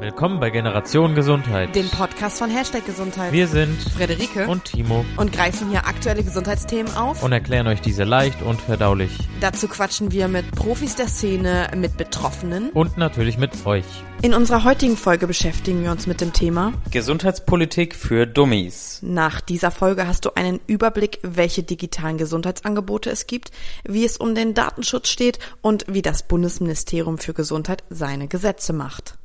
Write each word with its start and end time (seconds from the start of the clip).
Willkommen 0.00 0.38
bei 0.38 0.50
Generation 0.50 1.16
Gesundheit. 1.16 1.74
dem 1.74 1.88
Podcast 1.88 2.38
von 2.38 2.50
Hashtag 2.50 2.86
Gesundheit. 2.86 3.32
Wir 3.32 3.48
sind 3.48 3.76
Friederike 3.82 4.46
und 4.46 4.64
Timo 4.64 5.04
und 5.16 5.32
greifen 5.32 5.70
hier 5.70 5.88
aktuelle 5.88 6.22
Gesundheitsthemen 6.22 6.94
auf. 6.94 7.24
und 7.24 7.32
erklären 7.32 7.66
euch 7.66 7.80
diese 7.80 8.04
leicht 8.04 8.40
und 8.42 8.60
verdaulich. 8.60 9.10
Dazu 9.40 9.66
quatschen 9.66 10.12
wir 10.12 10.28
mit 10.28 10.52
Profis 10.52 10.94
der 10.94 11.08
Szene, 11.08 11.68
mit 11.74 11.96
Betroffenen. 11.96 12.70
Und 12.70 12.96
natürlich 12.96 13.38
mit 13.38 13.66
euch. 13.66 13.84
In 14.22 14.34
unserer 14.34 14.62
heutigen 14.62 14.96
Folge 14.96 15.26
beschäftigen 15.26 15.82
wir 15.82 15.90
uns 15.90 16.06
mit 16.06 16.20
dem 16.20 16.32
Thema. 16.32 16.74
Gesundheitspolitik 16.92 17.96
für 17.96 18.24
Dummies. 18.24 19.00
Nach 19.02 19.40
dieser 19.40 19.72
Folge 19.72 20.06
hast 20.06 20.24
du 20.24 20.30
einen 20.36 20.60
Überblick, 20.68 21.18
welche 21.22 21.64
digitalen 21.64 22.18
Gesundheitsangebote 22.18 23.10
es 23.10 23.26
gibt, 23.26 23.50
wie 23.82 24.04
es 24.04 24.16
um 24.16 24.36
den 24.36 24.54
Datenschutz 24.54 25.08
steht 25.08 25.40
und 25.60 25.86
wie 25.88 26.02
das 26.02 26.22
Bundesministerium 26.22 27.18
für 27.18 27.34
Gesundheit 27.34 27.82
seine 27.90 28.28
Gesetze 28.28 28.72
macht. 28.72 29.17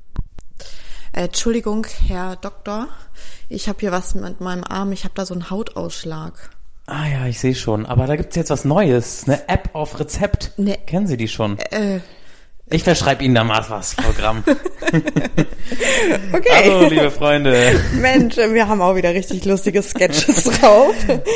Äh, 1.14 1.26
Entschuldigung, 1.26 1.86
Herr 2.08 2.36
Doktor, 2.36 2.88
ich 3.50 3.70
habe 3.70 3.80
hier 3.80 3.92
was 3.92 4.16
mit 4.16 4.42
meinem 4.42 4.64
Arm, 4.64 4.92
ich 4.92 5.04
habe 5.04 5.14
da 5.16 5.26
so 5.26 5.34
einen 5.34 5.50
Hautausschlag. 5.50 6.50
Ah 6.86 7.08
ja, 7.08 7.28
ich 7.28 7.40
sehe 7.40 7.56
schon. 7.56 7.86
Aber 7.86 8.08
da 8.08 8.16
gibt's 8.16 8.36
jetzt 8.36 8.50
was 8.50 8.66
Neues. 8.66 9.24
Eine 9.26 9.48
App 9.48 9.70
auf 9.74 10.00
Rezept. 10.00 10.52
Ne. 10.58 10.78
Kennen 10.86 11.08
Sie 11.08 11.16
die 11.16 11.30
schon? 11.30 11.58
Äh, 11.58 12.02
Ich 12.74 12.84
verschreibe 12.84 13.24
Ihnen 13.24 13.36
da 13.36 13.44
mal 13.44 13.64
was, 13.70 13.94
Frau 13.94 14.12
Gramm. 14.18 14.44
okay. 16.34 16.50
Hallo, 16.66 16.88
liebe 16.90 17.12
Freunde. 17.12 17.80
Mensch, 18.02 18.36
wir 18.38 18.68
haben 18.68 18.82
auch 18.82 18.96
wieder 18.96 19.14
richtig 19.14 19.46
lustige 19.46 19.84
Sketches 19.84 20.44
drauf. 20.60 20.94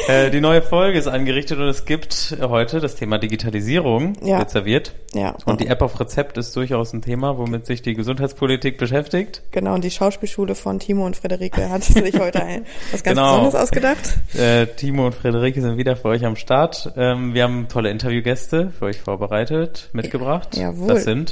Äh, 0.07 0.31
die 0.31 0.41
neue 0.41 0.63
Folge 0.63 0.97
ist 0.97 1.07
angerichtet 1.07 1.59
und 1.59 1.67
es 1.67 1.85
gibt 1.85 2.35
heute 2.41 2.79
das 2.79 2.95
Thema 2.95 3.19
Digitalisierung 3.19 4.13
Ja. 4.23 4.39
wird 4.39 4.49
serviert. 4.49 4.95
Ja. 5.13 5.35
Und 5.45 5.61
die 5.61 5.67
App 5.67 5.81
auf 5.83 5.99
Rezept 5.99 6.37
ist 6.39 6.55
durchaus 6.55 6.93
ein 6.93 7.03
Thema, 7.03 7.37
womit 7.37 7.67
sich 7.67 7.83
die 7.83 7.93
Gesundheitspolitik 7.93 8.79
beschäftigt. 8.79 9.43
Genau, 9.51 9.75
und 9.75 9.83
die 9.83 9.91
Schauspielschule 9.91 10.55
von 10.55 10.79
Timo 10.79 11.05
und 11.05 11.15
Friederike 11.17 11.69
hat 11.69 11.83
sich 11.83 12.19
heute 12.19 12.43
ein, 12.43 12.65
was 12.91 13.03
ganz 13.03 13.15
Genau. 13.15 13.29
Besonderes 13.37 13.55
ausgedacht. 13.63 14.17
Äh, 14.35 14.65
Timo 14.75 15.05
und 15.05 15.13
Frederike 15.15 15.61
sind 15.61 15.77
wieder 15.77 15.95
für 15.95 16.09
euch 16.09 16.25
am 16.25 16.35
Start. 16.35 16.91
Ähm, 16.97 17.33
wir 17.35 17.43
haben 17.43 17.67
tolle 17.69 17.91
Interviewgäste 17.91 18.71
für 18.77 18.85
euch 18.85 18.99
vorbereitet, 18.99 19.89
mitgebracht. 19.93 20.57
Jawohl. 20.57 20.87
Das 20.87 21.03
sind 21.03 21.26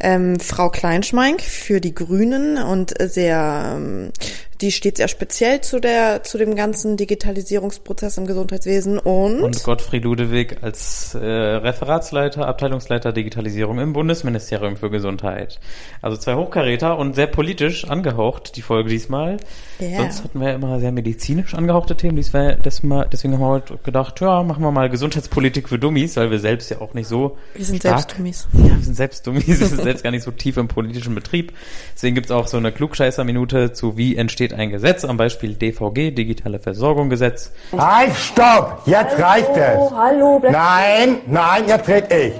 Ähm, 0.00 0.38
Frau 0.40 0.70
Kleinschmeink 0.70 1.40
für 1.40 1.80
die 1.80 1.94
Grünen 1.94 2.58
und 2.58 2.94
sehr, 3.00 3.74
ähm, 3.76 4.12
die 4.60 4.72
steht 4.72 4.96
sehr 4.96 5.08
speziell 5.08 5.60
zu 5.60 5.80
der, 5.80 6.22
zu 6.22 6.38
dem 6.38 6.56
ganzen 6.56 6.96
Digitalisierungsprozess 6.96 8.18
im 8.18 8.26
Gesundheitswesen 8.26 8.98
und, 8.98 9.42
und 9.42 9.62
Gottfried 9.62 10.04
Ludewig 10.04 10.58
als 10.62 11.14
äh, 11.14 11.18
Referatsleiter, 11.18 12.46
Abteilungsleiter 12.46 13.12
Digitalisierung 13.12 13.78
im 13.78 13.92
Bundesministerium 13.92 14.76
für 14.76 14.90
Gesundheit. 14.90 15.60
Also 16.00 16.16
zwei 16.16 16.34
Hochkaräter 16.34 16.98
und 16.98 17.14
sehr 17.14 17.26
politisch 17.26 17.84
angehaucht, 17.84 18.56
die 18.56 18.62
Folge 18.62 18.88
diesmal. 18.90 19.36
Ja. 19.78 19.98
Sonst 19.98 20.24
hatten 20.24 20.40
wir 20.40 20.48
ja 20.48 20.54
immer 20.54 20.80
sehr 20.80 20.92
medizinisch 20.92 21.54
angehauchte 21.54 21.96
Themen. 21.96 22.16
Dies 22.16 22.32
war, 22.32 22.54
das 22.54 22.82
mal, 22.82 23.08
deswegen 23.10 23.34
haben 23.34 23.40
wir 23.40 23.48
heute 23.48 23.78
gedacht, 23.84 24.20
ja, 24.20 24.42
machen 24.42 24.62
wir 24.62 24.70
mal 24.70 24.88
Gesundheitspolitik 24.88 25.68
für 25.68 25.78
Dummies, 25.78 26.16
weil 26.16 26.30
wir 26.30 26.38
selbst 26.38 26.70
ja 26.70 26.80
auch 26.80 26.94
nicht 26.94 27.08
so 27.08 27.36
wir 27.54 27.64
sind 27.64 27.80
stark 27.80 28.00
selbst 28.00 28.18
Dummies. 28.18 28.48
ja, 28.54 28.76
wir 28.76 28.84
sind 28.84 28.94
selbst 28.94 29.26
Dummies, 29.26 29.46
wir 29.46 29.66
sind 29.66 29.82
selbst 29.82 30.02
gar 30.02 30.10
nicht 30.10 30.22
so 30.22 30.30
tief 30.30 30.56
im 30.56 30.68
politischen 30.68 31.14
Betrieb. 31.14 31.52
Deswegen 31.94 32.14
gibt's 32.14 32.30
auch 32.30 32.46
so 32.46 32.56
eine 32.56 32.72
Klugscheißer-Minute 32.72 33.72
zu 33.72 33.96
wie 33.96 34.16
entsteht 34.16 34.45
ein 34.52 34.70
Gesetz, 34.70 35.04
am 35.04 35.16
Beispiel 35.16 35.54
DVG, 35.54 36.10
Digitale 36.10 36.58
Versorgung-Gesetz. 36.58 37.52
Halt, 37.76 38.14
stopp! 38.14 38.82
Jetzt 38.86 39.18
reicht 39.18 39.56
es! 39.56 39.90
Hallo, 39.92 40.38
bleib 40.38 40.52
Nein, 40.52 41.18
nein, 41.26 41.64
jetzt 41.66 41.88
red 41.88 42.12
ich. 42.12 42.32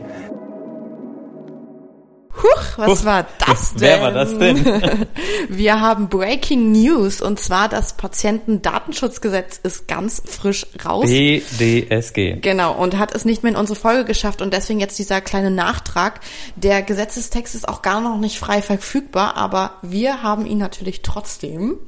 Huch, 2.42 2.62
was 2.76 3.04
war 3.04 3.26
das 3.38 3.72
denn? 3.74 3.80
Wer 3.80 4.02
war 4.02 4.12
das 4.12 4.36
denn? 4.36 5.06
Wir 5.48 5.80
haben 5.80 6.08
Breaking 6.08 6.72
News 6.72 7.22
und 7.22 7.40
zwar 7.40 7.68
das 7.68 7.94
Patientendatenschutzgesetz 7.94 9.58
ist 9.62 9.88
ganz 9.88 10.22
frisch 10.24 10.66
raus. 10.84 11.06
BDSG. 11.08 12.40
Genau, 12.40 12.74
und 12.74 12.98
hat 12.98 13.14
es 13.14 13.24
nicht 13.24 13.42
mehr 13.42 13.52
in 13.52 13.58
unsere 13.58 13.78
Folge 13.78 14.04
geschafft 14.04 14.42
und 14.42 14.52
deswegen 14.52 14.80
jetzt 14.80 14.98
dieser 14.98 15.20
kleine 15.20 15.50
Nachtrag. 15.50 16.20
Der 16.56 16.82
Gesetzestext 16.82 17.54
ist 17.54 17.68
auch 17.68 17.80
gar 17.82 18.00
noch 18.00 18.18
nicht 18.18 18.38
frei 18.38 18.60
verfügbar, 18.60 19.36
aber 19.36 19.74
wir 19.82 20.22
haben 20.22 20.46
ihn 20.46 20.58
natürlich 20.58 21.02
trotzdem. 21.02 21.78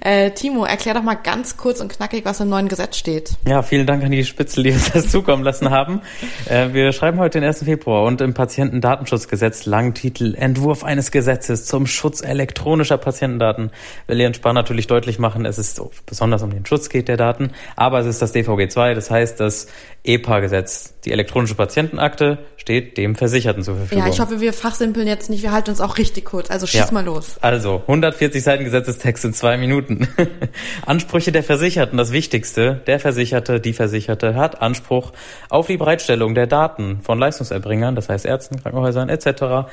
Äh, 0.00 0.30
Timo, 0.32 0.64
erklär 0.64 0.94
doch 0.94 1.02
mal 1.02 1.14
ganz 1.14 1.56
kurz 1.56 1.80
und 1.80 1.92
knackig, 1.92 2.24
was 2.24 2.40
im 2.40 2.48
neuen 2.48 2.68
Gesetz 2.68 2.96
steht. 2.96 3.32
Ja, 3.46 3.62
vielen 3.62 3.86
Dank 3.86 4.04
an 4.04 4.10
die 4.10 4.24
Spitzel, 4.24 4.64
die 4.64 4.72
uns 4.72 4.92
das 4.92 5.08
zukommen 5.10 5.42
lassen 5.42 5.70
haben. 5.70 6.02
Äh, 6.48 6.72
wir 6.72 6.92
schreiben 6.92 7.18
heute 7.18 7.40
den 7.40 7.46
1. 7.46 7.64
Februar 7.64 8.04
und 8.04 8.20
im 8.20 8.34
Patientendatenschutzgesetz 8.34 9.66
Langtitel 9.66 10.34
Entwurf 10.34 10.84
eines 10.84 11.10
Gesetzes 11.10 11.66
zum 11.66 11.86
Schutz 11.86 12.22
elektronischer 12.22 12.98
Patientendaten 12.98 13.70
will 14.06 14.20
Jens 14.20 14.36
Spahn 14.36 14.54
natürlich 14.54 14.86
deutlich 14.86 15.18
machen, 15.18 15.44
es 15.44 15.58
ist 15.58 15.76
so, 15.76 15.90
besonders 16.06 16.42
um 16.42 16.50
den 16.50 16.64
Schutz 16.64 16.88
geht 16.88 17.08
der 17.08 17.16
Daten, 17.16 17.50
aber 17.76 18.00
es 18.00 18.06
ist 18.06 18.22
das 18.22 18.32
DVG 18.32 18.68
2, 18.68 18.94
das 18.94 19.10
heißt 19.10 19.40
das 19.40 19.68
EPA-Gesetz. 20.08 20.94
Die 21.04 21.12
elektronische 21.12 21.54
Patientenakte 21.54 22.38
steht 22.56 22.96
dem 22.96 23.14
Versicherten 23.14 23.62
zur 23.62 23.76
Verfügung. 23.76 24.04
Ja, 24.04 24.12
ich 24.12 24.20
hoffe, 24.20 24.40
wir 24.40 24.52
fachsimpeln 24.52 25.06
jetzt 25.06 25.30
nicht, 25.30 25.42
wir 25.42 25.52
halten 25.52 25.70
uns 25.70 25.80
auch 25.80 25.98
richtig 25.98 26.24
kurz. 26.24 26.50
Also 26.50 26.66
schieß 26.66 26.80
Ja. 26.80 26.92
mal 26.92 27.04
los. 27.04 27.36
Also, 27.40 27.82
140 27.86 28.42
Seiten 28.42 28.64
Gesetzestext 28.64 29.24
in 29.24 29.32
zwei 29.34 29.56
Minuten. 29.56 30.08
Ansprüche 30.86 31.30
der 31.32 31.42
Versicherten, 31.42 31.96
das 31.98 32.12
Wichtigste. 32.12 32.80
Der 32.86 32.98
Versicherte, 33.00 33.60
die 33.60 33.72
Versicherte 33.72 34.34
hat 34.34 34.60
Anspruch 34.62 35.12
auf 35.48 35.66
die 35.66 35.76
Bereitstellung 35.76 36.34
der 36.34 36.46
Daten 36.46 37.00
von 37.02 37.18
Leistungserbringern, 37.18 37.94
das 37.94 38.08
heißt 38.08 38.26
Ärzten, 38.26 38.60
Krankenhäusern 38.62 39.08
etc., 39.08 39.70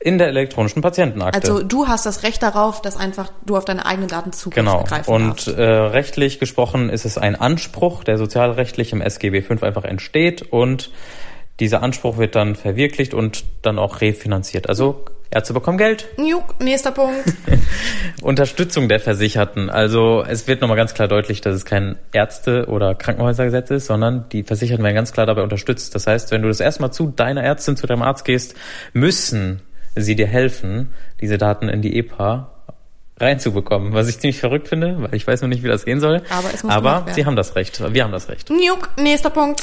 in 0.00 0.18
der 0.18 0.28
elektronischen 0.28 0.80
Patientenakte. 0.80 1.40
Also 1.40 1.62
du 1.62 1.88
hast 1.88 2.06
das 2.06 2.22
Recht 2.22 2.42
darauf, 2.42 2.80
dass 2.82 2.96
einfach 2.96 3.32
du 3.44 3.56
auf 3.56 3.64
deine 3.64 3.84
eigenen 3.84 4.08
Daten 4.08 4.32
Zugriff 4.32 4.64
Genau. 4.64 4.84
Und 5.06 5.48
äh, 5.48 5.62
rechtlich 5.62 6.38
gesprochen 6.38 6.88
ist 6.88 7.04
es 7.04 7.18
ein 7.18 7.34
Anspruch, 7.34 8.04
der 8.04 8.16
sozialrechtlich 8.16 8.92
im 8.92 9.00
SGB 9.00 9.42
V 9.42 9.54
einfach 9.64 9.84
entsteht 9.84 10.42
und 10.42 10.90
dieser 11.58 11.82
Anspruch 11.82 12.18
wird 12.18 12.36
dann 12.36 12.54
verwirklicht 12.54 13.14
und 13.14 13.44
dann 13.62 13.80
auch 13.80 14.00
refinanziert. 14.00 14.68
Also 14.68 15.04
Ärzte 15.30 15.52
bekommen 15.52 15.76
Geld, 15.76 16.06
Juk, 16.16 16.58
nächster 16.60 16.92
Punkt. 16.92 17.18
Unterstützung 18.22 18.88
der 18.88 18.98
Versicherten. 18.98 19.68
Also 19.68 20.24
es 20.26 20.46
wird 20.46 20.62
nochmal 20.62 20.76
ganz 20.76 20.94
klar 20.94 21.06
deutlich, 21.06 21.40
dass 21.42 21.54
es 21.54 21.64
kein 21.64 21.96
Ärzte- 22.12 22.66
oder 22.66 22.94
Krankenhäusergesetz 22.94 23.70
ist, 23.70 23.86
sondern 23.86 24.26
die 24.30 24.42
Versicherten 24.42 24.84
werden 24.84 24.94
ganz 24.94 25.12
klar 25.12 25.26
dabei 25.26 25.42
unterstützt. 25.42 25.94
Das 25.94 26.06
heißt, 26.06 26.30
wenn 26.30 26.42
du 26.42 26.48
das 26.48 26.60
erstmal 26.60 26.92
zu 26.92 27.08
deiner 27.08 27.42
Ärztin, 27.42 27.76
zu 27.76 27.86
deinem 27.86 28.02
Arzt 28.02 28.24
gehst, 28.24 28.54
müssen 28.94 29.60
sie 30.02 30.16
dir 30.16 30.26
helfen, 30.26 30.90
diese 31.20 31.38
Daten 31.38 31.68
in 31.68 31.82
die 31.82 31.96
EPA 31.98 32.50
reinzubekommen. 33.20 33.92
Was 33.92 34.08
ich 34.08 34.18
ziemlich 34.18 34.38
verrückt 34.38 34.68
finde, 34.68 34.96
weil 34.98 35.14
ich 35.14 35.26
weiß 35.26 35.42
noch 35.42 35.48
nicht, 35.48 35.62
wie 35.62 35.68
das 35.68 35.84
gehen 35.84 36.00
soll. 36.00 36.22
Aber 36.30 36.50
es 36.54 36.62
muss 36.62 36.72
Aber 36.72 37.06
sie 37.12 37.26
haben 37.26 37.36
das 37.36 37.56
Recht. 37.56 37.82
Wir 37.92 38.04
haben 38.04 38.12
das 38.12 38.28
Recht. 38.28 38.48
Juk, 38.50 38.90
nächster 38.96 39.30
Punkt. 39.30 39.62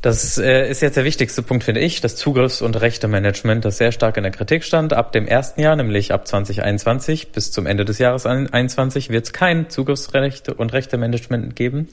Das 0.00 0.38
äh, 0.38 0.70
ist 0.70 0.80
jetzt 0.82 0.96
der 0.96 1.04
wichtigste 1.04 1.42
Punkt, 1.42 1.64
finde 1.64 1.80
ich, 1.80 2.00
das 2.00 2.16
Zugriffs- 2.16 2.62
und 2.62 2.80
Rechtemanagement, 2.80 3.64
das 3.64 3.78
sehr 3.78 3.90
stark 3.90 4.16
in 4.16 4.22
der 4.22 4.32
Kritik 4.32 4.64
stand. 4.64 4.92
Ab 4.92 5.12
dem 5.12 5.26
ersten 5.26 5.60
Jahr, 5.60 5.76
nämlich 5.76 6.12
ab 6.12 6.26
2021 6.26 7.32
bis 7.32 7.50
zum 7.50 7.66
Ende 7.66 7.84
des 7.84 7.98
Jahres 7.98 8.22
2021, 8.22 9.10
wird 9.10 9.24
es 9.24 9.32
kein 9.32 9.70
Zugriffsrechte 9.70 10.54
und 10.54 10.72
Rechtemanagement 10.72 11.56
geben. 11.56 11.88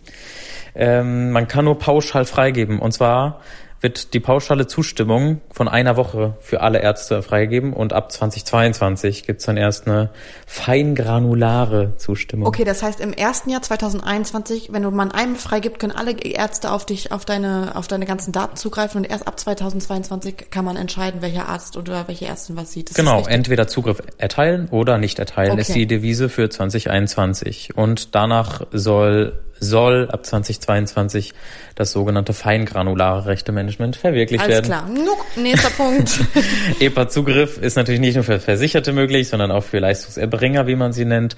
Ähm, 0.76 1.32
man 1.32 1.48
kann 1.48 1.66
nur 1.66 1.80
pauschal 1.80 2.26
freigeben. 2.26 2.80
Und 2.80 2.92
zwar 2.92 3.42
wird 3.82 4.14
die 4.14 4.20
pauschale 4.20 4.68
Zustimmung 4.68 5.42
von 5.52 5.68
einer 5.68 5.98
Woche 5.98 6.36
für 6.40 6.62
alle 6.62 6.80
Ärzte 6.80 7.24
freigegeben 7.24 7.74
und 7.74 7.94
ab 7.94 8.12
2022 8.12 9.26
gibt's 9.26 9.46
dann 9.46 9.58
erst 9.58 9.88
eine 9.88 10.12
feingranulare 10.46 11.94
Zustimmung. 11.98 12.48
Okay, 12.48 12.64
das 12.64 12.84
heißt 12.84 13.00
im 13.00 13.12
ersten 13.12 13.50
Jahr 13.50 13.64
2021, 13.64 14.72
wenn 14.72 14.84
du 14.84 14.92
man 14.92 15.12
einem 15.12 15.36
freigibt, 15.36 15.80
können 15.80 15.94
alle 15.94 16.12
Ärzte 16.12 16.72
auf 16.72 16.86
dich, 16.86 17.12
auf 17.12 17.26
deine, 17.26 17.76
auf 17.76 17.88
deine 17.88 18.06
ganzen 18.06 18.32
Daten 18.32 18.56
zugreifen 18.56 19.00
und 19.00 19.10
erst 19.10 19.28
ab 19.28 19.40
2022 19.40 20.52
kann 20.52 20.64
man 20.64 20.78
entscheiden, 20.78 21.22
welcher 21.22 21.50
Arzt 21.50 21.76
oder 21.76 22.08
welche 22.08 22.28
Ärztin 22.28 22.56
was 22.58 22.72
sieht. 22.72 22.90
Das 22.90 22.96
Genau, 22.96 23.26
entweder 23.28 23.68
Zugriff 23.68 24.02
erteilen 24.18 24.68
oder 24.70 25.00
nicht 25.00 25.18
erteilen 25.18 25.54
Okay. 25.54 25.62
ist 25.62 25.76
die 25.76 25.88
Devise 25.88 26.30
für 26.30 26.50
2021. 26.50 27.76
Und 27.76 28.14
danach 28.16 28.62
soll, 28.72 29.42
soll 29.62 30.10
ab 30.12 30.26
2022 30.26 31.34
das 31.76 31.92
sogenannte 31.92 32.34
feingranulare 32.34 33.28
Rechtemanagement 33.28 33.96
verwirklicht 33.96 34.44
Alles 34.44 34.56
werden. 34.56 34.66
klar. 34.66 34.90
Juk, 34.94 35.26
nächster 35.38 35.70
Punkt. 35.70 36.20
EPA-Zugriff 36.80 37.58
ist 37.60 37.78
natürlich 37.78 38.02
nicht 38.02 38.16
nur 38.16 38.24
für 38.24 38.40
Versicherte 38.40 38.92
möglich, 38.92 39.30
sondern 39.30 39.52
auch 39.52 39.64
für 39.64 39.80
Leistungserbringer, 39.80 40.68
wie 40.68 40.76
man 40.76 40.92
sie 40.92 41.06
nennt. 41.06 41.36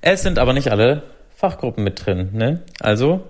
Es 0.00 0.22
sind 0.22 0.38
aber 0.38 0.52
nicht 0.52 0.70
alle 0.70 1.02
Fachgruppen 1.34 1.84
mit 1.84 2.06
drin. 2.06 2.30
Ne? 2.32 2.62
Also 2.80 3.22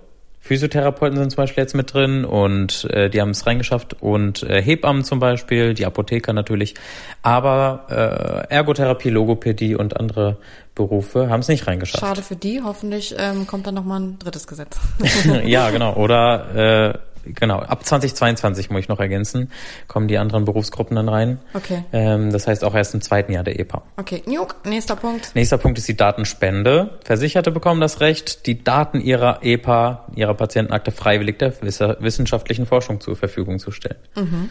Physiotherapeuten 0.49 1.19
sind 1.19 1.31
zum 1.31 1.37
Beispiel 1.37 1.63
jetzt 1.63 1.75
mit 1.75 1.93
drin 1.93 2.25
und 2.25 2.85
äh, 2.91 3.11
die 3.11 3.21
haben 3.21 3.31
es 3.31 3.47
reingeschafft 3.47 4.03
und 4.03 4.43
äh, 4.45 4.63
Hebammen 4.63 5.05
zum 5.05 5.19
Beispiel, 5.19 5.75
die 5.75 5.85
Apotheker 5.85 6.33
natürlich, 6.33 6.75
aber 7.21 8.47
äh, 8.49 8.55
Ergotherapie, 8.55 9.11
Logopädie 9.11 9.77
und 9.77 9.99
andere 10.01 10.39
Berufe 10.75 11.29
haben 11.29 11.41
es 11.41 11.49
nicht 11.49 11.67
reingeschafft. 11.67 12.01
Schade 12.01 12.23
für 12.23 12.37
die. 12.37 12.63
Hoffentlich 12.65 13.15
ähm, 13.19 13.47
kommt 13.47 13.67
dann 13.67 13.75
noch 13.75 13.85
mal 13.85 14.01
ein 14.01 14.19
drittes 14.19 14.47
Gesetz. 14.47 14.79
ja, 15.45 15.69
genau. 15.69 15.95
Oder 15.97 16.95
äh, 16.95 16.99
genau, 17.35 17.59
ab 17.59 17.85
2022 17.85 18.71
muss 18.71 18.81
ich 18.81 18.89
noch 18.89 19.01
ergänzen, 19.01 19.51
kommen 19.87 20.09
die 20.09 20.19
anderen 20.19 20.45
Berufsgruppen 20.45 20.97
dann 20.97 21.09
rein. 21.09 21.39
Okay. 21.55 21.85
Ähm, 21.93 22.33
das 22.33 22.47
heißt 22.47 22.65
auch 22.65 22.75
erst 22.75 22.95
im 22.95 23.01
zweiten 23.01 23.33
Jahr 23.33 23.45
der 23.45 23.59
EPA. 23.59 23.83
Okay, 23.97 24.23
Juk, 24.27 24.57
nächster 24.65 24.97
Punkt. 24.97 25.33
Nächster 25.35 25.59
Punkt 25.59 25.79
ist 25.79 25.89
die 25.89 25.97
Datenspende. 25.97 26.99
Versicherte 27.05 27.51
bekommen 27.51 27.81
das 27.81 28.01
Recht, 28.01 28.47
die 28.47 28.63
Daten 28.63 29.01
ihrer 29.01 29.41
EPA, 29.43 30.07
ihrer 30.15 30.35
Patientenakte 30.35 30.91
freiwillig 30.91 31.39
der 31.39 31.55
wissenschaftlichen 32.01 32.67
Forschung 32.67 33.01
zur 33.01 33.17
Verfügung 33.17 33.59
zu 33.59 33.71
stellen. 33.71 33.99
Mhm. 34.17 34.51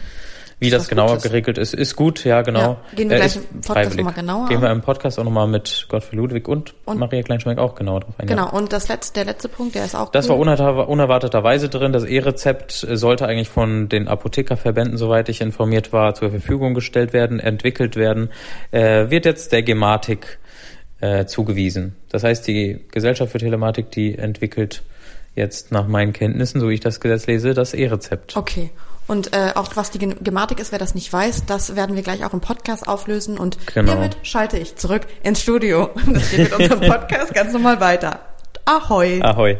Wie 0.60 0.70
das, 0.70 0.88
genauer 0.88 1.10
Gutes. 1.10 1.22
geregelt 1.24 1.56
ist, 1.58 1.72
ist 1.72 1.94
gut, 1.94 2.24
ja, 2.24 2.42
genau. 2.42 2.60
Ja, 2.60 2.76
gehen 2.96 3.08
wir 3.10 3.16
Äh, 3.16 3.20
gleich 3.20 3.36
im 3.36 3.42
Podcast 3.42 3.66
freiwillig. 3.66 3.96
nochmal 3.98 4.14
genauer 4.14 4.48
Gehen 4.48 4.60
wir 4.62 4.70
im 4.72 4.80
Podcast 4.80 5.18
auch 5.20 5.24
nochmal 5.24 5.46
mit 5.46 5.86
Gottfried 5.88 6.18
Ludwig 6.18 6.48
und, 6.48 6.74
Und- 6.84 6.98
Maria 6.98 7.22
Kleinschmeck 7.22 7.58
auch 7.58 7.76
genauer 7.76 8.00
drauf 8.00 8.14
ein. 8.18 8.26
ja. 8.28 8.34
Genau, 8.34 8.50
und 8.50 8.72
das 8.72 8.88
letzte, 8.88 9.14
der 9.14 9.26
letzte 9.26 9.48
Punkt, 9.48 9.76
der 9.76 9.84
ist 9.84 9.94
auch 9.94 10.10
Das 10.10 10.26
cool. 10.26 10.30
war 10.30 10.38
unerwartet- 10.38 10.88
unerwarteterweise 10.88 11.68
drin. 11.68 11.92
Das 11.92 12.04
E-Rezept 12.04 12.72
sollte 12.72 13.26
eigentlich 13.26 13.48
von 13.48 13.88
den 13.88 14.08
Apothekerverbänden, 14.08 14.96
soweit 14.96 15.28
ich 15.28 15.40
informiert 15.40 15.92
war, 15.92 16.14
zur 16.14 16.30
Verfügung 16.30 16.74
gestellt 16.74 17.12
werden, 17.12 17.38
entwickelt 17.38 17.94
werden. 17.94 18.30
Äh, 18.72 19.10
wird 19.10 19.26
jetzt 19.26 19.52
der 19.52 19.62
Gematik 19.62 20.38
äh, 21.00 21.26
zugewiesen. 21.26 21.94
Das 22.08 22.24
heißt, 22.24 22.44
die 22.48 22.84
Gesellschaft 22.90 23.30
für 23.30 23.38
Telematik, 23.38 23.92
die 23.92 24.18
entwickelt 24.18 24.82
jetzt 25.36 25.70
nach 25.70 25.86
meinen 25.86 26.12
Kenntnissen, 26.12 26.58
so 26.60 26.68
wie 26.68 26.74
ich 26.74 26.80
das 26.80 26.98
Gesetz 26.98 27.28
lese, 27.28 27.54
das 27.54 27.72
E-Rezept. 27.72 28.36
Okay. 28.36 28.70
Und 29.08 29.32
äh, 29.34 29.52
auch 29.54 29.74
was 29.74 29.90
die 29.90 29.98
Gematik 29.98 30.60
ist, 30.60 30.70
wer 30.70 30.78
das 30.78 30.94
nicht 30.94 31.12
weiß, 31.12 31.46
das 31.46 31.74
werden 31.74 31.96
wir 31.96 32.02
gleich 32.02 32.24
auch 32.24 32.34
im 32.34 32.40
Podcast 32.40 32.86
auflösen. 32.86 33.38
Und 33.38 33.56
Genau. 33.74 33.92
hiermit 33.92 34.18
schalte 34.22 34.58
ich 34.58 34.76
zurück 34.76 35.06
ins 35.22 35.40
Studio. 35.42 35.90
Das 36.12 36.30
geht 36.30 36.38
mit 36.40 36.52
unserem 36.52 36.80
Podcast 36.88 37.34
ganz 37.34 37.52
normal 37.52 37.80
weiter. 37.80 38.20
Ahoi. 38.66 39.20
Ahoi. 39.22 39.58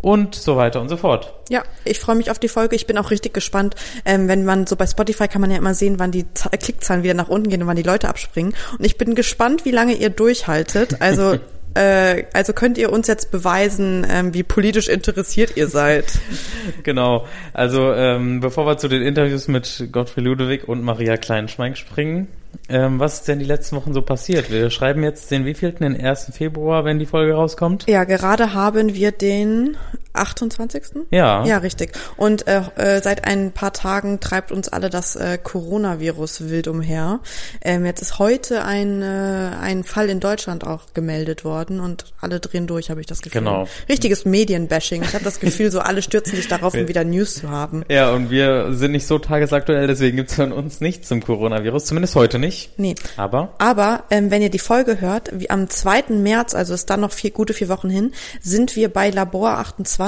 Und 0.00 0.34
so 0.34 0.56
weiter 0.58 0.82
und 0.82 0.90
so 0.90 0.98
fort. 0.98 1.32
Ja, 1.48 1.62
ich 1.86 1.98
freue 1.98 2.16
mich 2.16 2.30
auf 2.30 2.38
die 2.38 2.48
Folge. 2.48 2.76
Ich 2.76 2.86
bin 2.86 2.98
auch 2.98 3.10
richtig 3.10 3.32
gespannt. 3.32 3.74
Ähm, 4.04 4.28
wenn 4.28 4.44
man 4.44 4.66
so 4.66 4.76
bei 4.76 4.86
Spotify 4.86 5.28
kann 5.28 5.40
man 5.40 5.50
ja 5.50 5.56
immer 5.56 5.72
sehen, 5.72 5.98
wann 5.98 6.10
die 6.10 6.26
Z 6.34 6.52
Klickzahlen 6.60 7.02
wieder 7.02 7.14
nach 7.14 7.28
unten 7.28 7.48
gehen 7.48 7.62
und 7.62 7.68
wann 7.68 7.76
die 7.76 7.82
Leute 7.82 8.08
abspringen. 8.10 8.52
Und 8.78 8.84
ich 8.84 8.98
bin 8.98 9.14
gespannt, 9.14 9.64
wie 9.64 9.70
lange 9.70 9.94
ihr 9.94 10.10
durchhaltet. 10.10 11.00
Also 11.00 11.38
äh, 11.74 12.24
also 12.32 12.52
könnt 12.52 12.78
ihr 12.78 12.92
uns 12.92 13.06
jetzt 13.06 13.30
beweisen, 13.30 14.06
ähm, 14.08 14.34
wie 14.34 14.42
politisch 14.42 14.88
interessiert 14.88 15.56
ihr 15.56 15.68
seid. 15.68 16.06
Genau. 16.82 17.26
Also 17.52 17.92
ähm, 17.92 18.40
bevor 18.40 18.66
wir 18.66 18.78
zu 18.78 18.88
den 18.88 19.02
Interviews 19.02 19.48
mit 19.48 19.88
Gottfried 19.92 20.24
Ludwig 20.24 20.68
und 20.68 20.82
Maria 20.82 21.16
Kleinschmeink 21.16 21.76
springen, 21.76 22.28
ähm, 22.68 22.98
was 22.98 23.14
ist 23.14 23.28
denn 23.28 23.38
die 23.38 23.44
letzten 23.44 23.76
Wochen 23.76 23.92
so 23.92 24.02
passiert? 24.02 24.50
Wir 24.50 24.70
schreiben 24.70 25.02
jetzt 25.02 25.30
den 25.30 25.44
wievielten, 25.44 25.84
den 25.84 26.00
1. 26.00 26.32
Februar, 26.32 26.84
wenn 26.84 26.98
die 26.98 27.06
Folge 27.06 27.34
rauskommt. 27.34 27.86
Ja, 27.88 28.04
gerade 28.04 28.54
haben 28.54 28.94
wir 28.94 29.12
den 29.12 29.76
28. 30.14 31.06
Ja. 31.10 31.44
Ja, 31.44 31.58
richtig. 31.58 31.92
Und 32.16 32.46
äh, 32.46 32.62
äh, 32.76 33.02
seit 33.02 33.26
ein 33.26 33.52
paar 33.52 33.72
Tagen 33.72 34.20
treibt 34.20 34.52
uns 34.52 34.68
alle 34.68 34.90
das 34.90 35.16
äh, 35.16 35.38
Coronavirus 35.42 36.48
wild 36.48 36.68
umher. 36.68 37.20
Ähm, 37.62 37.84
jetzt 37.84 38.00
ist 38.00 38.18
heute 38.18 38.64
ein, 38.64 39.02
äh, 39.02 39.50
ein 39.60 39.84
Fall 39.84 40.08
in 40.08 40.20
Deutschland 40.20 40.66
auch 40.66 40.92
gemeldet 40.94 41.44
worden 41.44 41.80
und 41.80 42.06
alle 42.20 42.40
drehen 42.40 42.66
durch, 42.66 42.90
habe 42.90 43.00
ich 43.00 43.06
das 43.06 43.22
Gefühl. 43.22 43.40
Genau. 43.40 43.68
Richtiges 43.88 44.24
Medienbashing. 44.24 45.02
Ich 45.02 45.14
habe 45.14 45.24
das 45.24 45.40
Gefühl, 45.40 45.70
so 45.70 45.80
alle 45.80 46.02
stürzen 46.02 46.36
sich 46.36 46.48
darauf, 46.48 46.74
um 46.74 46.88
wieder 46.88 47.04
News 47.04 47.36
zu 47.36 47.50
haben. 47.50 47.84
Ja, 47.90 48.10
und 48.10 48.30
wir 48.30 48.72
sind 48.74 48.92
nicht 48.92 49.06
so 49.06 49.18
tagesaktuell, 49.18 49.86
deswegen 49.86 50.16
gibt's 50.16 50.34
von 50.34 50.52
uns 50.52 50.80
nichts 50.80 51.08
zum 51.08 51.22
Coronavirus, 51.22 51.86
zumindest 51.86 52.14
heute 52.14 52.38
nicht. 52.38 52.78
Nee. 52.78 52.94
Aber 53.16 53.54
Aber 53.58 54.04
ähm, 54.10 54.30
wenn 54.30 54.42
ihr 54.42 54.50
die 54.50 54.58
Folge 54.58 55.00
hört, 55.00 55.30
wie 55.32 55.50
am 55.50 55.68
2. 55.68 56.04
März, 56.10 56.54
also 56.54 56.74
ist 56.74 56.88
dann 56.90 57.00
noch 57.00 57.12
vier, 57.12 57.30
gute 57.30 57.54
vier 57.54 57.68
Wochen 57.68 57.90
hin, 57.90 58.12
sind 58.40 58.76
wir 58.76 58.92
bei 58.92 59.10
Labor 59.10 59.58
28 59.58 60.03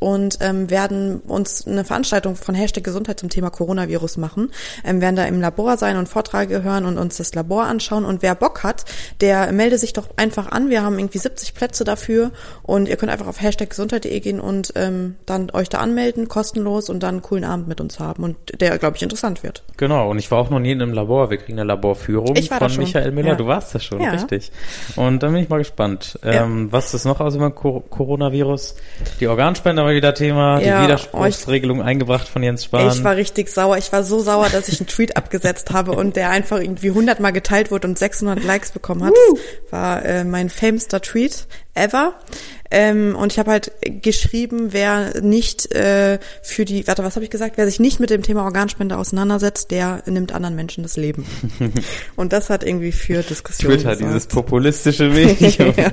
und 0.00 0.38
ähm, 0.40 0.70
werden 0.70 1.20
uns 1.20 1.66
eine 1.66 1.84
Veranstaltung 1.84 2.36
von 2.36 2.54
Hashtag 2.54 2.84
Gesundheit 2.84 3.18
zum 3.20 3.28
Thema 3.30 3.50
Coronavirus 3.50 4.16
machen. 4.16 4.50
Ähm, 4.84 5.00
werden 5.00 5.16
da 5.16 5.24
im 5.24 5.40
Labor 5.40 5.76
sein 5.76 5.96
und 5.96 6.08
Vorträge 6.08 6.62
hören 6.62 6.84
und 6.86 6.98
uns 6.98 7.16
das 7.16 7.34
Labor 7.34 7.64
anschauen. 7.64 8.04
Und 8.04 8.22
wer 8.22 8.34
Bock 8.34 8.62
hat, 8.62 8.84
der 9.20 9.52
melde 9.52 9.76
sich 9.78 9.92
doch 9.92 10.08
einfach 10.16 10.50
an. 10.50 10.70
Wir 10.70 10.82
haben 10.82 10.98
irgendwie 10.98 11.18
70 11.18 11.54
Plätze 11.54 11.84
dafür 11.84 12.30
und 12.62 12.88
ihr 12.88 12.96
könnt 12.96 13.10
einfach 13.10 13.26
auf 13.26 13.40
Hashtag 13.42 13.70
Gesundheit.de 13.70 14.20
gehen 14.20 14.40
und 14.40 14.72
ähm, 14.76 15.16
dann 15.26 15.50
euch 15.50 15.68
da 15.68 15.78
anmelden, 15.78 16.28
kostenlos 16.28 16.88
und 16.88 17.02
dann 17.02 17.16
einen 17.16 17.22
coolen 17.22 17.44
Abend 17.44 17.66
mit 17.68 17.80
uns 17.80 17.98
haben 17.98 18.22
und 18.22 18.36
der, 18.60 18.78
glaube 18.78 18.96
ich, 18.96 19.02
interessant 19.02 19.42
wird. 19.42 19.62
genau, 19.76 20.10
und 20.10 20.18
ich 20.18 20.30
war 20.30 20.38
auch 20.38 20.50
noch 20.50 20.60
nie 20.60 20.72
in 20.72 20.80
einem 20.82 20.92
Labor. 20.94 21.30
Wir 21.30 21.38
kriegen 21.38 21.58
eine 21.58 21.66
Laborführung 21.66 22.36
Ich 22.36 22.50
war 22.50 22.60
da 22.60 22.68
von. 22.68 22.78
Michael 22.84 23.10
Müller. 23.12 23.30
Ja. 23.30 23.34
Du 23.34 23.46
warst 23.46 23.74
das 23.74 23.84
schon, 23.84 24.00
Ja. 24.00 24.10
richtig. 24.12 24.52
Und 24.96 25.22
dann 25.22 25.32
bin 25.32 25.42
ich 25.42 25.48
mal 25.48 25.58
gespannt. 25.58 26.18
Ja. 26.24 26.44
Ähm, 26.44 26.70
was 26.70 26.94
ist 26.94 27.04
noch 27.04 27.20
außer 27.20 27.38
dem 27.38 27.54
Co 27.54 27.80
Coronavirus? 27.80 28.76
Die 29.20 29.26
Organspende 29.40 29.82
war 29.82 29.92
wieder 29.92 30.14
Thema, 30.14 30.60
Ja, 30.60 30.78
die 30.78 30.84
Widerspruchsregelung 30.84 31.82
eingebracht 31.82 32.28
von 32.28 32.42
Jens 32.42 32.64
Spahn. 32.64 32.88
Ich 32.88 33.02
war 33.02 33.16
richtig 33.16 33.48
sauer. 33.48 33.78
Ich 33.78 33.90
war 33.92 34.02
so 34.02 34.20
sauer, 34.20 34.48
dass 34.50 34.68
ich 34.68 34.80
einen 34.80 34.86
Tweet 34.86 35.16
abgesetzt 35.16 35.72
habe 35.72 35.92
und 35.92 36.16
der 36.16 36.30
einfach 36.30 36.60
irgendwie 36.60 36.90
100 36.90 37.20
Mal 37.20 37.30
geteilt 37.30 37.70
wurde 37.70 37.88
und 37.88 37.98
600 37.98 38.44
Likes 38.44 38.72
bekommen 38.72 39.04
hat. 39.04 39.14
Das 39.64 39.72
war 39.72 40.04
äh, 40.04 40.24
mein 40.24 40.50
famester 40.50 41.00
Tweet 41.00 41.46
ever. 41.74 42.14
Ähm, 42.72 43.16
und 43.16 43.32
ich 43.32 43.38
habe 43.38 43.50
halt 43.50 43.72
geschrieben, 44.02 44.72
wer 44.72 45.20
nicht 45.22 45.74
äh, 45.74 46.18
für 46.42 46.64
die, 46.64 46.86
warte, 46.86 47.02
was 47.02 47.16
habe 47.16 47.24
ich 47.24 47.30
gesagt? 47.30 47.56
Wer 47.56 47.66
sich 47.66 47.80
nicht 47.80 47.98
mit 47.98 48.10
dem 48.10 48.22
Thema 48.22 48.44
Organspende 48.44 48.96
auseinandersetzt, 48.96 49.70
der 49.72 50.02
nimmt 50.06 50.32
anderen 50.32 50.54
Menschen 50.54 50.82
das 50.84 50.96
Leben. 50.96 51.26
und 52.16 52.32
das 52.32 52.48
hat 52.48 52.62
irgendwie 52.62 52.92
für 52.92 53.22
Diskussionen 53.22 53.76
Twitter, 53.76 53.90
gesorgt. 53.90 54.10
dieses 54.14 54.26
populistische 54.26 55.08
Medium. 55.08 55.74
Ja. 55.76 55.92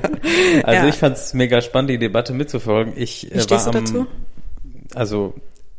Also 0.63 0.83
Ja. 0.83 0.87
ich 0.87 0.95
fand 0.95 1.17
es 1.17 1.33
mega 1.33 1.61
spannend, 1.61 1.89
die 1.89 1.97
Debatte 1.97 2.33
mitzufolgen. 2.33 2.93
Ich 2.95 3.23
Wie 3.31 3.35
äh, 3.35 3.41
stehst 3.41 3.65
war 3.65 3.71
du 3.71 3.77
am, 3.79 3.85
dazu? 3.85 4.07
Also 4.93 5.33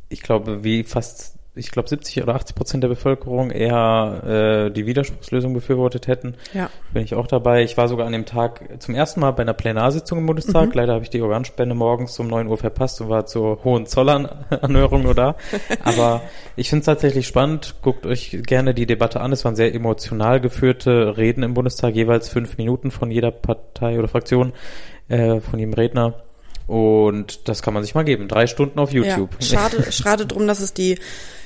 ich 0.09 0.23
glaube, 0.23 0.65
wie 0.65 0.83
fast, 0.85 1.35
ich 1.59 1.71
glaube 1.71 1.89
70 1.89 2.23
oder 2.23 2.35
80 2.35 2.57
Prozent 2.57 2.83
der 2.83 2.89
Bevölkerung 2.89 3.51
eher 3.51 4.69
äh, 4.69 4.71
die 4.71 4.87
Widerspruchslösung 4.87 5.53
befürwortet 5.53 6.07
hätten. 6.07 6.35
Ja. 6.55 6.71
Bin 6.93 7.03
ich 7.03 7.15
auch 7.15 7.27
dabei. 7.27 7.63
Ich 7.63 7.77
war 7.77 7.89
sogar 7.89 8.07
an 8.07 8.13
dem 8.13 8.25
Tag 8.25 8.81
zum 8.81 8.95
ersten 8.95 9.21
Mal 9.21 9.33
bei 9.33 9.43
einer 9.43 9.55
Plenarsitzung 9.55 10.19
im 10.19 10.27
Bundestag. 10.27 10.75
Leider 10.75 10.95
habe 10.95 11.05
ich 11.05 11.11
die 11.11 11.21
Organspende 11.21 11.75
morgens 11.75 12.19
um 12.19 12.29
9 12.29 12.47
Uhr 12.47 12.57
verpasst 12.57 13.01
und 13.01 13.09
war 13.09 13.27
zur 13.27 13.65
Hohenzollern-Anhörung 13.65 15.03
nur 15.03 15.15
da. 15.15 15.37
Aber 15.85 16.23
ich 16.57 16.71
finde 16.71 16.81
es 16.81 16.87
tatsächlich 16.87 17.27
spannend. 17.27 17.77
Guckt 17.83 18.07
euch 18.07 18.39
gerne 18.47 18.75
die 18.75 18.87
Debatte 18.87 19.21
an. 19.21 19.33
Es 19.33 19.45
waren 19.45 19.57
sehr 19.57 19.75
emotional 19.75 20.41
geführte 20.41 21.17
Reden 21.17 21.43
im 21.43 21.55
Bundestag, 21.55 21.95
jeweils 21.95 22.29
fünf 22.29 22.59
Minuten 22.59 22.91
von 22.91 23.11
jeder 23.11 23.31
Partei 23.31 23.99
oder 23.99 24.09
Fraktion, 24.09 24.53
äh, 25.09 25.41
von 25.41 25.59
jedem 25.59 25.75
Redner. 25.75 26.15
Und 26.69 27.49
das 27.49 27.63
kann 27.63 27.73
man 27.73 27.83
sich 27.83 27.95
mal 27.95 28.05
geben. 28.05 28.29
Drei 28.29 28.47
Stunden 28.47 28.79
auf 28.79 28.93
YouTube. 28.93 29.31
Ja, 29.41 29.47
schade, 29.47 29.91
schade 29.91 30.27
drum, 30.27 30.47
dass 30.47 30.61
es 30.61 30.75
die 30.75 30.99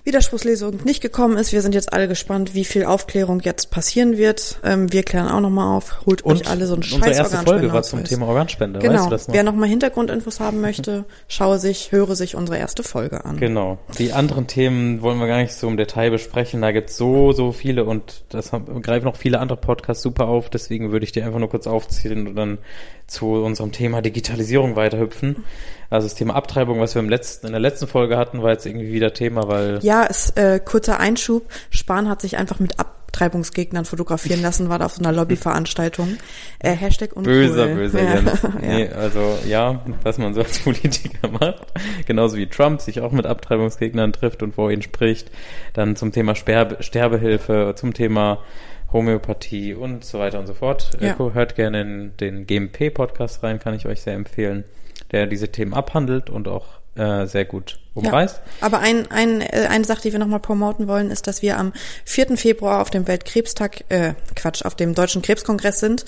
Widerspruchslesung 0.05 0.81
nicht 0.85 1.01
gekommen 1.01 1.37
ist. 1.37 1.53
Wir 1.53 1.63
sind 1.63 1.75
jetzt 1.77 1.93
alle 1.93 2.09
gespannt, 2.09 2.55
wie 2.55 2.65
viel 2.65 2.85
Aufklärung 2.85 3.41
jetzt 3.41 3.71
passieren 3.71 4.17
wird. 4.19 4.59
Ähm, 4.65 4.93
wir 4.93 5.05
klären 5.05 5.29
auch 5.29 5.41
nochmal 5.41 5.77
auf. 5.77 6.05
Holt 6.07 6.23
Und 6.23 6.41
euch 6.41 6.49
alle 6.49 6.67
so 6.67 6.75
einen 6.75 6.83
unsere 6.83 7.05
scheiß 7.05 7.19
erste 7.19 7.37
Folge 7.39 7.73
war 7.73 7.85
zum 7.85 8.03
Thema 8.03 8.27
Organspende. 8.27 8.81
Weißt 8.81 8.89
Genau. 8.89 9.05
du 9.05 9.11
das 9.11 9.29
noch? 9.29 9.35
Wer 9.35 9.45
nochmal 9.45 9.69
Hintergrundinfos 9.69 10.41
haben 10.41 10.61
möchte, 10.61 11.05
schaue 11.29 11.61
sich, 11.61 11.93
höre 11.93 12.17
sich 12.17 12.35
unsere 12.35 12.59
erste 12.59 12.83
Folge 12.83 13.25
an. 13.25 13.37
Genau. 13.37 13.79
Die 13.99 14.13
anderen 14.13 14.49
Themen 14.49 15.03
wollen 15.03 15.19
wir 15.21 15.29
gar 15.29 15.41
nicht 15.41 15.55
so 15.55 15.69
im 15.69 15.77
Detail 15.77 16.11
besprechen. 16.11 16.63
Da 16.63 16.73
gibt's 16.73 16.97
so, 16.97 17.31
so 17.31 17.53
viele 17.53 17.85
und 17.85 18.25
das 18.31 18.53
haben, 18.53 18.83
greifen 18.83 19.07
auch 19.07 19.17
viele 19.17 19.39
andere 19.39 19.59
Podcasts 19.59 20.03
super 20.03 20.27
auf. 20.27 20.51
Deswegen 20.51 20.91
würde 20.91 21.05
ich 21.05 21.13
die 21.13 21.23
einfach 21.23 21.39
nur 21.39 21.49
kurz 21.49 21.69
aufziehen 21.69 22.27
und 22.27 22.35
dann 22.35 22.59
zu 23.07 23.35
unserem 23.35 23.71
Thema 23.71 24.03
Digitalisierung 24.03 24.75
weiterhüpfen. 24.75 25.45
Also 25.93 26.07
das 26.07 26.15
Thema 26.15 26.35
Abtreibung, 26.35 26.81
was 26.81 26.95
wir 26.95 27.01
im 27.01 27.11
letzten, 27.11 27.47
in 27.47 27.53
der 27.53 27.61
letzten 27.61 27.87
Folge 27.87 28.17
hatten, 28.17 28.43
war 28.43 28.51
jetzt 28.51 28.65
irgendwie 28.65 28.91
wieder 28.93 29.13
Thema, 29.13 29.47
weil 29.47 29.79
Ja, 29.83 30.07
es, 30.09 30.31
äh, 30.31 30.59
kurzer 30.59 30.99
Einschub. 30.99 31.45
Spahn 31.69 32.09
hat 32.09 32.23
sich 32.23 32.39
einfach 32.39 32.59
mit 32.61 32.81
Abtreibungsgegnern 32.81 33.85
fotografieren 33.85 34.41
lassen, 34.43 34.71
war 34.71 34.79
da 34.79 34.87
auf 34.87 34.95
so 34.95 35.05
einer 35.05 35.13
Lobbyveranstaltung. 35.13 36.17
Äh, 36.61 36.71
Hashtag 36.71 37.15
uncool. 37.15 37.33
böser, 37.35 37.67
böser 37.67 38.03
ja. 38.03 38.15
Jens. 38.15 38.43
Nee, 38.63 38.89
also 38.89 39.39
ja, 39.47 39.85
was 40.03 40.17
man 40.17 40.33
so 40.33 40.41
als 40.41 40.61
Politiker 40.61 41.29
macht. 41.29 41.67
Genauso 42.07 42.39
wie 42.39 42.47
Trump 42.47 42.81
sich 42.81 43.03
auch 43.03 43.13
mit 43.13 43.27
Abtreibungsgegnern 43.27 44.15
trifft 44.15 44.43
und 44.43 44.55
vor 44.55 44.71
ihnen 44.71 44.81
spricht. 44.81 45.31
Dann 45.75 45.95
zum 45.95 46.11
Thema 46.11 46.35
Sperbe, 46.35 46.83
Sterbehilfe, 46.83 47.75
zum 47.77 47.93
Thema 47.93 48.39
Homöopathie 48.93 49.75
und 49.75 50.05
so 50.05 50.19
weiter 50.19 50.39
und 50.39 50.47
so 50.47 50.55
fort. 50.55 50.91
Ja. 51.01 51.19
Hört 51.19 51.55
gerne 51.55 51.81
in 51.81 52.17
den 52.19 52.47
GMP-Podcast 52.47 53.43
rein, 53.43 53.59
kann 53.59 53.75
ich 53.75 53.87
euch 53.87 54.03
sehr 54.03 54.15
empfehlen, 54.15 54.65
der 55.11 55.27
diese 55.27 55.49
Themen 55.49 55.75
abhandelt 55.75 56.31
und 56.31 56.49
auch 56.49 56.67
äh, 56.95 57.27
sehr 57.27 57.45
gut 57.45 57.79
umreißt. 57.95 58.37
Ja, 58.37 58.67
aber 58.67 58.81
ein, 58.81 59.11
ein, 59.11 59.41
äh, 59.41 59.67
eine 59.71 59.85
Sache, 59.85 60.03
die 60.03 60.13
wir 60.13 60.19
nochmal 60.19 60.41
promoten 60.41 60.89
wollen, 60.89 61.11
ist, 61.11 61.27
dass 61.27 61.43
wir 61.43 61.59
am 61.59 61.73
4. 62.05 62.37
Februar 62.37 62.81
auf 62.81 62.91
dem 62.91 63.07
Weltkrebstag, 63.07 63.85
äh, 63.89 64.15
Quatsch, 64.35 64.65
auf 64.65 64.75
dem 64.75 64.95
Deutschen 64.95 65.23
Krebskongress 65.23 65.81
sind. 65.81 66.05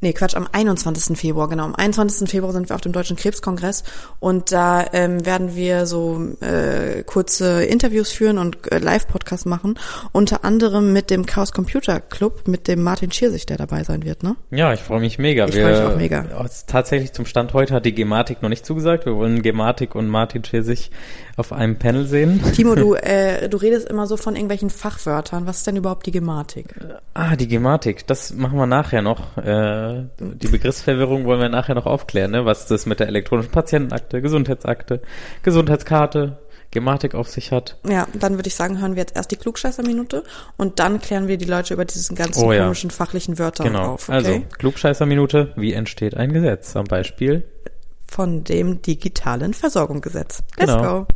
Nee, 0.00 0.12
Quatsch, 0.12 0.34
am 0.34 0.48
21. 0.50 1.16
Februar, 1.18 1.48
genau. 1.48 1.64
Am 1.64 1.74
21. 1.74 2.28
Februar 2.28 2.52
sind 2.52 2.68
wir 2.68 2.74
auf 2.74 2.80
dem 2.80 2.92
Deutschen 2.92 3.16
Krebskongress 3.16 3.84
und 4.20 4.52
da 4.52 4.84
ähm, 4.92 5.24
werden 5.24 5.54
wir 5.54 5.86
so 5.86 6.20
äh, 6.40 7.02
kurze 7.04 7.64
Interviews 7.64 8.10
führen 8.10 8.38
und 8.38 8.70
äh, 8.70 8.78
Live-Podcasts 8.78 9.46
machen, 9.46 9.78
unter 10.12 10.44
anderem 10.44 10.92
mit 10.92 11.10
dem 11.10 11.26
Chaos 11.26 11.52
Computer 11.52 12.00
Club, 12.00 12.46
mit 12.46 12.68
dem 12.68 12.82
Martin 12.82 13.12
Schiersig, 13.12 13.46
der 13.46 13.56
dabei 13.56 13.84
sein 13.84 14.04
wird, 14.04 14.22
ne? 14.22 14.36
Ja, 14.50 14.72
ich 14.72 14.80
freue 14.80 15.00
mich 15.00 15.18
mega. 15.18 15.46
Ich 15.46 15.54
freu 15.54 15.70
mich 15.70 15.80
auch 15.80 15.96
mega. 15.96 16.24
Tatsächlich 16.66 17.12
zum 17.12 17.26
Stand 17.26 17.52
heute 17.54 17.74
hat 17.74 17.84
die 17.84 17.94
Gematik 17.94 18.42
noch 18.42 18.48
nicht 18.48 18.64
zugesagt. 18.64 19.06
Wir 19.06 19.16
wollen 19.16 19.42
Gematik 19.42 19.94
und 19.94 20.08
Martin 20.08 20.44
Schiersig 20.44 20.90
auf 21.38 21.52
einem 21.52 21.78
Panel 21.78 22.06
sehen. 22.06 22.42
Timo, 22.54 22.74
du, 22.74 22.94
äh, 23.02 23.48
du 23.48 23.56
redest 23.56 23.88
immer 23.88 24.06
so 24.06 24.16
von 24.16 24.34
irgendwelchen 24.34 24.70
Fachwörtern. 24.70 25.46
Was 25.46 25.58
ist 25.58 25.66
denn 25.66 25.76
überhaupt 25.76 26.06
die 26.06 26.10
Gematik? 26.10 26.74
Ah, 27.14 27.36
die 27.36 27.48
Gematik, 27.48 28.06
das 28.06 28.32
machen 28.34 28.58
wir 28.58 28.66
nachher 28.66 29.02
noch. 29.02 29.36
Äh, 29.38 30.04
die 30.18 30.48
Begriffsverwirrung 30.48 31.24
wollen 31.24 31.40
wir 31.40 31.48
nachher 31.48 31.74
noch 31.74 31.86
aufklären, 31.86 32.30
ne? 32.32 32.44
was 32.44 32.66
das 32.66 32.86
mit 32.86 33.00
der 33.00 33.08
elektronischen 33.08 33.50
Patientenakte, 33.52 34.20
Gesundheitsakte, 34.22 35.00
Gesundheitskarte, 35.42 36.38
Gematik 36.70 37.14
auf 37.14 37.28
sich 37.28 37.50
hat. 37.50 37.78
Ja, 37.88 38.06
dann 38.12 38.34
würde 38.36 38.48
ich 38.48 38.54
sagen, 38.54 38.78
hören 38.80 38.94
wir 38.94 39.00
jetzt 39.00 39.16
erst 39.16 39.30
die 39.30 39.36
Klugscheißer-Minute 39.36 40.22
und 40.58 40.78
dann 40.78 41.00
klären 41.00 41.26
wir 41.26 41.38
die 41.38 41.46
Leute 41.46 41.72
über 41.72 41.86
diesen 41.86 42.14
ganzen 42.14 42.44
Oh 42.44 42.52
ja. 42.52 42.64
komischen 42.64 42.90
fachlichen 42.90 43.38
Wörter 43.38 43.64
Genau. 43.64 43.94
auf. 43.94 44.08
Okay? 44.10 44.16
Also, 44.16 44.42
Klugscheißer-Minute, 44.58 45.52
wie 45.56 45.72
entsteht 45.72 46.14
ein 46.14 46.32
Gesetz? 46.32 46.76
Am 46.76 46.84
Beispiel 46.84 47.44
Von 48.06 48.44
dem 48.44 48.82
digitalen 48.82 49.54
Versorgungsgesetz. 49.54 50.42
Let's 50.58 50.72
Genau. 50.74 51.00
go. 51.00 51.06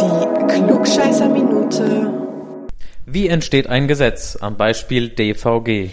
Die 0.00 0.46
Klugscheißer-Minute. 0.52 2.12
Wie 3.06 3.28
entsteht 3.28 3.66
ein 3.68 3.88
Gesetz? 3.88 4.36
Am 4.38 4.56
Beispiel 4.58 5.08
DVG. 5.08 5.90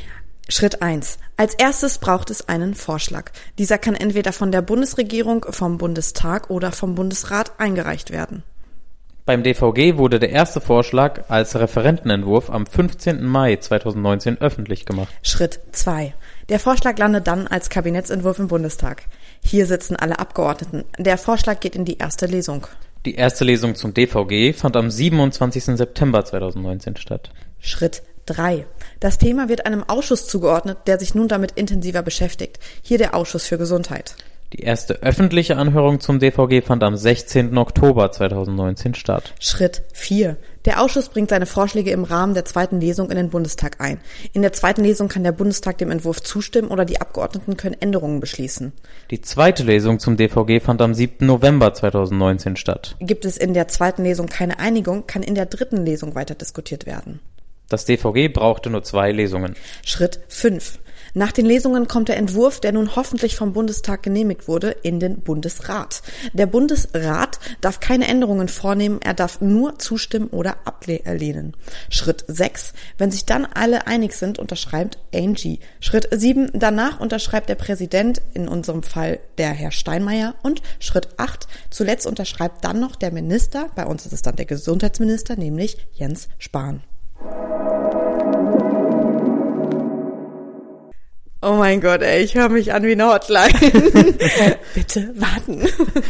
Schritt 0.50 0.82
eins: 0.82 1.20
Als 1.38 1.54
erstes 1.54 2.00
braucht 2.00 2.30
es 2.30 2.50
einen 2.50 2.74
Vorschlag. 2.74 3.32
Dieser 3.58 3.78
kann 3.78 3.96
entweder 3.96 4.34
von 4.34 4.52
der 4.52 4.62
Bundesregierung, 4.62 5.46
vom 5.50 5.78
Bundestag 5.78 6.50
oder 6.50 6.74
vom 6.74 6.96
Bundesrat 6.96 7.54
eingereicht 7.60 8.12
werden. 8.12 8.44
Beim 9.26 9.42
DVG 9.42 9.96
wurde 9.96 10.20
der 10.20 10.32
erste 10.32 10.60
Vorschlag 10.60 11.30
als 11.30 11.56
Referentenentwurf 11.56 12.50
am 12.50 12.66
15. 12.66 13.24
Mai 13.24 13.56
2019 13.56 14.42
öffentlich 14.42 14.86
gemacht. 14.86 15.08
Schritt 15.22 15.62
zwei: 15.72 16.14
Der 16.50 16.60
Vorschlag 16.60 16.98
landet 16.98 17.28
dann 17.28 17.48
als 17.48 17.70
Kabinettsentwurf 17.70 18.38
im 18.40 18.50
Bundestag. 18.50 19.04
Hier 19.42 19.66
sitzen 19.66 19.96
alle 19.96 20.20
Abgeordneten. 20.20 20.84
Der 20.98 21.18
Vorschlag 21.18 21.62
geht 21.62 21.78
in 21.78 21.86
die 21.86 22.00
erste 22.00 22.26
Lesung. 22.26 22.68
Die 23.06 23.16
erste 23.16 23.44
Lesung 23.44 23.76
zum 23.76 23.94
DVG 23.94 24.54
fand 24.54 24.78
am 24.78 24.90
27. 24.90 25.78
September 25.78 26.24
2019 26.24 26.96
statt. 26.96 27.32
Schritt 27.60 28.02
3. 28.28 28.66
Das 29.02 29.18
Thema 29.18 29.50
wird 29.50 29.66
einem 29.66 29.84
Ausschuss 29.84 30.28
zugeordnet, 30.28 30.78
der 30.88 30.98
sich 31.00 31.14
nun 31.14 31.28
damit 31.28 31.52
intensiver 31.52 32.02
beschäftigt. 32.02 32.60
Hier 32.82 32.98
der 32.98 33.14
Ausschuss 33.14 33.46
für 33.46 33.58
Gesundheit. 33.58 34.16
Die 34.54 34.62
erste 34.62 35.02
öffentliche 35.02 35.58
Anhörung 35.58 36.00
zum 36.00 36.20
DVG 36.20 36.62
fand 36.62 36.84
am 36.84 36.96
16. 36.96 37.58
Oktober 37.58 38.12
2019 38.12 38.94
statt. 38.94 39.34
Schritt 39.40 39.82
4. 39.94 40.38
Der 40.66 40.82
Ausschuss 40.82 41.10
bringt 41.10 41.30
seine 41.30 41.46
Vorschläge 41.46 41.92
im 41.92 42.06
Rahmen 42.06 42.34
der 42.34 42.46
zweiten 42.46 42.80
Lesung 42.80 43.10
in 43.10 43.18
den 43.18 43.30
Bundestag 43.30 43.82
ein. 43.82 44.00
In 44.32 44.42
der 44.42 44.54
zweiten 44.54 44.84
Lesung 44.84 45.10
kann 45.10 45.24
der 45.24 45.34
Bundestag 45.34 45.78
dem 45.78 45.92
Entwurf 45.92 46.22
zustimmen 46.22 46.70
oder 46.70 46.86
die 46.86 47.02
Abgeordneten 47.02 47.58
können 47.58 47.76
Änderungen 47.80 48.22
beschließen. 48.22 48.72
Die 49.12 49.22
zweite 49.22 49.64
Lesung 49.64 50.00
zum 50.00 50.16
DVG 50.16 50.62
fand 50.62 50.82
am 50.82 50.94
7. 50.94 51.26
November 51.26 51.74
2019 51.74 52.56
statt. 52.56 52.96
Gibt 53.00 53.26
es 53.26 53.38
in 53.38 53.54
der 53.54 53.68
zweiten 53.68 54.04
Lesung 54.04 54.28
keine 54.28 54.60
Einigung, 54.60 55.06
kann 55.06 55.22
in 55.22 55.36
der 55.36 55.48
dritten 55.48 55.86
Lesung 55.86 56.16
weiter 56.16 56.36
diskutiert 56.36 56.86
werden. 56.86 57.20
Das 57.70 57.86
DVG 57.86 58.32
brauchte 58.32 58.70
nur 58.70 58.84
zwei 58.84 59.12
Lesungen. 59.12 59.56
Schritt 59.84 60.20
5. 60.28 60.80
Nach 61.16 61.32
den 61.32 61.46
Lesungen 61.46 61.88
kommt 61.88 62.10
der 62.10 62.18
Entwurf, 62.18 62.60
der 62.60 62.72
nun 62.72 62.96
hoffentlich 62.96 63.36
vom 63.36 63.54
Bundestag 63.54 64.02
genehmigt 64.02 64.48
wurde, 64.48 64.70
in 64.70 65.00
den 65.00 65.22
Bundesrat. 65.22 66.02
Der 66.34 66.48
Bundesrat 66.48 67.40
darf 67.62 67.80
keine 67.80 68.08
Änderungen 68.08 68.48
vornehmen, 68.48 69.00
er 69.04 69.14
darf 69.14 69.40
nur 69.40 69.78
zustimmen 69.78 70.30
oder 70.30 70.58
ablehnen. 70.66 71.56
Schritt 71.90 72.26
6. 72.28 72.74
Wenn 72.98 73.12
sich 73.12 73.26
dann 73.26 73.46
alle 73.46 73.86
einig 73.86 74.14
sind, 74.14 74.40
unterschreibt 74.40 74.98
Angie. 75.14 75.60
Schritt 75.80 76.08
7. 76.12 76.50
Danach 76.54 77.00
unterschreibt 77.00 77.50
der 77.50 77.56
Präsident, 77.56 78.22
in 78.34 78.48
unserem 78.48 78.82
Fall 78.82 79.20
der 79.38 79.52
Herr 79.52 79.72
Steinmeier. 79.72 80.36
Und 80.42 80.62
Schritt 80.80 81.10
8. 81.18 81.48
Zuletzt 81.70 82.08
unterschreibt 82.08 82.66
dann 82.66 82.80
noch 82.80 82.96
der 82.96 83.12
Minister, 83.12 83.70
bei 83.76 83.86
uns 83.86 84.06
ist 84.06 84.14
es 84.14 84.24
dann 84.24 84.36
der 84.36 84.46
Gesundheitsminister, 84.46 85.36
nämlich 85.36 85.78
Jens 85.94 86.28
Spahn. 86.40 86.82
Oh 91.46 91.56
mein 91.58 91.82
Gott, 91.82 92.02
ey, 92.02 92.24
ich 92.24 92.36
höre 92.36 92.48
mich 92.48 92.74
an 92.74 92.84
wie 92.84 92.94
eine 92.94 93.06
Hotline. 93.06 93.52
Bitte 94.74 95.14
warten. 95.16 95.68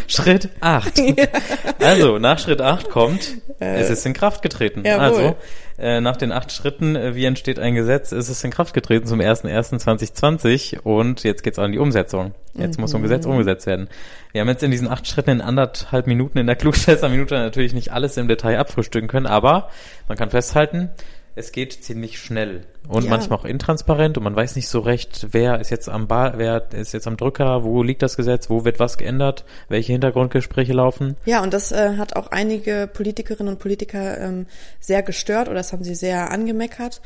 Schritt 0.07 0.49
8. 0.59 1.01
Also, 1.79 2.19
nach 2.19 2.39
Schritt 2.39 2.61
8 2.61 2.89
kommt, 2.89 3.33
es 3.59 3.89
ist 3.89 4.05
in 4.05 4.13
Kraft 4.13 4.41
getreten. 4.41 4.83
Jawohl. 4.85 5.01
Also, 5.01 5.35
äh, 5.79 6.01
nach 6.01 6.17
den 6.17 6.31
acht 6.31 6.51
Schritten, 6.51 6.95
äh, 6.95 7.15
wie 7.15 7.25
entsteht 7.25 7.57
ein 7.57 7.73
Gesetz, 7.73 8.11
ist 8.11 8.29
es 8.29 8.43
in 8.43 8.51
Kraft 8.51 8.73
getreten 8.73 9.07
zum 9.07 9.19
01.01.2020 9.19 10.81
und 10.81 11.23
jetzt 11.23 11.43
geht's 11.43 11.57
an 11.57 11.71
die 11.71 11.79
Umsetzung. 11.79 12.35
Jetzt 12.53 12.79
muss 12.79 12.91
so 12.91 12.97
ein 12.97 13.03
Gesetz 13.03 13.25
umgesetzt 13.25 13.65
werden. 13.65 13.89
Wir 14.31 14.41
haben 14.41 14.49
jetzt 14.49 14.61
in 14.61 14.69
diesen 14.69 14.87
acht 14.87 15.07
Schritten 15.07 15.31
in 15.31 15.41
anderthalb 15.41 16.05
Minuten 16.05 16.37
in 16.37 16.45
der 16.45 16.55
Klugscheißer-Minute 16.55 17.35
natürlich 17.35 17.73
nicht 17.73 17.91
alles 17.91 18.17
im 18.17 18.27
Detail 18.27 18.59
abfrühstücken 18.59 19.09
können, 19.09 19.25
aber 19.25 19.69
man 20.07 20.17
kann 20.17 20.29
festhalten, 20.29 20.91
es 21.35 21.51
geht 21.51 21.83
ziemlich 21.83 22.19
schnell 22.19 22.61
und 22.87 23.05
Ja. 23.05 23.09
manchmal 23.09 23.39
auch 23.39 23.45
intransparent 23.45 24.17
und 24.17 24.23
man 24.23 24.35
weiß 24.35 24.55
nicht 24.55 24.67
so 24.67 24.79
recht, 24.79 25.27
wer 25.31 25.59
ist 25.59 25.69
jetzt 25.69 25.89
am 25.89 26.07
Ball, 26.07 26.33
wer 26.37 26.71
ist 26.73 26.93
jetzt 26.93 27.07
am 27.07 27.17
Drücker, 27.17 27.63
wo 27.63 27.81
liegt 27.81 28.01
das 28.01 28.17
Gesetz, 28.17 28.49
wo 28.49 28.65
wird 28.65 28.79
was 28.79 28.97
geändert, 28.97 29.45
welche 29.69 29.93
Hintergrundgespräche 29.93 30.73
laufen. 30.73 31.15
Ja, 31.25 31.41
und 31.41 31.53
das 31.53 31.71
äh, 31.71 31.97
hat 31.97 32.15
auch 32.15 32.27
einige 32.27 32.89
Politikerinnen 32.91 33.53
und 33.53 33.59
Politiker 33.59 34.19
ähm, 34.19 34.45
sehr 34.79 35.01
gestört 35.01 35.47
oder 35.47 35.57
das 35.57 35.73
haben 35.73 35.83
sie 35.83 35.95
sehr 35.95 36.31
angemeckert. 36.31 37.01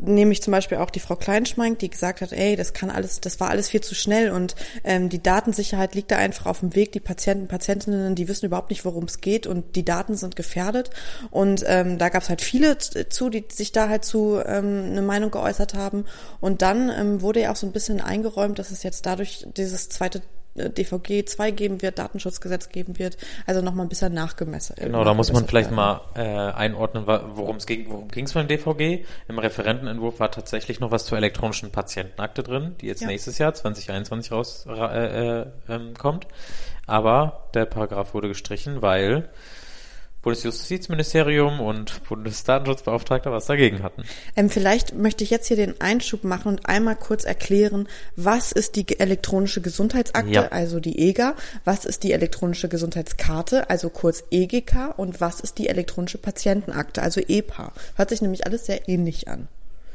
Nämlich 0.00 0.42
zum 0.42 0.52
Beispiel 0.52 0.78
auch 0.78 0.90
die 0.90 1.00
Frau 1.00 1.16
Kleinschmeink, 1.16 1.78
die 1.78 1.90
gesagt 1.90 2.20
hat, 2.20 2.32
ey, 2.32 2.56
das 2.56 2.72
kann 2.72 2.90
alles, 2.90 3.20
das 3.20 3.40
war 3.40 3.50
alles 3.50 3.68
viel 3.68 3.82
zu 3.82 3.94
schnell 3.94 4.30
und 4.30 4.54
ähm, 4.84 5.08
die 5.08 5.22
Datensicherheit 5.22 5.94
liegt 5.94 6.10
da 6.10 6.16
einfach 6.16 6.46
auf 6.46 6.60
dem 6.60 6.74
Weg. 6.74 6.92
Die 6.92 7.00
Patienten, 7.00 7.48
Patientinnen, 7.48 8.14
die 8.14 8.28
wissen 8.28 8.46
überhaupt 8.46 8.70
nicht, 8.70 8.84
worum 8.84 9.04
es 9.04 9.20
geht 9.20 9.46
und 9.46 9.76
die 9.76 9.84
Daten 9.84 10.16
sind 10.16 10.36
gefährdet. 10.36 10.90
Und 11.30 11.64
ähm, 11.66 11.98
da 11.98 12.08
gab 12.08 12.22
es 12.22 12.28
halt 12.28 12.40
viele 12.40 12.78
zu, 12.78 13.28
die 13.28 13.44
sich 13.50 13.72
da 13.72 13.88
halt 13.88 14.04
zu 14.04 14.40
ähm, 14.44 14.86
eine 14.90 15.02
Meinung 15.02 15.30
geäußert 15.30 15.74
haben. 15.74 16.04
Und 16.40 16.62
dann 16.62 16.90
ähm, 16.90 17.20
wurde 17.20 17.42
ja 17.42 17.52
auch 17.52 17.56
so 17.56 17.66
ein 17.66 17.72
bisschen 17.72 18.00
eingeräumt, 18.00 18.58
dass 18.58 18.70
es 18.70 18.82
jetzt 18.82 19.06
dadurch 19.06 19.46
dieses 19.56 19.88
zweite 19.88 20.22
DVG 20.54 21.24
2 21.26 21.50
geben 21.50 21.82
wird, 21.82 21.98
Datenschutzgesetz 21.98 22.68
geben 22.68 22.98
wird, 22.98 23.16
also 23.46 23.62
nochmal 23.62 23.86
ein 23.86 23.88
bisschen 23.88 24.12
nachgemessen. 24.12 24.76
Genau, 24.78 25.02
da 25.04 25.14
muss 25.14 25.32
man 25.32 25.46
vielleicht 25.46 25.70
mal 25.70 26.02
äh, 26.14 26.20
einordnen, 26.20 27.06
worum 27.06 27.56
es 27.56 27.66
ging. 27.66 27.86
Worum 27.88 28.08
ging 28.08 28.26
es 28.26 28.32
beim 28.34 28.48
DVG? 28.48 29.04
Im 29.28 29.38
Referentenentwurf 29.38 30.20
war 30.20 30.30
tatsächlich 30.30 30.80
noch 30.80 30.90
was 30.90 31.06
zur 31.06 31.16
elektronischen 31.18 31.70
Patientenakte 31.70 32.42
drin, 32.42 32.76
die 32.80 32.86
jetzt 32.86 33.02
Ja. 33.02 33.08
nächstes 33.08 33.38
Jahr 33.38 33.54
2021 33.54 34.30
raus 34.32 34.64
ra- 34.68 34.92
äh, 34.94 35.40
äh, 35.42 35.46
ähm, 35.68 35.94
kommt. 35.96 36.26
Aber 36.86 37.48
der 37.54 37.64
Paragraph 37.64 38.12
wurde 38.12 38.28
gestrichen, 38.28 38.82
weil 38.82 39.28
Bundesjustizministerium 40.22 41.60
und 41.60 42.04
Bundesdatenschutzbeauftragter 42.04 43.32
was 43.32 43.46
dagegen 43.46 43.82
hatten. 43.82 44.04
Ähm, 44.36 44.50
vielleicht 44.50 44.94
möchte 44.94 45.24
ich 45.24 45.30
jetzt 45.30 45.48
hier 45.48 45.56
den 45.56 45.80
Einschub 45.80 46.24
machen 46.24 46.48
und 46.48 46.66
einmal 46.68 46.96
kurz 46.96 47.24
erklären, 47.24 47.88
was 48.16 48.52
ist 48.52 48.76
die 48.76 49.00
elektronische 49.00 49.60
Gesundheitsakte, 49.60 50.32
Ja. 50.32 50.48
also 50.48 50.78
die 50.80 50.98
EGA, 50.98 51.34
was 51.64 51.84
ist 51.84 52.04
die 52.04 52.12
elektronische 52.12 52.68
Gesundheitskarte, 52.68 53.68
also 53.68 53.90
kurz 53.90 54.22
EGK 54.30 54.94
und 54.96 55.20
was 55.20 55.40
ist 55.40 55.58
die 55.58 55.68
elektronische 55.68 56.18
Patientenakte, 56.18 57.02
also 57.02 57.20
EPA. 57.20 57.72
Hört 57.96 58.10
sich 58.10 58.22
nämlich 58.22 58.46
alles 58.46 58.66
sehr 58.66 58.88
ähnlich 58.88 59.28
an. 59.28 59.48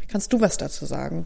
Kannst 0.09 0.33
du 0.33 0.41
was 0.41 0.57
dazu 0.57 0.85
sagen? 0.85 1.25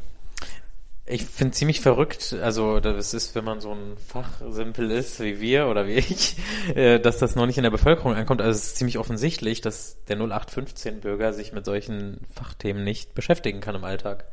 Ich 1.11 1.25
finde 1.25 1.51
ziemlich 1.51 1.81
verrückt, 1.81 2.33
also 2.41 2.79
das 2.79 3.13
ist, 3.13 3.35
wenn 3.35 3.43
man 3.43 3.59
so 3.59 3.73
ein 3.73 3.97
Fachsimpel 3.97 4.89
ist 4.91 5.19
wie 5.19 5.41
wir 5.41 5.67
oder 5.67 5.85
wie 5.85 5.95
ich, 5.95 6.37
äh, 6.73 7.01
dass 7.01 7.17
das 7.17 7.35
noch 7.35 7.45
nicht 7.45 7.57
in 7.57 7.63
der 7.63 7.69
Bevölkerung 7.69 8.15
ankommt. 8.15 8.41
Also 8.41 8.57
es 8.57 8.67
ist 8.67 8.77
ziemlich 8.77 8.97
offensichtlich, 8.97 9.59
dass 9.59 9.97
der 10.05 10.17
0815-Bürger 10.17 11.33
sich 11.33 11.51
mit 11.51 11.65
solchen 11.65 12.21
Fachthemen 12.33 12.85
nicht 12.85 13.13
beschäftigen 13.13 13.59
kann 13.59 13.75
im 13.75 13.83
Alltag. 13.83 14.23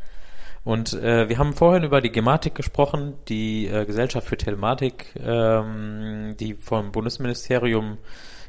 Und 0.62 0.92
äh, 0.92 1.28
wir 1.28 1.38
haben 1.38 1.52
vorhin 1.52 1.82
über 1.82 2.00
die 2.00 2.12
Gematik 2.12 2.54
gesprochen, 2.54 3.14
die 3.28 3.66
äh, 3.66 3.84
Gesellschaft 3.84 4.28
für 4.28 4.36
Telematik, 4.36 5.14
ähm, 5.18 6.36
die 6.38 6.54
vom 6.54 6.92
Bundesministerium 6.92 7.98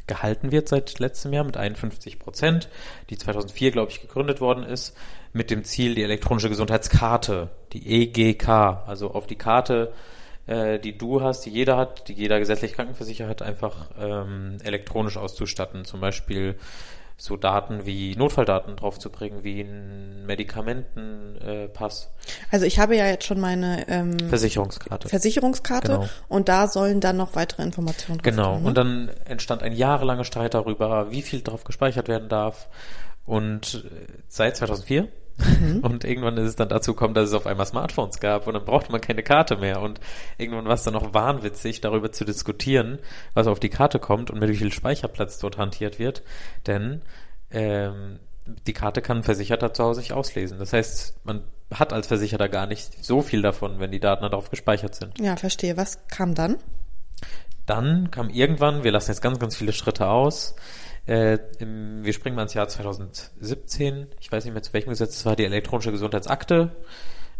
gehalten 0.10 0.52
wird 0.52 0.68
seit 0.68 1.00
letztem 1.00 1.32
Jahr 1.32 1.46
mit 1.46 1.56
51 1.56 2.20
Prozent, 2.20 2.68
die 3.10 3.18
2004, 3.18 3.72
glaube 3.72 3.92
ich, 3.92 4.02
gegründet 4.02 4.42
worden 4.42 4.66
ist, 4.66 4.98
mit 5.32 5.50
dem 5.52 5.64
Ziel, 5.64 5.96
die 5.96 6.04
elektronische 6.04 6.50
Gesundheitskarte, 6.50 7.50
die 7.72 8.04
EGK, 8.04 8.50
also 8.50 9.12
auf 9.12 9.28
die 9.28 9.38
Karte, 9.38 9.94
äh, 10.48 10.80
die 10.80 10.98
du 10.98 11.22
hast, 11.22 11.46
die 11.46 11.52
jeder 11.52 11.78
hat, 11.78 12.10
die 12.10 12.14
jeder 12.14 12.40
gesetzlich 12.40 12.74
Krankenversicherer 12.74 13.30
hat, 13.30 13.42
einfach 13.42 13.92
ähm, 14.00 14.58
elektronisch 14.64 15.18
auszustatten. 15.18 15.86
Zum 15.86 16.02
Beispiel 16.02 16.56
so 17.22 17.36
Daten 17.36 17.86
wie 17.86 18.16
Notfalldaten 18.16 18.78
draufzubringen, 18.78 19.44
wie 19.44 19.60
ein 19.62 20.26
Medikamentenpass, 20.26 22.12
Also 22.50 22.66
ich 22.66 22.80
habe 22.80 22.96
ja 22.96 23.06
jetzt 23.08 23.26
schon 23.26 23.40
meine 23.42 23.88
ähm, 23.90 24.18
Versicherungskarte. 24.30 25.10
Versicherungskarte 25.10 25.92
Genau. 25.92 26.10
und 26.30 26.48
da 26.50 26.68
sollen 26.68 27.02
dann 27.02 27.18
noch 27.18 27.36
weitere 27.36 27.64
Informationen 27.64 28.20
drauf 28.20 28.24
Genau. 28.24 28.52
kommen, 28.54 28.64
ne? 28.64 28.68
Und 28.70 28.78
dann 28.78 29.10
entstand 29.26 29.64
ein 29.64 29.74
jahrelanger 29.74 30.24
Streit 30.24 30.54
darüber, 30.54 31.12
wie 31.12 31.22
viel 31.22 31.42
drauf 31.42 31.66
gespeichert 31.66 32.08
werden 32.08 32.30
darf. 32.30 32.70
Und 33.26 33.84
äh, 33.86 34.08
seit 34.28 34.56
2004. 34.58 35.08
Mhm. 35.40 35.80
Und 35.80 36.04
irgendwann 36.04 36.38
ist 36.38 36.50
es 36.50 36.56
dann 36.56 36.70
dazu 36.70 36.94
gekommen, 36.94 37.14
dass 37.14 37.30
es 37.30 37.34
auf 37.34 37.46
einmal 37.46 37.66
Smartphones 37.66 38.20
gab 38.20 38.48
und 38.48 38.54
dann 38.54 38.66
brauchte 38.66 38.92
man 38.92 39.02
keine 39.02 39.24
Karte 39.24 39.58
mehr. 39.58 39.82
Und 39.82 40.00
irgendwann 40.38 40.66
war 40.66 40.74
es 40.74 40.84
dann 40.84 40.96
auch 40.96 41.14
wahnwitzig, 41.14 41.82
darüber 41.82 42.12
zu 42.12 42.26
diskutieren, 42.26 43.00
was 43.34 43.48
auf 43.48 43.60
die 43.60 43.70
Karte 43.70 44.00
kommt 44.00 44.32
und 44.32 44.40
mit 44.40 44.50
wie 44.50 44.58
viel 44.58 44.72
Speicherplatz 44.72 45.40
dort 45.40 45.58
hantiert 45.58 46.00
wird. 46.00 46.24
Denn 46.68 47.02
ähm, 47.52 48.20
die 48.68 48.74
Karte 48.74 49.02
kann 49.02 49.18
ein 49.18 49.24
Versicherter 49.24 49.74
zu 49.74 49.84
Hause 49.84 50.02
sich 50.02 50.14
auslesen. 50.14 50.60
Das 50.60 50.74
heißt, 50.74 51.16
man 51.24 51.44
hat 51.74 51.94
als 51.94 52.08
Versicherter 52.08 52.50
gar 52.50 52.66
nicht 52.66 53.04
so 53.04 53.22
viel 53.22 53.42
davon, 53.42 53.80
wenn 53.80 53.92
die 53.92 54.00
Daten 54.00 54.24
darauf 54.24 54.50
gespeichert 54.50 54.96
sind. 54.96 55.20
Ja, 55.20 55.36
verstehe. 55.36 55.78
Was 55.78 56.00
kam 56.08 56.34
dann? 56.36 56.58
Dann 57.66 58.10
kam 58.10 58.30
irgendwann, 58.30 58.84
wir 58.84 58.92
lassen 58.92 59.12
jetzt 59.12 59.22
ganz, 59.22 59.38
ganz 59.38 59.56
viele 59.56 59.74
Schritte 59.74 60.08
aus, 60.08 60.56
äh, 61.10 61.40
im, 61.58 62.06
wir 62.06 62.14
springen 62.14 62.36
mal 62.36 62.44
ins 62.44 62.54
Jahr 62.54 62.68
2017, 62.68 64.08
ich 64.20 64.32
weiß 64.32 64.46
nicht 64.46 64.54
mehr 64.54 64.62
zu 64.62 64.74
welchem 64.74 64.92
Gesetz, 64.92 65.18
es 65.18 65.26
war 65.26 65.36
die 65.36 65.46
elektronische 65.46 65.92
Gesundheitsakte. 65.92 66.72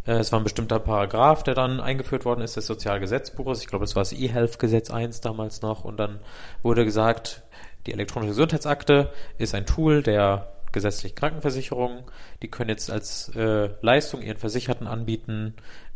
Äh, 0.08 0.14
es 0.14 0.32
war 0.32 0.40
ein 0.40 0.44
bestimmter 0.44 0.80
Paragraph, 0.80 1.44
der 1.44 1.54
dann 1.54 1.80
eingeführt 1.80 2.26
worden 2.26 2.42
ist 2.42 2.58
des 2.58 2.66
Sozialgesetzbuches. 2.66 3.62
Ich 3.62 3.68
glaube, 3.68 3.86
das 3.86 3.96
war 3.96 4.02
das 4.02 4.14
E-Health-Gesetz 4.14 4.90
1 4.90 5.22
damals 5.22 5.62
noch. 5.62 5.86
Und 5.86 5.98
dann 5.98 6.20
wurde 6.64 6.84
gesagt, 6.84 7.44
die 7.86 7.94
elektronische 7.94 8.32
Gesundheitsakte 8.32 9.12
ist 9.38 9.54
ein 9.54 9.68
Tool 9.68 10.02
der 10.02 10.52
gesetzlichen 10.72 11.16
Krankenversicherung. 11.16 12.10
Die 12.42 12.50
können 12.50 12.70
jetzt 12.72 12.90
als 12.90 13.30
äh, 13.36 13.70
Leistung 13.82 14.24
ihren 14.24 14.38
Versicherten 14.38 14.88
anbieten, 14.88 15.56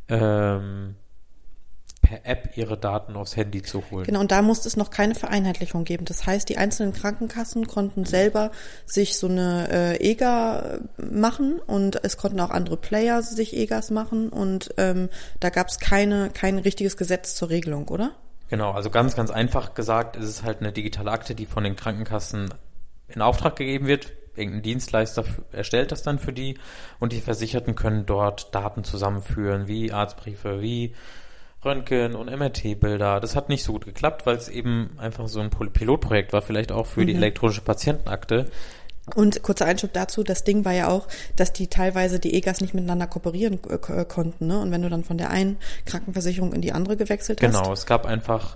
ähm, 0.10 0.96
per 2.04 2.26
App 2.26 2.56
ihre 2.56 2.78
Daten 2.78 3.16
aufs 3.16 3.36
Handy 3.36 3.64
zu 3.64 3.84
holen. 3.90 4.06
Genau, 4.06 4.20
und 4.20 4.32
da 4.32 4.44
musste 4.44 4.68
es 4.68 4.78
noch 4.78 4.92
keine 4.92 5.16
Vereinheitlichung 5.16 5.86
geben. 5.86 6.06
Das 6.06 6.28
heißt, 6.28 6.48
die 6.48 6.58
einzelnen 6.58 6.94
Krankenkassen 6.94 7.66
konnten 7.66 8.06
selber 8.06 8.52
sich 8.86 9.18
so 9.18 9.28
eine 9.28 9.70
äh, 9.72 10.12
EGA 10.12 10.80
machen 10.98 11.60
und 11.66 12.04
es 12.04 12.18
konnten 12.18 12.40
auch 12.42 12.52
andere 12.52 12.78
Player 12.78 13.24
sich 13.24 13.56
EGAs 13.56 13.90
machen 13.90 14.30
und 14.30 14.76
ähm, 14.78 15.10
da 15.40 15.50
gab 15.50 15.70
es 15.70 15.80
keine, 15.80 16.30
kein 16.30 16.60
richtiges 16.60 16.98
Gesetz 16.98 17.34
zur 17.34 17.50
Regelung, 17.50 17.88
oder? 17.88 18.12
Genau, 18.50 18.72
also 18.72 18.92
ganz, 18.92 19.16
ganz 19.16 19.32
einfach 19.32 19.74
gesagt, 19.74 20.16
ist 20.16 20.28
es 20.28 20.44
halt 20.44 20.60
eine 20.60 20.72
digitale 20.72 21.10
Akte, 21.10 21.34
die 21.34 21.46
von 21.48 21.64
den 21.64 21.76
Krankenkassen 21.76 22.54
in 23.08 23.22
Auftrag 23.22 23.56
gegeben 23.56 23.88
wird. 23.88 24.12
Irgendein 24.36 24.64
Dienstleister 24.64 25.24
erstellt 25.52 25.92
das 25.92 26.04
dann 26.04 26.20
für 26.20 26.34
die 26.34 26.58
und 27.00 27.14
die 27.14 27.22
Versicherten 27.22 27.76
können 27.76 28.06
dort 28.06 28.54
Daten 28.54 28.84
zusammenführen, 28.84 29.68
wie 29.68 29.92
Arztbriefe, 29.92 30.60
wie 30.62 30.94
Röntgen- 31.66 32.16
und 32.16 32.30
MRT-Bilder. 32.30 33.20
Das 33.20 33.36
hat 33.36 33.50
nicht 33.50 33.64
so 33.64 33.74
gut 33.74 33.86
geklappt, 33.86 34.26
weil 34.26 34.36
es 34.36 34.50
eben 34.50 34.92
einfach 34.98 35.28
so 35.28 35.40
ein 35.40 35.50
Pilotprojekt 35.50 36.34
war, 36.34 36.42
vielleicht 36.42 36.72
auch 36.72 36.86
für 36.88 37.06
die 37.06 37.16
elektronische 37.16 37.62
Patientenakte. 37.62 38.46
Und 39.16 39.44
kurzer 39.44 39.66
Einschub 39.66 39.92
dazu, 39.92 40.24
das 40.24 40.46
Ding 40.46 40.64
war 40.64 40.72
ja 40.72 40.88
auch, 40.88 41.08
dass 41.36 41.52
die 41.52 41.68
teilweise 41.68 42.20
die 42.20 42.36
EGAs 42.36 42.62
nicht 42.62 42.74
miteinander 42.74 43.06
kooperieren 43.06 43.60
äh, 43.70 43.78
ko- 43.78 44.06
konnten, 44.06 44.48
ne? 44.48 44.60
Und 44.62 44.72
wenn 44.72 44.82
du 44.82 44.90
dann 44.90 45.04
von 45.04 45.18
der 45.18 45.30
einen 45.30 45.58
Krankenversicherung 45.86 46.54
in 46.54 46.62
die 46.62 46.72
andere 46.72 46.96
gewechselt 46.96 47.42
hast. 47.42 47.52
Genau, 47.52 47.74
es 47.74 47.86
gab 47.86 48.06
einfach 48.06 48.56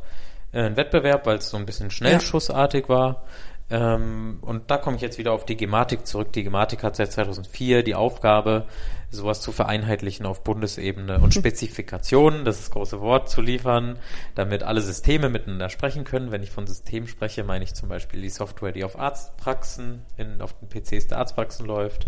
äh, 0.54 0.62
einen 0.62 0.78
Wettbewerb, 0.78 1.26
weil 1.26 1.38
es 1.40 1.50
so 1.50 1.58
ein 1.58 1.66
bisschen 1.66 1.92
schnellschussartig 1.92 2.88
war. 2.88 3.24
Ähm, 3.70 4.40
und 4.42 4.72
da 4.72 4.78
komme 4.78 4.96
ich 4.96 5.02
jetzt 5.02 5.18
wieder 5.18 5.34
auf 5.34 5.46
die 5.46 5.58
Gematik 5.58 6.08
zurück. 6.08 6.32
Die 6.34 6.44
Gematik 6.44 6.84
hat 6.84 6.96
seit 6.96 7.12
2004 7.12 7.84
die 7.84 7.96
Aufgabe, 7.96 8.66
sowas 9.10 9.42
zu 9.42 9.52
vereinheitlichen 9.52 10.26
auf 10.26 10.44
Bundesebene 10.44 11.20
und 11.20 11.34
Spezifikationen, 11.34 12.46
das 12.46 12.58
ist 12.58 12.68
das 12.68 12.72
große 12.72 13.00
Wort, 13.02 13.30
zu 13.30 13.42
liefern, 13.42 14.00
damit 14.36 14.64
alle 14.64 14.82
Systeme 14.82 15.30
miteinander 15.30 15.70
sprechen 15.70 16.04
können. 16.04 16.32
Wenn 16.32 16.44
ich 16.44 16.52
von 16.52 16.68
System 16.68 17.08
spreche, 17.08 17.44
meine 17.44 17.64
ich 17.64 17.74
zum 17.74 17.90
Beispiel 17.90 18.22
die 18.22 18.30
Software, 18.30 18.72
die 18.72 18.84
auf 18.84 18.98
Arztpraxen, 18.98 20.02
in, 20.18 20.42
auf 20.42 20.56
den 20.60 20.70
PCs 20.70 21.08
der 21.08 21.20
Arztpraxen 21.20 21.66
läuft, 21.66 22.08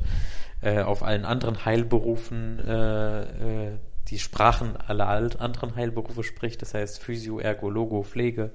äh, 0.62 0.82
auf 0.82 1.04
allen 1.04 1.25
anderen 1.25 1.66
Heilberufen, 1.66 2.60
äh, 2.60 3.22
äh, 3.22 3.78
die 4.10 4.20
Sprachen 4.20 4.75
aller 4.78 5.08
anderen 5.08 5.75
Heilberufe 5.75 6.24
spricht, 6.24 6.62
das 6.62 6.74
heißt 6.74 7.01
Physio, 7.01 7.39
Ergo, 7.39 7.70
Logo, 7.70 8.04
Pflege. 8.04 8.51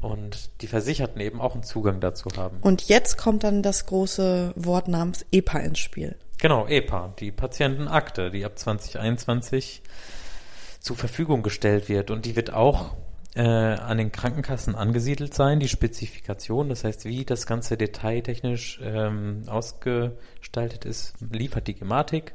Und 0.00 0.50
die 0.60 0.66
Versicherten 0.66 1.20
eben 1.20 1.40
auch 1.40 1.54
einen 1.54 1.62
Zugang 1.62 2.00
dazu 2.00 2.30
haben. 2.36 2.58
Und 2.60 2.88
jetzt 2.88 3.18
kommt 3.18 3.44
dann 3.44 3.62
das 3.62 3.86
große 3.86 4.52
Wort 4.56 4.88
namens 4.88 5.24
EPA 5.30 5.58
ins 5.60 5.78
Spiel. 5.78 6.16
Genau, 6.38 6.66
EPA, 6.66 7.14
die 7.18 7.32
Patientenakte, 7.32 8.30
die 8.30 8.44
ab 8.44 8.58
2021 8.58 9.82
zur 10.80 10.96
Verfügung 10.96 11.42
gestellt 11.42 11.88
wird. 11.88 12.10
Und 12.10 12.26
die 12.26 12.36
wird 12.36 12.52
auch 12.52 12.94
äh, 13.34 13.42
an 13.42 13.98
den 13.98 14.12
Krankenkassen 14.12 14.74
angesiedelt 14.74 15.34
sein, 15.34 15.58
die 15.58 15.68
Spezifikation, 15.68 16.68
das 16.68 16.84
heißt, 16.84 17.04
wie 17.04 17.24
das 17.24 17.46
Ganze 17.46 17.76
detailtechnisch 17.76 18.80
ähm, 18.82 19.42
ausgestaltet 19.46 20.84
ist, 20.84 21.14
liefert 21.32 21.66
die 21.66 21.74
Gematik, 21.74 22.34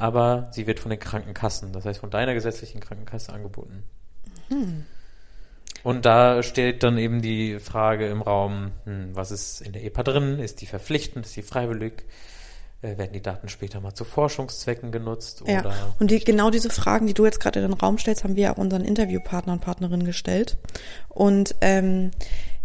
aber 0.00 0.48
sie 0.52 0.66
wird 0.66 0.80
von 0.80 0.90
den 0.90 0.98
Krankenkassen, 0.98 1.72
das 1.72 1.84
heißt 1.84 2.00
von 2.00 2.10
deiner 2.10 2.34
gesetzlichen 2.34 2.80
Krankenkasse 2.80 3.32
angeboten. 3.32 3.84
Und 5.82 6.04
da 6.04 6.42
steht 6.42 6.82
dann 6.82 6.98
eben 6.98 7.22
die 7.22 7.58
Frage 7.58 8.08
im 8.08 8.22
Raum, 8.22 8.72
hm, 8.84 9.10
was 9.14 9.30
ist 9.30 9.60
in 9.60 9.72
der 9.72 9.84
EPA 9.84 10.02
drin? 10.02 10.38
Ist 10.38 10.60
die 10.60 10.66
verpflichtend? 10.66 11.26
Ist 11.26 11.36
die 11.36 11.42
freiwillig? 11.42 12.04
Äh, 12.82 12.98
werden 12.98 13.12
die 13.12 13.22
Daten 13.22 13.48
später 13.48 13.80
mal 13.80 13.94
zu 13.94 14.04
Forschungszwecken 14.04 14.90
genutzt? 14.90 15.42
Ja, 15.46 15.62
und 15.98 16.10
die, 16.10 16.18
genau 16.20 16.50
diese 16.50 16.70
Fragen, 16.70 17.06
die 17.06 17.14
du 17.14 17.24
jetzt 17.24 17.40
gerade 17.40 17.60
in 17.60 17.68
den 17.68 17.78
Raum 17.78 17.98
stellst, 17.98 18.24
haben 18.24 18.36
wir 18.36 18.52
auch 18.52 18.58
unseren 18.58 18.84
Interviewpartner 18.84 19.54
und 19.54 19.60
Partnerinnen 19.60 20.06
gestellt. 20.06 20.56
Und 21.08 21.54
ähm, 21.60 22.10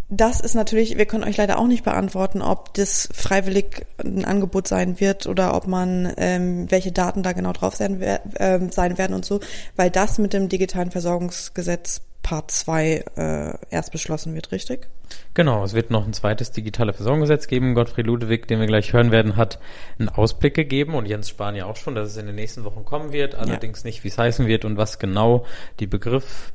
das 0.10 0.40
ist 0.40 0.54
natürlich, 0.54 0.98
wir 0.98 1.06
können 1.06 1.24
euch 1.24 1.38
leider 1.38 1.58
auch 1.58 1.68
nicht 1.68 1.84
beantworten, 1.84 2.42
ob 2.42 2.74
das 2.76 3.10
freiwillig 3.14 3.86
ein 3.98 4.24
Angebot 4.26 4.68
sein 4.68 5.00
wird 5.00 5.26
oder 5.26 5.56
ob 5.56 5.68
man, 5.68 6.14
ähm, 6.18 6.70
welche 6.70 6.92
Daten 6.92 7.24
da 7.24 7.34
genau 7.34 7.54
drauf 7.54 7.76
sein, 7.76 8.04
ähm, 8.38 8.72
sein 8.72 8.98
werden 8.98 9.16
und 9.16 9.26
so, 9.26 9.40
weil 9.76 9.90
das 9.90 10.20
mit 10.20 10.34
dem 10.34 10.48
digitalen 10.48 10.92
Versorgungsgesetz 10.92 12.02
Part 12.26 12.50
2 12.50 13.04
äh, 13.18 13.54
erst 13.70 13.92
beschlossen 13.92 14.34
wird, 14.34 14.52
richtig? 14.52 14.88
Genau, 15.36 15.64
es 15.64 15.74
wird 15.74 15.92
noch 15.92 16.08
ein 16.08 16.14
zweites 16.14 16.52
digitale 16.52 16.92
Versorgungsgesetz 16.92 17.46
geben. 17.46 17.76
Gottfried 17.76 18.08
Ludwig, 18.08 18.48
den 18.48 18.60
wir 18.60 18.66
gleich 18.66 18.94
hören 18.94 19.12
werden, 19.12 19.36
hat 19.36 19.60
einen 20.00 20.10
Ausblick 20.10 20.56
gegeben 20.56 20.96
und 20.96 21.06
Jens 21.06 21.30
Spahn 21.30 21.56
ja 21.56 21.66
auch 21.66 21.76
schon, 21.76 21.94
dass 21.94 22.10
es 22.10 22.18
in 22.18 22.26
den 22.26 22.34
nächsten 22.34 22.64
Wochen 22.64 22.84
kommen 22.84 23.12
wird. 23.12 23.36
Allerdings 23.36 23.84
nicht, 23.84 24.04
wie 24.04 24.08
es 24.08 24.18
heißen 24.18 24.48
wird 24.48 24.66
und 24.66 24.76
was 24.76 24.98
genau 24.98 25.46
die 25.80 25.86
Begriff, 25.86 26.52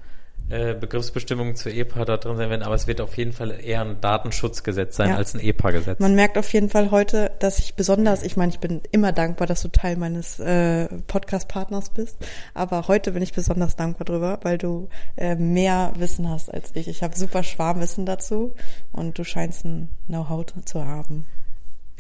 äh, 0.50 0.74
Begriffsbestimmungen 0.74 1.56
zur 1.56 1.72
EPA 1.72 2.04
da 2.04 2.16
drin 2.16 2.36
sein 2.36 2.50
werden. 2.50 2.62
Aber 2.62 2.74
es 2.74 2.86
wird 2.86 3.00
auf 3.00 3.16
jeden 3.16 3.32
Fall 3.32 3.52
eher 3.62 3.80
ein 3.82 4.00
Datenschutzgesetz 4.00 4.96
sein 4.96 5.10
Ja. 5.10 5.16
als 5.16 5.34
ein 5.34 5.40
EPA-Gesetz. 5.40 5.98
Man 6.00 6.14
merkt 6.14 6.36
auf 6.38 6.52
jeden 6.52 6.68
Fall 6.68 6.90
heute, 6.90 7.30
dass 7.38 7.58
ich 7.58 7.74
besonders, 7.74 8.22
ich 8.22 8.36
meine, 8.36 8.50
ich 8.52 8.58
bin 8.58 8.80
immer 8.90 9.12
dankbar, 9.12 9.46
dass 9.46 9.62
du 9.62 9.68
Teil 9.68 9.96
meines 9.96 10.38
äh, 10.40 10.88
Podcast-Partners 11.06 11.90
bist, 11.90 12.16
aber 12.54 12.88
heute 12.88 13.12
bin 13.12 13.22
ich 13.22 13.32
besonders 13.32 13.76
dankbar 13.76 14.04
drüber, 14.04 14.40
weil 14.42 14.58
du 14.58 14.88
äh, 15.16 15.34
mehr 15.36 15.92
Wissen 15.96 16.28
hast 16.28 16.52
als 16.52 16.70
ich. 16.74 16.88
Ich 16.88 17.02
habe 17.02 17.16
super 17.16 17.42
Schwarmwissen 17.42 18.06
dazu 18.06 18.54
und 18.92 19.18
du 19.18 19.24
scheinst 19.24 19.64
ein 19.64 19.88
Know-how 20.06 20.40
zu 20.64 20.84
haben. 20.84 21.26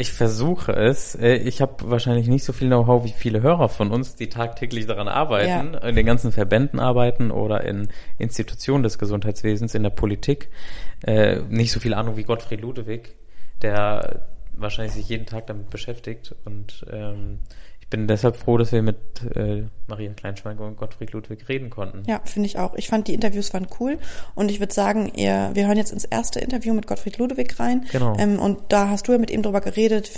Ich 0.00 0.12
versuche 0.12 0.72
es. 0.72 1.14
Äh, 1.14 1.36
Ich 1.36 1.60
habe 1.60 1.90
wahrscheinlich 1.90 2.26
nicht 2.26 2.44
so 2.44 2.54
viel 2.54 2.68
Know-how 2.68 3.04
wie 3.04 3.12
viele 3.12 3.42
Hörer 3.42 3.68
von 3.68 3.90
uns, 3.90 4.14
die 4.14 4.30
tagtäglich 4.30 4.86
daran 4.86 5.08
arbeiten, 5.08 5.74
in 5.74 5.94
den 5.94 6.06
ganzen 6.06 6.32
Verbänden 6.32 6.80
arbeiten 6.80 7.30
oder 7.30 7.64
in 7.64 7.88
Institutionen 8.16 8.82
des 8.82 8.98
Gesundheitswesens, 8.98 9.74
in 9.74 9.82
der 9.82 9.90
Politik. 9.90 10.48
Äh, 11.04 11.40
Nicht 11.50 11.72
so 11.72 11.80
viel 11.80 11.92
Ahnung 11.92 12.16
wie 12.16 12.24
Gottfried 12.24 12.62
Ludwig, 12.62 13.14
der 13.60 14.22
wahrscheinlich 14.56 14.94
sich 14.94 15.08
jeden 15.10 15.26
Tag 15.26 15.46
damit 15.48 15.68
beschäftigt. 15.68 16.34
Und 16.46 16.86
ähm, 16.90 17.40
bin 17.90 18.06
deshalb 18.06 18.36
froh, 18.36 18.56
dass 18.56 18.70
wir 18.70 18.82
mit 18.82 18.96
äh, 19.34 19.64
Maria 19.88 20.12
Kleinschmeingel 20.12 20.64
und 20.64 20.76
Gottfried 20.76 21.12
Ludwig 21.12 21.48
reden 21.48 21.70
konnten. 21.70 22.04
Ja, 22.06 22.20
finde 22.24 22.46
ich 22.46 22.58
auch. 22.58 22.74
Ich 22.76 22.88
fand 22.88 23.08
die 23.08 23.14
Interviews 23.14 23.52
waren 23.52 23.66
cool 23.80 23.98
und 24.36 24.50
ich 24.50 24.60
würde 24.60 24.72
sagen, 24.72 25.12
ihr, 25.14 25.50
wir 25.54 25.66
hören 25.66 25.76
jetzt 25.76 25.92
ins 25.92 26.04
erste 26.04 26.38
Interview 26.38 26.72
mit 26.72 26.86
Gottfried 26.86 27.18
Ludwig 27.18 27.58
rein. 27.58 27.84
Genau. 27.90 28.16
Ähm, 28.16 28.38
und 28.38 28.58
da 28.68 28.88
hast 28.88 29.08
du 29.08 29.12
ja 29.12 29.18
mit 29.18 29.30
ihm 29.30 29.42
drüber 29.42 29.60
geredet, 29.60 30.10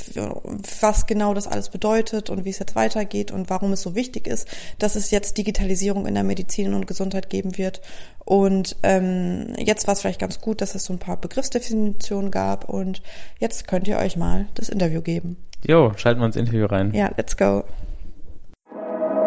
was 0.80 1.06
genau 1.06 1.32
das 1.32 1.48
alles 1.48 1.70
bedeutet 1.70 2.28
und 2.28 2.44
wie 2.44 2.50
es 2.50 2.58
jetzt 2.58 2.76
weitergeht 2.76 3.32
und 3.32 3.48
warum 3.48 3.72
es 3.72 3.80
so 3.80 3.94
wichtig 3.94 4.26
ist, 4.26 4.46
dass 4.78 4.94
es 4.94 5.10
jetzt 5.10 5.38
Digitalisierung 5.38 6.06
in 6.06 6.14
der 6.14 6.24
Medizin 6.24 6.74
und 6.74 6.86
Gesundheit 6.86 7.30
geben 7.30 7.56
wird. 7.56 7.80
Und 8.24 8.76
ähm, 8.82 9.54
jetzt 9.56 9.86
war 9.86 9.94
es 9.94 10.02
vielleicht 10.02 10.20
ganz 10.20 10.40
gut, 10.40 10.60
dass 10.60 10.74
es 10.74 10.84
so 10.84 10.92
ein 10.92 10.98
paar 10.98 11.16
Begriffsdefinitionen 11.16 12.30
gab 12.30 12.68
und 12.68 13.02
jetzt 13.40 13.66
könnt 13.66 13.88
ihr 13.88 13.98
euch 13.98 14.16
mal 14.16 14.46
das 14.54 14.68
Interview 14.68 15.00
geben. 15.00 15.38
Jo, 15.64 15.92
schalten 15.96 16.20
wir 16.20 16.26
ins 16.26 16.34
Interview 16.34 16.66
rein. 16.66 16.92
Ja, 16.92 17.08
let's 17.16 17.36
go. 17.36 17.64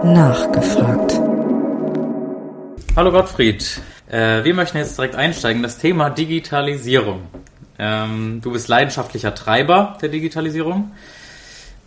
Nachgefragt. 0.04 1.14
Hallo 2.98 3.12
Gottfried. 3.12 3.82
Äh, 4.12 4.44
wir 4.44 4.54
möchten 4.54 4.78
jetzt 4.78 4.98
direkt 4.98 5.16
einsteigen. 5.16 5.64
Das 5.64 5.78
Thema 5.78 6.10
Digitalisierung. 6.10 7.22
Ähm, 7.80 8.42
du 8.44 8.52
bist 8.52 8.68
leidenschaftlicher 8.68 9.34
Treiber 9.34 9.98
der 10.02 10.10
Digitalisierung. 10.10 10.92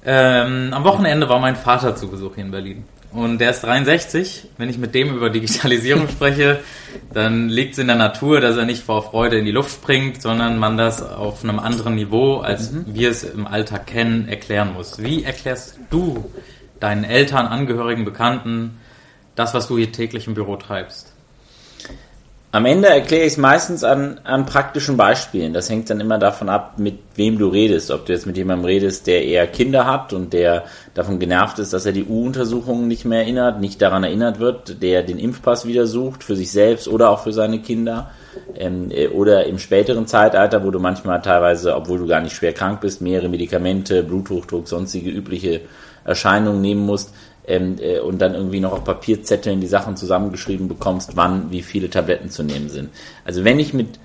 Ähm, 0.07 0.73
am 0.73 0.85
Wochenende 0.85 1.29
war 1.29 1.41
mein 1.41 1.57
Vater 1.57 1.95
zu 1.95 2.09
Besuch 2.09 2.37
hier 2.37 2.45
in 2.45 2.51
Berlin. 2.51 2.85
Und 3.19 3.39
der 3.39 3.51
ist 3.51 3.63
63. 3.63 4.45
Wenn 4.59 4.69
ich 4.69 4.79
mit 4.79 4.95
dem 4.95 5.13
über 5.17 5.29
Digitalisierung 5.29 6.09
spreche, 6.13 6.61
dann 7.13 7.49
liegt 7.49 7.73
es 7.73 7.79
in 7.79 7.89
der 7.89 7.97
Natur, 7.97 8.41
dass 8.41 8.57
er 8.57 8.65
nicht 8.65 8.85
vor 8.85 9.03
Freude 9.03 9.37
in 9.39 9.45
die 9.45 9.51
Luft 9.51 9.73
springt, 9.73 10.23
sondern 10.23 10.57
man 10.57 10.77
das 10.77 11.03
auf 11.03 11.43
einem 11.43 11.59
anderen 11.59 11.97
Niveau, 11.97 12.37
als 12.37 12.71
mhm. 12.71 12.85
wir 12.87 13.11
es 13.11 13.25
im 13.25 13.49
Alltag 13.49 13.89
kennen, 13.89 14.29
erklären 14.29 14.73
muss. 14.73 15.03
Wie 15.03 15.25
erklärst 15.25 15.81
du 15.91 16.31
deinen 16.79 17.03
Eltern, 17.03 17.47
Angehörigen, 17.47 18.05
Bekannten 18.05 18.79
das, 19.35 19.53
was 19.53 19.67
du 19.67 19.77
hier 19.77 19.91
täglich 19.91 20.29
im 20.29 20.35
Büro 20.35 20.55
treibst? 20.55 21.13
Am 22.51 22.65
Ende 22.65 22.89
erkläre 22.89 23.27
ich 23.27 23.33
es 23.33 23.37
meistens 23.37 23.85
an, 23.85 24.21
an 24.25 24.47
praktischen 24.47 24.97
Beispielen. 24.97 25.53
Das 25.53 25.69
hängt 25.69 25.91
dann 25.91 26.01
immer 26.01 26.17
davon 26.17 26.49
ab, 26.49 26.79
mit 26.79 26.99
wem 27.15 27.37
du 27.37 27.49
redest. 27.49 27.91
Ob 27.91 28.07
du 28.07 28.15
jetzt 28.15 28.25
mit 28.25 28.39
jemandem 28.39 28.65
redest, 28.65 29.07
der 29.07 29.23
eher 29.23 29.47
Kinder 29.47 29.85
hat 29.85 30.15
und 30.15 30.33
der 30.33 30.65
davon 30.95 31.19
genervt 31.19 31.59
ist, 31.59 31.75
dass 31.75 31.85
er 31.85 31.93
die 31.93 32.07
U-Untersuchungen 32.07 32.89
nicht 32.89 33.05
mehr 33.05 33.21
erinnert, 33.21 33.61
nicht 33.61 33.83
daran 33.83 34.03
erinnert 34.03 34.39
wird, 34.39 34.81
der 34.81 35.03
den 35.03 35.19
Impfpass 35.19 35.67
wieder 35.67 35.87
sucht 35.87 36.25
für 36.25 36.37
sich 36.37 36.51
selbst 36.51 36.89
oder 36.89 37.11
auch 37.11 37.23
für 37.23 37.35
seine 37.35 37.61
Kinder. 37.61 38.13
Ähm, 38.57 38.91
äh, 38.93 39.09
oder 39.09 39.45
im 39.45 39.59
späteren 39.59 40.07
Zeitalter, 40.07 40.65
wo 40.65 40.71
du 40.71 40.79
manchmal 40.79 41.21
teilweise, 41.21 41.77
obwohl 41.77 41.99
du 41.99 42.07
gar 42.07 42.23
nicht 42.23 42.35
schwer 42.35 42.55
krank 42.55 42.81
bist, 42.81 43.03
mehrere 43.03 43.29
Medikamente, 43.29 44.03
Bluthochdruck, 44.03 44.69
sonstige 44.69 45.11
übliche 45.11 45.61
Erscheinungen 46.05 46.63
nehmen 46.63 46.87
musst, 46.87 47.13
ähm, 47.49 47.77
äh, 47.81 47.99
und 47.99 48.21
dann 48.21 48.35
irgendwie 48.35 48.61
noch 48.61 48.73
auf 48.73 48.85
Papierzetteln 48.85 49.61
die 49.61 49.67
Sachen 49.67 49.97
zusammengeschrieben 49.97 50.69
bekommst, 50.69 51.17
wann 51.17 51.51
wie 51.51 51.63
viele 51.63 51.91
Tabletten 51.91 52.31
zu 52.31 52.43
nehmen 52.43 52.69
sind. 52.69 52.91
Also 53.25 53.45
wenn 53.45 53.59
ich 53.59 53.75
mit 53.75 53.99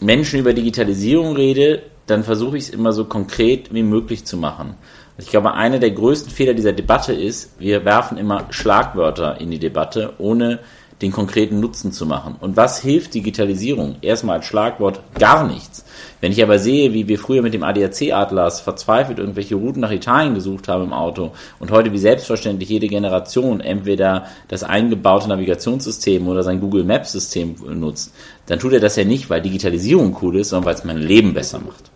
Menschen 0.00 0.40
über 0.40 0.52
Digitalisierung 0.52 1.34
rede, 1.36 1.82
dann 2.06 2.24
versuche 2.24 2.56
ich 2.56 2.64
es 2.64 2.70
immer 2.70 2.92
so 2.92 3.04
konkret 3.04 3.72
wie 3.72 3.82
möglich 3.82 4.24
zu 4.24 4.36
machen. 4.36 4.74
Ich 5.18 5.30
glaube, 5.30 5.54
einer 5.54 5.78
der 5.78 5.90
größten 5.90 6.30
Fehler 6.30 6.54
dieser 6.54 6.72
Debatte 6.72 7.12
ist, 7.12 7.58
wir 7.58 7.84
werfen 7.84 8.18
immer 8.18 8.46
Schlagwörter 8.50 9.40
in 9.40 9.50
die 9.50 9.58
Debatte, 9.58 10.14
ohne 10.18 10.60
den 11.02 11.12
konkreten 11.12 11.60
Nutzen 11.60 11.92
zu 11.92 12.06
machen. 12.06 12.36
Und 12.40 12.56
was 12.56 12.80
hilft 12.80 13.14
Digitalisierung? 13.14 13.96
Erstmal 14.02 14.38
als 14.38 14.46
Schlagwort 14.46 15.00
gar 15.18 15.46
nichts. 15.46 15.84
Wenn 16.20 16.32
ich 16.32 16.42
aber 16.42 16.58
sehe, 16.58 16.92
wie 16.92 17.06
wir 17.06 17.18
früher 17.18 17.42
mit 17.42 17.54
dem 17.54 17.62
ADAC-Atlas 17.62 18.60
verzweifelt 18.60 19.18
irgendwelche 19.18 19.54
Routen 19.54 19.80
nach 19.80 19.92
Italien 19.92 20.34
gesucht 20.34 20.66
haben 20.66 20.84
im 20.84 20.92
Auto 20.92 21.32
und 21.60 21.70
heute 21.70 21.92
wie 21.92 21.98
selbstverständlich 21.98 22.68
jede 22.68 22.88
Generation 22.88 23.60
entweder 23.60 24.26
das 24.48 24.64
eingebaute 24.64 25.28
Navigationssystem 25.28 26.26
oder 26.26 26.42
sein 26.42 26.60
Google 26.60 26.84
Maps 26.84 27.12
System 27.12 27.54
nutzt, 27.74 28.12
dann 28.46 28.58
tut 28.58 28.72
er 28.72 28.80
das 28.80 28.96
ja 28.96 29.04
nicht, 29.04 29.30
weil 29.30 29.40
Digitalisierung 29.40 30.16
cool 30.22 30.38
ist, 30.38 30.48
sondern 30.48 30.66
weil 30.66 30.74
es 30.74 30.84
mein 30.84 30.98
Leben 30.98 31.34
besser 31.34 31.60
macht. 31.60 31.90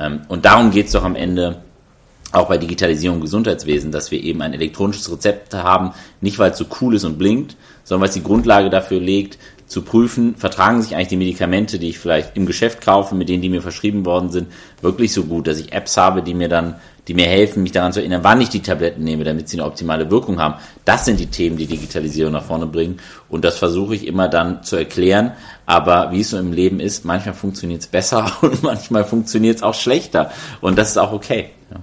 Ähm, 0.00 0.22
und 0.28 0.44
darum 0.44 0.72
geht 0.72 0.86
es 0.86 0.92
doch 0.92 1.04
am 1.04 1.14
Ende 1.14 1.62
auch 2.32 2.48
bei 2.48 2.58
Digitalisierung 2.58 3.18
im 3.18 3.22
Gesundheitswesen, 3.22 3.92
dass 3.92 4.10
wir 4.10 4.22
eben 4.22 4.42
ein 4.42 4.54
elektronisches 4.54 5.10
Rezept 5.10 5.54
haben, 5.54 5.92
nicht 6.20 6.38
weil 6.38 6.52
es 6.52 6.58
so 6.58 6.66
cool 6.80 6.94
ist 6.94 7.04
und 7.04 7.18
blinkt, 7.18 7.56
sondern 7.84 8.02
weil 8.02 8.08
es 8.08 8.14
die 8.14 8.22
Grundlage 8.22 8.70
dafür 8.70 9.00
legt, 9.00 9.38
zu 9.70 9.82
prüfen, 9.82 10.34
vertragen 10.34 10.82
sich 10.82 10.96
eigentlich 10.96 11.08
die 11.08 11.16
Medikamente, 11.16 11.78
die 11.78 11.90
ich 11.90 11.98
vielleicht 12.00 12.36
im 12.36 12.44
Geschäft 12.44 12.80
kaufe, 12.80 13.14
mit 13.14 13.28
denen, 13.28 13.40
die 13.40 13.48
mir 13.48 13.62
verschrieben 13.62 14.04
worden 14.04 14.30
sind, 14.30 14.48
wirklich 14.82 15.12
so 15.12 15.22
gut, 15.24 15.46
dass 15.46 15.60
ich 15.60 15.72
Apps 15.72 15.96
habe, 15.96 16.22
die 16.22 16.34
mir 16.34 16.48
dann, 16.48 16.74
die 17.06 17.14
mir 17.14 17.26
helfen, 17.26 17.62
mich 17.62 17.70
daran 17.70 17.92
zu 17.92 18.00
erinnern, 18.00 18.24
wann 18.24 18.40
ich 18.40 18.48
die 18.48 18.62
Tabletten 18.62 19.04
nehme, 19.04 19.22
damit 19.22 19.48
sie 19.48 19.58
eine 19.58 19.66
optimale 19.66 20.10
Wirkung 20.10 20.40
haben. 20.40 20.56
Das 20.84 21.04
sind 21.04 21.20
die 21.20 21.28
Themen, 21.28 21.56
die 21.56 21.66
Digitalisierung 21.66 22.32
nach 22.32 22.42
vorne 22.42 22.66
bringen. 22.66 22.98
Und 23.28 23.44
das 23.44 23.58
versuche 23.58 23.94
ich 23.94 24.08
immer 24.08 24.28
dann 24.28 24.64
zu 24.64 24.74
erklären. 24.74 25.32
Aber 25.66 26.10
wie 26.10 26.20
es 26.20 26.30
so 26.30 26.38
im 26.38 26.52
Leben 26.52 26.80
ist, 26.80 27.04
manchmal 27.04 27.34
funktioniert 27.34 27.82
es 27.82 27.86
besser 27.86 28.32
und 28.42 28.64
manchmal 28.64 29.04
funktioniert 29.04 29.58
es 29.58 29.62
auch 29.62 29.74
schlechter. 29.74 30.32
Und 30.60 30.78
das 30.78 30.90
ist 30.90 30.98
auch 30.98 31.12
okay. 31.12 31.50
Ja. 31.70 31.76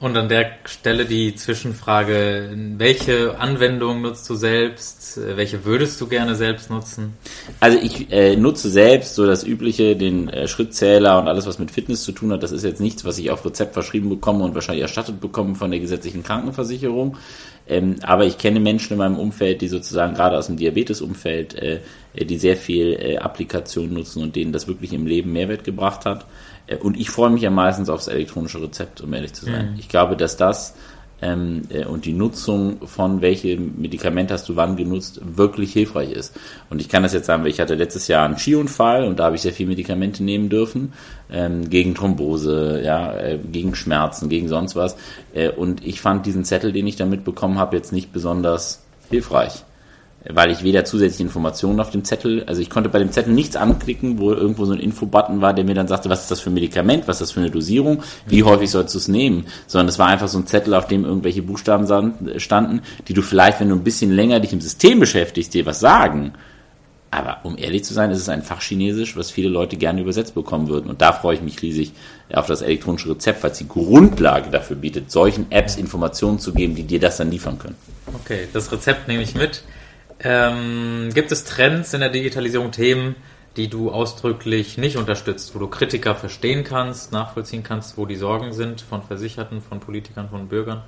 Und 0.00 0.16
an 0.16 0.28
der 0.28 0.50
Stelle 0.64 1.06
die 1.06 1.34
Zwischenfrage, 1.34 2.50
welche 2.76 3.38
Anwendung 3.38 4.02
nutzt 4.02 4.28
du 4.28 4.34
selbst? 4.34 5.18
Welche 5.36 5.64
würdest 5.64 6.00
du 6.00 6.08
gerne 6.08 6.34
selbst 6.34 6.68
nutzen? 6.68 7.14
Also 7.60 7.78
ich 7.80 8.12
äh, 8.12 8.36
nutze 8.36 8.68
selbst 8.68 9.14
so 9.14 9.24
das 9.24 9.44
übliche, 9.44 9.96
den 9.96 10.28
äh, 10.28 10.46
Schrittzähler 10.46 11.18
und 11.18 11.28
alles, 11.28 11.46
was 11.46 11.58
mit 11.58 11.70
Fitness 11.70 12.02
zu 12.02 12.12
tun 12.12 12.32
hat. 12.32 12.42
Das 12.42 12.52
ist 12.52 12.64
jetzt 12.64 12.80
nichts, 12.80 13.04
was 13.04 13.18
ich 13.18 13.30
auf 13.30 13.46
Rezept 13.46 13.72
verschrieben 13.72 14.10
bekomme 14.10 14.44
und 14.44 14.54
wahrscheinlich 14.54 14.82
erstattet 14.82 15.20
bekomme 15.20 15.54
von 15.54 15.70
der 15.70 15.80
gesetzlichen 15.80 16.22
Krankenversicherung. 16.22 17.16
Ähm, 17.66 17.96
aber 18.02 18.26
ich 18.26 18.36
kenne 18.36 18.60
Menschen 18.60 18.92
in 18.92 18.98
meinem 18.98 19.18
Umfeld, 19.18 19.62
die 19.62 19.68
sozusagen 19.68 20.14
gerade 20.14 20.36
aus 20.36 20.48
dem 20.48 20.56
Diabetesumfeld, 20.56 21.54
äh, 21.54 21.80
die 22.14 22.36
sehr 22.36 22.56
viel 22.56 22.92
äh, 22.92 23.16
Applikation 23.16 23.92
nutzen 23.92 24.22
und 24.22 24.36
denen 24.36 24.52
das 24.52 24.68
wirklich 24.68 24.92
im 24.92 25.06
Leben 25.06 25.32
Mehrwert 25.32 25.64
gebracht 25.64 26.04
hat. 26.04 26.26
Äh, 26.66 26.76
und 26.76 26.98
ich 26.98 27.10
freue 27.10 27.30
mich 27.30 27.42
ja 27.42 27.50
meistens 27.50 27.88
aufs 27.88 28.08
elektronische 28.08 28.62
Rezept, 28.62 29.00
um 29.00 29.12
ehrlich 29.12 29.32
zu 29.32 29.46
sein. 29.46 29.72
Mhm. 29.72 29.78
Ich 29.78 29.88
glaube, 29.88 30.16
dass 30.16 30.36
das 30.36 30.74
ähm, 31.22 31.62
äh, 31.70 31.84
und 31.84 32.04
die 32.04 32.12
Nutzung 32.12 32.86
von 32.86 33.22
welche 33.22 33.56
Medikament 33.56 34.30
hast 34.30 34.48
du 34.48 34.56
wann 34.56 34.76
genutzt, 34.76 35.20
wirklich 35.22 35.72
hilfreich 35.72 36.10
ist. 36.10 36.36
Und 36.70 36.80
ich 36.80 36.88
kann 36.88 37.02
das 37.02 37.12
jetzt 37.12 37.26
sagen, 37.26 37.42
weil 37.42 37.50
ich 37.50 37.60
hatte 37.60 37.74
letztes 37.74 38.08
Jahr 38.08 38.24
einen 38.24 38.36
Skiunfall 38.36 39.04
und 39.04 39.18
da 39.18 39.24
habe 39.24 39.36
ich 39.36 39.42
sehr 39.42 39.52
viele 39.52 39.70
Medikamente 39.70 40.22
nehmen 40.22 40.48
dürfen, 40.48 40.92
ähm, 41.30 41.70
gegen 41.70 41.94
Thrombose, 41.94 42.82
ja, 42.84 43.16
äh, 43.16 43.38
gegen 43.38 43.74
Schmerzen, 43.74 44.28
gegen 44.28 44.48
sonst 44.48 44.76
was. 44.76 44.96
Äh, 45.32 45.50
und 45.50 45.84
ich 45.84 46.00
fand 46.00 46.26
diesen 46.26 46.44
Zettel, 46.44 46.72
den 46.72 46.86
ich 46.86 46.96
damit 46.96 47.24
bekommen 47.24 47.58
habe, 47.58 47.76
jetzt 47.76 47.92
nicht 47.92 48.12
besonders 48.12 48.82
hilfreich 49.08 49.64
weil 50.28 50.50
ich 50.50 50.62
weder 50.62 50.84
zusätzliche 50.84 51.24
Informationen 51.24 51.80
auf 51.80 51.90
dem 51.90 52.04
Zettel, 52.04 52.44
also 52.44 52.62
ich 52.62 52.70
konnte 52.70 52.88
bei 52.88 52.98
dem 52.98 53.12
Zettel 53.12 53.32
nichts 53.32 53.56
anklicken, 53.56 54.18
wo 54.18 54.32
irgendwo 54.32 54.64
so 54.64 54.72
ein 54.72 54.80
Infobutton 54.80 55.40
war, 55.40 55.52
der 55.52 55.64
mir 55.64 55.74
dann 55.74 55.88
sagte, 55.88 56.08
was 56.08 56.22
ist 56.22 56.30
das 56.30 56.40
für 56.40 56.50
ein 56.50 56.54
Medikament, 56.54 57.06
was 57.06 57.16
ist 57.16 57.28
das 57.28 57.32
für 57.32 57.40
eine 57.40 57.50
Dosierung, 57.50 58.02
wie 58.26 58.42
häufig 58.42 58.70
sollst 58.70 58.94
du 58.94 58.98
es 58.98 59.08
nehmen, 59.08 59.46
sondern 59.66 59.88
es 59.88 59.98
war 59.98 60.06
einfach 60.06 60.28
so 60.28 60.38
ein 60.38 60.46
Zettel, 60.46 60.74
auf 60.74 60.86
dem 60.86 61.04
irgendwelche 61.04 61.42
Buchstaben 61.42 61.86
standen, 62.38 62.82
die 63.06 63.14
du 63.14 63.22
vielleicht, 63.22 63.60
wenn 63.60 63.68
du 63.68 63.74
ein 63.74 63.84
bisschen 63.84 64.12
länger 64.12 64.40
dich 64.40 64.52
im 64.52 64.60
System 64.60 65.00
beschäftigst, 65.00 65.52
dir 65.52 65.66
was 65.66 65.80
sagen. 65.80 66.32
Aber 67.10 67.44
um 67.44 67.56
ehrlich 67.56 67.84
zu 67.84 67.94
sein, 67.94 68.10
ist 68.10 68.18
es 68.18 68.28
ein 68.28 68.42
Fachchinesisch, 68.42 69.16
was 69.16 69.30
viele 69.30 69.48
Leute 69.48 69.76
gerne 69.76 70.00
übersetzt 70.00 70.34
bekommen 70.34 70.68
würden. 70.68 70.90
Und 70.90 71.00
da 71.00 71.12
freue 71.12 71.36
ich 71.36 71.42
mich 71.42 71.62
riesig 71.62 71.92
auf 72.32 72.46
das 72.46 72.60
elektronische 72.60 73.10
Rezept, 73.10 73.44
weil 73.44 73.52
es 73.52 73.58
die 73.58 73.68
Grundlage 73.68 74.50
dafür 74.50 74.74
bietet, 74.74 75.12
solchen 75.12 75.46
Apps 75.52 75.76
Informationen 75.76 76.40
zu 76.40 76.52
geben, 76.52 76.74
die 76.74 76.82
dir 76.82 76.98
das 76.98 77.18
dann 77.18 77.30
liefern 77.30 77.56
können. 77.60 77.76
Okay, 78.14 78.48
das 78.52 78.72
Rezept 78.72 79.06
nehme 79.06 79.22
ich 79.22 79.36
mit. 79.36 79.62
Ähm, 80.24 81.10
gibt 81.12 81.30
es 81.32 81.44
Trends 81.44 81.92
in 81.92 82.00
der 82.00 82.08
Digitalisierung, 82.08 82.70
Themen, 82.70 83.14
die 83.56 83.68
du 83.68 83.90
ausdrücklich 83.90 84.78
nicht 84.78 84.96
unterstützt, 84.96 85.54
wo 85.54 85.58
du 85.58 85.68
Kritiker 85.68 86.14
verstehen 86.14 86.64
kannst, 86.64 87.12
nachvollziehen 87.12 87.62
kannst, 87.62 87.98
wo 87.98 88.06
die 88.06 88.16
Sorgen 88.16 88.52
sind 88.52 88.80
von 88.80 89.02
Versicherten, 89.02 89.60
von 89.60 89.80
Politikern, 89.80 90.30
von 90.30 90.48
Bürgern? 90.48 90.82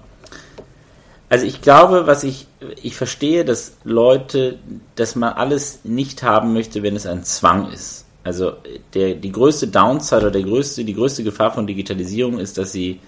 Also 1.29 1.45
ich 1.45 1.61
glaube, 1.61 2.07
was 2.07 2.25
ich, 2.25 2.47
ich 2.83 2.97
verstehe, 2.97 3.45
dass 3.45 3.77
Leute, 3.85 4.59
dass 4.95 5.17
man 5.17 5.35
alles 5.35 5.81
nicht 5.85 6.23
haben 6.23 6.53
möchte, 6.53 6.83
wenn 6.83 6.97
es 6.97 7.07
ein 7.07 7.25
Zwang 7.25 7.71
ist. 7.73 8.07
Also 8.25 8.55
der, 8.95 9.15
die 9.15 9.33
größte 9.33 9.69
Downside 9.69 10.23
oder 10.23 10.31
der 10.31 10.43
größte, 10.43 10.85
die 10.85 10.95
größte 10.95 11.25
Gefahr 11.25 11.53
von 11.53 11.67
Digitalisierung 11.67 12.39
ist, 12.39 12.59
dass 12.59 12.73
sie 12.73 13.01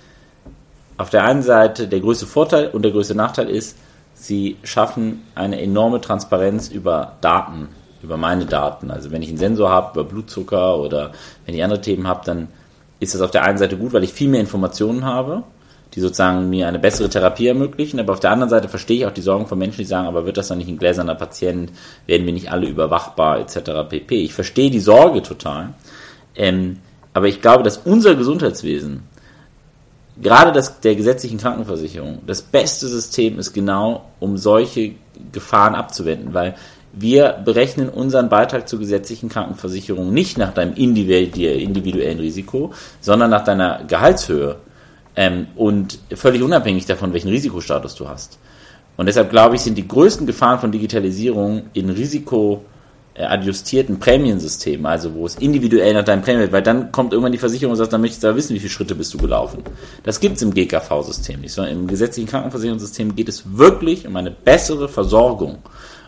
auf 0.97 1.11
der 1.11 1.25
einen 1.25 1.43
Seite 1.43 1.89
der 1.89 2.01
größte 2.01 2.27
Vorteil 2.27 2.69
und 2.69 2.83
der 2.83 2.93
größte 2.93 3.15
Nachteil 3.15 3.49
ist, 3.49 3.77
sie 4.19 4.57
schaffen 4.65 5.23
eine 5.35 5.61
enorme 5.61 6.01
Transparenz 6.01 6.69
über 6.69 7.17
Daten, 7.21 7.69
über 8.03 8.17
meine 8.17 8.47
Daten. 8.47 8.91
Also 8.91 9.11
wenn 9.11 9.23
ich 9.23 9.29
einen 9.29 9.39
Sensor 9.39 9.71
habe 9.71 10.01
über 10.01 10.09
Blutzucker 10.09 10.79
oder 10.79 11.13
wenn 11.47 11.55
ich 11.55 11.63
andere 11.63 11.81
Themen 11.81 12.07
habe, 12.07 12.23
dann 12.25 12.49
ist 13.01 13.15
das 13.15 13.21
auf 13.21 13.31
der 13.31 13.45
einen 13.45 13.59
Seite 13.59 13.77
gut, 13.77 13.93
weil 13.93 14.05
ich 14.05 14.13
viel 14.13 14.29
mehr 14.29 14.41
Informationen 14.41 15.05
habe, 15.05 15.45
die 15.95 16.01
sozusagen 16.01 16.51
mir 16.51 16.67
eine 16.67 16.81
bessere 16.81 17.09
Therapie 17.09 17.47
ermöglichen. 17.47 18.01
Aber 18.01 18.13
auf 18.13 18.21
der 18.21 18.33
anderen 18.33 18.51
Seite 18.51 18.69
verstehe 18.69 18.99
ich 18.99 19.07
auch 19.07 19.13
die 19.13 19.23
Sorgen 19.23 19.47
von 19.47 19.59
Menschen, 19.59 19.79
die 19.79 19.85
sagen, 19.85 20.09
aber 20.09 20.27
wird 20.27 20.37
das 20.37 20.49
dann 20.49 20.59
nicht 20.59 20.69
ein 20.69 20.79
gläserner 20.79 21.15
Patient? 21.15 21.71
Werden 22.07 22.27
wir 22.27 22.33
nicht 22.33 22.51
alle 22.51 22.67
überwachbar 22.67 23.39
etc. 23.39 23.89
pp. 23.89 24.17
Ich 24.17 24.35
verstehe 24.35 24.71
die 24.71 24.81
Sorge 24.81 25.23
total. 25.23 25.75
Ähm, 26.35 26.79
aber 27.15 27.29
ich 27.29 27.41
glaube, 27.41 27.63
dass 27.63 27.79
unser 27.79 28.17
Gesundheitswesen 28.17 29.05
gerade 30.21 30.53
das 30.53 30.81
der 30.81 30.95
gesetzlichen 30.95 31.39
Krankenversicherung 31.39 32.21
das 32.27 32.43
beste 32.43 32.89
System 32.89 33.39
ist 33.39 33.53
genau, 33.53 34.07
um 34.21 34.37
solche 34.37 34.93
Gefahren 35.33 35.75
abzuwenden, 35.75 36.35
weil 36.35 36.55
wir 36.93 37.41
berechnen 37.45 37.89
unseren 37.89 38.29
Beitrag 38.29 38.69
zur 38.69 38.79
gesetzlichen 38.79 39.29
Krankenversicherung 39.29 40.13
nicht 40.13 40.39
nach 40.39 40.53
deinem 40.53 40.75
individuellen 40.75 42.19
Risiko, 42.19 42.73
sondern 43.01 43.31
nach 43.31 43.45
deiner 43.45 43.85
Gehaltshöhe 43.85 44.57
ähm, 45.15 45.49
und 45.55 45.99
völlig 46.15 46.43
unabhängig 46.43 46.87
davon, 46.87 47.13
welchen 47.13 47.29
Risikostatus 47.29 47.95
du 47.95 48.09
hast. 48.09 48.39
Und 48.97 49.07
deshalb 49.07 49.31
glaube 49.31 49.55
ich, 49.55 49.61
sind 49.61 49.79
die 49.79 49.87
größten 49.87 50.27
Gefahren 50.27 50.59
von 50.59 50.73
Digitalisierung 50.73 51.65
in 51.73 51.91
Risiko 51.91 52.65
adjustierten 53.19 53.99
Prämiensystem, 53.99 54.87
also 54.87 55.15
wo 55.15 55.27
es 55.27 55.37
individuell 55.37 55.95
nach 55.95 56.05
deinem 56.05 56.23
Prämien, 56.23 56.53
weil 56.53 56.63
dann 56.63 56.93
kommt 56.93 57.13
irgendwann 57.13 57.33
die 57.33 57.39
Versicherung 57.39 57.73
und 57.73 57.77
sagt, 57.77 57.93
dann 57.93 58.01
möchtest 58.01 58.23
du 58.23 58.29
aber 58.29 58.37
wissen, 58.37 58.55
wie 58.55 58.61
viele 58.61 58.71
Schritte 58.71 58.95
bist 58.95 59.13
du 59.15 59.19
gelaufen. 59.19 59.63
Das 60.05 60.21
gibt 60.21 60.37
es 60.37 60.43
im 60.43 60.55
GKV-System 60.55 61.41
nicht, 61.41 61.53
sondern 61.53 61.75
im 61.75 61.87
gesetzlichen 61.87 62.29
Krankenversicherungssystem 62.29 63.17
geht 63.17 63.29
es 63.29 63.43
wirklich 63.57 64.07
um 64.07 64.17
eine 64.17 64.31
bessere 64.31 64.89
Versorgung. 64.89 65.59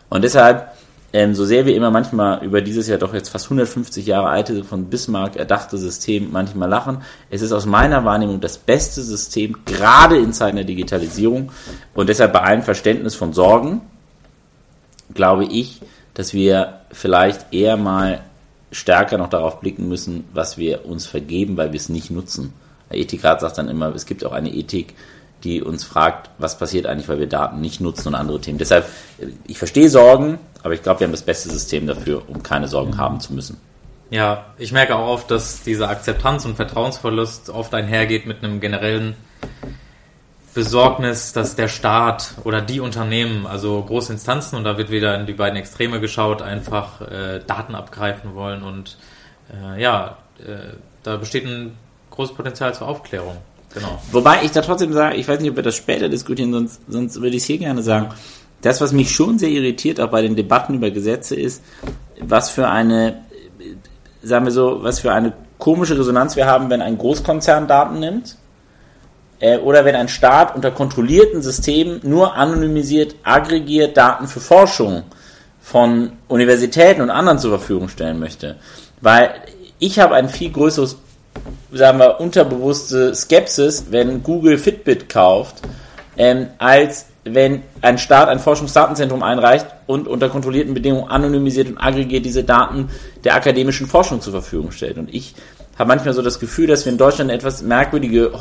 Und 0.08 0.22
deshalb 0.22 0.72
ähm, 1.12 1.34
so 1.34 1.44
sehr 1.44 1.66
wir 1.66 1.74
immer 1.74 1.90
manchmal 1.90 2.44
über 2.44 2.60
dieses 2.60 2.86
Jahr 2.86 2.98
doch 2.98 3.12
jetzt 3.12 3.30
fast 3.30 3.46
150 3.46 4.06
Jahre 4.06 4.28
alte, 4.28 4.62
von 4.62 4.86
Bismarck 4.86 5.36
erdachte 5.36 5.76
System 5.76 6.30
manchmal 6.30 6.68
lachen, 6.68 7.02
es 7.30 7.42
ist 7.42 7.52
aus 7.52 7.66
meiner 7.66 8.04
Wahrnehmung 8.04 8.40
das 8.40 8.58
beste 8.58 9.02
System, 9.02 9.56
gerade 9.64 10.18
in 10.18 10.32
Zeiten 10.32 10.56
der 10.56 10.64
Digitalisierung 10.64 11.50
und 11.94 12.08
deshalb 12.08 12.32
bei 12.32 12.42
allem 12.42 12.62
Verständnis 12.62 13.16
von 13.16 13.32
Sorgen, 13.32 13.80
glaube 15.12 15.46
ich, 15.46 15.80
dass 16.20 16.34
wir 16.34 16.80
vielleicht 16.92 17.50
eher 17.54 17.78
mal 17.78 18.20
stärker 18.72 19.16
noch 19.16 19.30
darauf 19.30 19.58
blicken 19.60 19.88
müssen, 19.88 20.28
was 20.34 20.58
wir 20.58 20.84
uns 20.84 21.06
vergeben, 21.06 21.56
weil 21.56 21.72
wir 21.72 21.80
es 21.80 21.88
nicht 21.88 22.10
nutzen. 22.10 22.52
Der 22.90 22.98
Ethikrat 22.98 23.40
sagt 23.40 23.56
dann 23.56 23.70
immer, 23.70 23.94
es 23.94 24.04
gibt 24.04 24.22
auch 24.26 24.32
eine 24.32 24.52
Ethik, 24.52 24.94
die 25.44 25.62
uns 25.62 25.82
fragt, 25.82 26.28
was 26.36 26.58
passiert 26.58 26.84
eigentlich, 26.84 27.08
weil 27.08 27.20
wir 27.20 27.26
Daten 27.26 27.62
nicht 27.62 27.80
nutzen 27.80 28.08
und 28.08 28.16
andere 28.16 28.38
Themen. 28.38 28.58
Deshalb, 28.58 28.86
ich 29.46 29.56
verstehe 29.56 29.88
Sorgen, 29.88 30.38
aber 30.62 30.74
ich 30.74 30.82
glaube, 30.82 31.00
wir 31.00 31.06
haben 31.06 31.12
das 31.12 31.22
beste 31.22 31.48
System 31.48 31.86
dafür, 31.86 32.22
um 32.28 32.42
keine 32.42 32.68
Sorgen 32.68 32.98
haben 32.98 33.18
zu 33.20 33.32
müssen. 33.32 33.56
Ja, 34.10 34.44
ich 34.58 34.72
merke 34.72 34.96
auch 34.96 35.08
oft, 35.08 35.30
dass 35.30 35.62
diese 35.62 35.88
Akzeptanz 35.88 36.44
und 36.44 36.54
Vertrauensverlust 36.54 37.48
oft 37.48 37.72
einhergeht 37.72 38.26
mit 38.26 38.44
einem 38.44 38.60
generellen 38.60 39.16
Besorgnis, 40.52 41.32
dass 41.32 41.54
der 41.54 41.68
Staat 41.68 42.34
oder 42.44 42.60
die 42.60 42.80
Unternehmen, 42.80 43.46
also 43.46 43.82
große 43.82 44.12
Instanzen, 44.12 44.56
und 44.56 44.64
da 44.64 44.76
wird 44.78 44.90
wieder 44.90 45.18
in 45.18 45.26
die 45.26 45.32
beiden 45.32 45.56
Extreme 45.56 46.00
geschaut, 46.00 46.42
einfach 46.42 47.00
äh, 47.02 47.40
Daten 47.46 47.74
abgreifen 47.74 48.34
wollen. 48.34 48.62
Und 48.62 48.98
äh, 49.52 49.80
ja, 49.80 50.18
äh, 50.40 50.74
da 51.02 51.16
besteht 51.16 51.46
ein 51.46 51.76
großes 52.10 52.34
Potenzial 52.34 52.74
zur 52.74 52.88
Aufklärung. 52.88 53.36
Genau. 53.72 54.00
Wobei 54.10 54.42
ich 54.42 54.50
da 54.50 54.62
trotzdem 54.62 54.92
sage, 54.92 55.16
ich 55.16 55.28
weiß 55.28 55.40
nicht, 55.40 55.50
ob 55.50 55.56
wir 55.56 55.62
das 55.62 55.76
später 55.76 56.08
diskutieren, 56.08 56.52
sonst, 56.52 56.80
sonst 56.88 57.16
würde 57.16 57.36
ich 57.36 57.42
es 57.42 57.44
hier 57.44 57.58
gerne 57.58 57.82
sagen. 57.82 58.08
Das, 58.62 58.80
was 58.80 58.92
mich 58.92 59.14
schon 59.14 59.38
sehr 59.38 59.50
irritiert, 59.50 60.00
auch 60.00 60.10
bei 60.10 60.20
den 60.20 60.34
Debatten 60.34 60.74
über 60.74 60.90
Gesetze, 60.90 61.36
ist, 61.36 61.62
was 62.20 62.50
für 62.50 62.68
eine, 62.68 63.22
sagen 64.22 64.44
wir 64.44 64.52
so, 64.52 64.82
was 64.82 64.98
für 64.98 65.12
eine 65.12 65.32
komische 65.58 65.96
Resonanz 65.96 66.34
wir 66.34 66.46
haben, 66.46 66.68
wenn 66.70 66.82
ein 66.82 66.98
Großkonzern 66.98 67.68
Daten 67.68 68.00
nimmt 68.00 68.36
äh, 69.40 69.58
oder 69.58 69.84
wenn 69.84 69.96
ein 69.96 70.08
Staat 70.08 70.54
unter 70.54 70.70
kontrollierten 70.70 71.42
Systemen 71.42 72.00
nur 72.02 72.36
anonymisiert, 72.36 73.16
aggregiert 73.24 73.96
Daten 73.96 74.28
für 74.28 74.40
Forschung 74.40 75.02
von 75.60 76.12
Universitäten 76.28 77.00
und 77.00 77.10
anderen 77.10 77.38
zur 77.38 77.50
Verfügung 77.50 77.88
stellen 77.88 78.18
möchte. 78.18 78.56
Weil 79.00 79.30
ich 79.78 79.98
habe 79.98 80.14
ein 80.14 80.28
viel 80.28 80.50
größeres, 80.50 80.96
sagen 81.72 81.98
wir, 81.98 82.20
unterbewusste 82.20 83.14
Skepsis, 83.14 83.86
wenn 83.90 84.22
Google 84.22 84.58
Fitbit 84.58 85.08
kauft, 85.08 85.62
ähm, 86.16 86.48
als 86.58 87.06
wenn 87.24 87.62
ein 87.82 87.98
Staat 87.98 88.28
ein 88.28 88.38
Forschungsdatenzentrum 88.38 89.22
einreicht 89.22 89.66
und 89.86 90.08
unter 90.08 90.28
kontrollierten 90.28 90.74
Bedingungen 90.74 91.08
anonymisiert 91.08 91.68
und 91.68 91.78
aggregiert 91.78 92.24
diese 92.24 92.44
Daten 92.44 92.88
der 93.24 93.34
akademischen 93.34 93.86
Forschung 93.86 94.20
zur 94.20 94.32
Verfügung 94.32 94.72
stellt. 94.72 94.98
Und 94.98 95.12
ich 95.14 95.34
habe 95.80 95.88
manchmal 95.88 96.12
so 96.12 96.20
das 96.20 96.38
Gefühl, 96.38 96.66
dass 96.66 96.84
wir 96.84 96.92
in 96.92 96.98
Deutschland 96.98 97.30
eine 97.30 97.38
etwas 97.38 97.62
merkwürdige, 97.62 98.32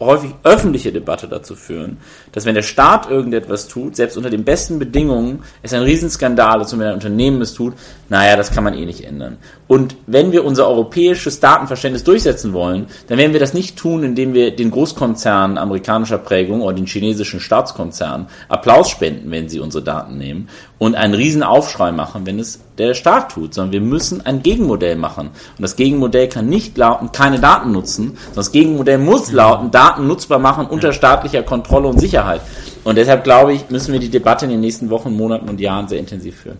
häufig 0.00 0.32
öffentliche 0.42 0.90
Debatte 0.90 1.28
dazu 1.28 1.54
führen, 1.54 1.98
dass 2.32 2.44
wenn 2.44 2.56
der 2.56 2.62
Staat 2.62 3.08
irgendetwas 3.08 3.68
tut, 3.68 3.94
selbst 3.94 4.16
unter 4.16 4.30
den 4.30 4.42
besten 4.42 4.80
Bedingungen, 4.80 5.44
es 5.62 5.72
ein 5.72 5.82
Riesenskandal 5.82 6.60
ist 6.60 6.72
und 6.72 6.80
wenn 6.80 6.88
ein 6.88 6.94
Unternehmen 6.94 7.40
es 7.40 7.54
tut, 7.54 7.74
naja, 8.08 8.36
das 8.36 8.50
kann 8.50 8.64
man 8.64 8.74
eh 8.74 8.84
nicht 8.84 9.04
ändern. 9.04 9.36
Und 9.68 9.96
wenn 10.08 10.32
wir 10.32 10.44
unser 10.44 10.66
europäisches 10.68 11.38
Datenverständnis 11.38 12.02
durchsetzen 12.02 12.52
wollen, 12.52 12.86
dann 13.06 13.18
werden 13.18 13.32
wir 13.32 13.40
das 13.40 13.54
nicht 13.54 13.78
tun, 13.78 14.02
indem 14.02 14.34
wir 14.34 14.54
den 14.54 14.72
Großkonzernen 14.72 15.58
amerikanischer 15.58 16.18
Prägung 16.18 16.62
oder 16.62 16.74
den 16.74 16.86
chinesischen 16.86 17.38
Staatskonzernen 17.38 18.26
Applaus 18.48 18.90
spenden, 18.90 19.30
wenn 19.30 19.48
sie 19.48 19.60
unsere 19.60 19.84
Daten 19.84 20.18
nehmen 20.18 20.48
und 20.78 20.94
einen 20.94 21.14
riesen 21.14 21.42
Aufschrei 21.42 21.92
machen, 21.92 22.26
wenn 22.26 22.38
es 22.38 22.60
der 22.76 22.94
Staat 22.94 23.32
tut, 23.32 23.54
sondern 23.54 23.72
wir 23.72 23.80
müssen 23.80 24.24
ein 24.26 24.42
Gegenmodell 24.42 24.96
machen. 24.96 25.28
Und 25.28 25.62
das 25.62 25.76
Gegenmodell 25.76 26.28
kann 26.28 26.48
nicht 26.48 26.76
lauten, 26.76 27.12
keine 27.12 27.40
Daten 27.40 27.72
nutzen, 27.72 28.16
sondern 28.16 28.34
das 28.34 28.52
Gegenmodell 28.52 28.98
muss 28.98 29.32
lauten, 29.32 29.70
Daten 29.70 30.06
nutzbar 30.06 30.38
machen 30.38 30.66
unter 30.66 30.92
staatlicher 30.92 31.42
Kontrolle 31.42 31.88
und 31.88 31.98
Sicherheit. 31.98 32.42
Und 32.84 32.96
deshalb 32.96 33.24
glaube 33.24 33.54
ich, 33.54 33.70
müssen 33.70 33.92
wir 33.92 34.00
die 34.00 34.10
Debatte 34.10 34.44
in 34.44 34.50
den 34.50 34.60
nächsten 34.60 34.90
Wochen, 34.90 35.16
Monaten 35.16 35.48
und 35.48 35.60
Jahren 35.60 35.88
sehr 35.88 35.98
intensiv 35.98 36.40
führen. 36.40 36.58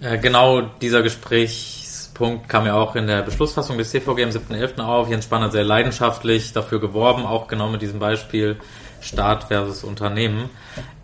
Äh, 0.00 0.18
genau 0.18 0.62
dieser 0.80 1.02
Gesprächspunkt 1.02 2.48
kam 2.48 2.66
ja 2.66 2.74
auch 2.74 2.94
in 2.94 3.06
der 3.06 3.22
Beschlussfassung 3.22 3.78
des 3.78 3.90
CVG 3.90 4.24
am 4.24 4.30
7.11. 4.30 4.80
auf. 4.80 5.08
Jens 5.08 5.24
Spahn 5.24 5.42
hat 5.42 5.52
sehr 5.52 5.64
leidenschaftlich 5.64 6.52
dafür 6.52 6.80
geworben, 6.80 7.24
auch 7.24 7.48
genau 7.48 7.68
mit 7.68 7.80
diesem 7.80 8.00
Beispiel 8.00 8.56
Staat 9.02 9.44
versus 9.44 9.84
Unternehmen. 9.84 10.48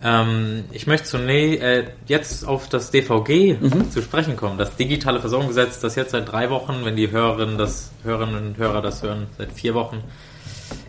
Ähm, 0.01 0.63
ich 0.71 0.87
möchte 0.87 1.07
zunächst 1.07 1.61
äh, 1.61 1.85
jetzt 2.07 2.47
auf 2.47 2.69
das 2.69 2.91
DVG 2.91 3.57
mhm. 3.59 3.91
zu 3.91 4.01
sprechen 4.01 4.35
kommen. 4.35 4.57
Das 4.57 4.75
digitale 4.75 5.19
Versorgungsgesetz, 5.19 5.79
das 5.79 5.95
jetzt 5.95 6.11
seit 6.11 6.31
drei 6.31 6.49
Wochen, 6.49 6.85
wenn 6.85 6.95
die 6.95 7.11
Hörerinnen, 7.11 7.57
das, 7.57 7.91
Hörerinnen 8.03 8.47
und 8.47 8.57
Hörer 8.57 8.81
das 8.81 9.03
hören, 9.03 9.27
seit 9.37 9.51
vier 9.51 9.73
Wochen 9.73 10.01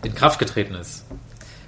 in 0.03 0.15
Kraft 0.15 0.39
getreten 0.39 0.75
ist. 0.75 1.05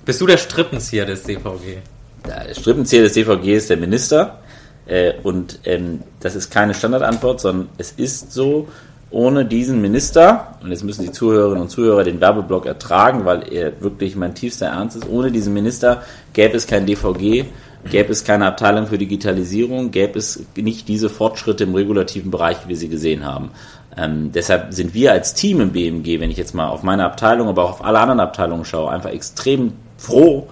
Bist 0.06 0.22
du 0.22 0.28
der 0.28 0.38
Strippenzieher 0.38 1.06
des 1.06 1.24
DVG? 1.24 1.78
Der 2.26 2.54
Strippenzieher 2.56 3.04
des 3.04 3.14
DVG 3.14 3.56
ist 3.56 3.70
der 3.70 3.78
Minister. 3.78 4.40
Äh, 4.86 5.14
und 5.24 5.60
ähm, 5.66 6.04
das 6.20 6.36
ist 6.36 6.52
keine 6.52 6.74
Standardantwort, 6.74 7.42
sondern 7.42 7.70
es 7.78 7.92
ist 7.92 8.32
so, 8.32 8.68
ohne 9.14 9.46
diesen 9.46 9.80
Minister, 9.80 10.56
und 10.62 10.72
jetzt 10.72 10.84
müssen 10.84 11.04
die 11.06 11.12
Zuhörerinnen 11.12 11.62
und 11.62 11.70
Zuhörer 11.70 12.04
den 12.04 12.20
Werbeblock 12.20 12.66
ertragen, 12.66 13.26
weil 13.26 13.54
er 13.54 13.80
wirklich 13.82 14.16
mein 14.16 14.34
tiefster 14.34 14.66
Ernst 14.68 14.98
ist, 14.98 15.08
ohne 15.08 15.32
diesen 15.32 15.54
Minister 15.54 16.02
gäbe 16.34 16.58
es 16.58 16.66
kein 16.66 16.88
DVG, 16.88 17.46
gäbe 17.90 18.12
es 18.12 18.24
keine 18.24 18.48
Abteilung 18.48 18.88
für 18.88 18.98
Digitalisierung, 18.98 19.92
gäbe 19.92 20.18
es 20.18 20.44
nicht 20.56 20.88
diese 20.88 21.10
Fortschritte 21.10 21.64
im 21.66 21.76
regulativen 21.76 22.32
Bereich, 22.32 22.58
wie 22.66 22.70
wir 22.70 22.78
sie 22.78 22.90
gesehen 22.90 23.24
haben. 23.24 23.52
Ähm, 23.96 24.32
deshalb 24.34 24.74
sind 24.74 24.96
wir 24.96 25.12
als 25.12 25.36
Team 25.36 25.62
im 25.62 25.72
BMG, 25.74 26.20
wenn 26.20 26.32
ich 26.32 26.38
jetzt 26.38 26.56
mal 26.56 26.70
auf 26.70 26.82
meine 26.82 27.06
Abteilung, 27.06 27.48
aber 27.48 27.66
auch 27.66 27.72
auf 27.72 27.86
alle 27.86 28.00
anderen 28.00 28.20
Abteilungen 28.20 28.66
schaue, 28.66 28.90
einfach 28.90 29.12
extrem 29.12 29.74
froh, 29.96 30.48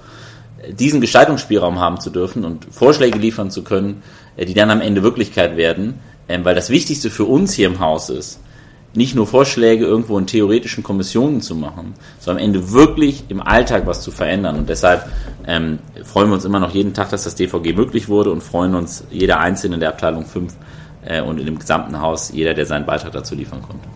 diesen 0.69 1.01
Gestaltungsspielraum 1.01 1.79
haben 1.79 1.99
zu 1.99 2.11
dürfen 2.11 2.45
und 2.45 2.67
Vorschläge 2.69 3.17
liefern 3.17 3.49
zu 3.49 3.63
können, 3.63 4.03
äh, 4.37 4.45
die 4.45 4.53
dann 4.53 4.69
am 4.69 4.81
Ende 4.81 5.01
Wirklichkeit 5.01 5.57
werden. 5.57 5.95
Ähm, 6.29 6.45
weil 6.45 6.53
das 6.53 6.69
Wichtigste 6.69 7.09
für 7.09 7.25
uns 7.25 7.53
hier 7.53 7.67
im 7.67 7.79
Haus 7.79 8.09
ist, 8.09 8.39
nicht 8.93 9.15
nur 9.15 9.25
Vorschläge 9.25 9.85
irgendwo 9.85 10.17
in 10.17 10.27
theoretischen 10.27 10.83
Kommissionen 10.83 11.41
zu 11.41 11.55
machen, 11.55 11.93
sondern 12.19 12.43
am 12.43 12.47
Ende 12.47 12.71
wirklich 12.71 13.23
im 13.29 13.41
Alltag 13.41 13.83
was 13.85 14.01
zu 14.01 14.11
verändern. 14.11 14.57
Und 14.57 14.69
deshalb 14.69 15.07
ähm, 15.47 15.79
freuen 16.03 16.29
wir 16.29 16.35
uns 16.35 16.45
immer 16.45 16.59
noch 16.59 16.73
jeden 16.73 16.93
Tag, 16.93 17.09
dass 17.09 17.23
das 17.23 17.35
DVG 17.35 17.73
möglich 17.73 18.09
wurde 18.09 18.31
und 18.31 18.41
freuen 18.41 18.75
uns 18.75 19.05
jeder 19.09 19.39
Einzelne 19.39 19.75
in 19.75 19.79
der 19.79 19.89
Abteilung 19.89 20.25
5 20.25 20.53
äh, 21.05 21.21
und 21.21 21.39
in 21.39 21.45
dem 21.45 21.57
gesamten 21.57 22.01
Haus, 22.01 22.31
jeder, 22.33 22.53
der 22.53 22.65
seinen 22.65 22.85
Beitrag 22.85 23.13
dazu 23.13 23.33
liefern 23.35 23.61
konnte. 23.61 23.87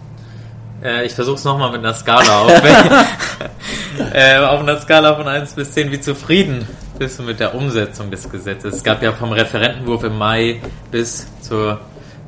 Äh, 0.84 1.06
ich 1.06 1.14
versuche 1.14 1.36
es 1.36 1.44
nochmal 1.44 1.72
mit 1.72 1.80
einer 1.80 1.94
Skala 1.94 2.42
auf. 2.44 2.52
äh, 4.14 4.38
auf 4.38 4.62
einer 4.62 4.80
Skala 4.80 5.16
von 5.16 5.28
1 5.28 5.54
bis 5.54 5.74
10, 5.74 5.92
wie 5.92 6.00
zufrieden 6.00 6.66
bist 6.98 7.20
du 7.20 7.24
mit 7.24 7.42
der 7.42 7.54
Umsetzung 7.54 8.10
des 8.12 8.30
Gesetzes? 8.30 8.76
Es 8.76 8.84
gab 8.84 9.04
ja 9.04 9.12
vom 9.12 9.34
Referentenwurf 9.34 10.04
im 10.04 10.18
Mai 10.18 10.62
bis 10.92 11.28
zur 11.42 11.82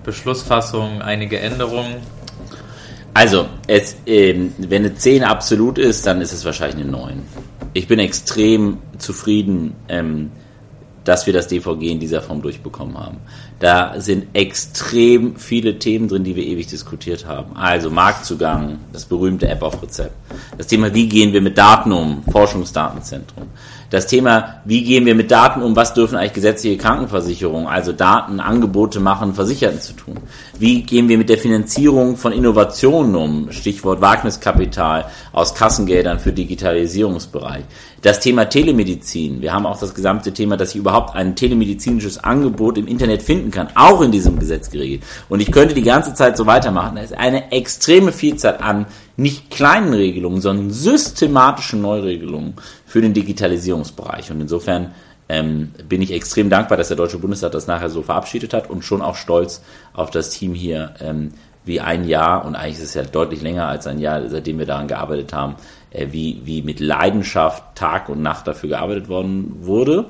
Beschlussfassung 0.04 1.02
einige 1.02 1.40
Änderungen. 1.40 1.96
Also, 3.18 3.48
es, 3.66 3.96
ähm, 4.06 4.54
wenn 4.60 4.86
eine 4.86 4.94
10 4.94 5.24
absolut 5.24 5.80
ist, 5.80 6.06
dann 6.06 6.22
ist 6.22 6.34
es 6.34 6.46
wahrscheinlich 6.46 6.86
eine 6.86 6.92
9. 6.92 7.24
Ich 7.74 7.88
bin 7.88 7.98
extrem 7.98 8.78
zufrieden, 9.00 9.74
ähm, 9.90 10.30
dass 11.04 11.26
wir 11.26 11.34
das 11.34 11.48
DVG 11.48 11.94
in 11.94 12.00
dieser 12.00 12.22
Form 12.22 12.44
durchbekommen 12.44 12.96
haben. 12.96 13.18
Da 13.60 14.00
sind 14.00 14.28
extrem 14.34 15.36
viele 15.36 15.80
Themen 15.80 16.08
drin, 16.08 16.26
die 16.26 16.36
wir 16.36 16.46
ewig 16.46 16.68
diskutiert 16.68 17.26
haben. 17.26 17.58
Also 17.58 17.90
Marktzugang, 17.90 18.78
das 18.94 19.06
berühmte 19.06 19.48
App 19.48 19.64
auf 19.64 19.82
Rezept. 19.82 20.14
Das 20.56 20.68
Thema, 20.68 20.94
wie 20.94 21.10
gehen 21.10 21.34
wir 21.34 21.42
mit 21.42 21.58
Daten 21.58 21.92
um, 21.92 22.22
Forschungsdatenzentrum 22.32 23.48
das 23.90 24.08
Thema, 24.08 24.62
wie 24.66 24.84
gehen 24.84 25.06
wir 25.06 25.16
mit 25.16 25.32
Daten 25.32 25.62
um, 25.62 25.76
was 25.76 25.94
dürfen 25.94 26.18
eigentlich 26.18 26.34
gesetzliche 26.34 26.78
Krankenversicherungen, 26.78 27.68
also 27.68 27.94
Datenangebote 27.94 29.00
machen, 29.00 29.34
Versicherten 29.34 29.80
zu 29.80 29.94
tun? 29.94 30.20
Wie 30.60 30.82
gehen 30.82 31.08
wir 31.08 31.18
mit 31.18 31.30
der 31.30 31.38
Finanzierung 31.38 32.18
von 32.18 32.34
Innovationen 32.34 33.16
um, 33.16 33.52
Stichwort 33.52 34.02
Wagniskapital 34.02 35.06
aus 35.32 35.56
Kassengeldern 35.56 36.20
für 36.20 36.34
Digitalisierungsbereich? 36.34 37.64
Das 38.02 38.20
Thema 38.20 38.46
Telemedizin. 38.46 39.42
Wir 39.42 39.54
haben 39.54 39.66
auch 39.66 39.80
das 39.80 39.96
gesamte 39.96 40.34
Thema, 40.34 40.58
dass 40.58 40.72
ich 40.72 40.76
überhaupt 40.76 41.16
ein 41.16 41.36
telemedizinisches 41.36 42.24
Angebot 42.24 42.78
im 42.78 42.88
Internet 42.88 43.22
finden 43.22 43.52
kann, 43.52 43.70
auch 43.76 44.02
in 44.02 44.12
diesem 44.12 44.38
Gesetz 44.38 44.70
geregelt. 44.70 45.04
Und 45.30 45.40
ich 45.40 45.52
könnte 45.52 45.74
die 45.74 45.84
ganze 45.84 46.14
Zeit 46.14 46.38
so 46.38 46.46
weitermachen. 46.46 46.98
Da 46.98 47.02
ist 47.02 47.18
eine 47.18 47.52
extreme 47.52 48.12
Vielzahl 48.12 48.58
an 48.58 48.86
nicht 49.18 49.50
kleinen 49.50 49.94
Regelungen, 49.94 50.42
sondern 50.42 50.70
systematischen 50.70 51.82
Neuregelungen 51.82 52.54
für 52.88 53.02
den 53.02 53.14
Digitalisierungsbereich. 53.14 54.32
Und 54.32 54.42
insofern 54.42 54.96
ähm, 55.30 55.74
bin 55.88 56.02
ich 56.02 56.14
extrem 56.14 56.50
dankbar, 56.50 56.78
dass 56.78 56.88
der 56.88 56.98
Deutsche 56.98 57.20
Bundestag 57.20 57.52
das 57.52 57.68
nachher 57.68 57.90
so 57.90 58.02
verabschiedet 58.02 58.54
hat 58.54 58.70
und 58.70 58.84
schon 58.84 59.02
auch 59.02 59.16
stolz 59.16 59.62
auf 59.94 60.10
das 60.10 60.30
Team 60.32 60.54
hier, 60.54 60.96
ähm, 61.02 61.34
wie 61.66 61.82
ein 61.82 62.08
Jahr, 62.08 62.46
und 62.46 62.56
eigentlich 62.56 62.78
ist 62.78 62.84
es 62.84 62.94
ja 62.94 63.04
deutlich 63.04 63.42
länger 63.42 63.68
als 63.68 63.88
ein 63.88 64.00
Jahr, 64.00 64.30
seitdem 64.30 64.58
wir 64.58 64.66
daran 64.66 64.88
gearbeitet 64.88 65.34
haben, 65.34 65.58
äh, 65.92 66.08
wie, 66.12 66.42
wie 66.46 66.62
mit 66.62 66.80
Leidenschaft 66.80 67.76
Tag 67.76 68.08
und 68.08 68.22
Nacht 68.22 68.48
dafür 68.48 68.70
gearbeitet 68.70 69.10
worden 69.10 69.58
wurde. 69.60 70.06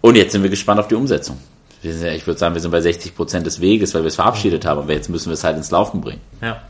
Und 0.00 0.16
jetzt 0.16 0.32
sind 0.32 0.42
wir 0.42 0.50
gespannt 0.50 0.80
auf 0.80 0.88
die 0.88 0.96
Umsetzung. 0.96 1.38
ich 1.82 2.26
würde 2.26 2.38
sagen, 2.38 2.54
wir 2.54 2.60
sind 2.60 2.72
bei 2.72 2.80
60 2.80 3.14
Prozent 3.14 3.46
des 3.46 3.60
Weges, 3.60 3.94
weil 3.94 4.02
wir 4.02 4.08
es 4.08 4.16
verabschiedet 4.16 4.66
haben, 4.66 4.80
aber 4.80 4.92
jetzt 4.92 5.08
müssen 5.08 5.26
wir 5.26 5.34
es 5.34 5.44
halt 5.44 5.56
ins 5.56 5.70
Laufen 5.70 6.00
bringen. 6.00 6.20
Ja. 6.42 6.60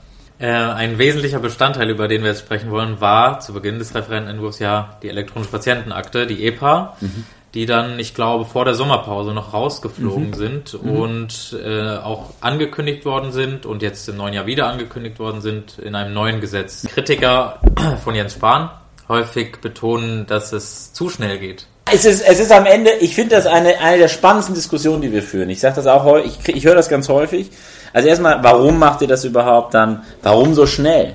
Äh, 0.41 0.47
ein 0.47 0.97
wesentlicher 0.97 1.39
Bestandteil, 1.39 1.91
über 1.91 2.09
den 2.09 2.23
wir 2.23 2.31
jetzt 2.31 2.41
sprechen 2.41 2.71
wollen, 2.71 2.99
war 2.99 3.41
zu 3.41 3.53
Beginn 3.53 3.79
des 3.79 3.95
Referentenentwurfs 3.95 4.59
ja 4.59 4.97
die 5.03 5.11
elektronische 5.11 5.51
Patientenakte, 5.51 6.27
die 6.27 6.47
EPA, 6.47 6.97
mhm. 6.99 7.27
die 7.53 7.67
dann, 7.67 7.99
ich 7.99 8.15
glaube, 8.15 8.47
vor 8.47 8.65
der 8.65 8.75
Sommerpause 8.75 9.35
noch 9.35 9.53
rausgeflogen 9.53 10.29
mhm. 10.29 10.35
sind 10.35 10.83
mhm. 10.83 10.91
und 10.91 11.57
äh, 11.63 11.97
auch 11.99 12.31
angekündigt 12.41 13.05
worden 13.05 13.33
sind 13.33 13.67
und 13.67 13.83
jetzt 13.83 14.09
im 14.09 14.17
neuen 14.17 14.33
Jahr 14.33 14.47
wieder 14.47 14.69
angekündigt 14.69 15.19
worden 15.19 15.43
sind 15.43 15.79
in 15.79 15.95
einem 15.95 16.15
neuen 16.15 16.41
Gesetz. 16.41 16.87
Kritiker 16.89 17.61
von 18.03 18.15
Jens 18.15 18.33
Spahn 18.33 18.71
häufig 19.11 19.61
betonen, 19.61 20.27
dass 20.27 20.55
es 20.55 20.95
zu 20.95 21.11
schnell 21.11 21.39
geht. 21.39 21.67
Es 21.93 22.07
ist, 22.07 22.23
es 22.23 22.41
ist 22.41 22.53
am 22.53 22.65
Ende, 22.65 22.93
ich 23.01 23.15
finde 23.15 23.35
das 23.35 23.47
eine, 23.47 23.79
eine 23.81 23.99
der 23.99 24.09
spannendsten 24.09 24.55
Diskussionen, 24.55 25.03
die 25.03 25.13
wir 25.13 25.23
führen. 25.23 25.51
Ich 25.51 25.61
sage 25.61 25.75
das 25.77 25.87
auch 25.87 26.17
ich, 26.19 26.49
ich 26.49 26.65
höre 26.65 26.77
das 26.77 26.89
ganz 26.89 27.11
häufig. 27.11 27.51
Also 27.93 28.09
erstmal, 28.09 28.43
warum 28.43 28.79
macht 28.79 29.03
ihr 29.03 29.09
das 29.09 29.25
überhaupt 29.25 29.75
dann? 29.75 30.03
Warum 30.23 30.55
so 30.55 30.67
schnell? 30.67 31.15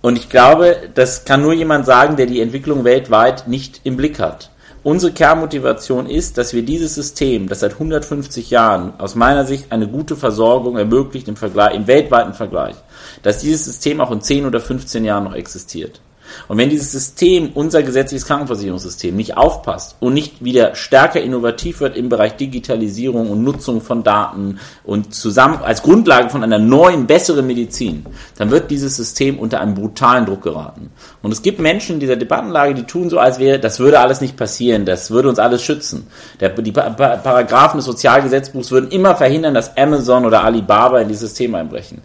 Und 0.00 0.16
ich 0.16 0.28
glaube, 0.28 0.76
das 0.94 1.24
kann 1.24 1.42
nur 1.42 1.52
jemand 1.52 1.86
sagen, 1.86 2.16
der 2.16 2.26
die 2.26 2.40
Entwicklung 2.40 2.84
weltweit 2.84 3.46
nicht 3.46 3.80
im 3.84 3.96
Blick 3.96 4.18
hat. 4.18 4.50
Unsere 4.84 5.12
Kernmotivation 5.12 6.06
ist, 6.06 6.38
dass 6.38 6.54
wir 6.54 6.64
dieses 6.64 6.96
System, 6.96 7.48
das 7.48 7.60
seit 7.60 7.74
150 7.74 8.50
Jahren 8.50 8.94
aus 8.98 9.14
meiner 9.14 9.44
Sicht 9.44 9.70
eine 9.70 9.86
gute 9.86 10.16
Versorgung 10.16 10.76
ermöglicht 10.76 11.28
im 11.28 11.36
Vergleich, 11.36 11.76
im 11.76 11.86
weltweiten 11.86 12.34
Vergleich, 12.34 12.74
dass 13.22 13.38
dieses 13.38 13.64
System 13.64 14.00
auch 14.00 14.10
in 14.10 14.20
10 14.20 14.44
oder 14.44 14.58
15 14.58 15.04
Jahren 15.04 15.22
noch 15.22 15.34
existiert. 15.34 16.00
Und 16.48 16.58
wenn 16.58 16.70
dieses 16.70 16.92
System, 16.92 17.50
unser 17.54 17.82
gesetzliches 17.82 18.26
Krankenversicherungssystem, 18.26 19.14
nicht 19.14 19.36
aufpasst 19.36 19.96
und 20.00 20.14
nicht 20.14 20.44
wieder 20.44 20.74
stärker 20.74 21.20
innovativ 21.20 21.80
wird 21.80 21.96
im 21.96 22.08
Bereich 22.08 22.36
Digitalisierung 22.36 23.30
und 23.30 23.42
Nutzung 23.42 23.80
von 23.80 24.02
Daten 24.02 24.58
und 24.84 25.14
zusammen 25.14 25.58
als 25.62 25.82
Grundlage 25.82 26.30
von 26.30 26.42
einer 26.42 26.58
neuen, 26.58 27.06
besseren 27.06 27.46
Medizin, 27.46 28.06
dann 28.38 28.50
wird 28.50 28.70
dieses 28.70 28.96
System 28.96 29.38
unter 29.38 29.60
einen 29.60 29.74
brutalen 29.74 30.26
Druck 30.26 30.42
geraten. 30.42 30.90
Und 31.22 31.32
es 31.32 31.42
gibt 31.42 31.60
Menschen 31.60 31.94
in 31.94 32.00
dieser 32.00 32.16
Debattenlage, 32.16 32.74
die 32.74 32.84
tun 32.84 33.10
so, 33.10 33.18
als 33.18 33.38
wäre, 33.38 33.58
das 33.58 33.78
würde 33.78 34.00
alles 34.00 34.20
nicht 34.20 34.36
passieren, 34.36 34.84
das 34.84 35.10
würde 35.10 35.28
uns 35.28 35.38
alles 35.38 35.62
schützen. 35.62 36.06
Der, 36.40 36.50
die 36.50 36.72
Paragraphen 36.72 37.78
des 37.78 37.86
Sozialgesetzbuchs 37.86 38.70
würden 38.70 38.90
immer 38.90 39.14
verhindern, 39.16 39.54
dass 39.54 39.76
Amazon 39.76 40.26
oder 40.26 40.44
Alibaba 40.44 41.00
in 41.00 41.08
dieses 41.08 41.30
System 41.30 41.54
einbrechen. 41.54 42.02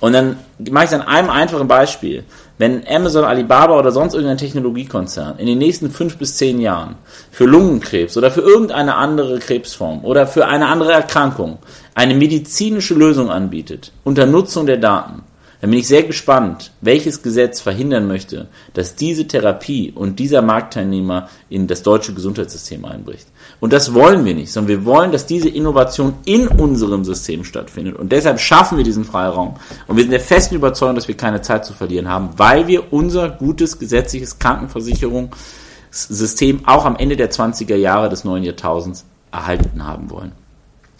Und 0.00 0.12
dann 0.12 0.36
mache 0.70 0.84
ich 0.84 0.90
es 0.90 0.94
an 0.94 1.02
einem 1.02 1.30
einfachen 1.30 1.66
Beispiel. 1.66 2.24
Wenn 2.58 2.82
Amazon, 2.88 3.24
Alibaba 3.24 3.78
oder 3.78 3.92
sonst 3.92 4.14
irgendein 4.14 4.36
Technologiekonzern 4.36 5.38
in 5.38 5.46
den 5.46 5.58
nächsten 5.58 5.90
fünf 5.90 6.16
bis 6.16 6.36
zehn 6.36 6.60
Jahren 6.60 6.96
für 7.30 7.44
Lungenkrebs 7.44 8.16
oder 8.16 8.32
für 8.32 8.40
irgendeine 8.40 8.96
andere 8.96 9.38
Krebsform 9.38 10.04
oder 10.04 10.26
für 10.26 10.46
eine 10.46 10.66
andere 10.66 10.92
Erkrankung 10.92 11.58
eine 11.94 12.14
medizinische 12.14 12.94
Lösung 12.94 13.30
anbietet, 13.30 13.92
unter 14.02 14.26
Nutzung 14.26 14.66
der 14.66 14.76
Daten, 14.76 15.22
dann 15.60 15.70
bin 15.70 15.80
ich 15.80 15.88
sehr 15.88 16.04
gespannt, 16.04 16.72
welches 16.80 17.22
Gesetz 17.22 17.60
verhindern 17.60 18.06
möchte, 18.06 18.48
dass 18.74 18.94
diese 18.94 19.26
Therapie 19.26 19.92
und 19.92 20.18
dieser 20.18 20.42
Marktteilnehmer 20.42 21.28
in 21.48 21.66
das 21.66 21.82
deutsche 21.82 22.14
Gesundheitssystem 22.14 22.84
einbricht. 22.84 23.26
Und 23.60 23.72
das 23.72 23.92
wollen 23.92 24.24
wir 24.24 24.34
nicht, 24.34 24.52
sondern 24.52 24.68
wir 24.68 24.84
wollen, 24.84 25.10
dass 25.10 25.26
diese 25.26 25.48
Innovation 25.48 26.14
in 26.24 26.46
unserem 26.46 27.04
System 27.04 27.42
stattfindet. 27.42 27.96
Und 27.96 28.12
deshalb 28.12 28.38
schaffen 28.38 28.78
wir 28.78 28.84
diesen 28.84 29.04
Freiraum. 29.04 29.56
Und 29.88 29.96
wir 29.96 30.04
sind 30.04 30.12
der 30.12 30.20
festen 30.20 30.54
Überzeugung, 30.54 30.94
dass 30.94 31.08
wir 31.08 31.16
keine 31.16 31.42
Zeit 31.42 31.64
zu 31.64 31.72
verlieren 31.72 32.08
haben, 32.08 32.30
weil 32.36 32.68
wir 32.68 32.92
unser 32.92 33.30
gutes 33.30 33.80
gesetzliches 33.80 34.38
Krankenversicherungssystem 34.38 36.60
auch 36.66 36.84
am 36.84 36.94
Ende 36.96 37.16
der 37.16 37.32
20er 37.32 37.74
Jahre 37.74 38.08
des 38.08 38.22
neuen 38.22 38.44
Jahrtausends 38.44 39.04
erhalten 39.32 39.84
haben 39.84 40.08
wollen. 40.10 40.30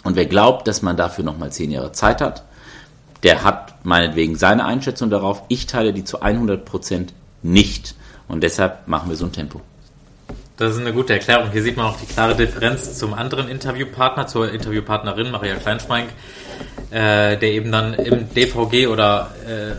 Und 0.02 0.16
wer 0.16 0.26
glaubt, 0.26 0.66
dass 0.66 0.82
man 0.82 0.96
dafür 0.96 1.22
nochmal 1.24 1.52
zehn 1.52 1.70
Jahre 1.70 1.92
Zeit 1.92 2.20
hat, 2.20 2.42
der 3.22 3.44
hat 3.44 3.84
meinetwegen 3.84 4.34
seine 4.36 4.64
Einschätzung 4.64 5.10
darauf. 5.10 5.44
Ich 5.48 5.66
teile 5.66 5.92
die 5.92 6.04
zu 6.04 6.22
100 6.22 6.64
Prozent 6.64 7.12
nicht. 7.42 7.94
Und 8.26 8.42
deshalb 8.42 8.88
machen 8.88 9.10
wir 9.10 9.16
so 9.16 9.26
ein 9.26 9.32
Tempo. 9.32 9.60
Das 10.58 10.74
ist 10.74 10.80
eine 10.80 10.92
gute 10.92 11.12
Erklärung. 11.12 11.52
Hier 11.52 11.62
sieht 11.62 11.76
man 11.76 11.86
auch 11.86 12.00
die 12.00 12.06
klare 12.06 12.34
Differenz 12.34 12.98
zum 12.98 13.14
anderen 13.14 13.48
Interviewpartner, 13.48 14.26
zur 14.26 14.50
Interviewpartnerin 14.52 15.30
Maria 15.30 15.54
Kleinschmeink, 15.54 16.08
äh, 16.90 17.36
der 17.36 17.52
eben 17.52 17.70
dann 17.70 17.94
im 17.94 18.28
DVG 18.34 18.88
oder 18.88 19.30
äh, 19.46 19.74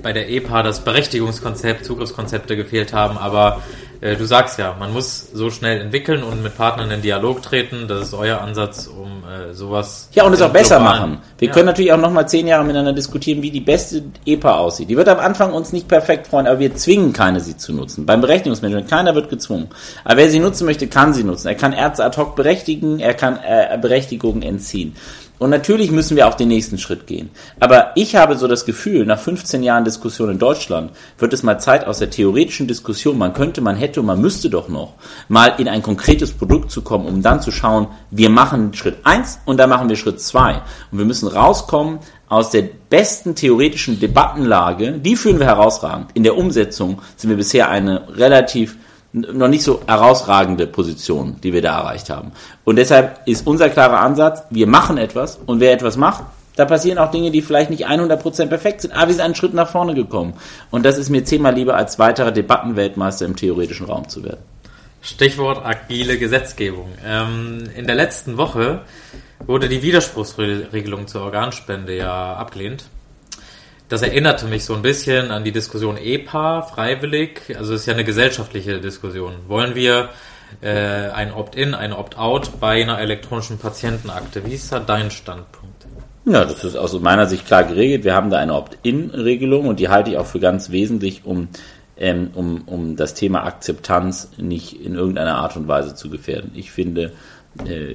bei 0.00 0.12
der 0.12 0.30
EPA 0.30 0.62
das 0.62 0.84
Berechtigungskonzept, 0.84 1.84
Zugriffskonzepte 1.84 2.56
gefehlt 2.56 2.92
haben, 2.92 3.18
aber 3.18 3.60
äh, 4.00 4.16
du 4.16 4.24
sagst 4.24 4.58
ja, 4.58 4.74
man 4.78 4.92
muss 4.92 5.28
so 5.32 5.50
schnell 5.50 5.80
entwickeln 5.80 6.22
und 6.22 6.42
mit 6.42 6.56
Partnern 6.56 6.90
in 6.90 7.02
Dialog 7.02 7.42
treten. 7.42 7.86
Das 7.86 8.08
ist 8.08 8.14
euer 8.14 8.40
Ansatz, 8.40 8.86
um 8.86 9.22
äh, 9.24 9.52
sowas. 9.52 10.08
Ja, 10.12 10.24
und 10.24 10.32
es 10.32 10.40
auch 10.40 10.52
besser 10.52 10.80
machen. 10.80 11.18
Wir 11.38 11.48
ja. 11.48 11.54
können 11.54 11.66
natürlich 11.66 11.92
auch 11.92 11.98
nochmal 11.98 12.26
zehn 12.28 12.46
Jahre 12.46 12.64
miteinander 12.64 12.94
diskutieren, 12.94 13.42
wie 13.42 13.50
die 13.50 13.60
beste 13.60 14.02
EPA 14.24 14.56
aussieht. 14.58 14.88
Die 14.88 14.96
wird 14.96 15.08
am 15.08 15.18
Anfang 15.18 15.52
uns 15.52 15.72
nicht 15.72 15.86
perfekt 15.86 16.28
freuen, 16.28 16.46
aber 16.46 16.58
wir 16.60 16.74
zwingen 16.74 17.12
keine, 17.12 17.40
sie 17.40 17.56
zu 17.56 17.72
nutzen. 17.72 18.06
Beim 18.06 18.22
Berechnungsmanagement, 18.22 18.90
keiner 18.90 19.14
wird 19.14 19.28
gezwungen. 19.28 19.68
Aber 20.04 20.16
wer 20.16 20.30
sie 20.30 20.40
nutzen 20.40 20.64
möchte, 20.64 20.86
kann 20.86 21.12
sie 21.12 21.24
nutzen. 21.24 21.48
Er 21.48 21.54
kann 21.54 21.72
Ärzte 21.72 22.04
ad 22.04 22.16
hoc 22.16 22.36
berechtigen, 22.36 23.00
er 23.00 23.14
kann 23.14 23.38
äh, 23.46 23.76
Berechtigungen 23.80 24.42
entziehen. 24.42 24.96
Und 25.40 25.48
natürlich 25.48 25.90
müssen 25.90 26.18
wir 26.18 26.28
auch 26.28 26.34
den 26.34 26.48
nächsten 26.48 26.76
Schritt 26.76 27.06
gehen. 27.06 27.30
Aber 27.60 27.92
ich 27.94 28.14
habe 28.14 28.36
so 28.36 28.46
das 28.46 28.66
Gefühl, 28.66 29.06
nach 29.06 29.18
15 29.18 29.62
Jahren 29.62 29.86
Diskussion 29.86 30.30
in 30.30 30.38
Deutschland 30.38 30.92
wird 31.18 31.32
es 31.32 31.42
mal 31.42 31.58
Zeit 31.58 31.86
aus 31.86 31.98
der 31.98 32.10
theoretischen 32.10 32.68
Diskussion, 32.68 33.16
man 33.16 33.32
könnte, 33.32 33.62
man 33.62 33.74
hätte 33.74 34.00
und 34.00 34.06
man 34.06 34.20
müsste 34.20 34.50
doch 34.50 34.68
noch, 34.68 34.96
mal 35.28 35.54
in 35.56 35.66
ein 35.66 35.82
konkretes 35.82 36.32
Produkt 36.32 36.70
zu 36.70 36.82
kommen, 36.82 37.06
um 37.06 37.22
dann 37.22 37.40
zu 37.40 37.52
schauen, 37.52 37.88
wir 38.10 38.28
machen 38.28 38.74
Schritt 38.74 38.98
eins 39.04 39.40
und 39.46 39.56
dann 39.56 39.70
machen 39.70 39.88
wir 39.88 39.96
Schritt 39.96 40.20
zwei 40.20 40.60
Und 40.92 40.98
wir 40.98 41.06
müssen 41.06 41.26
rauskommen 41.26 42.00
aus 42.28 42.50
der 42.50 42.64
besten 42.90 43.34
theoretischen 43.34 43.98
Debattenlage, 43.98 44.98
die 44.98 45.16
führen 45.16 45.38
wir 45.38 45.46
herausragend. 45.46 46.10
In 46.12 46.22
der 46.22 46.36
Umsetzung 46.36 47.00
sind 47.16 47.30
wir 47.30 47.38
bisher 47.38 47.70
eine 47.70 48.14
relativ 48.14 48.76
noch 49.12 49.48
nicht 49.48 49.64
so 49.64 49.80
herausragende 49.86 50.66
Position, 50.66 51.36
die 51.42 51.52
wir 51.52 51.62
da 51.62 51.80
erreicht 51.80 52.10
haben. 52.10 52.32
Und 52.64 52.76
deshalb 52.76 53.20
ist 53.26 53.46
unser 53.46 53.68
klarer 53.68 54.00
Ansatz, 54.00 54.42
wir 54.50 54.66
machen 54.66 54.98
etwas 54.98 55.38
und 55.46 55.60
wer 55.60 55.72
etwas 55.72 55.96
macht, 55.96 56.24
da 56.56 56.64
passieren 56.64 56.98
auch 56.98 57.10
Dinge, 57.10 57.30
die 57.30 57.42
vielleicht 57.42 57.70
nicht 57.70 57.88
100% 57.88 58.46
perfekt 58.46 58.82
sind, 58.82 58.92
aber 58.92 59.08
wir 59.08 59.14
sind 59.14 59.24
einen 59.24 59.34
Schritt 59.34 59.54
nach 59.54 59.70
vorne 59.70 59.94
gekommen. 59.94 60.34
Und 60.70 60.84
das 60.84 60.98
ist 60.98 61.08
mir 61.08 61.24
zehnmal 61.24 61.54
lieber, 61.54 61.74
als 61.74 61.98
weiterer 61.98 62.32
Debattenweltmeister 62.32 63.24
im 63.24 63.36
theoretischen 63.36 63.86
Raum 63.86 64.08
zu 64.08 64.22
werden. 64.24 64.42
Stichwort 65.02 65.64
agile 65.64 66.18
Gesetzgebung. 66.18 66.88
Ähm, 67.04 67.70
in 67.74 67.86
der 67.86 67.96
letzten 67.96 68.36
Woche 68.36 68.82
wurde 69.46 69.68
die 69.68 69.82
Widerspruchsregelung 69.82 71.06
zur 71.06 71.22
Organspende 71.22 71.96
ja 71.96 72.34
abgelehnt 72.34 72.84
das 73.90 74.02
erinnerte 74.02 74.46
mich 74.46 74.64
so 74.64 74.74
ein 74.74 74.82
bisschen 74.82 75.32
an 75.32 75.42
die 75.42 75.50
Diskussion 75.50 75.96
EPA, 75.96 76.62
freiwillig. 76.62 77.42
Also 77.58 77.74
es 77.74 77.80
ist 77.80 77.86
ja 77.86 77.94
eine 77.94 78.04
gesellschaftliche 78.04 78.80
Diskussion. 78.80 79.34
Wollen 79.48 79.74
wir 79.74 80.10
äh, 80.62 81.10
ein 81.10 81.32
Opt-in, 81.32 81.74
ein 81.74 81.92
Opt-out 81.92 82.60
bei 82.60 82.80
einer 82.80 83.00
elektronischen 83.00 83.58
Patientenakte? 83.58 84.46
Wie 84.46 84.54
ist 84.54 84.72
da 84.72 84.78
dein 84.78 85.10
Standpunkt? 85.10 85.86
Ja, 86.24 86.44
das 86.44 86.62
ist 86.62 86.76
aus 86.76 86.98
meiner 87.00 87.26
Sicht 87.26 87.46
klar 87.46 87.64
geregelt. 87.64 88.04
Wir 88.04 88.14
haben 88.14 88.30
da 88.30 88.38
eine 88.38 88.54
Opt-in-Regelung 88.54 89.66
und 89.66 89.80
die 89.80 89.88
halte 89.88 90.10
ich 90.10 90.18
auch 90.18 90.26
für 90.26 90.38
ganz 90.38 90.70
wesentlich, 90.70 91.22
um, 91.24 91.48
ähm, 91.96 92.30
um, 92.34 92.62
um 92.66 92.94
das 92.94 93.14
Thema 93.14 93.42
Akzeptanz 93.44 94.30
nicht 94.36 94.84
in 94.84 94.94
irgendeiner 94.94 95.34
Art 95.34 95.56
und 95.56 95.66
Weise 95.66 95.96
zu 95.96 96.10
gefährden. 96.10 96.52
Ich 96.54 96.70
finde, 96.70 97.12
äh, 97.66 97.94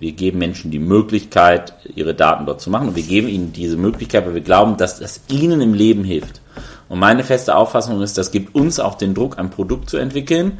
wir 0.00 0.12
geben 0.12 0.38
Menschen 0.38 0.70
die 0.70 0.78
Möglichkeit, 0.78 1.74
ihre 1.94 2.14
Daten 2.14 2.46
dort 2.46 2.60
zu 2.60 2.70
machen 2.70 2.88
und 2.88 2.96
wir 2.96 3.02
geben 3.02 3.28
ihnen 3.28 3.52
diese 3.52 3.76
Möglichkeit, 3.76 4.26
weil 4.26 4.34
wir 4.34 4.40
glauben, 4.40 4.78
dass 4.78 4.98
das 4.98 5.20
ihnen 5.28 5.60
im 5.60 5.74
Leben 5.74 6.04
hilft. 6.04 6.40
Und 6.88 6.98
meine 6.98 7.22
feste 7.22 7.54
Auffassung 7.54 8.00
ist, 8.02 8.18
das 8.18 8.32
gibt 8.32 8.54
uns 8.54 8.80
auch 8.80 8.94
den 8.94 9.14
Druck, 9.14 9.38
ein 9.38 9.50
Produkt 9.50 9.90
zu 9.90 9.98
entwickeln 9.98 10.58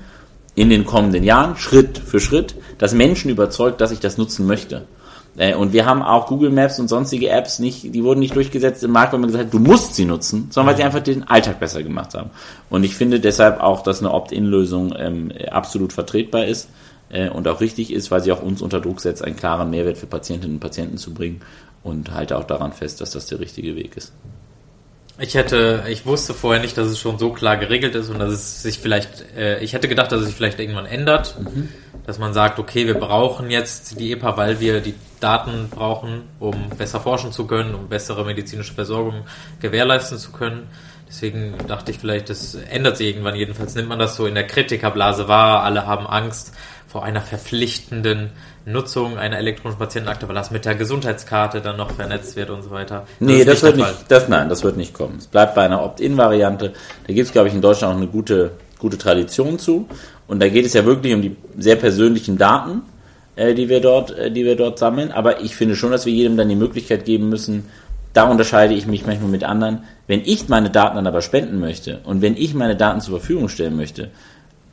in 0.54 0.68
den 0.68 0.84
kommenden 0.84 1.24
Jahren, 1.24 1.56
Schritt 1.56 1.98
für 1.98 2.20
Schritt, 2.20 2.54
das 2.76 2.92
Menschen 2.92 3.30
überzeugt, 3.30 3.80
dass 3.80 3.92
ich 3.92 4.00
das 4.00 4.18
nutzen 4.18 4.46
möchte. 4.46 4.86
Äh, 5.36 5.54
und 5.54 5.72
wir 5.72 5.86
haben 5.86 6.02
auch 6.02 6.26
Google 6.26 6.50
Maps 6.50 6.78
und 6.78 6.88
sonstige 6.88 7.30
Apps 7.30 7.60
nicht, 7.60 7.94
die 7.94 8.04
wurden 8.04 8.20
nicht 8.20 8.36
durchgesetzt 8.36 8.84
im 8.84 8.90
Markt, 8.90 9.12
weil 9.12 9.20
man 9.20 9.28
gesagt 9.28 9.46
hat, 9.46 9.54
du 9.54 9.58
musst 9.58 9.94
sie 9.94 10.04
nutzen, 10.04 10.48
sondern 10.50 10.72
weil 10.72 10.76
sie 10.76 10.84
einfach 10.84 11.00
den 11.00 11.26
Alltag 11.26 11.60
besser 11.60 11.82
gemacht 11.82 12.14
haben. 12.14 12.30
Und 12.68 12.84
ich 12.84 12.94
finde 12.94 13.20
deshalb 13.20 13.60
auch, 13.60 13.82
dass 13.82 14.00
eine 14.00 14.12
Opt-in-Lösung 14.12 14.94
ähm, 14.98 15.32
absolut 15.50 15.94
vertretbar 15.94 16.44
ist 16.44 16.68
und 17.10 17.48
auch 17.48 17.60
richtig 17.60 17.92
ist, 17.92 18.10
weil 18.10 18.20
sie 18.20 18.32
auch 18.32 18.42
uns 18.42 18.62
unter 18.62 18.80
Druck 18.80 19.00
setzt, 19.00 19.24
einen 19.24 19.36
klaren 19.36 19.70
Mehrwert 19.70 19.98
für 19.98 20.06
Patientinnen 20.06 20.56
und 20.56 20.60
Patienten 20.60 20.96
zu 20.96 21.12
bringen 21.12 21.40
und 21.82 22.12
halte 22.12 22.36
auch 22.36 22.44
daran 22.44 22.72
fest, 22.72 23.00
dass 23.00 23.10
das 23.10 23.26
der 23.26 23.40
richtige 23.40 23.74
Weg 23.76 23.96
ist. 23.96 24.12
Ich 25.22 25.34
hätte, 25.34 25.84
ich 25.88 26.06
wusste 26.06 26.32
vorher 26.32 26.62
nicht, 26.62 26.78
dass 26.78 26.86
es 26.86 26.98
schon 26.98 27.18
so 27.18 27.30
klar 27.30 27.58
geregelt 27.58 27.94
ist 27.94 28.08
und 28.08 28.18
dass 28.18 28.32
es 28.32 28.62
sich 28.62 28.78
vielleicht, 28.78 29.36
äh, 29.36 29.58
ich 29.62 29.74
hätte 29.74 29.86
gedacht, 29.86 30.10
dass 30.12 30.20
es 30.20 30.28
sich 30.28 30.34
vielleicht 30.34 30.58
irgendwann 30.58 30.86
ändert, 30.86 31.36
mhm. 31.38 31.68
dass 32.06 32.18
man 32.18 32.32
sagt, 32.32 32.58
okay, 32.58 32.86
wir 32.86 32.94
brauchen 32.94 33.50
jetzt 33.50 34.00
die 34.00 34.12
EPA, 34.12 34.38
weil 34.38 34.60
wir 34.60 34.80
die 34.80 34.94
Daten 35.20 35.68
brauchen, 35.68 36.22
um 36.38 36.70
besser 36.70 37.00
forschen 37.00 37.32
zu 37.32 37.46
können, 37.46 37.74
um 37.74 37.90
bessere 37.90 38.24
medizinische 38.24 38.72
Versorgung 38.72 39.26
gewährleisten 39.60 40.16
zu 40.16 40.32
können. 40.32 40.68
Deswegen 41.06 41.54
dachte 41.66 41.90
ich 41.90 41.98
vielleicht, 41.98 42.30
das 42.30 42.54
ändert 42.54 42.96
sich 42.96 43.08
irgendwann. 43.08 43.34
Jedenfalls 43.34 43.74
nimmt 43.74 43.88
man 43.88 43.98
das 43.98 44.16
so 44.16 44.24
in 44.26 44.34
der 44.34 44.46
Kritikerblase 44.46 45.28
wahr. 45.28 45.64
Alle 45.64 45.86
haben 45.86 46.06
Angst 46.06 46.54
vor 46.90 47.04
einer 47.04 47.20
verpflichtenden 47.20 48.30
Nutzung 48.64 49.16
einer 49.16 49.38
elektronischen 49.38 49.78
Patientenakte, 49.78 50.26
weil 50.26 50.34
das 50.34 50.50
mit 50.50 50.64
der 50.64 50.74
Gesundheitskarte 50.74 51.60
dann 51.60 51.76
noch 51.76 51.92
vernetzt 51.92 52.34
wird 52.34 52.50
und 52.50 52.62
so 52.62 52.70
weiter. 52.72 53.06
Nee, 53.20 53.38
ist 53.38 53.48
das, 53.48 53.62
wird 53.62 53.76
nicht, 53.76 53.94
das, 54.08 54.28
nein, 54.28 54.48
das 54.48 54.64
wird 54.64 54.76
nicht 54.76 54.92
kommen. 54.92 55.16
Es 55.18 55.28
bleibt 55.28 55.54
bei 55.54 55.62
einer 55.62 55.84
Opt-in-Variante. 55.84 56.72
Da 57.06 57.12
gibt 57.12 57.26
es, 57.26 57.32
glaube 57.32 57.46
ich, 57.46 57.54
in 57.54 57.60
Deutschland 57.60 57.94
auch 57.94 57.96
eine 57.96 58.08
gute, 58.08 58.52
gute 58.80 58.98
Tradition 58.98 59.60
zu. 59.60 59.88
Und 60.26 60.42
da 60.42 60.48
geht 60.48 60.66
es 60.66 60.72
ja 60.72 60.84
wirklich 60.84 61.14
um 61.14 61.22
die 61.22 61.36
sehr 61.56 61.76
persönlichen 61.76 62.38
Daten, 62.38 62.82
äh, 63.36 63.54
die 63.54 63.68
wir 63.68 63.80
dort, 63.80 64.10
äh, 64.18 64.32
die 64.32 64.44
wir 64.44 64.56
dort 64.56 64.80
sammeln. 64.80 65.12
Aber 65.12 65.42
ich 65.42 65.54
finde 65.54 65.76
schon, 65.76 65.92
dass 65.92 66.06
wir 66.06 66.12
jedem 66.12 66.36
dann 66.36 66.48
die 66.48 66.56
Möglichkeit 66.56 67.04
geben 67.04 67.28
müssen, 67.28 67.68
da 68.14 68.24
unterscheide 68.24 68.74
ich 68.74 68.88
mich 68.88 69.06
manchmal 69.06 69.30
mit 69.30 69.44
anderen. 69.44 69.84
Wenn 70.08 70.22
ich 70.24 70.48
meine 70.48 70.70
Daten 70.70 70.96
dann 70.96 71.06
aber 71.06 71.22
spenden 71.22 71.60
möchte 71.60 72.00
und 72.02 72.20
wenn 72.20 72.36
ich 72.36 72.52
meine 72.52 72.74
Daten 72.74 73.00
zur 73.00 73.20
Verfügung 73.20 73.48
stellen 73.48 73.76
möchte, 73.76 74.10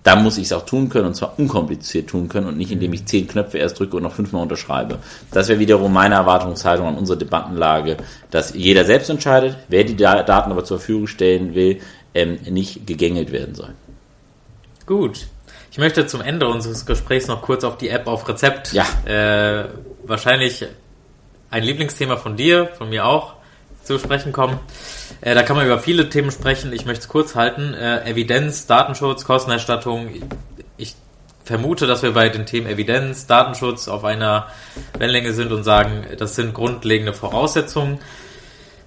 dann 0.08 0.24
muss 0.24 0.38
ich 0.38 0.46
es 0.46 0.54
auch 0.54 0.66
tun 0.66 0.88
können 0.90 1.08
und 1.08 1.16
zwar 1.16 1.38
unkompliziert 1.38 2.10
tun 2.10 2.30
können 2.30 2.48
und 2.48 2.58
nicht 2.58 2.72
indem 2.72 2.94
ich 2.94 3.06
zehn 3.06 3.28
Knöpfe 3.28 3.58
erst 3.58 3.78
drücke 3.80 3.98
und 3.98 4.04
noch 4.04 4.14
fünfmal 4.14 4.42
unterschreibe. 4.42 5.00
Das 5.32 5.50
wäre 5.50 5.60
wiederum 5.60 5.92
meine 5.92 6.16
Erwartungshaltung 6.16 6.88
an 6.88 6.96
unsere 6.96 7.18
Debattenlage, 7.18 7.98
dass 8.32 8.54
jeder 8.54 8.86
selbst 8.86 9.10
entscheidet, 9.10 9.58
wer 9.68 9.84
die 9.84 9.96
Da- 9.98 10.24
Daten 10.24 10.52
aber 10.52 10.64
zur 10.64 10.80
Verfügung 10.80 11.08
stellen 11.08 11.54
will, 11.56 11.80
ähm, 12.16 12.40
nicht 12.50 12.88
gegängelt 12.88 13.32
werden 13.32 13.54
soll. 13.54 13.74
Gut. 14.86 15.28
Ich 15.72 15.78
möchte 15.78 16.08
zum 16.08 16.22
Ende 16.22 16.48
unseres 16.48 16.86
Gesprächs 16.86 17.28
noch 17.28 17.42
kurz 17.42 17.64
auf 17.64 17.78
die 17.78 17.90
App 17.90 18.08
auf 18.08 18.28
Rezept. 18.30 18.74
Ja. 18.74 18.86
Äh, 19.06 19.66
wahrscheinlich 20.04 20.66
ein 21.52 21.64
Lieblingsthema 21.64 22.18
von 22.18 22.36
dir, 22.36 22.68
von 22.78 22.90
mir 22.90 23.06
auch, 23.06 23.34
zu 23.88 23.98
sprechen 23.98 24.32
kommen. 24.32 24.60
Äh, 25.22 25.34
da 25.34 25.44
kann 25.44 25.56
man 25.56 25.66
über 25.66 25.80
viele 25.80 26.10
Themen 26.10 26.32
sprechen. 26.32 26.72
Ich 26.74 26.86
möchte 26.86 27.04
es 27.04 27.08
kurz 27.08 27.36
halten. 27.36 27.74
Äh, 27.74 28.10
Evidenz, 28.10 28.68
Datenschutz, 28.68 29.26
Kostenerstattung. 29.26 30.10
Ich 30.78 30.96
vermute, 31.44 31.88
dass 31.88 32.04
wir 32.04 32.12
bei 32.12 32.30
den 32.30 32.46
Themen 32.46 32.68
Evidenz, 32.68 33.26
Datenschutz 33.26 33.88
auf 33.88 34.04
einer 34.04 34.48
Wellenlänge 34.98 35.34
sind 35.34 35.52
und 35.52 35.64
sagen, 35.64 36.06
das 36.18 36.36
sind 36.36 36.54
grundlegende 36.54 37.14
Voraussetzungen. 37.14 38.00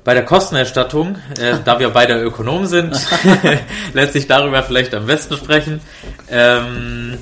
Bei 0.05 0.15
der 0.15 0.25
Kostenerstattung, 0.25 1.17
äh, 1.41 1.57
da 1.65 1.79
wir 1.79 1.91
beide 1.91 2.21
Ökonomen 2.23 2.67
sind, 2.67 2.95
lässt 3.95 4.13
sich 4.13 4.27
darüber 4.27 4.63
vielleicht 4.63 4.95
am 4.95 5.07
besten 5.07 5.37
sprechen. 5.37 5.81
Ähm, 6.29 7.19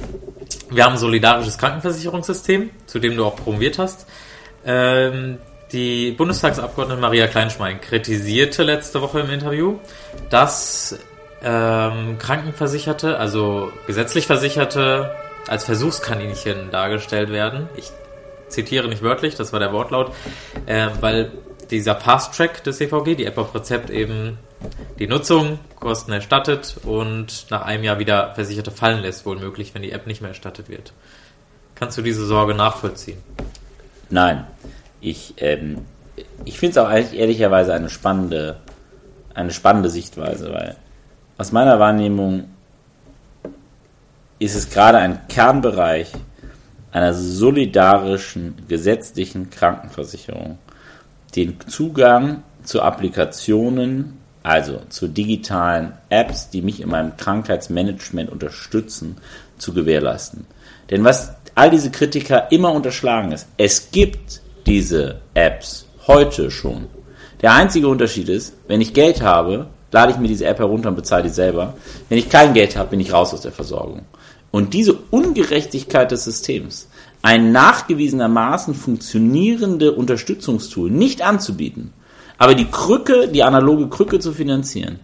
wir 0.70 0.84
haben 0.84 0.92
ein 0.92 0.98
solidarisches 0.98 1.56
Krankenversicherungssystem, 1.56 2.70
zu 2.86 2.98
dem 2.98 3.16
du 3.16 3.24
auch 3.24 3.36
promoviert 3.36 3.78
hast. 3.78 4.06
Ähm, 4.64 5.38
die 5.72 6.12
Bundestagsabgeordnete 6.12 7.00
Maria 7.00 7.26
Kleinschmein 7.26 7.80
kritisierte 7.80 8.62
letzte 8.62 9.02
Woche 9.02 9.20
im 9.20 9.30
Interview, 9.30 9.78
dass 10.30 10.98
ähm, 11.42 12.18
Krankenversicherte, 12.18 13.18
also 13.18 13.70
gesetzlich 13.86 14.26
Versicherte, 14.26 15.14
als 15.46 15.64
Versuchskaninchen 15.64 16.70
dargestellt 16.70 17.30
werden. 17.30 17.68
Ich 17.76 17.90
zitiere 18.48 18.88
nicht 18.88 19.02
wörtlich, 19.02 19.34
das 19.34 19.52
war 19.52 19.60
der 19.60 19.72
Wortlaut, 19.72 20.12
äh, 20.66 20.88
weil 21.00 21.32
dieser 21.70 21.96
Fast 21.96 22.34
Track 22.34 22.64
des 22.64 22.78
CVG, 22.78 23.14
die 23.14 23.26
App 23.26 23.38
auf 23.38 23.54
Rezept 23.54 23.90
eben 23.90 24.38
die 24.98 25.06
Nutzung, 25.06 25.58
Kosten 25.78 26.12
erstattet 26.12 26.76
und 26.82 27.46
nach 27.50 27.62
einem 27.62 27.84
Jahr 27.84 27.98
wieder 27.98 28.34
Versicherte 28.34 28.70
fallen 28.70 29.02
lässt, 29.02 29.26
wohl 29.26 29.40
wenn 29.40 29.82
die 29.82 29.92
App 29.92 30.06
nicht 30.06 30.20
mehr 30.20 30.30
erstattet 30.30 30.68
wird. 30.68 30.92
Kannst 31.74 31.96
du 31.96 32.02
diese 32.02 32.26
Sorge 32.26 32.54
nachvollziehen? 32.54 33.22
Nein, 34.10 34.46
ich, 35.00 35.34
ähm, 35.38 35.78
ich 36.44 36.58
finde 36.58 36.72
es 36.72 36.78
auch 36.78 36.88
eigentlich 36.88 37.18
ehrlicherweise 37.18 37.74
eine 37.74 37.88
spannende, 37.88 38.56
eine 39.34 39.52
spannende 39.52 39.90
Sichtweise, 39.90 40.52
weil 40.52 40.76
aus 41.36 41.52
meiner 41.52 41.78
Wahrnehmung 41.78 42.50
ist 44.38 44.54
es 44.54 44.70
gerade 44.70 44.98
ein 44.98 45.20
Kernbereich 45.28 46.12
einer 46.92 47.12
solidarischen 47.14 48.54
gesetzlichen 48.68 49.50
Krankenversicherung, 49.50 50.58
den 51.36 51.58
Zugang 51.66 52.42
zu 52.62 52.82
Applikationen, 52.82 54.18
also 54.42 54.80
zu 54.88 55.08
digitalen 55.08 55.92
Apps, 56.08 56.50
die 56.50 56.62
mich 56.62 56.80
in 56.80 56.88
meinem 56.88 57.16
Krankheitsmanagement 57.16 58.30
unterstützen, 58.30 59.16
zu 59.58 59.74
gewährleisten. 59.74 60.46
Denn 60.90 61.04
was 61.04 61.32
all 61.54 61.70
diese 61.70 61.90
Kritiker 61.90 62.50
immer 62.50 62.72
unterschlagen 62.72 63.32
ist, 63.32 63.46
es 63.56 63.90
gibt 63.90 64.40
diese 64.68 65.22
Apps 65.32 65.86
heute 66.06 66.50
schon. 66.50 66.88
Der 67.40 67.54
einzige 67.54 67.88
Unterschied 67.88 68.28
ist, 68.28 68.54
wenn 68.66 68.82
ich 68.82 68.92
Geld 68.92 69.22
habe, 69.22 69.68
lade 69.90 70.12
ich 70.12 70.18
mir 70.18 70.28
diese 70.28 70.44
App 70.44 70.58
herunter 70.58 70.90
und 70.90 70.96
bezahle 70.96 71.22
die 71.22 71.30
selber. 71.30 71.72
Wenn 72.10 72.18
ich 72.18 72.28
kein 72.28 72.52
Geld 72.52 72.76
habe, 72.76 72.90
bin 72.90 73.00
ich 73.00 73.10
raus 73.10 73.32
aus 73.32 73.40
der 73.40 73.52
Versorgung. 73.52 74.02
Und 74.50 74.74
diese 74.74 74.92
Ungerechtigkeit 75.10 76.10
des 76.10 76.24
Systems, 76.24 76.88
ein 77.22 77.50
nachgewiesenermaßen 77.50 78.74
funktionierende 78.74 79.92
Unterstützungstool 79.92 80.90
nicht 80.90 81.22
anzubieten, 81.22 81.94
aber 82.36 82.54
die 82.54 82.70
Krücke, 82.70 83.28
die 83.28 83.42
analoge 83.44 83.88
Krücke 83.88 84.18
zu 84.18 84.32
finanzieren, 84.32 85.00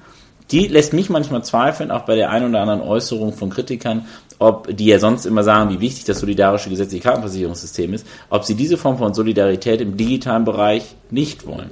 die 0.51 0.69
lässt 0.69 0.93
mich 0.93 1.09
manchmal 1.09 1.43
zweifeln, 1.45 1.91
auch 1.91 2.03
bei 2.03 2.17
der 2.17 2.31
einen 2.31 2.51
oder 2.51 2.61
anderen 2.61 2.83
Äußerung 2.83 3.33
von 3.33 3.51
Kritikern, 3.51 4.07
ob 4.39 4.77
die 4.77 4.87
ja 4.87 4.99
sonst 4.99 5.27
immer 5.27 5.43
sagen, 5.43 5.71
wie 5.71 5.81
wichtig 5.81 6.05
das 6.05 6.21
solidarische 6.21 6.69
gesetzliche 6.69 7.03
Krankenversicherungssystem 7.03 7.95
ist, 7.95 8.07
ob 8.29 8.45
sie 8.45 8.55
diese 8.55 8.77
Form 8.77 8.99
von 8.99 9.15
Solidarität 9.15 9.81
im 9.81 9.97
digitalen 9.97 10.45
Bereich 10.45 10.97
nicht 11.11 11.47
wollen. 11.47 11.71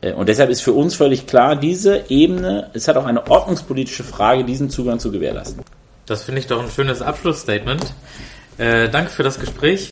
Äh, 0.00 0.12
Und 0.12 0.28
deshalb 0.28 0.50
ist 0.50 0.62
für 0.62 0.72
uns 0.72 0.94
völlig 0.94 1.26
klar, 1.26 1.56
diese 1.56 2.04
Ebene, 2.08 2.70
es 2.72 2.88
hat 2.88 2.96
auch 2.96 3.06
eine 3.06 3.28
ordnungspolitische 3.28 4.04
Frage, 4.04 4.44
diesen 4.44 4.70
Zugang 4.70 4.98
zu 4.98 5.10
gewährleisten. 5.10 5.62
Das 6.06 6.24
finde 6.24 6.40
ich 6.40 6.46
doch 6.46 6.62
ein 6.62 6.70
schönes 6.70 7.02
Abschlussstatement. 7.02 7.92
Äh, 8.56 8.88
danke 8.88 9.10
für 9.10 9.22
das 9.22 9.38
Gespräch. 9.38 9.90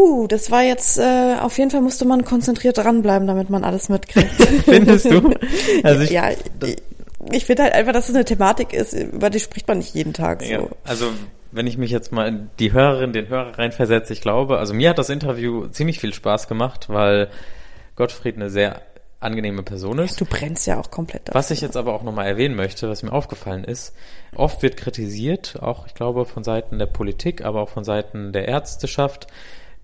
Huh, 0.00 0.26
das 0.26 0.50
war 0.50 0.62
jetzt, 0.62 0.98
äh, 0.98 1.36
auf 1.40 1.58
jeden 1.58 1.70
Fall 1.70 1.82
musste 1.82 2.06
man 2.06 2.24
konzentriert 2.24 2.78
dranbleiben, 2.78 3.28
damit 3.28 3.50
man 3.50 3.64
alles 3.64 3.90
mitkriegt. 3.90 4.30
Findest 4.64 5.04
du? 5.06 5.34
Also 5.82 6.02
ich, 6.02 6.10
ja, 6.10 6.30
ich, 6.30 6.76
ich 7.32 7.44
finde 7.44 7.64
halt 7.64 7.74
einfach, 7.74 7.92
dass 7.92 8.08
es 8.08 8.14
eine 8.14 8.24
Thematik 8.24 8.72
ist, 8.72 8.94
über 8.94 9.28
die 9.30 9.40
spricht 9.40 9.68
man 9.68 9.78
nicht 9.78 9.94
jeden 9.94 10.14
Tag 10.14 10.42
so. 10.42 10.48
Ja, 10.48 10.68
also 10.84 11.10
wenn 11.52 11.66
ich 11.66 11.76
mich 11.76 11.90
jetzt 11.90 12.12
mal 12.12 12.28
in 12.28 12.50
die 12.58 12.72
Hörerin, 12.72 13.12
den 13.12 13.28
Hörer 13.28 13.58
reinversetze, 13.58 14.12
ich 14.12 14.20
glaube, 14.20 14.58
also 14.58 14.72
mir 14.72 14.90
hat 14.90 14.98
das 14.98 15.10
Interview 15.10 15.66
ziemlich 15.66 16.00
viel 16.00 16.14
Spaß 16.14 16.48
gemacht, 16.48 16.88
weil 16.88 17.28
Gottfried 17.96 18.36
eine 18.36 18.48
sehr 18.48 18.80
angenehme 19.18 19.62
Person 19.62 19.98
ist. 19.98 20.18
Du 20.18 20.24
brennst 20.24 20.66
ja 20.66 20.80
auch 20.80 20.90
komplett 20.90 21.28
dafür. 21.28 21.38
Was 21.38 21.50
ich 21.50 21.60
jetzt 21.60 21.76
aber 21.76 21.92
auch 21.92 22.02
nochmal 22.02 22.26
erwähnen 22.26 22.56
möchte, 22.56 22.88
was 22.88 23.02
mir 23.02 23.12
aufgefallen 23.12 23.64
ist, 23.64 23.94
oft 24.34 24.62
wird 24.62 24.78
kritisiert, 24.78 25.58
auch 25.60 25.86
ich 25.86 25.94
glaube 25.94 26.24
von 26.24 26.42
Seiten 26.42 26.78
der 26.78 26.86
Politik, 26.86 27.44
aber 27.44 27.60
auch 27.60 27.68
von 27.68 27.84
Seiten 27.84 28.32
der 28.32 28.48
Ärzteschaft, 28.48 29.26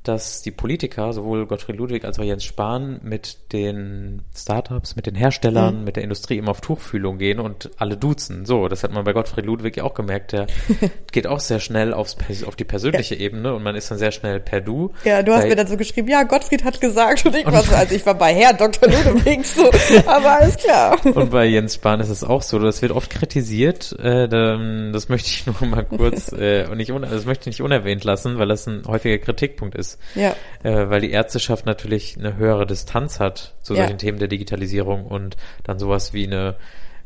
dass 0.09 0.43
die 0.43 0.51
Politiker, 0.51 1.13
sowohl 1.13 1.47
Gottfried 1.47 1.77
Ludwig 1.77 2.05
als 2.05 2.19
auch 2.19 2.25
Jens 2.25 2.45
Spahn, 2.45 3.01
mit 3.03 3.53
den 3.53 4.23
Startups, 4.37 4.97
mit 4.97 5.07
den 5.07 5.15
Herstellern, 5.15 5.79
Mhm. 5.79 5.85
mit 5.85 5.97
der 5.97 6.03
Industrie 6.05 6.39
immer 6.39 6.51
auf 6.51 6.61
Tuchfühlung 6.61 7.19
gehen 7.19 7.41
und 7.41 7.71
alle 7.79 7.97
duzen. 7.97 8.47
So, 8.47 8.69
das 8.69 8.83
hat 8.83 8.93
man 8.93 9.05
bei 9.05 9.13
Gottfried 9.13 9.45
Ludwig 9.47 9.77
ja 9.79 9.85
auch 9.85 9.95
gemerkt. 9.95 10.33
Der 10.33 10.47
geht 11.13 11.27
auch 11.27 11.41
sehr 11.41 11.61
schnell 11.61 11.93
aufs, 11.95 12.17
auf 12.47 12.57
die 12.57 12.65
persönliche 12.65 13.15
Ebene 13.15 13.55
und 13.55 13.63
man 13.63 13.75
ist 13.77 13.91
dann 13.91 13.99
sehr 13.99 14.13
schnell 14.13 14.41
per 14.41 14.61
Du. 14.61 14.93
Ja, 15.05 15.23
du 15.23 15.33
hast 15.33 15.43
Bei- 15.43 15.49
mir 15.49 15.57
dann 15.57 15.67
so 15.67 15.77
geschrieben, 15.77 16.09
ja, 16.09 16.23
Gottfried 16.23 16.65
hat 16.65 16.81
gesagt 16.81 17.25
und 17.27 17.35
ich 17.37 17.47
war 17.47 17.63
so, 17.63 17.75
also 17.75 17.95
ich 17.95 18.05
war 18.07 18.15
bei 18.15 18.35
Herr 18.35 18.53
Dr. 18.53 18.89
Ludewig 18.89 19.45
so, 19.47 19.71
aber 20.07 20.41
alles 20.41 20.57
klar. 20.57 20.99
Und 21.15 21.31
bei 21.31 21.47
Jens 21.47 21.75
Spahn 21.77 22.01
ist 22.01 22.09
es 22.11 22.25
auch 22.25 22.43
so, 22.43 22.59
das 22.59 22.83
wird 22.83 22.93
oft 22.93 23.11
kritisiert. 23.11 23.93
Äh, 23.99 24.29
das 24.29 25.09
möchte 25.09 25.29
ich 25.31 25.47
nur 25.47 25.69
mal 25.69 25.85
kurz 25.85 26.33
äh, 26.33 26.67
und 26.71 26.77
nicht 26.79 26.91
das 26.91 27.25
möchte 27.25 27.49
ich 27.51 27.59
nicht 27.59 27.63
unerwähnt 27.63 28.05
lassen, 28.05 28.39
weil 28.39 28.49
das 28.49 28.67
ein 28.67 28.83
häufiger 28.87 29.19
Kritikpunkt 29.19 29.75
ist. 29.75 29.95
Ja. 30.14 30.34
Äh, 30.62 30.88
weil 30.90 31.01
die 31.01 31.11
Ärzteschaft 31.11 31.66
natürlich 31.66 32.16
eine 32.18 32.36
höhere 32.36 32.66
Distanz 32.66 33.20
hat 33.20 33.55
zu 33.62 33.74
Ja. 33.74 33.82
solchen 33.82 33.99
Themen 33.99 34.18
der 34.18 34.28
Digitalisierung 34.28 35.07
und 35.07 35.36
dann 35.64 35.78
sowas 35.78 36.12
wie 36.12 36.26
eine 36.26 36.57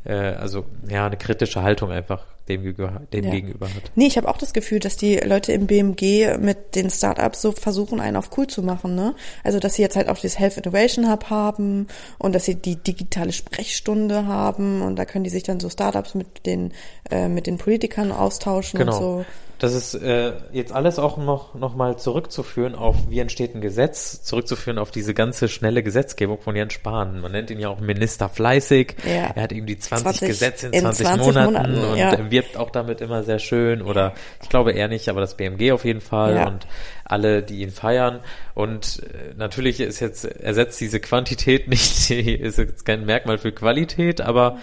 äh, 0.04 0.14
also 0.14 0.64
ja 0.88 1.06
eine 1.06 1.16
kritische 1.16 1.62
Haltung 1.62 1.90
einfach 1.90 2.24
dem, 2.50 2.62
gegenüber- 2.62 3.00
dem 3.12 3.24
Ja. 3.24 3.30
gegenüber 3.30 3.66
hat. 3.66 3.90
Nee, 3.94 4.06
ich 4.06 4.16
habe 4.16 4.28
auch 4.28 4.36
das 4.38 4.52
Gefühl, 4.52 4.78
dass 4.80 4.96
die 4.96 5.16
Leute 5.16 5.52
im 5.52 5.66
BMG 5.66 6.36
mit 6.38 6.74
den 6.74 6.90
Startups 6.90 7.40
so 7.42 7.52
versuchen, 7.52 8.00
einen 8.00 8.16
auf 8.16 8.30
cool 8.36 8.46
zu 8.46 8.62
machen, 8.62 8.94
ne? 8.94 9.14
Also, 9.44 9.58
dass 9.58 9.74
sie 9.74 9.82
jetzt 9.82 9.96
halt 9.96 10.08
auch 10.08 10.18
dieses 10.18 10.38
Health 10.38 10.56
Innovation 10.58 11.10
Hub 11.10 11.30
haben 11.30 11.86
und 12.18 12.34
dass 12.34 12.44
sie 12.44 12.56
die 12.56 12.76
digitale 12.76 13.32
Sprechstunde 13.32 14.26
haben 14.26 14.82
und 14.82 14.96
da 14.96 15.04
können 15.04 15.24
die 15.24 15.30
sich 15.30 15.42
dann 15.44 15.60
so 15.60 15.68
Startups 15.70 16.14
mit 16.14 16.46
den 16.46 16.72
äh, 17.10 17.28
mit 17.28 17.46
den 17.46 17.58
Politikern 17.58 18.12
austauschen 18.12 18.78
Genau. 18.78 18.92
und 18.96 19.02
so. 19.02 19.24
Das 19.58 19.74
ist 19.74 19.92
äh, 19.92 20.32
jetzt 20.52 20.72
alles 20.72 20.98
auch 20.98 21.18
noch, 21.18 21.54
noch 21.54 21.76
mal 21.76 21.98
zurückzuführen 21.98 22.74
auf, 22.74 22.96
wie 23.10 23.18
entsteht 23.18 23.54
ein 23.54 23.60
Gesetz, 23.60 24.22
zurückzuführen 24.22 24.78
auf 24.78 24.90
diese 24.90 25.12
ganze 25.12 25.48
schnelle 25.48 25.82
Gesetzgebung 25.82 26.40
von 26.40 26.56
Jens 26.56 26.72
Spahn. 26.72 27.20
Man 27.20 27.32
nennt 27.32 27.50
ihn 27.50 27.60
ja 27.60 27.68
auch 27.68 27.78
Minister 27.78 28.30
fleißig. 28.30 28.96
Ja. 29.06 29.32
Er 29.34 29.42
hat 29.42 29.52
eben 29.52 29.66
die 29.66 29.78
20, 29.78 30.02
20 30.04 30.28
Gesetze 30.28 30.66
in 30.68 30.72
in 30.72 30.80
20, 30.80 31.06
20 31.06 31.26
Monaten, 31.26 31.52
Monaten, 31.52 31.90
und 31.92 31.96
ja. 31.98 32.10
er 32.10 32.30
wirbt 32.42 32.56
auch 32.56 32.70
damit 32.70 33.00
immer 33.00 33.22
sehr 33.22 33.38
schön. 33.38 33.82
Oder 33.82 34.14
ich 34.42 34.48
glaube 34.48 34.72
er 34.72 34.88
nicht, 34.88 35.08
aber 35.08 35.20
das 35.20 35.36
BMG 35.36 35.72
auf 35.72 35.84
jeden 35.84 36.00
Fall 36.00 36.36
Ja. 36.36 36.48
und 36.48 36.66
alle, 37.04 37.42
die 37.42 37.62
ihn 37.62 37.70
feiern. 37.70 38.20
Und 38.54 39.02
äh, 39.02 39.34
natürlich 39.36 39.80
ist 39.80 40.00
jetzt, 40.00 40.24
ersetzt 40.24 40.80
diese 40.80 41.00
Quantität 41.00 41.68
nicht, 41.68 42.08
die 42.08 42.34
ist 42.34 42.58
jetzt 42.58 42.84
kein 42.84 43.04
Merkmal 43.04 43.38
für 43.38 43.52
Qualität, 43.52 44.20
aber 44.20 44.58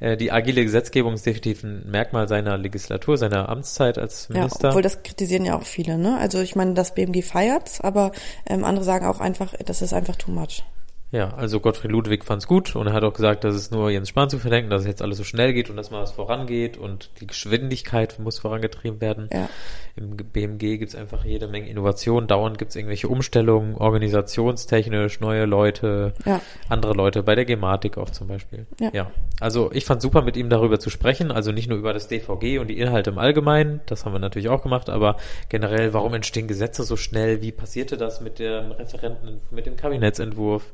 äh, 0.00 0.16
die 0.16 0.32
agile 0.32 0.64
Gesetzgebung 0.64 1.14
ist 1.14 1.24
definitiv 1.26 1.62
ein 1.62 1.88
Merkmal 1.90 2.28
seiner 2.28 2.58
Legislatur, 2.58 3.16
seiner 3.16 3.48
Amtszeit 3.48 3.98
als 3.98 4.28
Minister. 4.28 4.64
Ja, 4.64 4.68
obwohl 4.70 4.82
das 4.82 5.02
kritisieren 5.02 5.44
ja 5.44 5.56
auch 5.56 5.62
viele, 5.64 5.96
ne? 5.98 6.18
Also 6.18 6.40
ich 6.40 6.56
meine, 6.56 6.74
das 6.74 6.94
BMG 6.94 7.22
feiert's, 7.22 7.80
aber 7.80 8.12
ähm, 8.46 8.64
andere 8.64 8.84
sagen 8.84 9.06
auch 9.06 9.20
einfach, 9.20 9.54
das 9.64 9.80
ist 9.82 9.92
einfach 9.92 10.16
too 10.16 10.32
much. 10.32 10.64
Ja, 11.12 11.34
also 11.34 11.60
Gottfried 11.60 11.90
Ludwig 11.90 12.24
fand's 12.24 12.46
gut 12.46 12.74
und 12.74 12.86
er 12.86 12.94
hat 12.94 13.04
auch 13.04 13.12
gesagt, 13.12 13.44
dass 13.44 13.54
es 13.54 13.70
nur 13.70 13.90
Jens 13.90 14.08
Spahn 14.08 14.30
zu 14.30 14.38
verdenken, 14.38 14.70
dass 14.70 14.80
es 14.80 14.88
jetzt 14.88 15.02
alles 15.02 15.18
so 15.18 15.24
schnell 15.24 15.52
geht 15.52 15.68
und 15.68 15.76
dass 15.76 15.90
mal 15.90 16.00
was 16.00 16.12
vorangeht 16.12 16.78
und 16.78 17.10
die 17.20 17.26
Geschwindigkeit 17.26 18.18
muss 18.18 18.38
vorangetrieben 18.38 19.02
werden. 19.02 19.28
Ja. 19.30 19.50
Im 19.94 20.16
BMG 20.16 20.78
gibt's 20.78 20.94
einfach 20.94 21.26
jede 21.26 21.48
Menge 21.48 21.68
Innovation, 21.68 22.26
dauernd 22.26 22.56
gibt's 22.56 22.76
irgendwelche 22.76 23.08
Umstellungen, 23.08 23.74
organisationstechnisch, 23.74 25.20
neue 25.20 25.44
Leute, 25.44 26.14
Ja. 26.24 26.40
andere 26.70 26.94
Leute, 26.94 27.22
bei 27.22 27.34
der 27.34 27.44
Gematik 27.44 27.98
auch 27.98 28.08
zum 28.08 28.28
Beispiel. 28.28 28.66
Ja. 28.94 29.10
Also 29.38 29.70
ich 29.70 29.84
fand 29.84 30.00
super 30.00 30.22
mit 30.22 30.38
ihm 30.38 30.48
darüber 30.48 30.80
zu 30.80 30.88
sprechen, 30.88 31.30
also 31.30 31.52
nicht 31.52 31.68
nur 31.68 31.76
über 31.76 31.92
das 31.92 32.08
DVG 32.08 32.58
und 32.58 32.68
die 32.68 32.78
Inhalte 32.78 33.10
im 33.10 33.18
Allgemeinen, 33.18 33.80
das 33.84 34.06
haben 34.06 34.14
wir 34.14 34.18
natürlich 34.18 34.48
auch 34.48 34.62
gemacht, 34.62 34.88
aber 34.88 35.18
generell, 35.50 35.92
warum 35.92 36.14
entstehen 36.14 36.48
Gesetze 36.48 36.84
so 36.84 36.96
schnell, 36.96 37.42
wie 37.42 37.52
passierte 37.52 37.98
das 37.98 38.22
mit 38.22 38.38
dem 38.38 38.72
Referenten, 38.72 39.42
mit 39.50 39.66
dem 39.66 39.76
Kabinettsentwurf? 39.76 40.72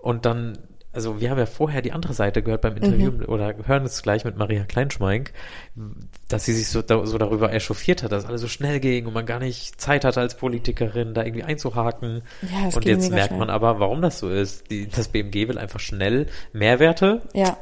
Und 0.00 0.24
dann, 0.24 0.58
also 0.92 1.20
wir 1.20 1.30
haben 1.30 1.38
ja 1.38 1.46
vorher 1.46 1.82
die 1.82 1.92
andere 1.92 2.14
Seite 2.14 2.42
gehört 2.42 2.62
beim 2.62 2.76
Interview 2.76 3.12
oder 3.26 3.54
hören 3.66 3.84
es 3.84 4.02
gleich 4.02 4.24
mit 4.24 4.36
Maria 4.36 4.64
Kleinschmeink, 4.64 5.32
dass 6.28 6.44
sie 6.44 6.52
sich 6.52 6.68
so, 6.68 6.82
da, 6.82 7.04
so 7.06 7.18
darüber 7.18 7.52
echauffiert 7.52 8.02
hat, 8.02 8.12
dass 8.12 8.24
alles 8.26 8.40
so 8.40 8.48
schnell 8.48 8.80
ging 8.80 9.06
und 9.06 9.12
man 9.12 9.26
gar 9.26 9.38
nicht 9.38 9.80
Zeit 9.80 10.04
hatte 10.04 10.20
als 10.20 10.36
Politikerin, 10.36 11.14
da 11.14 11.22
irgendwie 11.24 11.44
einzuhaken. 11.44 12.22
Ja, 12.42 12.74
und 12.74 12.84
jetzt 12.84 13.10
merkt 13.10 13.28
schnell. 13.28 13.38
man 13.38 13.50
aber, 13.50 13.78
warum 13.78 14.02
das 14.02 14.18
so 14.18 14.28
ist. 14.28 14.70
Die, 14.70 14.88
das 14.88 15.08
BMG 15.08 15.48
will 15.48 15.58
einfach 15.58 15.80
schnell 15.80 16.26
Mehrwerte, 16.52 17.22
Ja. 17.34 17.56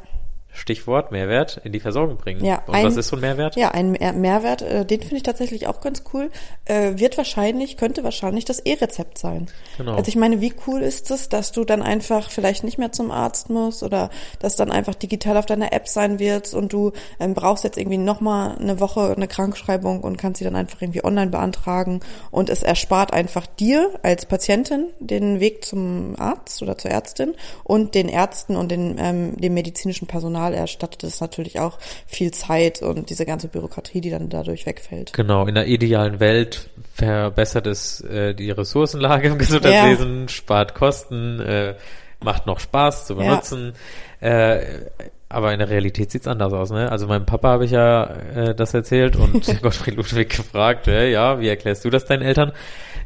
Stichwort 0.58 1.12
Mehrwert, 1.12 1.60
in 1.64 1.72
die 1.72 1.80
Versorgung 1.80 2.16
bringen. 2.16 2.44
Ja, 2.44 2.62
und 2.66 2.74
ein- 2.74 2.84
was 2.84 2.96
ist 2.96 3.08
so 3.08 3.16
ein 3.16 3.20
Mehrwert? 3.20 3.56
Ja, 3.56 3.70
ein 3.70 3.92
Mehr- 3.92 4.12
Mehrwert, 4.12 4.62
äh, 4.62 4.84
den 4.84 5.00
finde 5.00 5.16
ich 5.16 5.22
tatsächlich 5.22 5.66
auch 5.66 5.80
ganz 5.80 6.02
cool, 6.12 6.30
äh, 6.66 6.92
wird 6.98 7.16
wahrscheinlich, 7.16 7.76
könnte 7.76 8.04
wahrscheinlich 8.04 8.44
das 8.44 8.58
E-Rezept 8.60 9.18
sein. 9.18 9.46
Genau. 9.76 9.94
Also 9.94 10.08
ich 10.08 10.16
meine, 10.16 10.40
wie 10.40 10.52
cool 10.66 10.82
ist 10.82 11.10
es, 11.10 11.28
dass 11.28 11.52
du 11.52 11.64
dann 11.64 11.82
einfach 11.82 12.30
vielleicht 12.30 12.64
nicht 12.64 12.78
mehr 12.78 12.92
zum 12.92 13.10
Arzt 13.10 13.50
musst 13.50 13.82
oder 13.82 14.10
dass 14.40 14.56
dann 14.56 14.70
einfach 14.72 14.94
digital 14.94 15.36
auf 15.36 15.46
deiner 15.46 15.72
App 15.72 15.88
sein 15.88 16.18
wird 16.18 16.52
und 16.54 16.72
du 16.72 16.92
ähm, 17.20 17.34
brauchst 17.34 17.64
jetzt 17.64 17.78
irgendwie 17.78 17.98
nochmal 17.98 18.56
eine 18.58 18.80
Woche 18.80 19.12
eine 19.16 19.28
Krankschreibung 19.28 20.00
und 20.00 20.16
kannst 20.18 20.38
sie 20.38 20.44
dann 20.44 20.56
einfach 20.56 20.82
irgendwie 20.82 21.04
online 21.04 21.30
beantragen 21.30 22.00
und 22.30 22.50
es 22.50 22.62
erspart 22.62 23.12
einfach 23.12 23.46
dir 23.46 23.90
als 24.02 24.26
Patientin 24.26 24.86
den 24.98 25.40
Weg 25.40 25.64
zum 25.64 26.14
Arzt 26.18 26.62
oder 26.62 26.76
zur 26.76 26.90
Ärztin 26.90 27.34
und 27.64 27.94
den 27.94 28.08
Ärzten 28.08 28.56
und 28.56 28.70
den, 28.70 28.96
ähm, 28.98 29.36
dem 29.36 29.54
medizinischen 29.54 30.06
Personal 30.08 30.47
erstattet 30.54 31.04
es 31.04 31.20
natürlich 31.20 31.60
auch 31.60 31.78
viel 32.06 32.30
Zeit 32.32 32.82
und 32.82 33.10
diese 33.10 33.26
ganze 33.26 33.48
Bürokratie, 33.48 34.00
die 34.00 34.10
dann 34.10 34.28
dadurch 34.28 34.66
wegfällt. 34.66 35.12
Genau, 35.12 35.46
in 35.46 35.54
der 35.54 35.66
idealen 35.66 36.20
Welt 36.20 36.68
verbessert 36.94 37.66
es 37.66 38.00
äh, 38.02 38.34
die 38.34 38.50
Ressourcenlage 38.50 39.28
im 39.28 39.38
Gesundheitswesen, 39.38 40.28
spart 40.28 40.74
Kosten, 40.74 41.40
äh, 41.40 41.74
macht 42.22 42.46
noch 42.46 42.60
Spaß 42.60 43.06
zu 43.06 43.14
Ja. 43.14 43.20
benutzen. 43.20 43.74
Äh, 44.20 44.60
aber 45.28 45.52
in 45.52 45.58
der 45.58 45.68
Realität 45.68 46.10
sieht's 46.10 46.26
anders 46.26 46.52
aus, 46.52 46.70
ne? 46.70 46.90
Also 46.90 47.06
meinem 47.06 47.26
Papa 47.26 47.48
habe 47.48 47.66
ich 47.66 47.70
ja 47.70 48.04
äh, 48.04 48.54
das 48.54 48.72
erzählt 48.72 49.16
und 49.16 49.44
Gottfried 49.62 49.96
Ludwig 49.96 50.30
gefragt, 50.30 50.88
äh, 50.88 51.10
ja, 51.10 51.38
wie 51.40 51.48
erklärst 51.48 51.84
du 51.84 51.90
das 51.90 52.06
deinen 52.06 52.22
Eltern? 52.22 52.52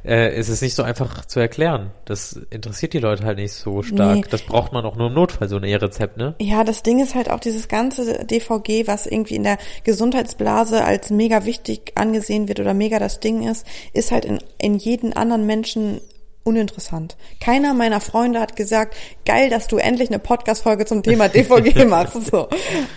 Äh, 0.05 0.31
es 0.35 0.49
ist 0.49 0.63
nicht 0.63 0.75
so 0.75 0.83
einfach 0.83 1.27
zu 1.27 1.41
erklären. 1.41 1.91
Das 2.05 2.41
interessiert 2.51 2.93
die 2.93 2.99
Leute 2.99 3.25
halt 3.25 3.39
nicht 3.39 3.53
so 3.53 3.83
stark. 3.83 4.17
Nee. 4.17 4.25
Das 4.31 4.43
braucht 4.43 4.73
man 4.73 4.85
auch 4.85 4.97
nur 4.97 5.09
im 5.09 5.15
Notfall, 5.15 5.49
so 5.49 5.57
ein 5.57 5.65
E-Rezept, 5.65 6.17
ne? 6.17 6.35
Ja, 6.41 6.65
das 6.65 6.83
Ding 6.83 7.01
ist 7.01 7.15
halt 7.15 7.31
auch 7.31 7.41
dieses 7.41 7.69
ganze 7.69 8.25
DVG, 8.25 8.87
was 8.87 9.07
irgendwie 9.07 9.37
in 9.37 9.45
der 9.45 9.59
Gesundheitsblase 9.85 10.85
als 10.85 11.11
mega 11.11 11.45
wichtig 11.45 11.93
angesehen 11.97 12.49
wird 12.49 12.61
oder 12.61 12.75
mega 12.75 12.99
das 12.99 13.21
Ding 13.21 13.49
ist, 13.49 13.67
ist 13.93 14.13
halt 14.13 14.25
in, 14.25 14.39
in 14.59 14.77
jeden 14.77 15.13
anderen 15.13 15.47
Menschen 15.47 16.01
uninteressant. 16.45 17.17
Keiner 17.41 17.73
meiner 17.75 18.01
Freunde 18.01 18.41
hat 18.41 18.57
gesagt, 18.57 18.97
geil, 19.25 19.49
dass 19.51 19.69
du 19.69 19.77
endlich 19.77 20.09
eine 20.09 20.19
Podcast-Folge 20.19 20.85
zum 20.87 21.03
Thema 21.03 21.29
DVG 21.29 21.85
machst. 21.89 22.27
So. 22.31 22.49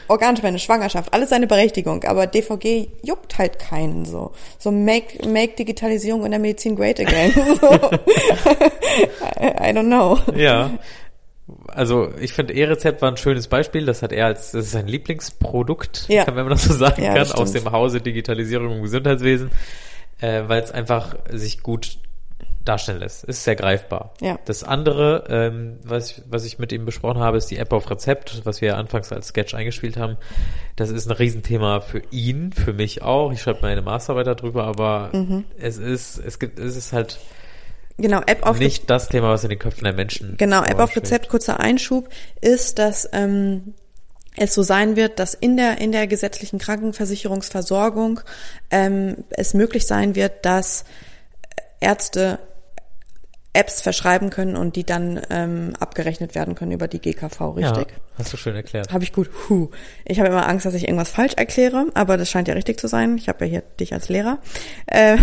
Organspende, 0.08 0.60
Schwangerschaft, 0.60 1.14
alles 1.14 1.30
seine 1.30 1.48
Berechtigung, 1.48 2.04
aber 2.06 2.28
DVG 2.28 2.88
juckt 3.04 3.38
halt 3.38 3.60
keinen 3.60 4.06
so. 4.06 4.32
So 4.58 4.72
make, 4.72 5.28
make 5.28 5.56
Digitalisierung 5.56 6.26
in 6.26 6.32
der 6.32 6.40
Medizin 6.40 6.76
great 6.76 7.00
again. 7.00 7.32
So. 7.62 7.70
I, 9.40 9.70
I 9.70 9.74
don't 9.74 9.88
know. 9.88 10.18
Ja. 10.36 10.72
Also 11.68 12.10
ich 12.20 12.34
finde 12.34 12.54
E-Rezept 12.54 13.02
war 13.02 13.12
ein 13.12 13.18
schönes 13.18 13.48
Beispiel. 13.48 13.86
Das 13.86 14.02
hat 14.02 14.12
er 14.12 14.26
als 14.28 14.52
das 14.52 14.66
ist 14.66 14.72
sein 14.72 14.88
Lieblingsprodukt, 14.88 16.06
Ja. 16.08 16.24
kann, 16.26 16.36
wenn 16.36 16.46
man 16.46 16.54
das 16.54 16.64
so 16.64 16.74
sagen 16.74 17.04
Ja, 17.04 17.14
kann, 17.14 17.32
aus 17.34 17.52
dem 17.52 17.72
Hause 17.72 18.02
Digitalisierung 18.02 18.78
im 18.78 18.82
Gesundheitswesen, 18.82 19.52
äh, 20.22 20.44
weil 20.48 20.64
es 20.64 20.72
einfach 20.72 21.16
sich 21.32 21.62
gut 21.62 22.00
darstellen 22.66 23.00
lässt. 23.00 23.24
Es 23.24 23.38
ist 23.38 23.44
sehr 23.44 23.56
greifbar. 23.56 24.14
Ja. 24.22 24.40
Das 24.46 24.64
andere, 24.64 25.26
ähm, 25.30 25.78
was, 25.84 26.12
ich, 26.12 26.22
was 26.28 26.46
ich 26.46 26.60
mit 26.60 26.72
ihm 26.72 26.86
besprochen 26.86 27.22
habe, 27.22 27.38
ist 27.38 27.50
die 27.52 27.58
App 27.58 27.72
auf 27.72 27.90
Rezept, 27.90 28.42
was 28.46 28.60
wir 28.62 28.78
anfangs 28.78 29.12
als 29.12 29.28
Sketch 29.28 29.54
eingespielt 29.54 29.98
haben. 29.98 30.18
Das 30.76 30.90
ist 30.90 31.08
ein 31.08 31.12
Riesenthema 31.12 31.80
für 31.80 32.02
ihn, 32.12 32.52
für 32.52 32.74
mich 32.74 33.02
auch. 33.02 33.32
Ich 33.32 33.42
schreibe 33.42 33.60
meine 33.62 33.82
Masterarbeit 33.82 34.28
darüber, 34.28 34.66
aber 34.66 35.12
Mhm. 35.14 35.46
es 35.58 35.78
ist, 35.78 36.18
es 36.18 36.40
gibt, 36.40 36.60
es 36.60 36.76
ist 36.76 36.92
halt 36.92 37.20
Genau, 37.98 38.22
App 38.26 38.46
auf 38.46 38.60
nicht 38.60 38.90
das 38.90 39.08
Thema, 39.08 39.30
was 39.30 39.44
in 39.44 39.50
den 39.52 39.60
Köpfen 39.60 39.86
der 39.86 39.94
Menschen 39.94 40.36
Genau, 40.38 40.64
App 40.64 40.80
auf. 40.80 40.96
Rezept, 40.96 41.30
kurzer 41.30 41.62
Einschub, 41.62 42.10
ist, 42.42 42.78
dass 42.78 43.08
ähm, 43.14 43.74
es 44.36 44.54
so 44.54 44.64
sein 44.64 44.98
wird, 44.98 45.20
dass 45.20 45.34
in 45.34 45.56
der, 45.56 45.78
in 45.78 45.94
der 45.94 46.08
gesetzlichen 46.08 46.60
Krankenversicherungsversorgung 46.60 48.20
ähm, 48.70 49.24
es 49.30 49.54
möglich 49.54 49.88
sein 49.88 50.16
wird, 50.16 50.46
dass 50.46 50.84
Ärzte 51.80 52.40
Apps 53.56 53.82
verschreiben 53.82 54.30
können 54.30 54.56
und 54.56 54.76
die 54.76 54.84
dann 54.84 55.22
ähm, 55.30 55.74
abgerechnet 55.80 56.36
werden 56.36 56.56
können 56.56 56.72
über 56.72 56.88
die 56.88 57.00
GKV, 57.00 57.56
richtig? 57.56 57.88
Ja, 57.88 58.15
hast 58.18 58.34
du 58.34 58.38
schön 58.38 58.56
erklärt. 58.56 58.92
Habe 58.92 59.04
ich 59.04 59.14
gut. 59.14 59.30
Huh. 59.50 59.70
Ich 60.06 60.20
habe 60.20 60.30
immer 60.30 60.48
Angst, 60.48 60.66
dass 60.66 60.74
ich 60.74 60.84
irgendwas 60.84 61.10
falsch 61.10 61.34
erkläre, 61.34 61.88
aber 61.94 62.18
das 62.18 62.30
scheint 62.30 62.48
ja 62.48 62.54
richtig 62.54 62.80
zu 62.80 62.88
sein. 62.88 63.18
Ich 63.18 63.28
habe 63.28 63.46
ja 63.46 63.52
hier 63.52 63.64
dich 63.80 63.94
als 63.94 64.10
Lehrer. 64.10 64.40
Äh, 64.88 65.18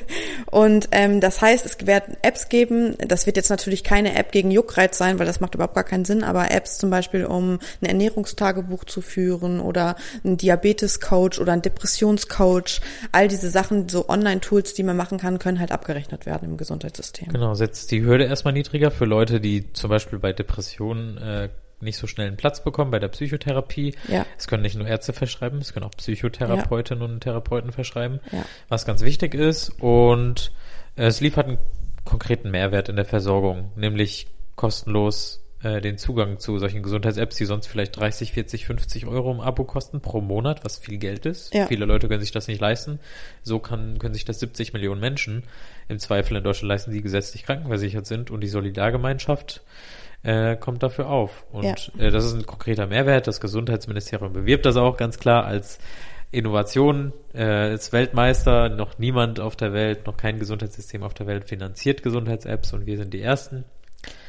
und 0.50 0.88
ähm, 0.92 1.20
das 1.20 1.40
heißt, 1.40 1.66
es 1.66 1.86
werden 1.86 2.16
Apps 2.22 2.48
geben. 2.48 2.96
Das 2.98 3.26
wird 3.26 3.36
jetzt 3.36 3.50
natürlich 3.50 3.84
keine 3.84 4.16
App 4.16 4.32
gegen 4.32 4.50
Juckreiz 4.50 4.96
sein, 4.96 5.18
weil 5.18 5.26
das 5.26 5.40
macht 5.40 5.54
überhaupt 5.54 5.74
gar 5.74 5.84
keinen 5.84 6.04
Sinn. 6.04 6.24
Aber 6.24 6.50
Apps 6.50 6.78
zum 6.78 6.90
Beispiel, 6.90 7.24
um 7.26 7.58
ein 7.82 7.86
Ernährungstagebuch 7.86 8.84
zu 8.84 9.00
führen 9.00 9.60
oder 9.60 9.96
ein 10.24 10.36
Diabetes-Coach 10.36 11.38
oder 11.38 11.52
ein 11.52 11.62
Depressionscoach. 11.62 12.80
All 13.12 13.28
diese 13.28 13.50
Sachen, 13.50 13.88
so 13.88 14.08
Online-Tools, 14.08 14.74
die 14.74 14.82
man 14.82 14.96
machen 14.96 15.18
kann, 15.18 15.38
können 15.38 15.60
halt 15.60 15.72
abgerechnet 15.72 16.26
werden 16.26 16.50
im 16.50 16.56
Gesundheitssystem. 16.56 17.28
Genau, 17.28 17.54
setzt 17.54 17.90
die 17.90 18.02
Hürde 18.02 18.24
erstmal 18.24 18.54
niedriger 18.54 18.90
für 18.90 19.04
Leute, 19.04 19.40
die 19.40 19.72
zum 19.72 19.90
Beispiel 19.90 20.18
bei 20.18 20.32
Depressionen 20.32 21.18
äh, 21.18 21.48
nicht 21.80 21.96
so 21.96 22.06
schnell 22.06 22.26
einen 22.28 22.36
Platz 22.36 22.62
bekommen 22.62 22.90
bei 22.90 22.98
der 22.98 23.08
Psychotherapie. 23.08 23.94
Ja. 24.08 24.26
Es 24.36 24.46
können 24.48 24.62
nicht 24.62 24.76
nur 24.76 24.86
Ärzte 24.86 25.12
verschreiben, 25.12 25.58
es 25.60 25.72
können 25.72 25.86
auch 25.86 25.90
Psychotherapeutinnen 25.96 27.02
und 27.02 27.20
Therapeuten 27.20 27.72
verschreiben, 27.72 28.20
Ja. 28.32 28.44
was 28.68 28.84
ganz 28.86 29.02
wichtig 29.02 29.34
ist. 29.34 29.70
Und 29.80 30.52
es 30.96 31.20
liefert 31.20 31.46
einen 31.46 31.58
konkreten 32.04 32.50
Mehrwert 32.50 32.88
in 32.88 32.96
der 32.96 33.04
Versorgung, 33.04 33.70
nämlich 33.76 34.26
kostenlos 34.56 35.44
äh, 35.62 35.80
den 35.80 35.98
Zugang 35.98 36.38
zu 36.38 36.58
solchen 36.58 36.82
Gesundheits-Apps, 36.82 37.36
die 37.36 37.44
sonst 37.44 37.66
vielleicht 37.66 37.96
30, 37.96 38.32
40, 38.32 38.66
50 38.66 39.06
Euro 39.06 39.32
im 39.32 39.40
Abo 39.40 39.64
kosten 39.64 40.00
pro 40.00 40.20
Monat, 40.20 40.64
was 40.64 40.78
viel 40.78 40.98
Geld 40.98 41.26
ist. 41.26 41.52
Ja. 41.52 41.66
Viele 41.66 41.84
Leute 41.84 42.06
können 42.08 42.20
sich 42.20 42.30
das 42.30 42.46
nicht 42.48 42.60
leisten. 42.60 43.00
So 43.42 43.58
kann, 43.58 43.98
können 43.98 44.14
sich 44.14 44.24
das 44.24 44.38
70 44.40 44.72
Millionen 44.72 45.00
Menschen 45.00 45.42
im 45.88 45.98
Zweifel 45.98 46.36
in 46.36 46.44
Deutschland 46.44 46.68
leisten, 46.68 46.92
die 46.92 47.02
gesetzlich 47.02 47.42
krankenversichert 47.44 48.06
sind 48.06 48.30
und 48.30 48.40
die 48.40 48.48
Solidargemeinschaft 48.48 49.62
äh, 50.22 50.56
kommt 50.56 50.82
dafür 50.82 51.08
auf. 51.08 51.46
Und 51.52 51.64
Ja. 51.64 51.74
äh, 51.98 52.10
das 52.10 52.24
ist 52.24 52.34
ein 52.34 52.46
konkreter 52.46 52.86
Mehrwert. 52.86 53.26
Das 53.26 53.40
Gesundheitsministerium 53.40 54.32
bewirbt 54.32 54.66
das 54.66 54.76
auch 54.76 54.96
ganz 54.96 55.18
klar 55.18 55.44
als 55.44 55.78
Innovation, 56.30 57.12
äh, 57.34 57.42
als 57.44 57.92
Weltmeister. 57.92 58.68
Noch 58.68 58.98
niemand 58.98 59.40
auf 59.40 59.56
der 59.56 59.72
Welt, 59.72 60.06
noch 60.06 60.16
kein 60.16 60.38
Gesundheitssystem 60.38 61.02
auf 61.02 61.14
der 61.14 61.26
Welt 61.26 61.44
finanziert 61.46 62.02
Gesundheits-Apps 62.02 62.72
und 62.72 62.86
wir 62.86 62.96
sind 62.96 63.14
die 63.14 63.22
Ersten. 63.22 63.64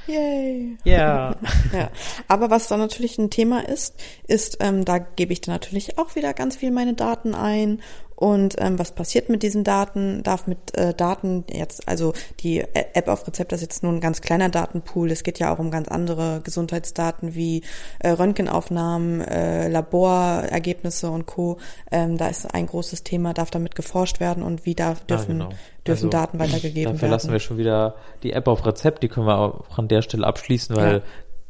Yay. 0.07 0.77
Ja. 0.83 1.35
Ja, 1.73 1.91
aber 2.27 2.49
was 2.49 2.67
dann 2.67 2.79
natürlich 2.79 3.19
ein 3.19 3.29
Thema 3.29 3.67
ist, 3.69 3.95
ist, 4.27 4.57
ähm, 4.59 4.83
da 4.85 4.97
gebe 4.97 5.33
ich 5.33 5.41
dann 5.41 5.53
natürlich 5.53 5.99
auch 5.99 6.15
wieder 6.15 6.33
ganz 6.33 6.55
viel 6.55 6.71
meine 6.71 6.95
Daten 6.95 7.35
ein 7.35 7.81
und 8.19 8.55
ähm, 8.59 8.77
was 8.77 8.91
passiert 8.91 9.29
mit 9.29 9.43
diesen 9.43 9.63
Daten, 9.63 10.23
darf 10.23 10.45
mit 10.45 10.77
äh, 10.77 10.93
Daten 10.93 11.45
jetzt, 11.49 11.87
also 11.87 12.11
die 12.41 12.59
App 12.59 13.07
auf 13.07 13.25
Rezept 13.25 13.53
ist 13.53 13.61
jetzt 13.61 13.81
nur 13.81 13.93
ein 13.93 14.01
ganz 14.01 14.19
kleiner 14.19 14.49
Datenpool, 14.49 15.09
es 15.09 15.23
geht 15.23 15.39
ja 15.39 15.53
auch 15.53 15.59
um 15.59 15.71
ganz 15.71 15.87
andere 15.87 16.41
Gesundheitsdaten 16.43 17.33
wie 17.33 17.63
äh, 17.99 18.09
Röntgenaufnahmen, 18.09 19.21
äh, 19.21 19.69
Laborergebnisse 19.69 21.09
und 21.09 21.27
Co. 21.27 21.59
Ähm, 21.91 22.17
da 22.17 22.27
ist 22.27 22.53
ein 22.53 22.65
großes 22.67 23.03
Thema, 23.03 23.33
darf 23.33 23.51
damit 23.51 23.75
geforscht 23.75 24.19
werden 24.19 24.43
und 24.43 24.65
wie 24.65 24.75
darf, 24.75 25.05
dürfen, 25.05 25.39
Ja, 25.39 25.45
genau. 25.45 25.55
dürfen 25.87 26.05
Also, 26.05 26.09
Daten 26.09 26.39
weitergegeben 26.39 26.93
Da 26.93 26.99
verlassen 26.99 27.27
werden. 27.27 27.33
wir 27.35 27.39
schon 27.39 27.57
wieder 27.57 27.95
die 28.23 28.33
App 28.33 28.47
auf 28.49 28.65
Rezept, 28.65 29.01
die 29.01 29.07
können 29.07 29.27
wir 29.27 29.37
auch 29.37 29.77
an 29.77 29.87
der 29.87 30.01
Stelle 30.01 30.27
abschließen, 30.27 30.75
weil 30.75 30.95
Ja. 30.95 31.01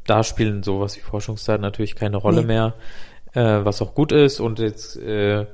da 0.05 0.23
spielen 0.23 0.61
sowas 0.61 0.95
wie 0.97 1.01
Forschungsdaten 1.01 1.61
natürlich 1.61 1.95
keine 1.95 2.17
Rolle 2.17 2.41
Nee. 2.41 2.47
mehr, 2.47 2.73
äh, 3.33 3.65
was 3.65 3.81
auch 3.81 3.95
gut 3.95 4.11
ist. 4.11 4.39
Und 4.39 4.59
jetzt 4.59 4.95
äh, 4.97 5.45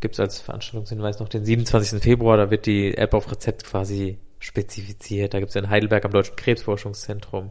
gibt 0.00 0.14
es 0.14 0.20
als 0.20 0.40
Veranstaltungshinweis 0.40 1.18
noch 1.20 1.28
den 1.28 1.44
27. 1.44 2.02
Februar, 2.02 2.36
da 2.36 2.50
wird 2.50 2.66
die 2.66 2.96
App 2.96 3.14
auf 3.14 3.30
Rezept 3.30 3.64
quasi 3.64 4.18
spezifiziert. 4.38 5.32
Da 5.34 5.38
gibt 5.40 5.50
es 5.50 5.56
in 5.56 5.70
Heidelberg 5.70 6.04
am 6.04 6.10
Deutschen 6.12 6.36
Krebsforschungszentrum 6.36 7.50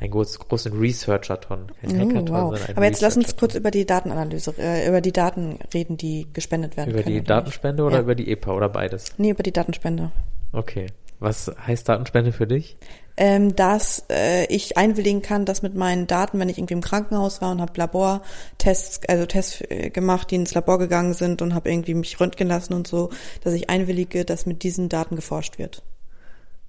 einen 0.00 0.10
groß, 0.10 0.38
großen 0.38 0.72
Researcher-Ton. 0.78 1.66
Kein 1.80 1.90
Hm. 2.00 2.16
Oh, 2.16 2.32
wow. 2.52 2.68
Aber 2.74 2.84
jetzt 2.86 3.02
lass 3.02 3.16
uns 3.16 3.36
kurz 3.36 3.54
über 3.54 3.70
die 3.70 3.84
Datenanalyse, 3.84 4.54
äh, 4.58 4.88
über 4.88 5.00
die 5.02 5.12
Daten 5.12 5.58
reden, 5.74 5.96
die 5.98 6.26
gespendet 6.32 6.76
werden 6.76 6.90
Über 6.90 7.02
können. 7.02 7.14
die 7.14 7.20
oder 7.20 7.34
Datenspende 7.36 7.82
oder 7.84 7.96
Ja. 7.96 8.02
über 8.02 8.14
die 8.14 8.30
EPA 8.30 8.52
oder 8.52 8.68
beides? 8.70 9.12
Nee, 9.18 9.30
über 9.30 9.42
die 9.42 9.52
Datenspende. 9.52 10.10
Okay. 10.52 10.86
Was 11.22 11.50
heißt 11.66 11.88
Datenspende 11.88 12.32
für 12.32 12.46
dich? 12.46 12.76
ähm, 13.16 13.54
dass 13.54 14.04
äh, 14.10 14.46
ich 14.46 14.76
einwilligen 14.76 15.22
kann, 15.22 15.44
dass 15.44 15.62
mit 15.62 15.74
meinen 15.74 16.06
Daten, 16.06 16.38
wenn 16.38 16.48
ich 16.48 16.58
irgendwie 16.58 16.74
im 16.74 16.80
Krankenhaus 16.80 17.42
war 17.42 17.50
und 17.50 17.60
habe 17.60 17.72
Labortests, 17.76 19.00
also 19.08 19.26
Tests 19.26 19.60
äh, 19.68 19.90
gemacht, 19.90 20.30
die 20.30 20.36
ins 20.36 20.54
Labor 20.54 20.78
gegangen 20.78 21.14
sind 21.14 21.42
und 21.42 21.54
habe 21.54 21.70
irgendwie 21.70 21.94
mich 21.94 22.18
röntgen 22.20 22.48
lassen 22.48 22.72
und 22.74 22.86
so, 22.86 23.10
dass 23.42 23.52
ich 23.54 23.68
einwillige, 23.68 24.24
dass 24.24 24.46
mit 24.46 24.62
diesen 24.62 24.88
Daten 24.88 25.16
geforscht 25.16 25.58
wird. 25.58 25.82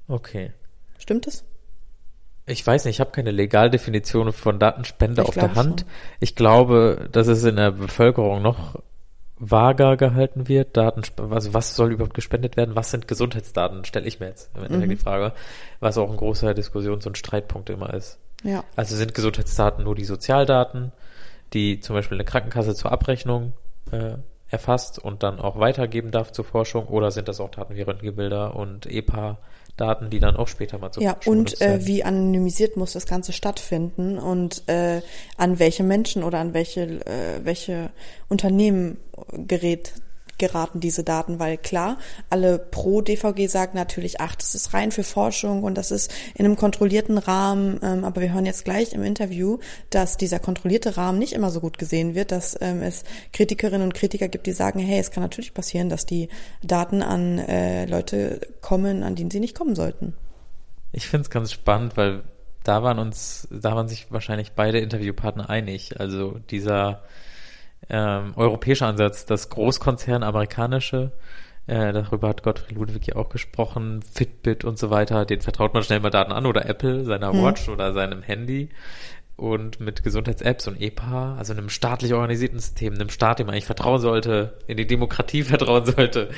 Okay. 0.08 0.52
Stimmt 0.98 1.28
das? 1.28 1.44
Ich 2.46 2.66
weiß 2.68 2.84
nicht, 2.86 2.96
ich 2.96 3.00
habe 3.00 3.12
keine 3.12 3.32
Legaldefinition 3.32 4.34
von 4.34 4.60
Datenspende 4.60 5.22
Ich 5.22 5.28
auf 5.30 5.34
der 5.36 5.56
Hand. 5.56 5.82
schon. 5.82 5.90
Ich 6.20 6.36
glaube, 6.36 7.08
dass 7.10 7.28
es 7.28 7.46
in 7.46 7.56
der 7.56 7.72
Bevölkerung 7.72 8.42
noch 8.42 8.76
vager 9.52 9.98
gehalten 9.98 10.48
wird. 10.48 10.78
Daten, 10.78 11.04
also 11.32 11.54
was 11.54 11.76
soll 11.76 11.92
überhaupt 11.92 12.14
gespendet 12.14 12.58
werden? 12.58 12.76
Was 12.76 12.92
sind 12.92 13.08
Gesundheitsdaten? 13.08 13.86
Stelle 13.86 14.08
ich 14.08 14.20
mir 14.20 14.28
jetzt 14.28 14.50
im 14.56 14.62
Mhm. 14.62 14.66
Endeffekt 14.66 14.92
die 14.92 15.04
Frage, 15.04 15.34
was 15.80 15.98
auch 15.98 16.10
ein 16.10 16.18
großer 16.18 16.54
Diskussions- 16.54 17.06
und 17.06 17.18
Streitpunkt 17.18 17.70
immer 17.70 17.94
ist. 17.94 18.20
Ja. 18.44 18.64
Also 18.76 18.96
sind 18.96 19.14
Gesundheitsdaten 19.14 19.84
nur 19.84 19.96
die 19.96 20.06
Sozialdaten, 20.06 20.92
die 21.54 21.80
zum 21.80 21.96
Beispiel 21.96 22.18
eine 22.18 22.26
Krankenkasse 22.26 22.76
zur 22.76 22.92
Abrechnung 22.92 23.54
äh, 23.92 24.16
erfasst 24.50 25.00
und 25.00 25.24
dann 25.24 25.40
auch 25.40 25.60
weitergeben 25.60 26.12
darf 26.12 26.32
zur 26.32 26.46
Forschung, 26.46 26.88
oder 26.88 27.12
sind 27.12 27.28
das 27.28 27.40
auch 27.40 27.50
Daten 27.50 27.76
wie 27.76 27.82
Röntgenbilder 27.82 28.56
und 28.56 28.86
EPA-Daten, 29.78 30.10
die 30.10 30.20
dann 30.20 30.36
auch 30.36 30.48
später 30.48 30.78
mal 30.78 30.92
zur 30.92 31.04
Ja, 31.04 31.18
und 31.26 31.60
äh, 31.62 31.86
wie 31.86 32.04
anonymisiert 32.04 32.78
muss 32.78 32.94
das 32.94 33.06
Ganze 33.06 33.34
stattfinden 33.34 34.18
und 34.18 34.68
äh, 34.68 35.02
an 35.38 35.60
welche 35.60 35.84
Menschen 35.84 36.24
oder 36.24 36.40
an 36.40 36.54
welche, 36.54 37.06
äh, 37.06 37.44
welche 37.44 37.90
Unternehmen 38.30 38.98
gerät, 39.32 39.94
geraten 40.38 40.80
diese 40.80 41.04
Daten, 41.04 41.40
weil 41.40 41.58
klar, 41.58 41.98
alle 42.30 42.60
pro 42.60 43.02
DVG 43.02 43.48
sagen 43.48 43.72
natürlich, 43.76 44.20
ach, 44.22 44.36
das 44.36 44.56
ist 44.56 44.74
rein 44.74 44.92
für 44.92 45.04
Forschung 45.04 45.64
und 45.64 45.76
das 45.76 45.92
ist 45.92 46.12
in 46.36 46.46
einem 46.46 46.56
kontrollierten 46.56 47.18
Rahmen, 47.18 47.80
ähm, 47.82 48.04
aber 48.04 48.22
wir 48.22 48.34
hören 48.34 48.46
jetzt 48.46 48.66
gleich 48.66 48.94
im 48.94 49.04
Interview, 49.04 49.60
dass 49.90 50.18
dieser 50.18 50.40
kontrollierte 50.40 50.98
Rahmen 50.98 51.20
nicht 51.20 51.34
immer 51.34 51.50
so 51.50 51.60
gut 51.60 51.78
gesehen 51.78 52.16
wird, 52.16 52.32
dass 52.32 52.58
ähm, 52.62 52.82
es 52.82 53.04
Kritikerinnen 53.32 53.84
und 53.84 53.94
Kritiker 53.94 54.28
gibt, 54.28 54.48
die 54.48 54.52
sagen, 54.54 54.80
hey, 54.80 55.00
es 55.00 55.12
kann 55.12 55.24
natürlich 55.24 55.54
passieren, 55.54 55.90
dass 55.90 56.06
die 56.06 56.30
Daten 56.64 57.02
an 57.02 57.40
äh, 57.40 57.86
Leute 57.86 58.42
kommen, 58.62 59.04
an 59.04 59.16
denen 59.16 59.32
sie 59.32 59.40
nicht 59.40 59.56
kommen 59.56 59.76
sollten. 59.76 60.14
Ich 60.92 61.08
finde 61.08 61.24
es 61.24 61.30
ganz 61.30 61.52
spannend, 61.52 61.98
weil 61.98 62.24
da 62.64 62.82
waren 62.82 63.00
uns, 63.00 63.48
da 63.52 63.76
waren 63.76 63.88
sich 63.88 64.12
wahrscheinlich 64.12 64.54
beide 64.54 64.80
Interviewpartner 64.80 65.50
einig. 65.50 66.00
Also 66.00 66.40
dieser 66.50 67.04
ähm, 67.94 68.34
europäische 68.36 68.88
Ansatz, 68.88 69.26
das 69.26 69.50
Großkonzern 69.50 70.24
amerikanische, 70.24 71.12
äh, 71.68 71.94
darüber 71.94 72.30
hat 72.30 72.42
Gottfried 72.42 72.76
Ludwig 72.76 73.08
ja 73.08 73.16
auch 73.16 73.30
gesprochen, 73.30 74.02
Fitbit 74.02 74.66
und 74.66 74.80
so 74.80 74.90
weiter, 74.90 75.26
den 75.26 75.42
vertraut 75.42 75.76
man 75.76 75.84
schnell 75.84 76.00
mal 76.00 76.10
Daten 76.10 76.32
an 76.32 76.48
oder 76.48 76.66
Apple, 76.66 77.06
seiner 77.06 77.32
Watch 77.34 77.70
oder 77.70 77.94
seinem 77.94 78.24
Handy. 78.24 78.70
Und 79.36 79.80
mit 79.80 80.04
Gesundheits-Apps 80.04 80.68
und 80.68 80.80
EPA, 80.80 81.36
also 81.38 81.54
einem 81.54 81.68
staatlich 81.70 82.14
organisierten 82.14 82.60
System, 82.60 82.94
einem 82.94 83.10
Staat, 83.10 83.40
dem 83.40 83.48
man 83.48 83.54
eigentlich 83.56 83.66
vertrauen 83.66 84.00
sollte, 84.00 84.60
in 84.68 84.78
die 84.78 84.86
Demokratie 84.86 85.42
vertrauen 85.44 85.86
sollte. 85.86 86.30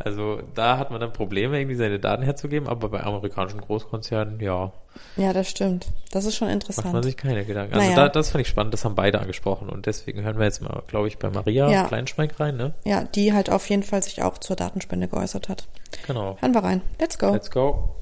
Also 0.00 0.40
da 0.56 0.76
hat 0.76 0.90
man 0.90 1.00
dann 1.00 1.12
Probleme, 1.12 1.58
irgendwie 1.60 1.76
seine 1.76 2.00
Daten 2.00 2.24
herzugeben, 2.24 2.68
aber 2.68 2.88
bei 2.88 3.04
amerikanischen 3.04 3.60
Großkonzernen, 3.60 4.40
ja, 4.40 4.72
Ja, 5.16 5.32
das 5.32 5.48
stimmt. 5.48 5.86
Das 6.10 6.24
ist 6.24 6.34
schon 6.34 6.48
macht 6.48 6.54
interessant. 6.54 6.92
man 6.92 7.02
sich 7.04 7.16
keine 7.16 7.44
Gedanken. 7.44 7.74
Also 7.74 7.86
Naja. 7.86 7.96
da, 8.02 8.08
das 8.08 8.30
fand 8.30 8.42
ich 8.42 8.48
spannend, 8.48 8.74
das 8.74 8.84
haben 8.84 8.96
beide 8.96 9.20
angesprochen 9.20 9.68
und 9.68 9.86
deswegen 9.86 10.22
hören 10.22 10.36
wir 10.38 10.44
jetzt 10.46 10.60
mal, 10.60 10.82
glaube 10.88 11.06
ich, 11.06 11.18
bei 11.18 11.30
Maria 11.30 11.70
Ja. 11.70 11.84
Kleinschmeck 11.84 12.40
rein, 12.40 12.56
ne? 12.56 12.74
Ja, 12.84 13.04
die 13.04 13.32
halt 13.32 13.48
auf 13.48 13.70
jeden 13.70 13.84
Fall 13.84 14.02
sich 14.02 14.22
auch 14.24 14.38
zur 14.38 14.56
Datenspende 14.56 15.06
geäußert 15.06 15.48
hat. 15.48 15.68
Genau. 16.08 16.36
Hören 16.40 16.52
wir 16.54 16.64
rein. 16.64 16.82
Let's 17.00 17.16
go. 17.16 17.30
Let's 17.30 17.50
go. 17.52 17.94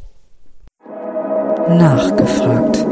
Nachgefragt. 1.68 2.86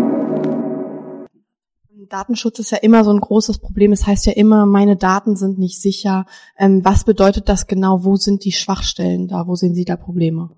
Datenschutz 2.08 2.58
ist 2.58 2.70
ja 2.70 2.78
immer 2.78 3.04
so 3.04 3.10
ein 3.10 3.20
großes 3.20 3.58
Problem. 3.58 3.92
Es 3.92 4.06
heißt 4.06 4.26
ja 4.26 4.32
immer, 4.32 4.66
meine 4.66 4.96
Daten 4.96 5.36
sind 5.36 5.58
nicht 5.58 5.80
sicher. 5.80 6.26
Ähm, 6.58 6.84
was 6.84 7.04
bedeutet 7.04 7.48
das 7.48 7.66
genau? 7.66 8.04
Wo 8.04 8.16
sind 8.16 8.44
die 8.44 8.52
Schwachstellen 8.52 9.28
da? 9.28 9.46
Wo 9.46 9.54
sehen 9.54 9.74
Sie 9.74 9.84
da 9.84 9.96
Probleme? 9.96 10.50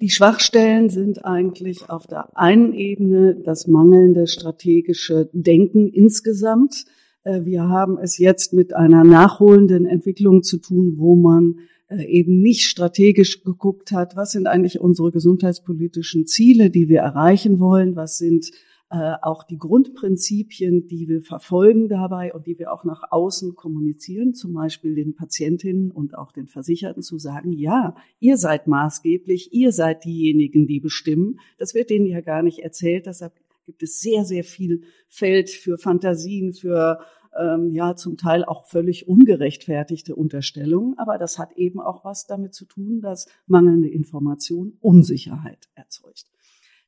Die 0.00 0.10
Schwachstellen 0.10 0.90
sind 0.90 1.24
eigentlich 1.24 1.90
auf 1.90 2.06
der 2.06 2.36
einen 2.36 2.72
Ebene 2.72 3.34
das 3.34 3.66
mangelnde 3.66 4.28
strategische 4.28 5.28
Denken 5.32 5.88
insgesamt. 5.88 6.84
Äh, 7.24 7.44
Wir 7.44 7.68
haben 7.68 7.98
es 7.98 8.18
jetzt 8.18 8.52
mit 8.52 8.74
einer 8.74 9.04
nachholenden 9.04 9.86
Entwicklung 9.86 10.42
zu 10.42 10.58
tun, 10.58 10.94
wo 10.98 11.16
man 11.16 11.56
äh, 11.88 12.04
eben 12.04 12.40
nicht 12.40 12.68
strategisch 12.68 13.42
geguckt 13.42 13.92
hat, 13.92 14.14
was 14.14 14.32
sind 14.32 14.46
eigentlich 14.46 14.80
unsere 14.80 15.10
gesundheitspolitischen 15.10 16.26
Ziele, 16.26 16.70
die 16.70 16.88
wir 16.88 17.00
erreichen 17.00 17.58
wollen, 17.58 17.96
was 17.96 18.18
sind 18.18 18.50
äh, 18.90 19.14
auch 19.20 19.42
die 19.44 19.58
Grundprinzipien, 19.58 20.86
die 20.86 21.08
wir 21.08 21.20
verfolgen 21.20 21.88
dabei 21.88 22.32
und 22.32 22.46
die 22.46 22.58
wir 22.58 22.72
auch 22.72 22.84
nach 22.84 23.02
außen 23.10 23.54
kommunizieren, 23.54 24.32
zum 24.32 24.54
Beispiel 24.54 24.94
den 24.94 25.14
Patientinnen 25.14 25.90
und 25.90 26.16
auch 26.16 26.32
den 26.32 26.46
Versicherten 26.46 27.02
zu 27.02 27.18
sagen, 27.18 27.52
ja, 27.52 27.94
ihr 28.18 28.38
seid 28.38 28.66
maßgeblich, 28.66 29.52
ihr 29.52 29.72
seid 29.72 30.04
diejenigen, 30.04 30.66
die 30.66 30.80
bestimmen. 30.80 31.38
Das 31.58 31.74
wird 31.74 31.90
denen 31.90 32.06
ja 32.06 32.22
gar 32.22 32.42
nicht 32.42 32.60
erzählt, 32.60 33.04
deshalb 33.04 33.34
gibt 33.66 33.82
es 33.82 34.00
sehr, 34.00 34.24
sehr 34.24 34.44
viel 34.44 34.84
Feld 35.06 35.50
für 35.50 35.76
Fantasien, 35.76 36.54
für 36.54 37.00
ähm, 37.38 37.70
ja 37.70 37.94
zum 37.94 38.16
Teil 38.16 38.42
auch 38.42 38.64
völlig 38.64 39.06
ungerechtfertigte 39.06 40.16
Unterstellungen, 40.16 40.96
aber 40.96 41.18
das 41.18 41.38
hat 41.38 41.52
eben 41.58 41.78
auch 41.78 42.06
was 42.06 42.26
damit 42.26 42.54
zu 42.54 42.64
tun, 42.64 43.02
dass 43.02 43.28
mangelnde 43.46 43.88
Information 43.88 44.78
Unsicherheit 44.80 45.68
erzeugt. 45.74 46.24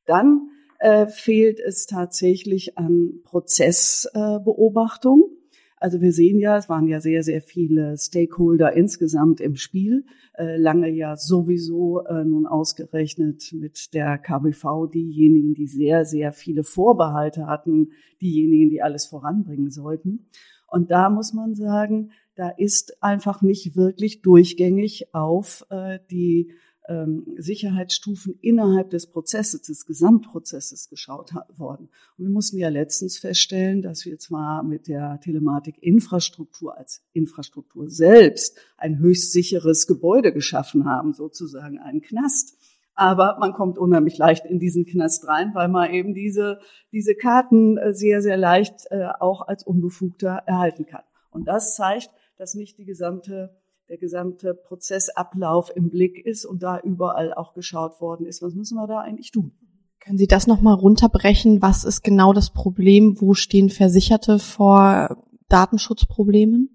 Dann 0.06 0.48
äh, 0.80 1.06
fehlt 1.06 1.60
es 1.60 1.86
tatsächlich 1.86 2.76
an 2.76 3.20
Prozessbeobachtung. 3.24 5.30
Also 5.76 6.00
wir 6.00 6.12
sehen 6.12 6.38
ja, 6.38 6.58
es 6.58 6.68
waren 6.68 6.88
ja 6.88 7.00
sehr, 7.00 7.22
sehr 7.22 7.40
viele 7.40 7.96
Stakeholder 7.96 8.74
insgesamt 8.74 9.40
im 9.40 9.56
Spiel. 9.56 10.04
Äh, 10.34 10.56
lange 10.56 10.90
ja 10.90 11.16
sowieso 11.16 12.04
äh, 12.04 12.24
nun 12.24 12.46
ausgerechnet 12.46 13.52
mit 13.52 13.94
der 13.94 14.18
KBV 14.18 14.88
diejenigen, 14.92 15.54
die 15.54 15.66
sehr, 15.66 16.04
sehr 16.04 16.32
viele 16.32 16.64
Vorbehalte 16.64 17.46
hatten, 17.46 17.92
diejenigen, 18.20 18.70
die 18.70 18.82
alles 18.82 19.06
voranbringen 19.06 19.70
sollten. 19.70 20.26
Und 20.66 20.90
da 20.90 21.10
muss 21.10 21.32
man 21.32 21.54
sagen, 21.54 22.10
da 22.36 22.48
ist 22.48 23.02
einfach 23.02 23.42
nicht 23.42 23.76
wirklich 23.76 24.22
durchgängig 24.22 25.14
auf 25.14 25.66
äh, 25.70 25.98
die 26.10 26.52
ähm, 26.88 27.26
Sicherheitsstufen 27.36 28.38
innerhalb 28.40 28.90
des 28.90 29.06
Prozesses, 29.06 29.62
des 29.62 29.86
Gesamtprozesses 29.86 30.88
geschaut 30.88 31.32
ha- 31.34 31.46
worden. 31.56 31.88
Und 32.16 32.24
wir 32.24 32.30
mussten 32.30 32.58
ja 32.58 32.68
letztens 32.68 33.18
feststellen, 33.18 33.82
dass 33.82 34.04
wir 34.04 34.18
zwar 34.18 34.62
mit 34.62 34.88
der 34.88 35.20
Telematik-Infrastruktur 35.20 36.76
als 36.76 37.02
Infrastruktur 37.12 37.88
selbst 37.88 38.58
ein 38.76 38.98
höchst 38.98 39.32
sicheres 39.32 39.86
Gebäude 39.86 40.32
geschaffen 40.32 40.84
haben, 40.86 41.12
sozusagen 41.12 41.78
einen 41.78 42.00
Knast. 42.00 42.56
Aber 42.94 43.38
man 43.38 43.52
kommt 43.52 43.78
unheimlich 43.78 44.18
leicht 44.18 44.44
in 44.44 44.58
diesen 44.58 44.84
Knast 44.84 45.26
rein, 45.26 45.54
weil 45.54 45.68
man 45.68 45.90
eben 45.92 46.12
diese, 46.12 46.60
diese 46.92 47.14
Karten 47.14 47.78
äh, 47.78 47.94
sehr, 47.94 48.20
sehr 48.20 48.36
leicht 48.36 48.86
äh, 48.90 49.06
auch 49.20 49.46
als 49.46 49.64
Unbefugter 49.64 50.42
erhalten 50.46 50.86
kann. 50.86 51.04
Und 51.30 51.46
das 51.46 51.76
zeigt, 51.76 52.10
dass 52.36 52.54
nicht 52.54 52.78
die 52.78 52.84
gesamte 52.84 53.56
der 53.90 53.98
gesamte 53.98 54.54
Prozessablauf 54.54 55.72
im 55.74 55.90
Blick 55.90 56.24
ist 56.24 56.44
und 56.44 56.62
da 56.62 56.78
überall 56.78 57.34
auch 57.34 57.54
geschaut 57.54 58.00
worden 58.00 58.24
ist. 58.24 58.40
Was 58.40 58.54
müssen 58.54 58.76
wir 58.76 58.86
da 58.86 59.00
eigentlich 59.00 59.32
tun? 59.32 59.50
Können 59.98 60.16
Sie 60.16 60.28
das 60.28 60.46
nochmal 60.46 60.74
runterbrechen? 60.74 61.60
Was 61.60 61.82
ist 61.82 62.02
genau 62.02 62.32
das 62.32 62.50
Problem? 62.50 63.20
Wo 63.20 63.34
stehen 63.34 63.68
Versicherte 63.68 64.38
vor 64.38 65.18
Datenschutzproblemen? 65.48 66.70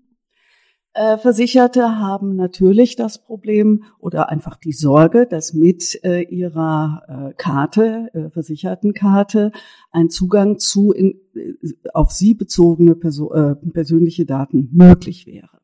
Äh, 0.94 1.18
Versicherte 1.18 2.00
haben 2.00 2.36
natürlich 2.36 2.98
das 2.98 3.24
Problem 3.24 3.86
oder 3.98 4.28
einfach 4.30 4.58
die 4.58 4.74
Sorge, 4.74 5.26
dass 5.26 5.54
mit 5.54 5.98
äh, 6.04 6.22
ihrer 6.22 7.30
äh, 7.32 7.34
Karte, 7.36 8.10
äh, 8.14 8.30
Versichertenkarte, 8.30 9.54
ein 9.92 10.10
Zugang 10.10 10.60
zu 10.60 10.92
in, 10.92 11.16
auf 11.94 12.12
sie 12.12 12.34
bezogene 12.34 12.96
Perso 12.96 13.34
persönliche 13.72 14.26
Daten 14.26 14.70
möglich 14.74 15.26
wäre. 15.26 15.56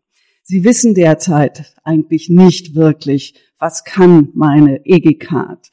Sie 0.44 0.64
wissen 0.64 0.94
derzeit 0.94 1.76
eigentlich 1.84 2.30
nicht 2.30 2.76
wirklich, 2.76 3.36
was 3.60 3.84
kann 3.84 4.30
meine 4.34 4.86
EG-Card. 4.86 5.72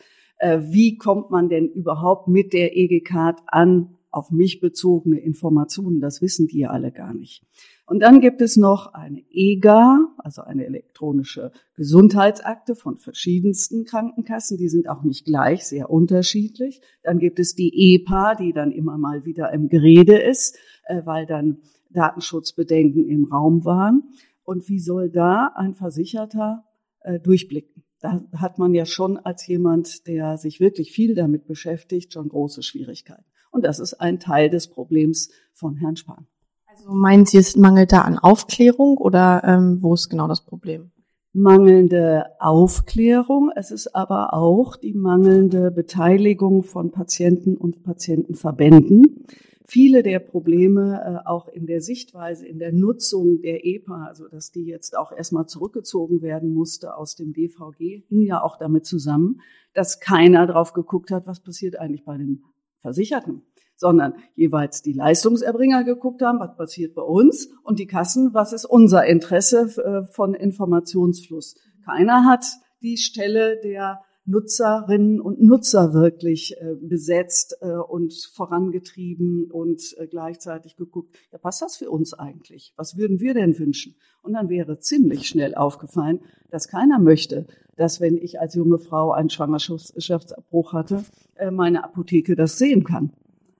Wie 0.58 0.96
kommt 0.98 1.30
man 1.30 1.48
denn 1.48 1.68
überhaupt 1.68 2.28
mit 2.28 2.52
der 2.52 2.76
EG-Card 2.76 3.40
an 3.46 3.96
auf 4.10 4.30
mich 4.30 4.60
bezogene 4.60 5.18
Informationen? 5.18 6.00
Das 6.00 6.22
wissen 6.22 6.46
die 6.46 6.60
ja 6.60 6.70
alle 6.70 6.92
gar 6.92 7.14
nicht. 7.14 7.42
Und 7.86 8.00
dann 8.00 8.20
gibt 8.20 8.42
es 8.42 8.58
noch 8.58 8.92
eine 8.92 9.24
EGA, 9.30 10.14
also 10.18 10.42
eine 10.42 10.66
elektronische 10.66 11.52
Gesundheitsakte 11.74 12.74
von 12.74 12.98
verschiedensten 12.98 13.86
Krankenkassen. 13.86 14.58
Die 14.58 14.68
sind 14.68 14.90
auch 14.90 15.02
nicht 15.02 15.24
gleich, 15.24 15.64
sehr 15.64 15.88
unterschiedlich. 15.88 16.82
Dann 17.02 17.18
gibt 17.18 17.38
es 17.38 17.54
die 17.54 17.94
EPA, 17.94 18.34
die 18.34 18.52
dann 18.52 18.72
immer 18.72 18.98
mal 18.98 19.24
wieder 19.24 19.50
im 19.52 19.70
Gerede 19.70 20.18
ist, 20.18 20.58
äh, 20.84 21.00
weil 21.06 21.24
dann 21.24 21.62
Datenschutzbedenken 21.90 23.08
im 23.08 23.24
Raum 23.24 23.64
waren. 23.64 24.02
Und 24.48 24.66
wie 24.70 24.80
soll 24.80 25.10
da 25.10 25.52
ein 25.56 25.74
Versicherter 25.74 26.64
äh, 27.00 27.20
durchblicken? 27.20 27.84
Da 28.00 28.22
hat 28.34 28.58
man 28.58 28.72
ja 28.72 28.86
schon 28.86 29.18
als 29.18 29.46
jemand, 29.46 30.06
der 30.06 30.38
sich 30.38 30.58
wirklich 30.58 30.90
viel 30.90 31.14
damit 31.14 31.46
beschäftigt, 31.46 32.14
schon 32.14 32.30
große 32.30 32.62
Schwierigkeiten. 32.62 33.26
Und 33.50 33.66
das 33.66 33.78
ist 33.78 33.92
ein 34.00 34.18
Teil 34.18 34.48
des 34.48 34.68
Problems 34.68 35.28
von 35.52 35.76
Herrn 35.76 35.96
Spahn. 35.96 36.28
Also 36.66 36.94
meinen 36.94 37.26
Sie, 37.26 37.36
es 37.36 37.56
mangelt 37.56 37.92
da 37.92 38.00
an 38.00 38.18
Aufklärung 38.18 38.96
oder 38.96 39.42
ähm, 39.44 39.82
wo 39.82 39.92
ist 39.92 40.08
genau 40.08 40.28
das 40.28 40.42
Problem? 40.46 40.92
Mangelnde 41.34 42.24
Aufklärung, 42.40 43.50
es 43.54 43.70
ist 43.70 43.94
aber 43.94 44.32
auch 44.32 44.76
die 44.76 44.94
mangelnde 44.94 45.70
Beteiligung 45.70 46.62
von 46.62 46.90
Patienten 46.90 47.54
und 47.54 47.82
Patientenverbänden. 47.82 49.26
Viele 49.70 50.02
der 50.02 50.18
Probleme 50.18 51.22
äh, 51.24 51.28
auch 51.28 51.46
in 51.46 51.66
der 51.66 51.82
Sichtweise, 51.82 52.46
in 52.46 52.58
der 52.58 52.72
Nutzung 52.72 53.42
der 53.42 53.66
EPA, 53.66 54.06
also 54.06 54.26
dass 54.26 54.50
die 54.50 54.64
jetzt 54.64 54.96
auch 54.96 55.12
erstmal 55.12 55.46
zurückgezogen 55.46 56.22
werden 56.22 56.54
musste 56.54 56.96
aus 56.96 57.16
dem 57.16 57.34
DVG, 57.34 58.04
hing 58.08 58.22
ja 58.22 58.42
auch 58.42 58.56
damit 58.56 58.86
zusammen, 58.86 59.42
dass 59.74 60.00
keiner 60.00 60.46
drauf 60.46 60.72
geguckt 60.72 61.10
hat, 61.10 61.26
was 61.26 61.40
passiert 61.40 61.78
eigentlich 61.78 62.06
bei 62.06 62.16
dem 62.16 62.44
Versicherten 62.78 63.42
sondern 63.80 64.14
jeweils 64.34 64.82
die 64.82 64.92
Leistungserbringer 64.92 65.84
geguckt 65.84 66.20
haben, 66.20 66.40
was 66.40 66.56
passiert 66.56 66.96
bei 66.96 67.02
uns 67.02 67.48
und 67.62 67.78
die 67.78 67.86
Kassen, 67.86 68.34
was 68.34 68.52
ist 68.52 68.64
unser 68.64 69.06
Interesse 69.06 69.70
äh, 69.78 70.12
von 70.12 70.34
Informationsfluss. 70.34 71.54
Keiner 71.84 72.24
hat 72.24 72.44
die 72.82 72.96
Stelle 72.96 73.60
der 73.62 74.00
Nutzerinnen 74.28 75.20
und 75.20 75.40
Nutzer 75.40 75.94
wirklich 75.94 76.54
äh, 76.60 76.74
besetzt 76.74 77.56
äh, 77.62 77.72
und 77.72 78.12
vorangetrieben 78.34 79.50
und 79.50 79.96
gleichzeitig 80.10 80.76
geguckt, 80.76 81.16
ja, 81.32 81.38
passt 81.38 81.62
das 81.62 81.76
für 81.76 81.90
uns 81.90 82.12
eigentlich? 82.12 82.74
Was 82.76 82.96
würden 82.96 83.20
wir 83.20 83.32
denn 83.32 83.58
wünschen? 83.58 83.96
Und 84.22 84.34
dann 84.34 84.50
wäre 84.50 84.78
ziemlich 84.78 85.26
schnell 85.28 85.54
aufgefallen, 85.54 86.20
dass 86.50 86.68
keiner 86.68 86.98
möchte, 86.98 87.46
dass 87.76 88.00
wenn 88.00 88.18
ich 88.18 88.38
als 88.38 88.54
junge 88.54 88.78
Frau 88.78 89.12
einen 89.12 89.30
Schwangerschaftsabbruch 89.30 90.72
hatte, 90.72 91.04
meine 91.52 91.84
Apotheke 91.84 92.34
das 92.34 92.58
sehen 92.58 92.84
kann. 92.84 93.12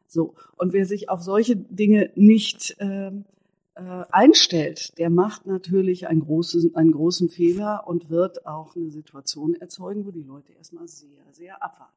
So. 0.07 0.35
Und 0.57 0.73
wer 0.73 0.85
sich 0.85 1.09
auf 1.09 1.23
solche 1.23 1.57
Dinge 1.57 2.11
nicht 2.17 2.77
äh, 3.79 4.05
einstellt, 4.11 4.99
der 4.99 5.09
macht 5.09 5.47
natürlich 5.47 6.09
einen 6.09 6.21
großen, 6.21 6.75
einen 6.75 6.93
großen 6.93 7.29
Fehler 7.29 7.85
und 7.87 8.11
wird 8.11 8.45
auch 8.47 8.75
eine 8.75 8.91
Situation 8.91 9.55
erzeugen, 9.55 10.05
wo 10.05 10.11
die 10.11 10.23
Leute 10.23 10.53
erstmal 10.53 10.89
sehr, 10.89 11.25
sehr 11.33 11.63
abwarten. 11.63 11.95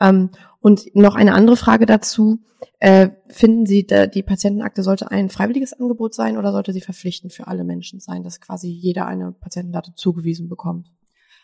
Ähm, 0.00 0.30
und 0.60 0.94
noch 0.94 1.14
eine 1.14 1.34
andere 1.34 1.56
Frage 1.56 1.86
dazu. 1.86 2.38
Äh, 2.78 3.10
finden 3.28 3.66
Sie, 3.66 3.86
die 3.86 4.22
Patientenakte 4.22 4.82
sollte 4.82 5.10
ein 5.10 5.28
freiwilliges 5.28 5.72
Angebot 5.72 6.14
sein 6.14 6.36
oder 6.38 6.52
sollte 6.52 6.72
sie 6.72 6.80
verpflichtend 6.80 7.32
für 7.32 7.48
alle 7.48 7.64
Menschen 7.64 8.00
sein, 8.00 8.22
dass 8.22 8.40
quasi 8.40 8.68
jeder 8.68 9.06
eine 9.06 9.32
Patientendate 9.32 9.94
zugewiesen 9.94 10.48
bekommt? 10.48 10.90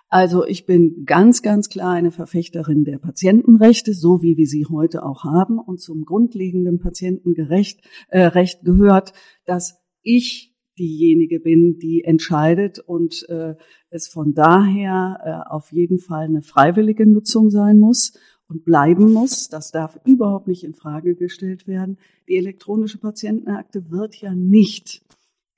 Also 0.09 0.47
ich 0.47 0.65
bin 0.65 1.05
ganz, 1.05 1.43
ganz 1.43 1.69
klar 1.69 1.93
eine 1.93 2.11
Verfechterin 2.11 2.85
der 2.85 2.99
Patientenrechte, 2.99 3.93
so 3.93 4.23
wie 4.23 4.37
wir 4.37 4.47
sie 4.47 4.67
heute 4.67 5.03
auch 5.03 5.25
haben. 5.25 5.59
Und 5.59 5.81
zum 5.81 6.05
grundlegenden 6.05 6.79
Patientenrecht 6.79 7.81
äh, 8.09 8.23
Recht 8.23 8.65
gehört, 8.65 9.13
dass 9.45 9.79
ich 10.03 10.55
diejenige 10.79 11.41
bin, 11.41 11.79
die 11.79 12.05
entscheidet 12.05 12.79
und 12.79 13.29
äh, 13.29 13.57
es 13.91 14.09
von 14.09 14.33
daher 14.33 15.19
äh, 15.25 15.53
auf 15.53 15.73
jeden 15.73 15.99
Fall 15.99 16.25
eine 16.25 16.43
freiwillige 16.43 17.07
Nutzung 17.07 17.51
sein 17.51 17.79
muss 17.79 18.13
und 18.49 18.65
bleiben 18.65 19.13
muss. 19.13 19.49
Das 19.49 19.71
darf 19.73 19.99
überhaupt 20.05 20.49
nicht 20.49 20.65
in 20.65 20.75
Frage 20.75 21.17
gestellt 21.17 21.67
werden. 21.67 21.99
Die 22.29 22.37
elektronische 22.37 22.99
Patientenakte 22.99 23.91
wird 23.91 24.17
ja 24.17 24.35
nicht 24.35 25.03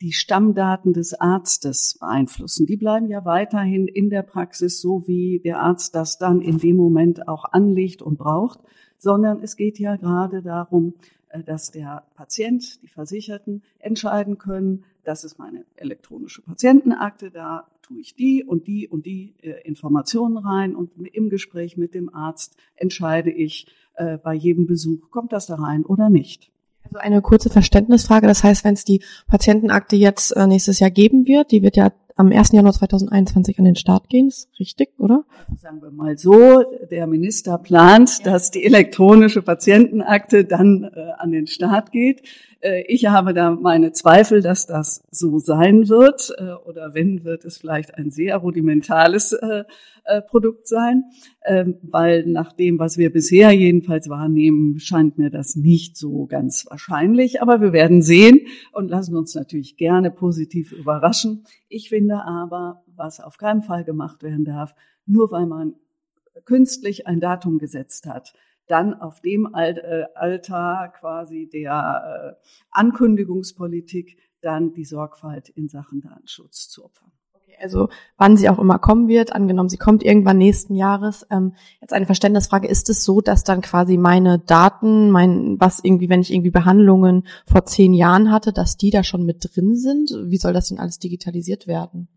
die 0.01 0.13
Stammdaten 0.13 0.93
des 0.93 1.15
Arztes 1.15 1.99
beeinflussen. 2.01 2.67
Die 2.67 2.77
bleiben 2.77 3.09
ja 3.09 3.25
weiterhin 3.25 3.87
in 3.87 4.09
der 4.09 4.23
Praxis 4.23 4.81
so, 4.81 5.07
wie 5.07 5.41
der 5.41 5.61
Arzt 5.61 5.95
das 5.95 6.19
dann 6.19 6.41
in 6.41 6.59
dem 6.59 6.77
Moment 6.77 7.29
auch 7.29 7.45
anlegt 7.45 8.01
und 8.01 8.19
braucht, 8.19 8.61
sondern 8.97 9.41
es 9.43 9.57
geht 9.57 9.79
ja 9.79 9.97
gerade 9.97 10.43
darum, 10.43 10.95
äh, 11.29 11.43
dass 11.43 11.71
der 11.71 12.05
Patient, 12.15 12.83
die 12.83 12.89
Versicherten 12.89 13.63
entscheiden 13.79 14.39
können, 14.39 14.85
das 15.05 15.25
ist 15.25 15.39
meine 15.39 15.65
elektronische 15.77 16.43
Patientenakte, 16.43 17.31
da 17.31 17.67
tue 17.83 18.01
ich 18.01 18.15
die 18.15 18.45
und 18.45 18.67
die 18.67 18.89
und 18.89 19.05
die 19.05 19.35
äh, 19.43 19.61
Informationen 19.65 20.39
rein 20.39 20.75
und 20.75 20.93
im 21.13 21.29
Gespräch 21.29 21.77
mit 21.77 21.95
dem 21.95 22.15
Arzt 22.15 22.57
entscheide 22.77 23.31
ich 23.31 23.67
äh, 23.95 24.17
bei 24.19 24.35
jedem 24.35 24.67
Besuch, 24.67 25.11
kommt 25.11 25.33
das 25.33 25.47
da 25.47 25.57
rein 25.57 25.85
oder 25.85 26.09
nicht. 26.09 26.51
Also 26.91 26.99
eine 26.99 27.23
kurze 27.23 27.51
Verständnisfrage. 27.51 28.27
Das 28.27 28.43
heißt, 28.43 28.65
wenn 28.65 28.75
es 28.75 28.85
die 28.85 29.03
Patientenakte 29.29 29.97
jetzt 29.97 30.33
äh, 30.37 30.47
nächstes 30.47 30.81
Jahr 30.81 30.91
geben 30.91 31.27
wird, 31.27 31.53
die 31.53 31.63
wird 31.63 31.77
ja 31.77 31.93
am 32.21 32.33
1. 32.33 32.53
Januar 32.53 32.75
2021 32.75 33.59
an 33.59 33.65
den 33.65 33.77
Start 33.77 34.11
gehen, 34.11 34.29
ist 34.29 34.51
richtig, 34.61 34.91
oder? 34.99 35.25
Sagen 35.57 35.81
wir 35.81 35.91
mal 35.91 36.19
so, 36.19 36.63
der 36.91 37.07
Minister 37.07 37.57
plant, 37.57 38.27
dass 38.27 38.51
die 38.51 38.63
elektronische 38.63 39.41
Patientenakte 39.41 40.45
dann 40.45 40.85
äh, 40.85 41.13
an 41.17 41.33
den 41.33 41.47
Start 41.47 41.93
geht. 41.93 42.21
Äh, 42.61 42.83
ich 42.89 43.07
habe 43.07 43.33
da 43.33 43.51
meine 43.51 43.93
Zweifel, 43.93 44.43
dass 44.43 44.67
das 44.67 45.03
so 45.11 45.39
sein 45.39 45.89
wird. 45.89 46.31
Äh, 46.37 46.53
oder 46.69 46.93
wenn, 46.93 47.25
wird 47.25 47.47
es 47.47 47.57
vielleicht 47.57 47.95
ein 47.97 48.11
sehr 48.11 48.37
rudimentales 48.37 49.33
äh, 49.33 49.65
Produkt 50.29 50.67
sein. 50.67 51.05
Ähm, 51.47 51.77
weil 51.83 52.27
nach 52.27 52.53
dem, 52.53 52.79
was 52.79 52.99
wir 52.99 53.13
bisher 53.13 53.53
jedenfalls 53.53 54.09
wahrnehmen, 54.09 54.79
scheint 54.79 55.19
mir 55.19 55.31
das 55.31 55.57
nicht 55.57 55.97
so 55.97 56.27
ganz 56.27 56.67
wahrscheinlich. 56.69 57.41
Aber 57.41 57.61
wir 57.61 57.73
werden 57.73 58.03
sehen 58.03 58.41
und 58.73 58.89
lassen 58.89 59.17
uns 59.17 59.35
natürlich 59.35 59.77
gerne 59.77 60.11
positiv 60.11 60.73
überraschen. 60.73 61.45
Ich 61.73 61.89
finde 61.89 62.25
aber, 62.25 62.83
was 62.89 63.21
auf 63.21 63.39
keinen 63.39 63.63
Fall 63.63 63.85
gemacht 63.85 64.25
werden 64.25 64.45
darf, 64.45 64.75
nur 65.07 65.31
weil 65.31 65.47
man 65.47 65.77
künstlich 66.45 67.07
ein 67.07 67.21
Datum 67.21 67.59
gesetzt 67.59 68.07
hat, 68.07 68.35
dann 68.67 68.93
auf 68.93 69.21
dem 69.21 69.49
äh, 69.55 70.05
Altar 70.15 70.93
quasi 70.93 71.49
der 71.49 72.37
äh, 72.43 72.47
Ankündigungspolitik 72.73 74.19
dann 74.41 74.73
die 74.73 74.85
Sorgfalt 74.85 75.49
in 75.49 75.69
Sachen 75.69 76.01
Datenschutz 76.01 76.69
zu 76.69 76.85
opfern. 76.85 77.13
Also 77.61 77.89
wann 78.17 78.37
sie 78.37 78.49
auch 78.49 78.59
immer 78.59 78.79
kommen 78.79 79.09
wird, 79.09 79.33
angenommen, 79.33 79.69
sie 79.69 79.77
kommt 79.77 80.03
irgendwann 80.03 80.39
nächsten 80.39 80.75
Jahres. 80.75 81.27
Ähm, 81.31 81.55
jetzt 81.81 81.93
eine 81.93 82.07
Verständnisfrage, 82.07 82.69
ist 82.69 82.89
es 82.91 83.05
so, 83.05 83.21
dass 83.21 83.45
dann 83.45 83.61
quasi 83.61 83.97
meine 83.97 84.39
Daten, 84.39 85.11
mein, 85.11 85.57
was 85.59 85.81
irgendwie, 85.83 86.09
wenn 86.09 86.21
ich 86.21 86.33
irgendwie 86.33 86.51
Behandlungen 86.51 87.27
vor 87.47 87.65
zehn 87.65 87.95
Jahren 87.95 88.31
hatte, 88.31 88.53
dass 88.53 88.77
die 88.77 88.91
da 88.91 89.03
schon 89.03 89.25
mit 89.25 89.49
drin 89.55 89.77
sind? 89.77 90.11
Wie 90.25 90.39
soll 90.39 90.53
das 90.53 90.69
denn 90.69 90.79
alles 90.79 90.99
digitalisiert 90.99 91.67
werden? 91.67 92.09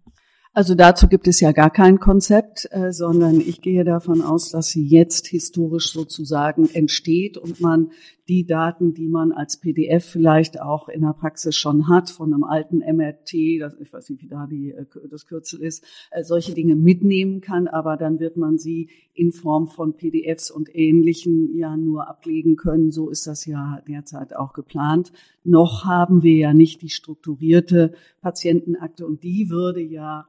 Also 0.55 0.75
dazu 0.75 1.07
gibt 1.07 1.27
es 1.27 1.39
ja 1.39 1.51
gar 1.51 1.71
kein 1.71 1.99
Konzept, 1.99 2.67
äh, 2.69 2.93
sondern 2.93 3.39
ich 3.39 3.59
gehe 3.61 3.83
davon 3.83 4.21
aus, 4.21 4.51
dass 4.51 4.67
sie 4.67 4.85
jetzt 4.85 5.25
historisch 5.25 5.91
sozusagen 5.91 6.69
entsteht 6.69 7.39
und 7.39 7.59
man 7.59 7.89
die 8.27 8.45
Daten, 8.45 8.93
die 8.93 9.07
man 9.07 9.31
als 9.31 9.57
PDF 9.57 10.05
vielleicht 10.05 10.61
auch 10.61 10.89
in 10.89 11.01
der 11.01 11.13
Praxis 11.13 11.55
schon 11.55 11.87
hat, 11.89 12.11
von 12.11 12.31
einem 12.31 12.43
alten 12.43 12.81
MRT, 12.81 13.61
das, 13.61 13.75
ich 13.79 13.91
weiß 13.91 14.11
nicht, 14.11 14.21
wie 14.21 14.27
da 14.27 14.45
die, 14.45 14.69
äh, 14.73 14.85
das 15.09 15.25
Kürzel 15.25 15.59
ist, 15.59 15.83
äh, 16.11 16.23
solche 16.23 16.53
Dinge 16.53 16.75
mitnehmen 16.75 17.41
kann, 17.41 17.67
aber 17.67 17.97
dann 17.97 18.19
wird 18.19 18.37
man 18.37 18.59
sie 18.59 18.91
in 19.15 19.31
Form 19.31 19.67
von 19.67 19.97
PDFs 19.97 20.51
und 20.51 20.69
Ähnlichem 20.75 21.49
ja 21.55 21.75
nur 21.75 22.07
ablegen 22.07 22.57
können. 22.57 22.91
So 22.91 23.09
ist 23.09 23.25
das 23.25 23.47
ja 23.47 23.81
derzeit 23.87 24.35
auch 24.35 24.53
geplant. 24.53 25.13
Noch 25.43 25.85
haben 25.85 26.21
wir 26.21 26.35
ja 26.35 26.53
nicht 26.53 26.83
die 26.83 26.89
strukturierte 26.89 27.95
Patientenakte 28.21 29.07
und 29.07 29.23
die 29.23 29.49
würde 29.49 29.81
ja 29.81 30.27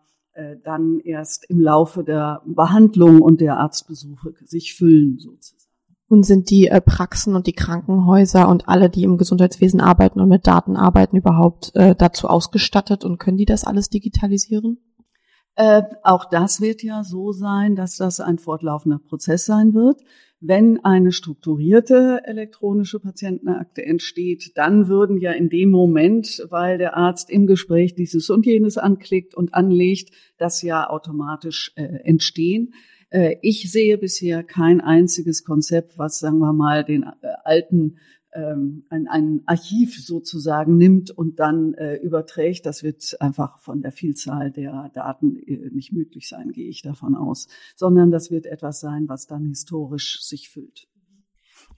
dann 0.64 0.98
erst 0.98 1.48
im 1.48 1.60
Laufe 1.60 2.02
der 2.02 2.42
Behandlung 2.44 3.22
und 3.22 3.40
der 3.40 3.58
Arztbesuche 3.58 4.34
sich 4.44 4.74
füllen 4.74 5.18
sozusagen. 5.18 5.64
Nun 6.08 6.22
sind 6.22 6.50
die 6.50 6.68
äh, 6.68 6.80
Praxen 6.80 7.34
und 7.34 7.46
die 7.46 7.54
Krankenhäuser 7.54 8.48
und 8.48 8.68
alle, 8.68 8.90
die 8.90 9.04
im 9.04 9.16
Gesundheitswesen 9.16 9.80
arbeiten 9.80 10.20
und 10.20 10.28
mit 10.28 10.46
Daten 10.46 10.76
arbeiten, 10.76 11.16
überhaupt 11.16 11.74
äh, 11.74 11.94
dazu 11.96 12.28
ausgestattet 12.28 13.04
und 13.04 13.18
können 13.18 13.38
die 13.38 13.46
das 13.46 13.64
alles 13.64 13.88
digitalisieren? 13.88 14.78
Äh, 15.56 15.82
auch 16.02 16.26
das 16.26 16.60
wird 16.60 16.82
ja 16.82 17.04
so 17.04 17.32
sein, 17.32 17.74
dass 17.74 17.96
das 17.96 18.20
ein 18.20 18.38
fortlaufender 18.38 18.98
Prozess 18.98 19.46
sein 19.46 19.72
wird. 19.72 20.00
Wenn 20.46 20.84
eine 20.84 21.10
strukturierte 21.10 22.20
elektronische 22.24 23.00
Patientenakte 23.00 23.82
entsteht, 23.82 24.52
dann 24.56 24.88
würden 24.88 25.16
ja 25.16 25.32
in 25.32 25.48
dem 25.48 25.70
Moment, 25.70 26.44
weil 26.50 26.76
der 26.76 26.98
Arzt 26.98 27.30
im 27.30 27.46
Gespräch 27.46 27.94
dieses 27.94 28.28
und 28.28 28.44
jenes 28.44 28.76
anklickt 28.76 29.34
und 29.34 29.54
anlegt, 29.54 30.10
das 30.36 30.60
ja 30.60 30.90
automatisch 30.90 31.72
äh, 31.76 31.84
entstehen. 32.04 32.74
Äh, 33.08 33.36
ich 33.40 33.72
sehe 33.72 33.96
bisher 33.96 34.42
kein 34.42 34.82
einziges 34.82 35.44
Konzept, 35.44 35.96
was, 35.96 36.18
sagen 36.18 36.40
wir 36.40 36.52
mal, 36.52 36.84
den 36.84 37.04
äh, 37.04 37.26
alten 37.44 37.96
ähm, 38.34 38.84
ein, 38.88 39.08
ein 39.08 39.42
Archiv 39.46 40.04
sozusagen 40.04 40.76
nimmt 40.76 41.10
und 41.10 41.38
dann 41.40 41.74
äh, 41.74 41.96
überträgt. 41.96 42.66
Das 42.66 42.82
wird 42.82 43.16
einfach 43.20 43.58
von 43.58 43.80
der 43.80 43.92
Vielzahl 43.92 44.50
der 44.50 44.90
Daten 44.92 45.36
äh, 45.36 45.70
nicht 45.72 45.92
möglich 45.92 46.28
sein, 46.28 46.52
gehe 46.52 46.68
ich 46.68 46.82
davon 46.82 47.14
aus, 47.14 47.48
sondern 47.76 48.10
das 48.10 48.30
wird 48.30 48.46
etwas 48.46 48.80
sein, 48.80 49.08
was 49.08 49.26
dann 49.26 49.46
historisch 49.46 50.22
sich 50.22 50.50
füllt. 50.50 50.88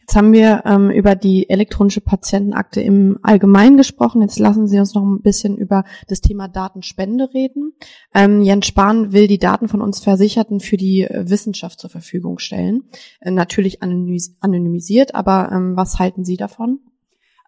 Jetzt 0.06 0.14
haben 0.14 0.32
wir 0.32 0.62
ähm, 0.66 0.88
über 0.90 1.16
die 1.16 1.50
elektronische 1.50 2.00
Patientenakte 2.00 2.80
im 2.80 3.18
Allgemeinen 3.22 3.76
gesprochen. 3.76 4.22
Jetzt 4.22 4.38
lassen 4.38 4.68
Sie 4.68 4.78
uns 4.78 4.94
noch 4.94 5.02
ein 5.02 5.20
bisschen 5.20 5.58
über 5.58 5.82
das 6.06 6.20
Thema 6.20 6.46
Datenspende 6.46 7.34
reden. 7.34 7.72
Ähm, 8.14 8.40
Jens 8.40 8.68
Spahn 8.68 9.12
will 9.12 9.26
die 9.26 9.40
Daten 9.40 9.66
von 9.66 9.82
uns 9.82 9.98
Versicherten 9.98 10.60
für 10.60 10.76
die 10.76 11.02
äh, 11.02 11.28
Wissenschaft 11.28 11.80
zur 11.80 11.90
Verfügung 11.90 12.38
stellen. 12.38 12.84
Äh, 13.18 13.32
natürlich 13.32 13.82
anonymis 13.82 14.36
anonymisiert, 14.38 15.16
aber 15.16 15.50
ähm, 15.50 15.72
was 15.74 15.98
halten 15.98 16.24
Sie 16.24 16.36
davon? 16.36 16.78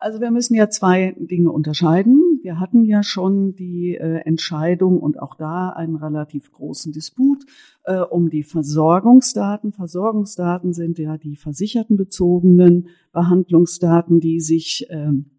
Also 0.00 0.20
wir 0.20 0.30
müssen 0.30 0.54
ja 0.54 0.68
zwei 0.68 1.16
Dinge 1.18 1.50
unterscheiden. 1.50 2.40
Wir 2.42 2.60
hatten 2.60 2.84
ja 2.84 3.02
schon 3.02 3.56
die 3.56 3.96
äh, 3.96 4.20
Entscheidung 4.24 5.00
und 5.00 5.20
auch 5.20 5.34
da 5.34 5.70
einen 5.70 5.96
relativ 5.96 6.52
großen 6.52 6.92
Disput 6.92 7.44
äh, 7.84 7.98
um 7.98 8.30
die 8.30 8.44
Versorgungsdaten. 8.44 9.72
Versorgungsdaten 9.72 10.72
sind 10.72 10.98
ja 10.98 11.18
die 11.18 11.34
versichertenbezogenen 11.34 12.88
Behandlungsdaten, 13.12 14.20
die 14.20 14.40
sich 14.40 14.86
ähm, 14.90 15.30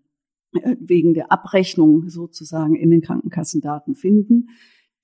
äh, 0.53 0.76
wegen 0.80 1.14
der 1.14 1.32
Abrechnung 1.32 2.10
sozusagen 2.10 2.76
in 2.76 2.89
den 2.89 3.01
Krankenkassendaten 3.01 3.95
finden 3.95 4.49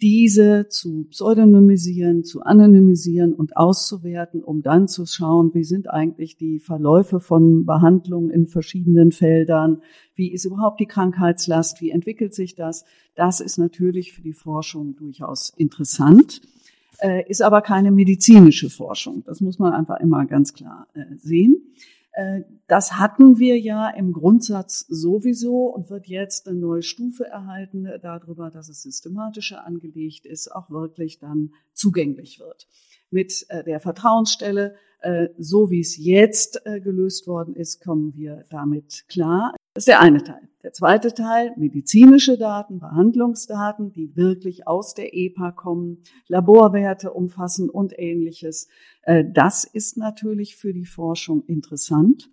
diese 0.01 0.67
zu 0.67 1.05
pseudonymisieren, 1.09 2.23
zu 2.23 2.41
anonymisieren 2.41 3.33
und 3.33 3.55
auszuwerten, 3.55 4.43
um 4.43 4.61
dann 4.61 4.87
zu 4.87 5.05
schauen, 5.05 5.53
wie 5.53 5.63
sind 5.63 5.89
eigentlich 5.89 6.35
die 6.35 6.59
Verläufe 6.59 7.19
von 7.19 7.65
Behandlungen 7.65 8.29
in 8.29 8.47
verschiedenen 8.47 9.11
Feldern, 9.11 9.81
wie 10.15 10.31
ist 10.31 10.45
überhaupt 10.45 10.79
die 10.79 10.85
Krankheitslast, 10.85 11.81
wie 11.81 11.91
entwickelt 11.91 12.33
sich 12.33 12.55
das. 12.55 12.83
Das 13.15 13.39
ist 13.39 13.57
natürlich 13.57 14.13
für 14.13 14.21
die 14.21 14.33
Forschung 14.33 14.95
durchaus 14.97 15.53
interessant, 15.55 16.41
äh, 16.99 17.23
ist 17.29 17.41
aber 17.41 17.61
keine 17.61 17.91
medizinische 17.91 18.69
Forschung. 18.69 19.23
Das 19.25 19.39
muss 19.39 19.59
man 19.59 19.73
einfach 19.73 19.99
immer 20.01 20.25
ganz 20.25 20.53
klar 20.53 20.87
äh, 20.93 21.15
sehen. 21.17 21.61
Äh, 22.16 22.43
das 22.68 22.93
hatten 22.93 23.38
wir 23.38 23.59
ja 23.59 23.89
im 23.89 24.13
Grundsatz 24.13 24.86
sowieso 24.88 25.66
und 25.68 25.89
wird 25.89 26.07
jetzt 26.07 26.47
eine 26.47 26.57
neue 26.57 26.82
Stufe 26.82 27.26
erhalten 27.26 27.88
darüber, 28.01 28.49
dass 28.49 28.70
es 28.70 28.82
systematischer 28.82 29.66
angelegt 29.66 30.26
ist, 30.26 30.47
auch 30.47 30.70
wirklich 30.70 31.20
dann 31.20 31.53
zugänglich 31.74 32.39
wird. 32.39 32.68
Mit 33.16 33.45
äh, 33.49 33.63
der 33.63 33.80
Vertrauensstelle, 33.80 34.76
äh, 34.99 35.30
so 35.38 35.72
wie 35.72 35.80
es 35.80 35.97
jetzt 35.97 36.61
gelöst 36.66 37.28
worden 37.28 37.55
ist, 37.55 37.82
kommen 37.82 38.13
wir 38.16 38.43
damit 38.49 39.05
klar. 39.07 39.53
Das 39.74 39.84
ist 39.84 39.88
der 39.88 40.01
eine 40.01 40.24
Teil. 40.24 40.49
Der 40.66 40.74
zweite 40.74 41.13
Teil, 41.13 41.53
medizinische 41.57 42.39
Daten, 42.39 42.80
Behandlungsdaten, 42.80 43.91
die 43.91 44.16
wirklich 44.16 44.68
aus 44.68 44.95
der 44.95 45.13
EPA 45.13 45.51
kommen, 45.51 45.99
Laborwerte 46.28 47.13
umfassen 47.13 47.70
und 47.70 47.93
ähnliches. 47.99 48.68
Äh, 49.03 49.26
das 49.32 49.63
ist 49.63 49.95
natürlich 49.95 50.55
für 50.55 50.74
die 50.74 50.86
Forschung 50.86 51.43
interessant. 51.45 52.32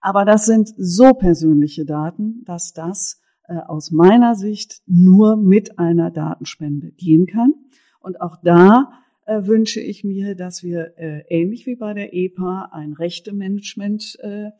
Aber 0.00 0.24
das 0.24 0.46
sind 0.46 0.72
so 0.78 1.12
persönliche 1.12 1.84
Daten, 1.84 2.42
dass 2.46 2.72
das 2.72 3.20
äh, 3.48 3.56
aus 3.56 3.90
meiner 3.90 4.34
Sicht 4.34 4.80
nur 4.86 5.36
mit 5.36 5.78
einer 5.78 6.10
Datenspende 6.10 6.90
gehen 6.92 7.26
kann. 7.26 7.52
Und 8.00 8.20
auch 8.22 8.38
da 8.42 8.92
äh, 9.26 9.46
wünsche 9.46 9.80
ich 9.80 10.04
mir, 10.04 10.34
dass 10.34 10.62
wir 10.62 10.94
ähnlich 10.96 11.66
wie 11.66 11.76
bei 11.76 11.94
der 11.94 12.14
EPA 12.14 12.70
ein 12.72 12.92
Rechtemanagement 12.92 14.18
äh, 14.20 14.50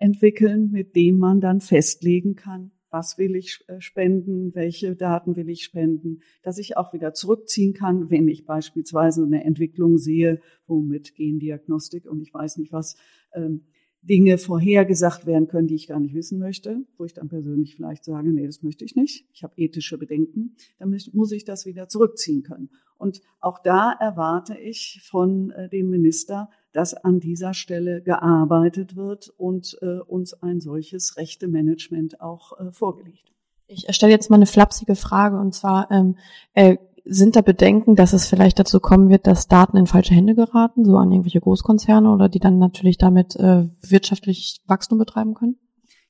entwickeln, 0.00 0.70
mit 0.72 0.96
dem 0.96 1.18
man 1.18 1.40
dann 1.40 1.60
festlegen 1.60 2.34
kann, 2.34 2.72
was 2.92 3.16
will 3.16 3.34
ich 3.36 3.64
äh, 3.68 3.80
spenden, 3.80 4.54
welche 4.54 4.94
Daten 4.94 5.34
will 5.34 5.48
ich 5.48 5.64
spenden, 5.64 6.20
dass 6.42 6.58
ich 6.58 6.76
auch 6.76 6.92
wieder 6.92 7.14
zurückziehen 7.14 7.72
kann, 7.72 8.10
wenn 8.10 8.28
ich 8.28 8.44
beispielsweise 8.44 9.24
eine 9.24 9.44
Entwicklung 9.44 9.98
sehe, 9.98 10.40
womit 10.66 11.14
Gendiagnostik 11.14 12.06
und 12.08 12.20
ich 12.20 12.32
weiß 12.32 12.58
nicht 12.58 12.72
was, 12.72 12.96
ähm, 13.34 13.62
Dinge 14.02 14.36
vorhergesagt 14.36 15.26
werden 15.26 15.46
können, 15.46 15.68
die 15.68 15.76
ich 15.76 15.86
gar 15.86 16.00
nicht 16.00 16.14
wissen 16.14 16.38
möchte, 16.38 16.84
wo 16.98 17.04
ich 17.04 17.14
dann 17.14 17.28
persönlich 17.28 17.76
vielleicht 17.76 18.04
sage, 18.04 18.32
nee, 18.32 18.46
das 18.46 18.62
möchte 18.62 18.84
ich 18.84 18.96
nicht, 18.96 19.26
ich 19.32 19.44
habe 19.44 19.54
ethische 19.56 19.96
Bedenken, 19.96 20.56
dann 20.78 20.96
muss 21.12 21.32
ich 21.32 21.44
das 21.44 21.66
wieder 21.66 21.88
zurückziehen 21.88 22.42
können. 22.42 22.70
Und 22.98 23.20
auch 23.40 23.58
da 23.62 23.92
erwarte 23.92 24.56
ich 24.56 25.00
von 25.04 25.50
äh, 25.50 25.68
dem 25.68 25.90
Minister, 25.90 26.50
dass 26.72 26.94
an 26.94 27.20
dieser 27.20 27.54
Stelle 27.54 28.02
gearbeitet 28.02 28.96
wird 28.96 29.28
und 29.36 29.78
äh, 29.82 29.98
uns 29.98 30.34
ein 30.34 30.60
solches 30.60 31.16
rechte 31.16 31.48
Management 31.48 32.20
auch 32.20 32.58
äh, 32.58 32.72
vorgelegt. 32.72 33.32
Ich 33.66 33.86
stelle 33.90 34.12
jetzt 34.12 34.30
mal 34.30 34.36
eine 34.36 34.46
flapsige 34.46 34.96
Frage 34.96 35.38
und 35.38 35.54
zwar 35.54 35.90
ähm, 35.90 36.16
äh, 36.54 36.76
sind 37.04 37.36
da 37.36 37.40
Bedenken, 37.40 37.96
dass 37.96 38.12
es 38.12 38.26
vielleicht 38.26 38.58
dazu 38.58 38.80
kommen 38.80 39.08
wird, 39.08 39.26
dass 39.26 39.48
Daten 39.48 39.76
in 39.76 39.86
falsche 39.86 40.14
Hände 40.14 40.34
geraten, 40.34 40.84
so 40.84 40.96
an 40.96 41.10
irgendwelche 41.10 41.40
Großkonzerne 41.40 42.10
oder 42.10 42.28
die 42.28 42.38
dann 42.38 42.58
natürlich 42.58 42.98
damit 42.98 43.36
äh, 43.36 43.68
wirtschaftlich 43.80 44.60
Wachstum 44.66 44.98
betreiben 44.98 45.34
können? 45.34 45.56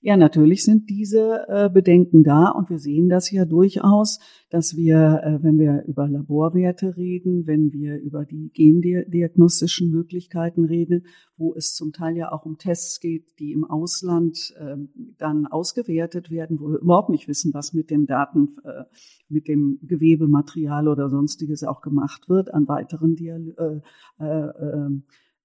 Ja, 0.05 0.17
natürlich 0.17 0.65
sind 0.65 0.91
diese 0.91 1.47
äh, 1.47 1.71
Bedenken 1.71 2.25
da 2.25 2.49
und 2.49 2.71
wir 2.71 2.81
sehen 2.81 3.09
das 3.09 3.31
ja 3.31 3.45
durchaus, 3.45 4.19
dass 4.51 4.77
wir, 4.77 5.21
äh, 5.23 5.45
wenn 5.45 5.61
wir 5.61 5.85
über 5.87 6.09
Laborwerte 6.09 6.97
reden, 6.97 7.47
wenn 7.47 7.73
wir 7.73 8.01
über 8.01 8.25
die 8.25 8.51
gendiagnostischen 8.53 9.93
Möglichkeiten 9.93 10.65
reden, 10.65 11.07
wo 11.37 11.55
es 11.55 11.75
zum 11.75 11.93
Teil 11.93 12.17
ja 12.17 12.33
auch 12.33 12.45
um 12.45 12.59
Tests 12.59 12.99
geht, 12.99 13.39
die 13.39 13.53
im 13.53 13.63
Ausland 13.63 14.53
äh, 14.59 14.75
dann 15.19 15.47
ausgewertet 15.47 16.33
werden, 16.33 16.59
wo 16.59 16.71
wir 16.71 16.81
überhaupt 16.81 17.11
nicht 17.11 17.29
wissen, 17.29 17.55
was 17.55 17.73
mit 17.73 17.89
dem 17.89 18.07
Daten, 18.07 18.57
äh, 18.65 18.83
mit 19.29 19.47
dem 19.47 19.79
Gewebematerial 19.83 20.89
oder 20.89 21.11
sonstiges 21.11 21.63
auch 21.63 21.81
gemacht 21.81 22.29
wird 22.29 22.53
an 22.53 22.67
weiteren 22.67 23.15
Dial 23.15 23.83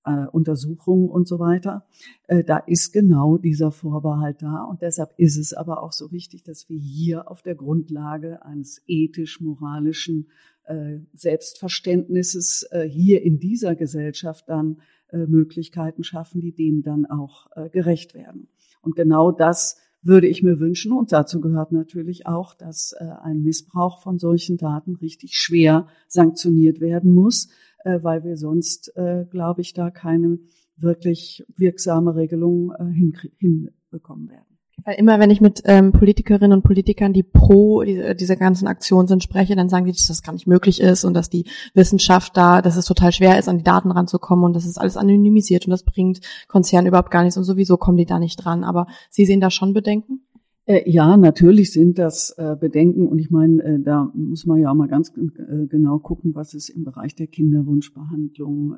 äh, 0.08 0.26
Untersuchungen 0.32 1.10
und 1.10 1.28
so 1.28 1.38
weiter. 1.38 1.86
Äh, 2.28 2.44
da 2.44 2.58
ist 2.58 2.94
genau 2.94 3.38
dieser 3.38 3.72
Vorbehalt 3.72 4.42
da 4.42 4.64
und 4.64 4.82
deshalb 4.82 5.12
ist 5.18 5.38
es 5.38 5.54
aber 5.54 5.84
auch 5.84 5.92
so 5.92 6.12
wichtig, 6.12 6.44
dass 6.44 6.70
wir 6.70 6.80
hier 6.80 7.30
auf 7.30 7.42
der 7.42 7.56
Grundlage 7.56 8.44
eines 8.46 8.82
ethisch-moralischen 8.88 10.30
äh, 10.64 11.00
Selbstverständnisses 11.14 12.68
äh, 12.72 12.88
hier 12.88 13.22
in 13.22 13.40
dieser 13.40 13.76
Gesellschaft 13.76 14.46
dann 14.48 14.80
äh, 15.10 15.26
Möglichkeiten 15.26 16.04
schaffen, 16.04 16.42
die 16.42 16.54
dem 16.54 16.84
dann 16.84 17.06
auch 17.06 17.48
gerecht 17.72 18.14
werden. 18.14 18.48
Und 18.82 18.96
genau 18.96 19.32
das 19.32 19.78
würde 20.02 20.28
ich 20.28 20.44
mir 20.44 20.60
wünschen. 20.60 20.92
Und 20.92 21.12
dazu 21.12 21.42
gehört 21.42 21.72
natürlich 21.72 22.28
auch, 22.28 22.54
dass 22.54 22.94
äh, 22.94 23.04
ein 23.22 23.42
Missbrauch 23.42 24.02
von 24.02 24.20
solchen 24.20 24.58
Daten 24.58 24.96
richtig 24.96 25.36
schwer 25.36 25.88
sanktioniert 26.08 26.80
werden 26.80 27.14
muss, 27.14 27.50
äh, 27.88 28.04
weil 28.04 28.24
wir 28.24 28.38
sonst, 28.38 28.96
äh, 28.96 29.26
glaube 29.30 29.62
ich, 29.62 29.74
da 29.74 29.90
keine 29.90 30.40
wirklich 30.76 31.46
wirksame 31.56 32.16
Regelung 32.16 32.72
äh, 32.78 33.24
hinbekommen 33.40 34.30
werden. 34.30 34.44
Weil 34.86 34.96
immer, 35.00 35.20
wenn 35.20 35.32
ich 35.32 35.42
mit 35.42 35.64
ähm, 35.66 35.92
Politikerinnen 35.92 36.54
und 36.54 36.64
Politikern, 36.64 37.12
die 37.12 37.24
pro 37.24 37.82
diese, 37.82 38.14
diese 38.14 38.38
ganzen 38.38 38.68
Aktionen 38.68 39.08
sind, 39.08 39.24
spreche, 39.24 39.56
dann 39.56 39.70
sagen 39.70 39.86
die, 39.86 39.92
dass 39.92 40.06
das 40.06 40.22
gar 40.22 40.34
nicht 40.34 40.46
möglich 40.46 40.80
ist 40.80 41.04
und 41.04 41.16
dass 41.16 41.30
die 41.30 41.46
Wissenschaft 41.74 42.38
da, 42.38 42.62
dass 42.62 42.78
es 42.78 42.86
total 42.86 43.12
schwer 43.12 43.40
ist, 43.40 43.50
an 43.50 43.58
die 43.58 43.64
Daten 43.64 43.90
ranzukommen 43.90 44.46
und 44.46 44.54
das 44.54 44.66
ist 44.66 44.78
alles 44.78 44.96
anonymisiert 44.96 45.66
und 45.66 45.72
das 45.72 45.84
bringt 45.84 46.20
Konzernen 46.48 46.88
überhaupt 46.88 47.10
gar 47.10 47.24
nichts 47.24 47.38
und 47.38 47.44
sowieso 47.44 47.78
kommen 47.78 47.98
die 47.98 48.06
da 48.06 48.20
nicht 48.20 48.38
dran. 48.38 48.64
Aber 48.64 48.86
Sie 49.10 49.26
sehen 49.26 49.42
da 49.42 49.50
schon 49.50 49.74
Bedenken? 49.74 50.27
Äh, 50.68 50.90
ja, 50.90 51.16
natürlich 51.16 51.72
sind 51.72 51.98
das 51.98 52.32
äh, 52.38 52.58
Bedenken 52.60 53.08
und 53.08 53.20
ich 53.20 53.32
meine, 53.32 53.64
äh, 53.64 53.80
da 53.82 54.12
muss 54.14 54.46
man 54.46 54.60
ja 54.60 54.70
auch 54.70 54.76
mal 54.76 54.90
ganz 54.90 55.14
genau 55.14 56.00
gucken, 56.00 56.36
was 56.36 56.54
es 56.54 56.68
im 56.68 56.84
Bereich 56.84 57.16
der 57.16 57.28
Kinderwunschbehandlung 57.28 58.76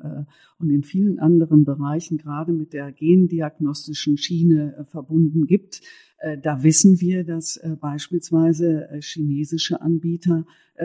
und 0.58 0.70
in 0.70 0.84
vielen 0.84 1.18
anderen 1.18 1.64
Bereichen 1.64 2.16
gerade 2.16 2.52
mit 2.52 2.72
der 2.72 2.92
gendiagnostischen 2.92 4.16
Schiene 4.16 4.86
verbunden 4.90 5.46
gibt. 5.46 5.80
Da 6.42 6.62
wissen 6.62 7.00
wir, 7.00 7.24
dass 7.24 7.60
beispielsweise 7.80 8.88
chinesische 9.00 9.80
Anbieter 9.80 10.44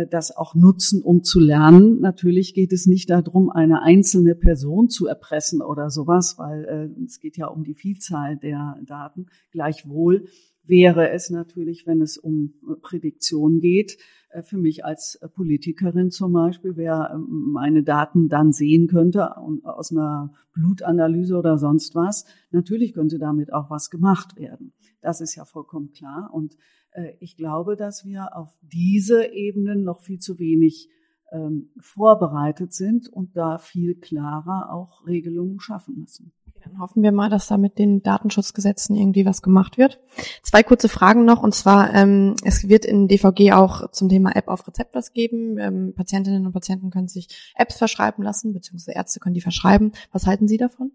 das 0.10 0.36
auch 0.36 0.56
nutzen, 0.56 1.02
um 1.02 1.24
zu 1.24 1.40
lernen. 1.40 2.00
Natürlich 2.00 2.54
geht 2.54 2.74
es 2.74 2.88
nicht 2.88 3.10
darum, 3.10 3.50
eine 3.50 3.82
einzelne 3.82 4.34
Person 4.36 4.90
zu 4.90 5.08
erpressen 5.08 5.62
oder 5.62 5.90
sowas, 5.90 6.36
weil 6.38 6.96
es 7.06 7.20
geht 7.20 7.38
ja 7.38 7.48
um 7.48 7.64
die 7.64 7.76
Vielzahl 7.76 8.38
der 8.38 8.80
Daten. 8.86 9.28
Gleichwohl 9.52 10.26
wäre 10.68 11.10
es 11.10 11.30
natürlich, 11.30 11.86
wenn 11.88 12.02
es 12.02 12.18
um 12.18 12.54
Prädiktion 12.82 13.60
geht, 13.60 13.98
für 14.44 14.58
mich 14.58 14.84
als 14.84 15.20
Politikerin 15.34 16.12
zum 16.12 16.34
Beispiel, 16.34 16.76
wer 16.76 17.12
ähm, 17.14 17.52
meine 17.54 17.84
Daten 17.84 18.28
dann 18.28 18.52
sehen 18.52 18.88
könnte 18.88 19.38
aus 19.38 19.92
einer 19.92 20.34
Blutanalyse 20.54 21.38
oder 21.38 21.58
sonst 21.58 21.96
was, 21.96 22.26
natürlich 22.52 22.94
könnte 22.94 23.18
damit 23.18 23.54
auch 23.54 23.70
was 23.70 23.90
gemacht 23.90 24.38
werden. 24.38 24.74
Das 25.02 25.22
ist 25.22 25.36
ja 25.36 25.46
vollkommen 25.46 25.92
klar. 25.92 26.32
Und 26.34 26.58
äh, 26.92 27.14
ich 27.20 27.38
glaube, 27.38 27.76
dass 27.76 28.06
wir 28.06 28.36
auf 28.36 28.58
diese 28.62 29.32
Ebenen 29.32 29.84
noch 29.84 30.02
viel 30.02 30.20
zu 30.20 30.40
wenig 30.40 30.90
ähm, 31.32 31.70
vorbereitet 31.80 32.74
sind 32.74 33.08
und 33.08 33.36
da 33.38 33.58
viel 33.58 33.96
klarer 33.96 34.72
auch 34.72 35.06
Regelungen 35.06 35.60
schaffen 35.60 36.00
müssen. 36.00 36.32
Dann 36.66 36.80
hoffen 36.80 37.04
wir 37.04 37.12
mal, 37.12 37.30
dass 37.30 37.48
da 37.48 37.58
mit 37.58 37.78
den 37.78 38.02
Datenschutzgesetzen 38.02 38.96
irgendwie 38.96 39.26
was 39.26 39.42
gemacht 39.42 39.78
wird. 39.78 40.00
Zwei 40.42 40.64
kurze 40.64 40.90
Fragen 40.90 41.24
noch, 41.24 41.44
und 41.44 41.54
zwar, 41.54 41.94
ähm, 41.94 42.36
es 42.44 42.68
wird 42.68 42.86
in 42.86 43.08
DVG 43.08 43.54
auch 43.54 43.92
zum 43.92 44.10
Thema 44.10 44.36
App 44.36 44.48
auf 44.48 44.68
Rezept 44.68 44.96
was 44.96 45.14
geben. 45.14 45.58
Ähm, 45.60 45.94
Patientinnen 45.96 46.46
und 46.46 46.54
Patienten 46.54 46.90
können 46.90 47.08
sich 47.08 47.54
Apps 47.56 47.78
verschreiben 47.78 48.24
lassen, 48.24 48.52
beziehungsweise 48.54 48.98
Ärzte 48.98 49.20
können 49.20 49.36
die 49.36 49.42
verschreiben. 49.42 49.92
Was 50.12 50.26
halten 50.26 50.48
Sie 50.48 50.58
davon? 50.58 50.92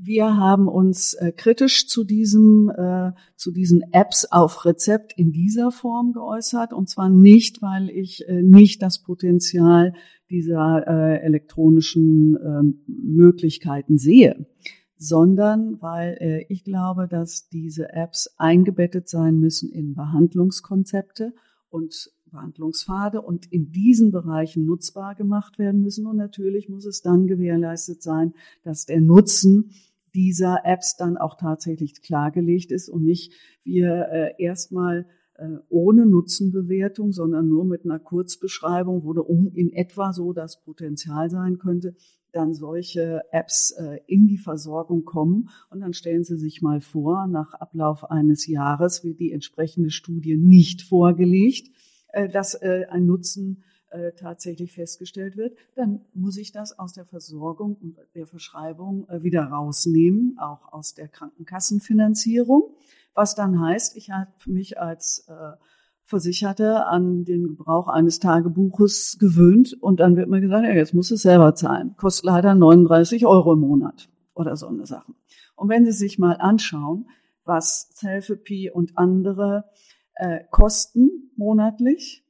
Wir 0.00 0.36
haben 0.36 0.68
uns 0.68 1.14
äh, 1.14 1.32
kritisch 1.32 1.88
zu 1.88 2.04
diesem, 2.04 2.70
äh, 2.70 3.12
zu 3.34 3.50
diesen 3.50 3.82
Apps 3.92 4.26
auf 4.26 4.64
Rezept 4.64 5.12
in 5.16 5.32
dieser 5.32 5.72
Form 5.72 6.12
geäußert. 6.12 6.72
Und 6.72 6.88
zwar 6.88 7.08
nicht, 7.08 7.62
weil 7.62 7.90
ich 7.90 8.26
äh, 8.28 8.42
nicht 8.42 8.80
das 8.80 9.00
Potenzial 9.02 9.94
dieser 10.30 10.84
äh, 10.86 11.20
elektronischen 11.24 12.36
äh, 12.36 12.90
Möglichkeiten 12.90 13.98
sehe, 13.98 14.46
sondern 14.98 15.80
weil 15.80 16.18
äh, 16.20 16.46
ich 16.48 16.64
glaube, 16.64 17.06
dass 17.08 17.48
diese 17.48 17.92
Apps 17.92 18.34
eingebettet 18.36 19.08
sein 19.08 19.38
müssen 19.38 19.70
in 19.70 19.94
Behandlungskonzepte 19.94 21.32
und 21.70 22.10
Behandlungspfade 22.30 23.22
und 23.22 23.50
in 23.50 23.72
diesen 23.72 24.10
Bereichen 24.10 24.66
nutzbar 24.66 25.14
gemacht 25.14 25.58
werden 25.58 25.80
müssen. 25.82 26.06
Und 26.06 26.16
natürlich 26.16 26.68
muss 26.68 26.84
es 26.84 27.00
dann 27.00 27.26
gewährleistet 27.26 28.02
sein, 28.02 28.34
dass 28.64 28.84
der 28.84 29.00
Nutzen 29.00 29.70
dieser 30.14 30.64
Apps 30.64 30.96
dann 30.96 31.16
auch 31.16 31.36
tatsächlich 31.36 32.02
klargelegt 32.02 32.72
ist 32.72 32.88
und 32.88 33.04
nicht 33.04 33.32
wir 33.64 34.08
äh, 34.10 34.42
erstmal 34.42 35.06
ohne 35.68 36.04
Nutzenbewertung, 36.06 37.12
sondern 37.12 37.48
nur 37.48 37.64
mit 37.64 37.84
einer 37.84 37.98
Kurzbeschreibung, 37.98 39.04
wo 39.04 39.12
um 39.20 39.52
in 39.54 39.72
etwa 39.72 40.12
so 40.12 40.32
das 40.32 40.62
Potenzial 40.62 41.30
sein 41.30 41.58
könnte, 41.58 41.94
dann 42.32 42.54
solche 42.54 43.22
Apps 43.32 43.70
äh, 43.78 44.00
in 44.06 44.26
die 44.26 44.38
Versorgung 44.38 45.04
kommen. 45.04 45.48
Und 45.70 45.80
dann 45.80 45.94
stellen 45.94 46.24
Sie 46.24 46.36
sich 46.36 46.62
mal 46.62 46.80
vor, 46.80 47.26
nach 47.26 47.54
Ablauf 47.54 48.10
eines 48.10 48.46
Jahres 48.46 49.04
wird 49.04 49.18
die 49.20 49.32
entsprechende 49.32 49.90
Studie 49.90 50.36
nicht 50.36 50.82
vorgelegt, 50.82 51.68
äh, 52.08 52.28
dass 52.28 52.54
äh, 52.54 52.86
ein 52.90 53.06
Nutzen 53.06 53.62
äh, 53.90 54.12
tatsächlich 54.12 54.72
festgestellt 54.72 55.36
wird, 55.36 55.56
dann 55.74 56.02
muss 56.14 56.36
ich 56.36 56.52
das 56.52 56.78
aus 56.78 56.92
der 56.92 57.04
Versorgung 57.04 57.76
und 57.76 57.96
der 58.14 58.26
Verschreibung 58.26 59.08
äh, 59.08 59.22
wieder 59.22 59.44
rausnehmen, 59.44 60.36
auch 60.38 60.72
aus 60.72 60.94
der 60.94 61.08
Krankenkassenfinanzierung, 61.08 62.74
was 63.14 63.34
dann 63.34 63.60
heißt, 63.60 63.96
ich 63.96 64.10
habe 64.10 64.30
mich 64.46 64.78
als 64.78 65.26
äh, 65.28 65.52
Versicherte 66.02 66.86
an 66.86 67.24
den 67.24 67.48
Gebrauch 67.48 67.88
eines 67.88 68.18
Tagebuches 68.18 69.18
gewöhnt 69.20 69.76
und 69.80 70.00
dann 70.00 70.16
wird 70.16 70.30
mir 70.30 70.40
gesagt, 70.40 70.64
ja, 70.64 70.72
jetzt 70.72 70.94
muss 70.94 71.10
es 71.10 71.20
selber 71.20 71.54
zahlen. 71.54 71.94
Kostet 71.98 72.24
leider 72.24 72.54
39 72.54 73.26
Euro 73.26 73.52
im 73.52 73.60
Monat 73.60 74.08
oder 74.34 74.56
so 74.56 74.68
eine 74.68 74.86
Sache. 74.86 75.12
Und 75.54 75.68
wenn 75.68 75.84
Sie 75.84 75.92
sich 75.92 76.18
mal 76.18 76.36
anschauen, 76.38 77.08
was 77.44 77.90
Therapy 77.98 78.70
und 78.70 78.96
andere 78.96 79.64
äh, 80.14 80.40
kosten 80.50 81.30
monatlich, 81.36 82.24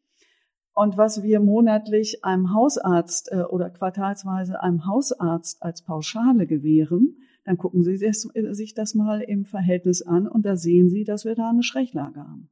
und 0.79 0.97
was 0.97 1.23
wir 1.25 1.41
monatlich 1.41 2.25
einem 2.25 2.55
Hausarzt 2.55 3.33
äh, 3.33 3.43
oder 3.43 3.69
quartalsweise 3.69 4.63
einem 4.63 4.87
Hausarzt 4.87 5.63
als 5.63 5.83
Pauschale 5.83 6.47
gewähren, 6.47 7.17
dann 7.45 7.59
gucken 7.59 7.83
Sie 7.83 7.97
sich 7.97 8.75
das 8.75 8.95
mal 8.95 9.21
im 9.21 9.45
Verhältnis 9.45 10.03
an 10.03 10.29
und 10.29 10.47
da 10.47 10.57
sehen 10.57 10.89
Sie, 10.89 11.03
dass 11.03 11.25
wir 11.25 11.35
da 11.35 11.51
eine 11.51 11.63
Schräglage 11.63 12.21
haben. 12.21 12.49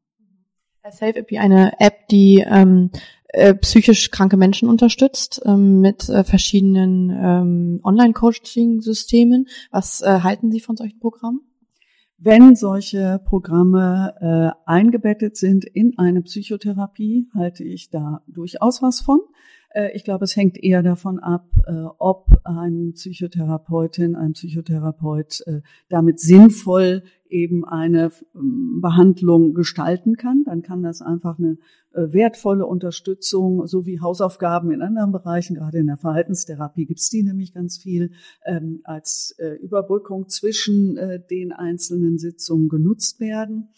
SafeAppy, 0.88 1.38
eine 1.38 1.78
App, 1.80 2.08
die 2.08 2.44
ähm, 2.48 2.90
äh, 3.28 3.54
psychisch 3.54 4.10
kranke 4.10 4.36
Menschen 4.36 4.68
unterstützt 4.68 5.42
ähm, 5.44 5.80
mit 5.80 6.08
äh, 6.08 6.24
verschiedenen 6.24 7.10
ähm, 7.10 7.80
Online-Coaching-Systemen. 7.84 9.46
Was 9.70 10.00
äh, 10.00 10.20
halten 10.22 10.50
Sie 10.50 10.60
von 10.60 10.76
solchen 10.76 10.98
Programmen? 10.98 11.42
Wenn 12.18 12.56
solche 12.56 13.20
Programme 13.24 14.14
äh, 14.20 14.70
eingebettet 14.70 15.36
sind 15.36 15.66
in 15.66 15.98
eine 15.98 16.22
Psychotherapie, 16.22 17.28
halte 17.34 17.62
ich 17.62 17.90
da 17.90 18.22
durchaus 18.26 18.80
was 18.80 19.02
von. 19.02 19.20
Äh, 19.76 19.90
ich 19.94 20.02
glaube, 20.02 20.24
es 20.24 20.34
hängt 20.34 20.56
eher 20.56 20.82
davon 20.82 21.18
ab, 21.18 21.46
äh, 21.66 21.72
ob 21.98 22.28
ein 22.44 22.92
Psychotherapeutin, 22.94 24.16
ein 24.16 24.32
Psychotherapeut 24.32 25.42
äh, 25.46 25.60
damit 25.90 26.18
sinnvoll 26.18 27.02
eben 27.30 27.64
eine 27.64 28.10
ähm, 28.34 28.80
Behandlung 28.80 29.54
gestalten 29.54 30.16
kann. 30.16 30.44
Dann 30.44 30.62
kann 30.62 30.82
das 30.82 31.02
einfach 31.02 31.38
eine 31.38 31.58
wertvolle 31.92 32.66
Unterstützung, 32.66 33.66
so 33.66 33.86
wie 33.86 34.00
Hausaufgaben 34.00 34.70
in 34.70 34.82
anderen 34.82 35.12
Bereichen, 35.12 35.54
gerade 35.54 35.78
in 35.78 35.86
der 35.86 35.96
Verhaltenstherapie 35.96 36.84
gibt's 36.84 37.08
die 37.08 37.22
nämlich 37.22 37.54
ganz 37.54 37.78
viel, 37.78 38.10
ähm, 38.44 38.80
als 38.84 39.34
Überbrückung 39.62 40.28
zwischen 40.28 40.98
den 41.30 41.52
einzelnen 41.52 42.18
Sitzungen 42.18 42.68
genutzt 42.68 43.18
werden. 43.18 43.70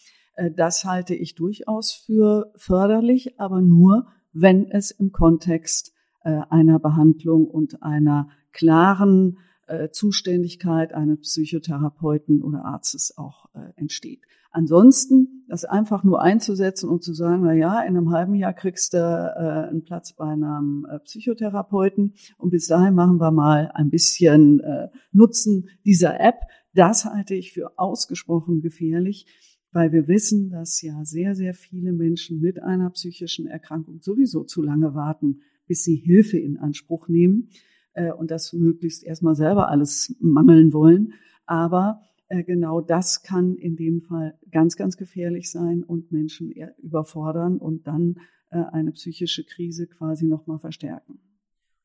Das 0.57 0.85
halte 0.85 1.15
ich 1.15 1.37
durchaus 1.37 1.93
für 1.93 2.51
förderlich, 2.57 3.39
aber 3.39 3.61
nur, 3.61 4.07
wenn 4.33 4.69
es 4.69 4.91
im 4.91 5.13
Kontext 5.13 5.93
äh, 6.29 6.43
einer 6.51 6.79
Behandlung 6.79 7.47
und 7.47 7.83
einer 7.83 8.29
klaren 8.53 9.39
äh, 9.69 9.91
Zuständigkeit 9.91 10.93
eines 10.93 11.21
Psychotherapeuten 11.21 12.43
oder 12.43 12.65
Arztes 12.65 13.17
auch 13.17 13.47
äh, 13.55 13.73
entsteht. 13.77 14.23
Ansonsten 14.51 15.45
das 15.47 15.65
einfach 15.65 16.05
nur 16.05 16.23
einzusetzen 16.23 16.89
und 16.89 17.03
zu 17.03 17.13
sagen, 17.13 17.43
na 17.43 17.53
ja, 17.53 17.81
in 17.83 17.97
einem 17.97 18.11
halben 18.11 18.35
Jahr 18.35 18.55
kriegst 18.55 18.95
du 18.95 18.99
äh, 18.99 19.69
einen 19.69 19.85
Platz 19.85 20.15
bei 20.15 20.25
einem 20.25 20.87
äh, 20.91 20.99
Psychotherapeuten 21.01 22.15
und 22.39 22.51
bis 22.51 22.67
dahin 22.67 22.95
machen 22.95 23.21
wir 23.21 23.31
mal 23.31 23.71
ein 23.75 23.91
bisschen 23.91 24.61
äh, 24.61 24.89
Nutzen 25.13 25.69
dieser 25.85 26.19
App. 26.19 26.41
Das 26.75 27.05
halte 27.05 27.35
ich 27.35 27.53
für 27.53 27.79
ausgesprochen 27.79 28.61
gefährlich, 28.61 29.27
weil 29.71 29.93
wir 29.93 30.09
wissen, 30.09 30.51
dass 30.51 30.81
ja 30.81 31.05
sehr, 31.05 31.35
sehr 31.35 31.53
viele 31.53 31.93
Menschen 31.93 32.41
mit 32.41 32.63
einer 32.63 32.91
psychischen 32.91 33.47
Erkrankung 33.47 34.01
sowieso 34.01 34.45
zu 34.45 34.63
lange 34.63 34.95
warten, 34.95 35.43
bis 35.67 35.85
sie 35.85 35.97
Hilfe 35.97 36.39
in 36.39 36.57
Anspruch 36.57 37.09
nehmen 37.09 37.51
äh, 37.99 38.13
und 38.13 38.31
das 38.31 38.53
möglichst 38.53 39.05
erstmal 39.05 39.35
selber 39.35 39.69
alles 39.69 40.15
mangeln 40.21 40.73
wollen. 40.73 41.15
Aber 41.47 42.03
äh, 42.29 42.45
genau 42.45 42.81
das 42.81 43.23
kann 43.23 43.57
in 43.57 43.77
dem 43.77 44.03
Fall 44.03 44.39
ganz, 44.51 44.77
ganz 44.77 44.97
gefährlich 44.97 45.51
sein 45.51 45.83
und 45.83 46.13
Menschen 46.13 46.53
überfordern 46.79 47.59
und 47.59 47.87
dann 47.87 48.17
äh, 48.51 48.63
eine 48.73 48.93
psychische 48.93 49.45
Krise 49.45 49.87
quasi 49.87 50.27
nochmal 50.27 50.59
verstärken. 50.59 51.21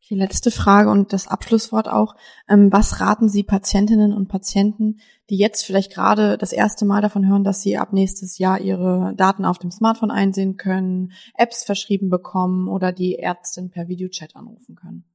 Die 0.09 0.16
letzte 0.16 0.51
Frage 0.51 0.89
und 0.89 1.14
das 1.14 1.30
Abschlusswort 1.30 1.88
auch. 1.88 2.16
Ähm, 2.49 2.74
was 2.74 2.99
raten 2.99 3.30
Sie 3.30 3.43
Patientinnen 3.43 4.11
und 4.11 4.28
Patienten, 4.28 4.99
die 5.30 5.38
jetzt 5.38 5.66
vielleicht 5.66 5.93
gerade 5.93 6.38
das 6.38 6.51
erste 6.51 6.84
Mal 6.84 7.01
davon 7.01 7.26
hören, 7.26 7.45
dass 7.45 7.61
sie 7.61 7.78
ab 7.78 7.93
nächstes 7.93 8.38
Jahr 8.38 8.59
ihre 8.59 9.14
Daten 9.16 9.45
auf 9.45 9.59
dem 9.59 9.72
Smartphone 9.72 10.11
einsehen 10.11 10.57
können, 10.57 11.14
Apps 11.36 11.64
verschrieben 11.64 12.09
bekommen 12.09 12.68
oder 12.68 12.91
die 12.91 13.18
Ärztin 13.18 13.70
per 13.70 13.88
Videochat 13.88 14.36
anrufen 14.36 14.76
können? 14.76 15.05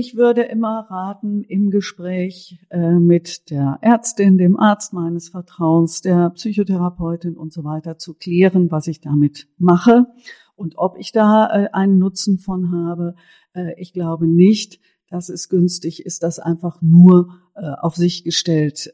Ich 0.00 0.14
würde 0.14 0.42
immer 0.42 0.86
raten, 0.88 1.42
im 1.42 1.70
Gespräch 1.70 2.56
äh, 2.70 3.00
mit 3.00 3.50
der 3.50 3.78
Ärztin, 3.80 4.38
dem 4.38 4.56
Arzt 4.56 4.92
meines 4.92 5.28
Vertrauens, 5.28 6.02
der 6.02 6.30
Psychotherapeutin 6.30 7.36
und 7.36 7.52
so 7.52 7.64
weiter 7.64 7.98
zu 7.98 8.14
klären, 8.14 8.70
was 8.70 8.86
ich 8.86 9.00
damit 9.00 9.48
mache 9.58 10.06
und 10.54 10.78
ob 10.78 10.96
ich 11.00 11.10
da 11.10 11.48
äh, 11.50 11.70
einen 11.72 11.98
Nutzen 11.98 12.38
von 12.38 12.70
habe. 12.70 13.16
Äh, 13.54 13.72
ich 13.76 13.92
glaube 13.92 14.28
nicht, 14.28 14.78
dass 15.10 15.30
es 15.30 15.48
günstig 15.48 16.06
ist, 16.06 16.22
das 16.22 16.38
einfach 16.38 16.80
nur 16.80 17.30
auf 17.54 17.96
sich 17.96 18.22
gestellt, 18.22 18.92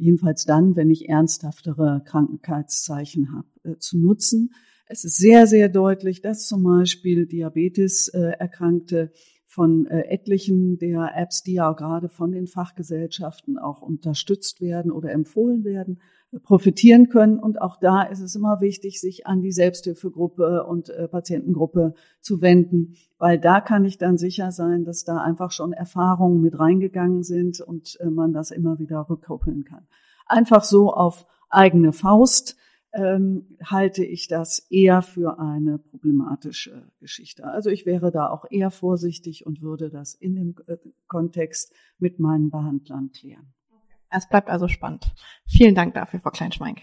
jedenfalls 0.00 0.46
dann, 0.46 0.74
wenn 0.74 0.90
ich 0.90 1.08
ernsthaftere 1.08 2.02
Krankheitszeichen 2.04 3.28
habe, 3.32 3.78
zu 3.78 3.98
nutzen. 3.98 4.52
Es 4.86 5.04
ist 5.04 5.18
sehr, 5.18 5.46
sehr 5.46 5.68
deutlich, 5.68 6.20
dass 6.20 6.48
zum 6.48 6.64
Beispiel 6.64 7.26
Diabetes-Erkrankte 7.26 9.12
von 9.50 9.88
äh, 9.88 10.02
etlichen 10.02 10.78
der 10.78 11.10
Apps, 11.16 11.42
die 11.42 11.54
ja 11.54 11.72
gerade 11.72 12.08
von 12.08 12.30
den 12.30 12.46
Fachgesellschaften 12.46 13.58
auch 13.58 13.82
unterstützt 13.82 14.60
werden 14.60 14.92
oder 14.92 15.10
empfohlen 15.10 15.64
werden, 15.64 16.00
profitieren 16.44 17.08
können. 17.08 17.36
Und 17.40 17.60
auch 17.60 17.76
da 17.80 18.02
ist 18.02 18.20
es 18.20 18.36
immer 18.36 18.60
wichtig, 18.60 19.00
sich 19.00 19.26
an 19.26 19.42
die 19.42 19.50
Selbsthilfegruppe 19.50 20.64
und 20.66 20.90
äh, 20.90 21.08
Patientengruppe 21.08 21.94
zu 22.20 22.40
wenden, 22.40 22.94
weil 23.18 23.40
da 23.40 23.60
kann 23.60 23.84
ich 23.84 23.98
dann 23.98 24.18
sicher 24.18 24.52
sein, 24.52 24.84
dass 24.84 25.02
da 25.02 25.16
einfach 25.16 25.50
schon 25.50 25.72
Erfahrungen 25.72 26.40
mit 26.40 26.56
reingegangen 26.56 27.24
sind 27.24 27.60
und 27.60 27.98
äh, 27.98 28.06
man 28.08 28.32
das 28.32 28.52
immer 28.52 28.78
wieder 28.78 29.04
rückkoppeln 29.10 29.64
kann. 29.64 29.88
Einfach 30.26 30.62
so 30.62 30.92
auf 30.92 31.26
eigene 31.48 31.92
Faust 31.92 32.56
ähm, 32.92 33.56
halte 33.64 34.04
ich 34.04 34.28
das 34.28 34.66
eher 34.70 35.02
für 35.02 35.38
eine 35.38 35.78
problematische 35.78 36.90
Geschichte. 36.98 37.44
Also 37.44 37.70
ich 37.70 37.86
wäre 37.86 38.10
da 38.10 38.28
auch 38.28 38.44
eher 38.50 38.70
vorsichtig 38.70 39.46
und 39.46 39.62
würde 39.62 39.90
das 39.90 40.14
in 40.14 40.34
dem 40.34 40.54
äh, 40.66 40.76
Kontext 41.06 41.72
mit 41.98 42.18
meinen 42.18 42.50
Behandlern 42.50 43.10
klären. 43.12 43.52
Es 44.10 44.28
bleibt 44.28 44.50
also 44.50 44.66
spannend. 44.66 45.12
Vielen 45.46 45.74
Dank 45.74 45.94
dafür, 45.94 46.20
Frau 46.20 46.30
Kleinschmeink. 46.30 46.80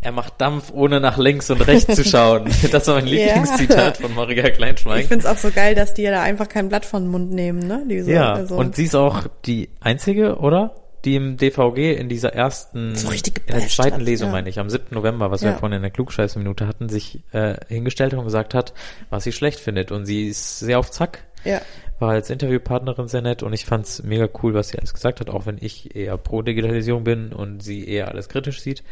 Er 0.00 0.12
macht 0.12 0.38
Dampf, 0.38 0.70
ohne 0.74 1.00
nach 1.00 1.16
links 1.16 1.50
und 1.50 1.66
rechts 1.66 1.94
zu 1.94 2.04
schauen. 2.04 2.50
Das 2.70 2.86
war 2.88 2.96
mein 2.96 3.06
Lieblingszitat 3.06 3.98
von 3.98 4.14
Maria 4.14 4.50
Kleinschmeink. 4.50 5.02
Ich 5.02 5.08
finde 5.08 5.26
es 5.26 5.30
auch 5.30 5.38
so 5.38 5.50
geil, 5.50 5.74
dass 5.74 5.94
die 5.94 6.02
ja 6.02 6.10
da 6.10 6.22
einfach 6.22 6.48
kein 6.48 6.68
Blatt 6.68 6.84
von 6.84 7.04
den 7.04 7.10
Mund 7.10 7.32
nehmen, 7.32 7.66
ne? 7.66 7.84
Die 7.88 8.00
so, 8.00 8.10
ja, 8.10 8.34
also- 8.34 8.56
und 8.56 8.76
sie 8.76 8.84
ist 8.84 8.94
auch 8.94 9.26
die 9.46 9.70
einzige, 9.80 10.36
oder? 10.36 10.83
Die 11.04 11.16
im 11.16 11.36
DVG 11.36 11.92
in 11.98 12.08
dieser 12.08 12.32
ersten, 12.32 12.94
So 12.96 13.10
in 13.10 13.20
der 13.46 13.68
zweiten 13.68 13.96
hat, 13.96 14.02
Lesung, 14.02 14.28
ja. 14.28 14.32
meine 14.32 14.48
ich, 14.48 14.58
am 14.58 14.70
7. 14.70 14.86
November, 14.90 15.30
was 15.30 15.42
wir 15.42 15.50
Ja. 15.50 15.56
vorhin 15.58 15.76
in 15.76 15.82
der 15.82 15.90
Klugscheiße-Minute 15.90 16.66
hatten, 16.66 16.88
sich 16.88 17.20
äh, 17.32 17.56
hingestellt 17.68 18.12
hat 18.12 18.18
und 18.18 18.24
gesagt 18.24 18.54
hat, 18.54 18.72
was 19.10 19.24
sie 19.24 19.32
schlecht 19.32 19.60
findet. 19.60 19.92
Und 19.92 20.06
sie 20.06 20.28
ist 20.28 20.60
sehr 20.60 20.78
auf 20.78 20.90
Zack. 20.90 21.24
Ja. 21.44 21.60
war 21.98 22.10
als 22.12 22.30
Interviewpartnerin 22.30 23.06
sehr 23.06 23.20
nett 23.20 23.42
und 23.42 23.52
ich 23.52 23.66
fand's 23.66 24.02
mega 24.02 24.28
cool, 24.42 24.54
was 24.54 24.70
sie 24.70 24.78
alles 24.78 24.94
gesagt 24.94 25.20
hat, 25.20 25.28
auch 25.30 25.44
wenn 25.46 25.58
ich 25.60 25.94
eher 25.94 26.16
pro 26.16 26.40
Digitalisierung 26.42 27.04
bin 27.04 27.32
und 27.34 27.62
sie 27.62 27.86
eher 27.86 28.08
alles 28.08 28.28
kritisch 28.30 28.62
sieht, 28.62 28.82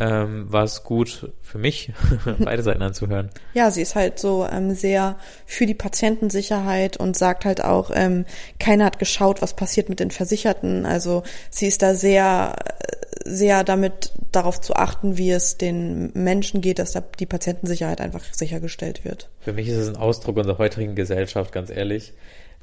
ähm, 0.00 0.50
war 0.52 0.64
es 0.64 0.82
gut 0.82 1.30
für 1.40 1.58
mich, 1.58 1.92
beide 2.38 2.62
Seiten 2.62 2.82
anzuhören. 2.82 3.30
Ja, 3.52 3.70
sie 3.70 3.82
ist 3.82 3.94
halt 3.94 4.18
so 4.18 4.46
ähm, 4.50 4.74
sehr 4.74 5.16
für 5.46 5.66
die 5.66 5.74
Patientensicherheit 5.74 6.96
und 6.96 7.16
sagt 7.16 7.44
halt 7.44 7.62
auch, 7.62 7.90
ähm, 7.94 8.24
keiner 8.58 8.86
hat 8.86 8.98
geschaut, 8.98 9.42
was 9.42 9.54
passiert 9.54 9.88
mit 9.88 10.00
den 10.00 10.10
Versicherten. 10.10 10.84
Also 10.86 11.22
sie 11.50 11.66
ist 11.66 11.82
da 11.82 11.94
sehr, 11.94 12.56
äh, 12.58 12.96
sehr 13.24 13.62
damit 13.62 14.12
darauf 14.32 14.60
zu 14.60 14.74
achten, 14.74 15.16
wie 15.16 15.30
es 15.30 15.58
den 15.58 16.10
Menschen 16.14 16.60
geht, 16.60 16.78
dass 16.78 16.92
da 16.92 17.02
die 17.18 17.26
Patientensicherheit 17.26 18.00
einfach 18.00 18.24
sichergestellt 18.32 19.04
wird. 19.04 19.28
Für 19.40 19.52
mich 19.52 19.68
ist 19.68 19.76
es 19.76 19.88
ein 19.88 19.96
Ausdruck 19.96 20.36
unserer 20.36 20.58
heutigen 20.58 20.96
Gesellschaft, 20.96 21.52
ganz 21.52 21.70
ehrlich. 21.70 22.12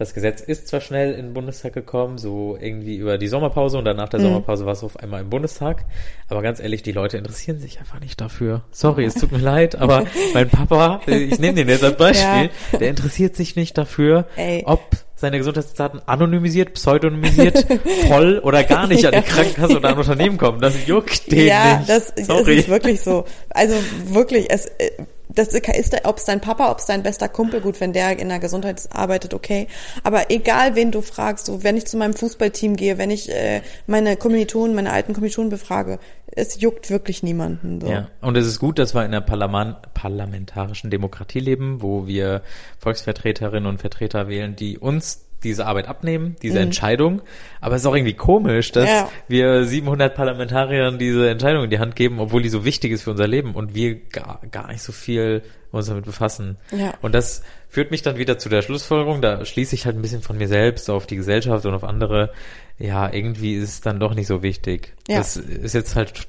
Das 0.01 0.15
Gesetz 0.15 0.41
ist 0.41 0.67
zwar 0.67 0.81
schnell 0.81 1.11
in 1.11 1.27
den 1.27 1.33
Bundestag 1.35 1.73
gekommen, 1.73 2.17
so 2.17 2.57
irgendwie 2.59 2.95
über 2.95 3.19
die 3.19 3.27
Sommerpause 3.27 3.77
und 3.77 3.85
dann 3.85 3.97
nach 3.97 4.09
der 4.09 4.19
Sommerpause 4.19 4.65
war 4.65 4.73
es 4.73 4.83
auf 4.83 4.97
einmal 4.97 5.21
im 5.21 5.29
Bundestag. 5.29 5.85
Aber 6.27 6.41
ganz 6.41 6.59
ehrlich, 6.59 6.81
die 6.81 6.91
Leute 6.91 7.19
interessieren 7.19 7.59
sich 7.59 7.77
einfach 7.79 7.99
nicht 7.99 8.19
dafür. 8.19 8.63
Sorry, 8.71 9.05
es 9.05 9.13
tut 9.13 9.31
mir 9.31 9.37
leid, 9.37 9.75
aber 9.75 10.05
mein 10.33 10.49
Papa, 10.49 11.01
ich 11.05 11.37
nehme 11.37 11.53
den 11.53 11.69
jetzt 11.69 11.83
als 11.83 11.97
Beispiel, 11.97 12.49
der 12.79 12.89
interessiert 12.89 13.35
sich 13.35 13.55
nicht 13.55 13.77
dafür, 13.77 14.25
Ey. 14.37 14.63
ob 14.65 14.81
seine 15.13 15.37
Gesundheitsdaten 15.37 16.01
anonymisiert, 16.07 16.73
pseudonymisiert, 16.73 17.67
voll 18.07 18.39
oder 18.39 18.63
gar 18.63 18.87
nicht 18.87 19.05
an 19.05 19.13
die 19.13 19.21
Krankenkasse 19.21 19.77
oder 19.77 19.89
an 19.89 19.99
Unternehmen 19.99 20.39
kommen. 20.39 20.59
Das 20.61 20.87
juckt 20.87 21.31
den 21.31 21.45
ja, 21.45 21.77
nicht. 21.77 21.89
das, 21.89 22.11
das 22.15 22.25
Sorry. 22.25 22.55
ist 22.55 22.69
wirklich 22.69 23.01
so. 23.01 23.25
Also 23.51 23.75
wirklich, 24.07 24.49
es, 24.49 24.65
äh, 24.65 24.89
das 25.36 25.49
ist, 25.49 26.05
ob 26.05 26.17
es 26.17 26.25
dein 26.25 26.41
Papa, 26.41 26.71
ob 26.71 26.79
es 26.79 26.86
dein 26.86 27.03
bester 27.03 27.29
Kumpel, 27.29 27.61
gut, 27.61 27.79
wenn 27.79 27.93
der 27.93 28.17
in 28.19 28.29
der 28.29 28.39
Gesundheit 28.39 28.82
arbeitet, 28.91 29.34
okay. 29.34 29.67
Aber 30.03 30.29
egal, 30.29 30.75
wen 30.75 30.91
du 30.91 31.01
fragst, 31.01 31.45
so 31.45 31.63
wenn 31.63 31.77
ich 31.77 31.86
zu 31.86 31.97
meinem 31.97 32.13
Fußballteam 32.13 32.75
gehe, 32.75 32.97
wenn 32.97 33.11
ich 33.11 33.29
äh, 33.29 33.61
meine 33.88 34.17
Kommilitonen, 34.17 34.75
meine 34.75 34.91
alten 34.91 35.13
Kommilitonen 35.13 35.49
befrage, 35.49 35.99
es 36.27 36.61
juckt 36.61 36.89
wirklich 36.89 37.23
niemanden. 37.23 37.82
So. 37.82 37.88
Ja, 37.88 38.07
und 38.21 38.38
es 38.38 38.47
ist 38.47 38.59
gut, 38.59 38.79
dass 38.79 38.93
wir 38.93 39.01
in 39.01 39.07
einer 39.07 39.21
Parlament 39.21 39.93
parlamentarischen 39.93 40.89
Demokratie 40.89 41.39
leben, 41.39 41.82
wo 41.82 42.07
wir 42.07 42.41
Volksvertreterinnen 42.79 43.67
und 43.67 43.79
Vertreter 43.79 44.27
wählen, 44.27 44.55
die 44.55 44.77
uns 44.77 45.25
diese 45.43 45.65
Arbeit 45.65 45.87
abnehmen, 45.87 46.35
diese 46.41 46.59
Entscheidung. 46.59 47.21
Aber 47.59 47.75
es 47.75 47.81
ist 47.81 47.85
auch 47.87 47.95
irgendwie 47.95 48.13
komisch, 48.13 48.71
dass 48.71 48.85
Mhm. 48.85 48.89
Ja. 48.95 49.09
wir 49.27 49.65
700 49.65 50.13
Parlamentariern 50.15 50.97
diese 50.99 51.29
Entscheidung 51.29 51.63
in 51.63 51.69
die 51.69 51.79
Hand 51.79 51.95
geben, 51.95 52.19
obwohl 52.19 52.41
die 52.41 52.49
so 52.49 52.65
wichtig 52.65 52.91
ist 52.91 53.03
für 53.03 53.11
unser 53.11 53.27
Leben 53.27 53.55
und 53.55 53.73
wir 53.75 53.95
gar, 53.95 54.41
gar 54.51 54.67
nicht 54.67 54.81
so 54.81 54.91
viel 54.91 55.41
uns 55.71 55.87
damit 55.87 56.05
befassen. 56.05 56.57
Ja. 56.77 56.93
Und 57.01 57.15
das 57.15 57.43
führt 57.69 57.91
mich 57.91 58.01
dann 58.01 58.17
wieder 58.17 58.37
zu 58.37 58.49
der 58.49 58.61
Schlussfolgerung, 58.61 59.21
da 59.21 59.45
schließe 59.45 59.73
ich 59.73 59.85
halt 59.85 59.95
ein 59.95 60.01
bisschen 60.01 60.21
von 60.21 60.37
mir 60.37 60.49
selbst 60.49 60.89
auf 60.89 61.07
die 61.07 61.15
Gesellschaft 61.15 61.65
und 61.65 61.73
auf 61.73 61.83
andere. 61.85 62.31
Ja, 62.77 63.11
irgendwie 63.13 63.55
ist 63.55 63.69
es 63.69 63.81
dann 63.81 63.99
doch 63.99 64.13
nicht 64.13 64.27
so 64.27 64.43
wichtig. 64.43 64.93
Ja. 65.07 65.19
Das 65.19 65.37
ist 65.37 65.73
jetzt 65.73 65.95
halt 65.95 66.27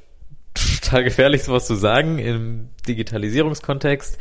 total 0.55 1.03
gefährlich, 1.05 1.43
sowas 1.43 1.67
zu 1.67 1.75
sagen 1.75 2.19
im 2.19 2.69
Digitalisierungskontext. 2.87 4.19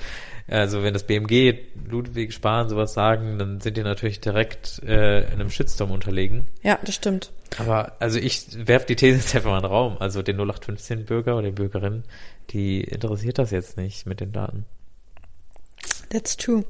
Also 0.47 0.83
wenn 0.83 0.93
das 0.93 1.03
BMG, 1.03 1.55
Ludwig 1.89 2.33
Spahn 2.33 2.69
sowas 2.69 2.93
sagen, 2.93 3.39
dann 3.39 3.61
sind 3.61 3.77
die 3.77 3.83
natürlich 3.83 4.19
direkt 4.19 4.81
äh, 4.83 5.21
in 5.21 5.39
einem 5.39 5.49
Shitstorm 5.49 5.91
unterlegen. 5.91 6.47
ja, 6.63 6.79
das 6.83 6.95
stimmt. 6.95 7.31
Aber 7.57 7.97
also 7.99 8.17
ich 8.17 8.45
werf 8.67 8.85
die 8.85 8.95
These 8.95 9.17
jetzt 9.17 9.35
einfach 9.35 9.49
mal 9.51 9.57
in 9.57 9.63
den 9.63 9.71
Raum. 9.71 9.97
Also 9.99 10.21
den 10.21 10.39
0815-Bürger 10.39 11.35
oder 11.35 11.47
die 11.47 11.51
Bürgerin, 11.51 12.03
die 12.51 12.81
interessiert 12.81 13.37
das 13.39 13.51
jetzt 13.51 13.77
nicht 13.77 14.05
mit 14.05 14.19
den 14.19 14.31
Daten. 14.31 14.65
That's 16.11 16.35
true. 16.35 16.65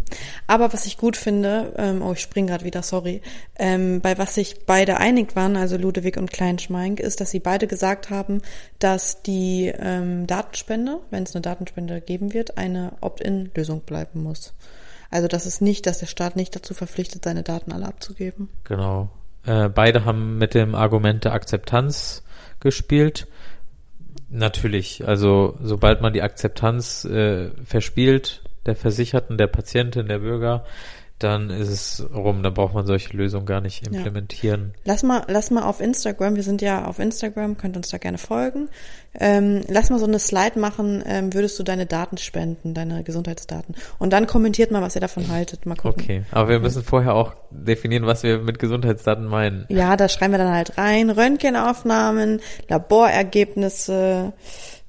Aber 0.45 0.71
was 0.71 0.85
ich 0.85 0.97
gut 0.97 1.17
finde, 1.17 1.73
ähm, 1.77 2.03
oh, 2.03 2.13
ich 2.13 2.19
spring 2.19 2.45
gerade 2.45 2.63
wieder, 2.63 2.83
sorry, 2.83 3.23
ähm, 3.57 3.99
bei 3.99 4.19
was 4.19 4.35
sich 4.35 4.65
beide 4.67 4.97
einig 4.97 5.35
waren, 5.35 5.55
also 5.55 5.77
Ludewig 5.77 6.17
und 6.17 6.31
Kleinschmeink, 6.31 6.99
ist, 6.99 7.21
dass 7.21 7.31
sie 7.31 7.39
beide 7.39 7.65
gesagt 7.65 8.11
haben, 8.11 8.43
dass 8.77 9.23
die 9.23 9.73
ähm, 9.75 10.27
Datenspende, 10.27 10.99
wenn 11.09 11.23
es 11.23 11.33
eine 11.33 11.41
Datenspende 11.41 12.01
geben 12.01 12.33
wird, 12.33 12.59
eine 12.59 12.93
Opt-in-Lösung 13.01 13.81
bleiben 13.81 14.21
muss. 14.21 14.53
Also 15.09 15.27
das 15.27 15.47
ist 15.47 15.59
nicht, 15.59 15.87
dass 15.87 15.97
der 15.97 16.05
Staat 16.05 16.35
nicht 16.35 16.55
dazu 16.55 16.75
verpflichtet, 16.75 17.23
seine 17.23 17.41
Daten 17.41 17.71
alle 17.71 17.87
abzugeben. 17.87 18.47
Genau. 18.63 19.09
Äh, 19.43 19.69
beide 19.69 20.05
haben 20.05 20.37
mit 20.37 20.53
dem 20.53 20.75
Argument 20.75 21.23
der 21.23 21.33
Akzeptanz 21.33 22.21
gespielt. 22.59 23.27
Natürlich, 24.29 25.07
also 25.07 25.57
sobald 25.63 26.01
man 26.01 26.13
die 26.13 26.21
Akzeptanz 26.21 27.05
äh, 27.05 27.49
verspielt, 27.65 28.43
der 28.65 28.75
Versicherten, 28.75 29.37
der 29.37 29.47
Patientin, 29.47 30.07
der 30.07 30.19
Bürger, 30.19 30.65
dann 31.23 31.49
ist 31.49 31.69
es 31.69 32.05
rum, 32.13 32.41
dann 32.43 32.53
braucht 32.53 32.73
man 32.73 32.85
solche 32.85 33.15
Lösungen 33.15 33.45
gar 33.45 33.61
nicht 33.61 33.85
implementieren. 33.85 34.73
Lass 34.85 35.03
mal, 35.03 35.23
lass 35.27 35.51
mal 35.51 35.63
auf 35.63 35.79
Instagram, 35.79 36.35
wir 36.35 36.43
sind 36.43 36.61
ja 36.61 36.85
auf 36.85 36.99
Instagram, 36.99 37.57
könnt 37.57 37.77
uns 37.77 37.89
da 37.89 37.97
gerne 37.97 38.17
folgen. 38.17 38.69
Ähm, 39.19 39.61
lass 39.67 39.89
mal 39.89 39.99
so 39.99 40.05
eine 40.05 40.19
Slide 40.19 40.57
machen, 40.59 41.03
ähm, 41.05 41.33
würdest 41.33 41.59
du 41.59 41.63
deine 41.63 41.85
Daten 41.85 42.17
spenden, 42.17 42.73
deine 42.73 43.03
Gesundheitsdaten. 43.03 43.75
Und 43.99 44.13
dann 44.13 44.25
kommentiert 44.25 44.71
mal, 44.71 44.81
was 44.81 44.95
ihr 44.95 45.01
davon 45.01 45.27
haltet. 45.29 45.65
Mal 45.65 45.75
gucken. 45.75 46.01
Okay, 46.01 46.23
aber 46.31 46.49
wir 46.49 46.59
müssen 46.59 46.83
vorher 46.83 47.13
auch 47.13 47.35
definieren, 47.51 48.05
was 48.05 48.23
wir 48.23 48.39
mit 48.39 48.57
Gesundheitsdaten 48.57 49.25
meinen. 49.25 49.65
Ja, 49.69 49.97
da 49.97 50.09
schreiben 50.09 50.33
wir 50.33 50.37
dann 50.39 50.53
halt 50.53 50.77
rein. 50.77 51.09
Röntgenaufnahmen, 51.09 52.39
Laborergebnisse, 52.69 54.33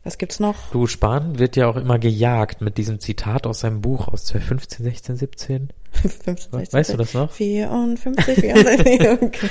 was 0.04 0.18
gibt's 0.18 0.40
noch? 0.40 0.70
Du, 0.72 0.86
Spahn 0.86 1.38
wird 1.38 1.56
ja 1.56 1.68
auch 1.68 1.76
immer 1.76 1.98
gejagt 1.98 2.60
mit 2.60 2.76
diesem 2.76 2.98
Zitat 2.98 3.46
aus 3.46 3.60
seinem 3.60 3.80
Buch 3.80 4.08
aus 4.08 4.24
2015, 4.24 4.84
16, 4.84 5.16
17. 5.16 5.68
15, 5.92 6.36
16, 6.50 6.72
Weißt 6.72 6.92
du 6.92 6.96
das 6.96 7.14
noch? 7.14 7.30
54, 7.30 8.40
64, 8.40 9.10
okay. 9.22 9.48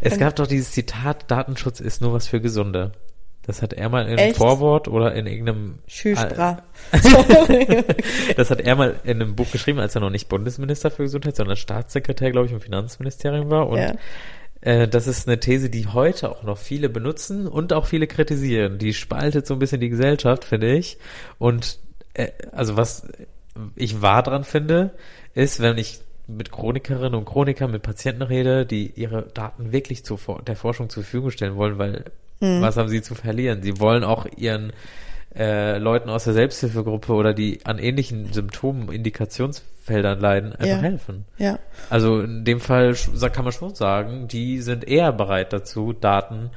Es 0.00 0.18
gab 0.18 0.36
doch 0.36 0.46
dieses 0.46 0.72
Zitat, 0.72 1.30
Datenschutz 1.30 1.80
ist 1.80 2.00
nur 2.00 2.12
was 2.12 2.26
für 2.26 2.40
Gesunde. 2.40 2.92
Das 3.44 3.60
hat 3.60 3.72
er 3.72 3.88
mal 3.88 4.02
in 4.02 4.10
einem 4.10 4.18
Echt? 4.18 4.36
Vorwort 4.36 4.86
oder 4.86 5.14
in 5.14 5.26
irgendeinem 5.26 5.78
Schüstra. 5.86 6.62
Das 8.36 8.50
hat 8.50 8.60
er 8.60 8.76
mal 8.76 9.00
in 9.02 9.20
einem 9.20 9.34
Buch 9.34 9.50
geschrieben, 9.50 9.80
als 9.80 9.94
er 9.96 10.00
noch 10.00 10.10
nicht 10.10 10.28
Bundesminister 10.28 10.90
für 10.90 11.02
Gesundheit, 11.02 11.36
sondern 11.36 11.56
Staatssekretär, 11.56 12.30
glaube 12.30 12.46
ich, 12.46 12.52
im 12.52 12.60
Finanzministerium 12.60 13.50
war. 13.50 13.68
Und 13.68 13.78
Ja. 13.78 13.94
Äh, 14.62 14.88
das 14.88 15.06
ist 15.06 15.28
eine 15.28 15.38
These, 15.38 15.68
die 15.68 15.86
heute 15.88 16.30
auch 16.30 16.42
noch 16.42 16.58
viele 16.58 16.88
benutzen 16.88 17.46
und 17.46 17.72
auch 17.72 17.86
viele 17.86 18.06
kritisieren. 18.06 18.78
Die 18.78 18.94
spaltet 18.94 19.46
so 19.46 19.54
ein 19.54 19.60
bisschen 19.60 19.80
die 19.80 19.90
Gesellschaft, 19.90 20.44
finde 20.44 20.74
ich. 20.74 20.98
Und 21.38 21.78
äh, 22.14 22.28
also 22.52 22.76
was 22.76 23.06
ich 23.76 24.00
wahr 24.00 24.22
dran 24.22 24.44
finde, 24.44 24.92
ist, 25.34 25.60
wenn 25.60 25.76
ich 25.76 26.00
mit 26.26 26.52
Chronikerinnen 26.52 27.14
und 27.14 27.24
Chronikern, 27.24 27.70
mit 27.70 27.82
Patienten 27.82 28.22
rede, 28.22 28.64
die 28.64 28.92
ihre 28.94 29.24
Daten 29.34 29.72
wirklich 29.72 30.04
zu, 30.04 30.18
der 30.46 30.56
Forschung 30.56 30.88
zur 30.88 31.02
Verfügung 31.02 31.30
stellen 31.30 31.56
wollen, 31.56 31.78
weil 31.78 32.04
was 32.40 32.76
haben 32.76 32.88
sie 32.88 33.02
zu 33.02 33.14
verlieren? 33.14 33.62
Sie 33.62 33.78
wollen 33.78 34.02
auch 34.02 34.26
ihren 34.36 34.72
äh, 35.36 35.78
Leuten 35.78 36.10
aus 36.10 36.24
der 36.24 36.32
Selbsthilfegruppe 36.34 37.12
oder 37.12 37.32
die 37.34 37.60
an 37.64 37.78
ähnlichen 37.78 38.32
Symptomen, 38.32 38.90
Indikationsfeldern 38.92 40.20
leiden, 40.20 40.52
einfach 40.52 40.66
Ja. 40.66 40.76
helfen. 40.76 41.24
Ja. 41.38 41.58
Also 41.90 42.20
in 42.20 42.44
dem 42.44 42.60
Fall 42.60 42.94
kann 43.32 43.44
man 43.44 43.52
schon 43.52 43.74
sagen, 43.74 44.28
die 44.28 44.60
sind 44.60 44.86
eher 44.86 45.12
bereit 45.12 45.52
dazu, 45.52 45.92
Daten 45.92 46.50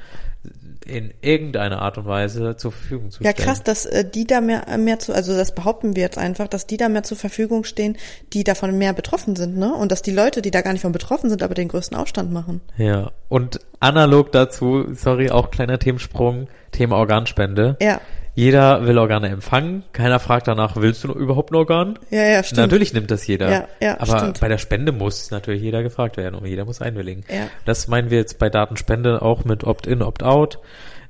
in 0.84 1.12
irgendeiner 1.20 1.82
Art 1.82 1.98
und 1.98 2.06
Weise 2.06 2.56
zur 2.56 2.70
Verfügung 2.70 3.10
zu 3.10 3.24
Ja, 3.24 3.32
stellen. 3.32 3.48
krass, 3.48 3.62
dass 3.64 3.86
äh, 3.86 4.08
die 4.08 4.24
da 4.24 4.40
mehr, 4.40 4.64
mehr 4.78 5.00
zu, 5.00 5.12
also 5.12 5.34
das 5.36 5.52
behaupten 5.52 5.96
wir 5.96 6.02
jetzt 6.04 6.16
einfach, 6.18 6.46
dass 6.46 6.68
die 6.68 6.76
da 6.76 6.88
mehr 6.88 7.02
zur 7.02 7.16
Verfügung 7.16 7.64
stehen, 7.64 7.96
die 8.32 8.44
davon 8.44 8.78
mehr 8.78 8.92
betroffen 8.92 9.34
sind, 9.34 9.56
ne? 9.56 9.74
Und 9.74 9.90
dass 9.90 10.02
die 10.02 10.12
Leute, 10.12 10.42
die 10.42 10.52
da 10.52 10.60
gar 10.60 10.72
nicht 10.72 10.82
von 10.82 10.92
betroffen 10.92 11.28
sind, 11.28 11.42
aber 11.42 11.54
den 11.54 11.66
größten 11.66 11.96
Aufstand 11.96 12.30
machen. 12.32 12.60
Ja, 12.76 13.10
und 13.28 13.58
analog 13.80 14.30
dazu, 14.30 14.86
sorry, 14.94 15.30
auch 15.30 15.50
kleiner 15.50 15.80
Themensprung, 15.80 16.46
Thema 16.70 16.96
Organspende. 16.98 17.76
Ja. 17.80 18.00
Jeder 18.36 18.86
will 18.86 18.98
Organe 18.98 19.30
empfangen, 19.30 19.82
keiner 19.94 20.20
fragt 20.20 20.46
danach, 20.46 20.76
willst 20.76 21.02
du 21.02 21.10
überhaupt 21.10 21.52
ein 21.52 21.54
Organ? 21.54 21.98
Ja, 22.10 22.22
ja, 22.22 22.42
stimmt. 22.42 22.58
Natürlich 22.58 22.92
nimmt 22.92 23.10
das 23.10 23.26
jeder. 23.26 23.50
Ja, 23.50 23.68
ja, 23.80 23.98
aber 23.98 24.18
stimmt. 24.18 24.40
bei 24.40 24.48
der 24.48 24.58
Spende 24.58 24.92
muss 24.92 25.30
natürlich 25.30 25.62
jeder 25.62 25.82
gefragt 25.82 26.18
werden 26.18 26.34
und 26.34 26.44
jeder 26.44 26.66
muss 26.66 26.82
einwilligen. 26.82 27.24
Ja. 27.30 27.48
Das 27.64 27.88
meinen 27.88 28.10
wir 28.10 28.18
jetzt 28.18 28.38
bei 28.38 28.50
Datenspende 28.50 29.22
auch 29.22 29.46
mit 29.46 29.64
Opt-in, 29.64 30.02
Opt-out. 30.02 30.58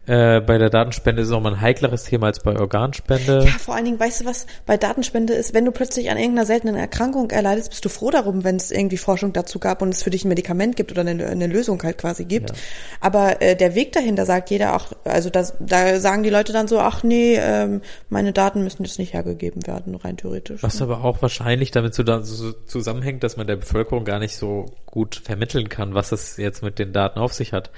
Äh, 0.07 0.41
bei 0.41 0.57
der 0.57 0.71
Datenspende 0.71 1.23
ist 1.23 1.29
es 1.29 1.33
nochmal 1.33 1.55
ein 1.55 1.61
heikleres 1.61 2.05
Thema 2.05 2.29
als 2.29 2.41
bei 2.41 2.57
Organspende. 2.57 3.45
Ja, 3.45 3.51
vor 3.59 3.75
allen 3.75 3.87
Dingen, 3.87 3.99
weißt 3.99 4.21
du 4.21 4.25
was, 4.25 4.47
bei 4.65 4.77
Datenspende 4.77 5.33
ist, 5.33 5.53
wenn 5.53 5.65
du 5.65 5.73
plötzlich 5.73 6.11
an 6.11 6.17
irgendeiner 6.17 6.47
seltenen 6.47 6.77
Erkrankung 6.77 7.31
erleidest, 7.31 7.71
bist 7.71 7.85
du 7.85 7.89
froh 7.89 8.11
darum, 8.11 8.45
wenn 8.45 8.55
es 8.57 8.71
irgendwie 8.71 8.99
Forschung 8.99 9.33
dazu 9.33 9.59
gab 9.59 9.83
und 9.83 9.89
es 9.89 10.05
für 10.05 10.11
dich 10.11 10.25
ein 10.25 10.29
Medikament 10.29 10.77
gibt 10.77 10.93
oder 10.93 11.01
eine, 11.01 11.27
eine 11.27 11.49
Lösung 11.49 11.83
halt 11.83 11.99
quasi 11.99 12.25
gibt. 12.25 12.53
Aber 13.01 13.43
äh, 13.43 13.57
der 13.57 13.75
Weg 13.75 13.93
dahin, 13.93 14.15
da 14.15 14.27
sagt 14.27 14.51
jeder 14.51 14.77
auch, 14.77 14.93
also 15.05 15.29
das, 15.29 15.55
da 15.59 15.99
sagen 15.99 16.23
die 16.23 16.31
Leute 16.31 16.53
dann 16.53 16.69
so, 16.69 16.79
ach 16.79 17.03
nee, 17.03 17.37
ähm, 17.41 17.81
meine 18.09 18.33
Daten 18.33 18.63
müssen 18.63 18.85
jetzt 18.85 19.01
nicht 19.01 19.13
hergegeben 19.13 19.67
werden, 19.67 19.97
rein 19.97 20.17
theoretisch. 20.17 20.63
Was 20.63 20.81
aber 20.81 21.03
auch 21.03 21.21
wahrscheinlich 21.21 21.73
damit 21.73 21.95
zu, 21.95 22.05
so 22.23 22.53
zusammenhängt, 22.53 23.25
dass 23.25 23.37
man 23.37 23.49
der 23.49 23.57
Bevölkerung 23.57 24.05
gar 24.05 24.21
nicht 24.21 24.37
so 24.37 24.67
gut 24.87 25.17
vermitteln 25.17 25.69
kann, 25.69 25.95
was 25.95 26.13
es 26.13 26.37
jetzt 26.37 26.63
mit 26.63 26.79
den 26.79 26.93
Daten 26.93 27.19
auf 27.19 27.35
sich 27.35 27.53
hat. 27.53 27.71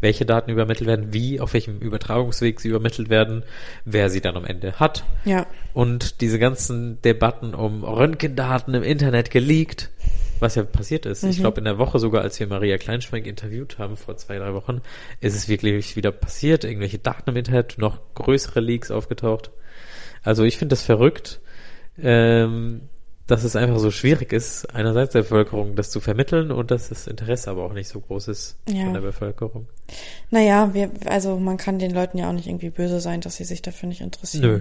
Welche 0.00 0.24
Daten 0.26 0.50
übermittelt 0.50 0.88
werden, 0.88 1.12
wie, 1.12 1.40
auf 1.40 1.54
welchem 1.54 1.73
Übertragungsweg 1.80 2.60
sie 2.60 2.68
übermittelt 2.68 3.08
werden, 3.08 3.44
wer 3.84 4.10
sie 4.10 4.20
dann 4.20 4.36
am 4.36 4.44
Ende 4.44 4.78
hat. 4.78 5.04
Ja. 5.24 5.46
Und 5.72 6.20
diese 6.20 6.38
ganzen 6.38 7.00
Debatten 7.02 7.54
um 7.54 7.84
Röntgendaten 7.84 8.74
im 8.74 8.82
Internet 8.82 9.30
geleakt, 9.30 9.90
was 10.40 10.54
ja 10.56 10.64
passiert 10.64 11.06
ist. 11.06 11.24
Ich 11.24 11.38
glaube, 11.38 11.58
in 11.58 11.64
der 11.64 11.78
Woche 11.78 11.98
sogar, 11.98 12.22
als 12.22 12.38
wir 12.40 12.46
Maria 12.46 12.76
Kleinschwenk 12.76 13.26
interviewt 13.26 13.78
haben, 13.78 13.96
vor 13.96 14.16
zwei, 14.16 14.38
drei 14.38 14.52
Wochen, 14.52 14.80
ist 15.20 15.34
es 15.34 15.48
wirklich 15.48 15.96
wieder 15.96 16.12
passiert. 16.12 16.64
Irgendwelche 16.64 16.98
Daten 16.98 17.30
im 17.30 17.36
Internet, 17.36 17.78
noch 17.78 18.00
größere 18.14 18.60
Leaks 18.60 18.90
aufgetaucht. 18.90 19.50
Also 20.22 20.44
ich 20.44 20.58
finde 20.58 20.72
das 20.72 20.82
verrückt, 20.82 21.40
ähm, 22.02 22.88
dass 23.26 23.42
es 23.44 23.56
einfach 23.56 23.78
so 23.78 23.90
schwierig 23.90 24.32
ist, 24.32 24.66
einerseits 24.74 25.12
der 25.12 25.20
Bevölkerung 25.22 25.76
das 25.76 25.90
zu 25.90 26.00
vermitteln 26.00 26.50
und 26.50 26.70
dass 26.70 26.90
das 26.90 27.06
Interesse 27.06 27.50
aber 27.50 27.64
auch 27.64 27.72
nicht 27.72 27.88
so 27.88 28.00
groß 28.00 28.28
ist 28.28 28.56
Ja. 28.68 28.84
von 28.84 28.94
der 28.94 29.00
Bevölkerung. 29.00 29.66
Naja, 30.30 30.70
wir, 30.74 30.90
also 31.06 31.38
man 31.38 31.56
kann 31.56 31.78
den 31.78 31.92
Leuten 31.92 32.18
ja 32.18 32.28
auch 32.28 32.32
nicht 32.34 32.46
irgendwie 32.46 32.70
böse 32.70 33.00
sein, 33.00 33.20
dass 33.22 33.36
sie 33.36 33.44
sich 33.44 33.62
dafür 33.62 33.88
nicht 33.88 34.02
interessieren. 34.02 34.42
Nö. 34.42 34.60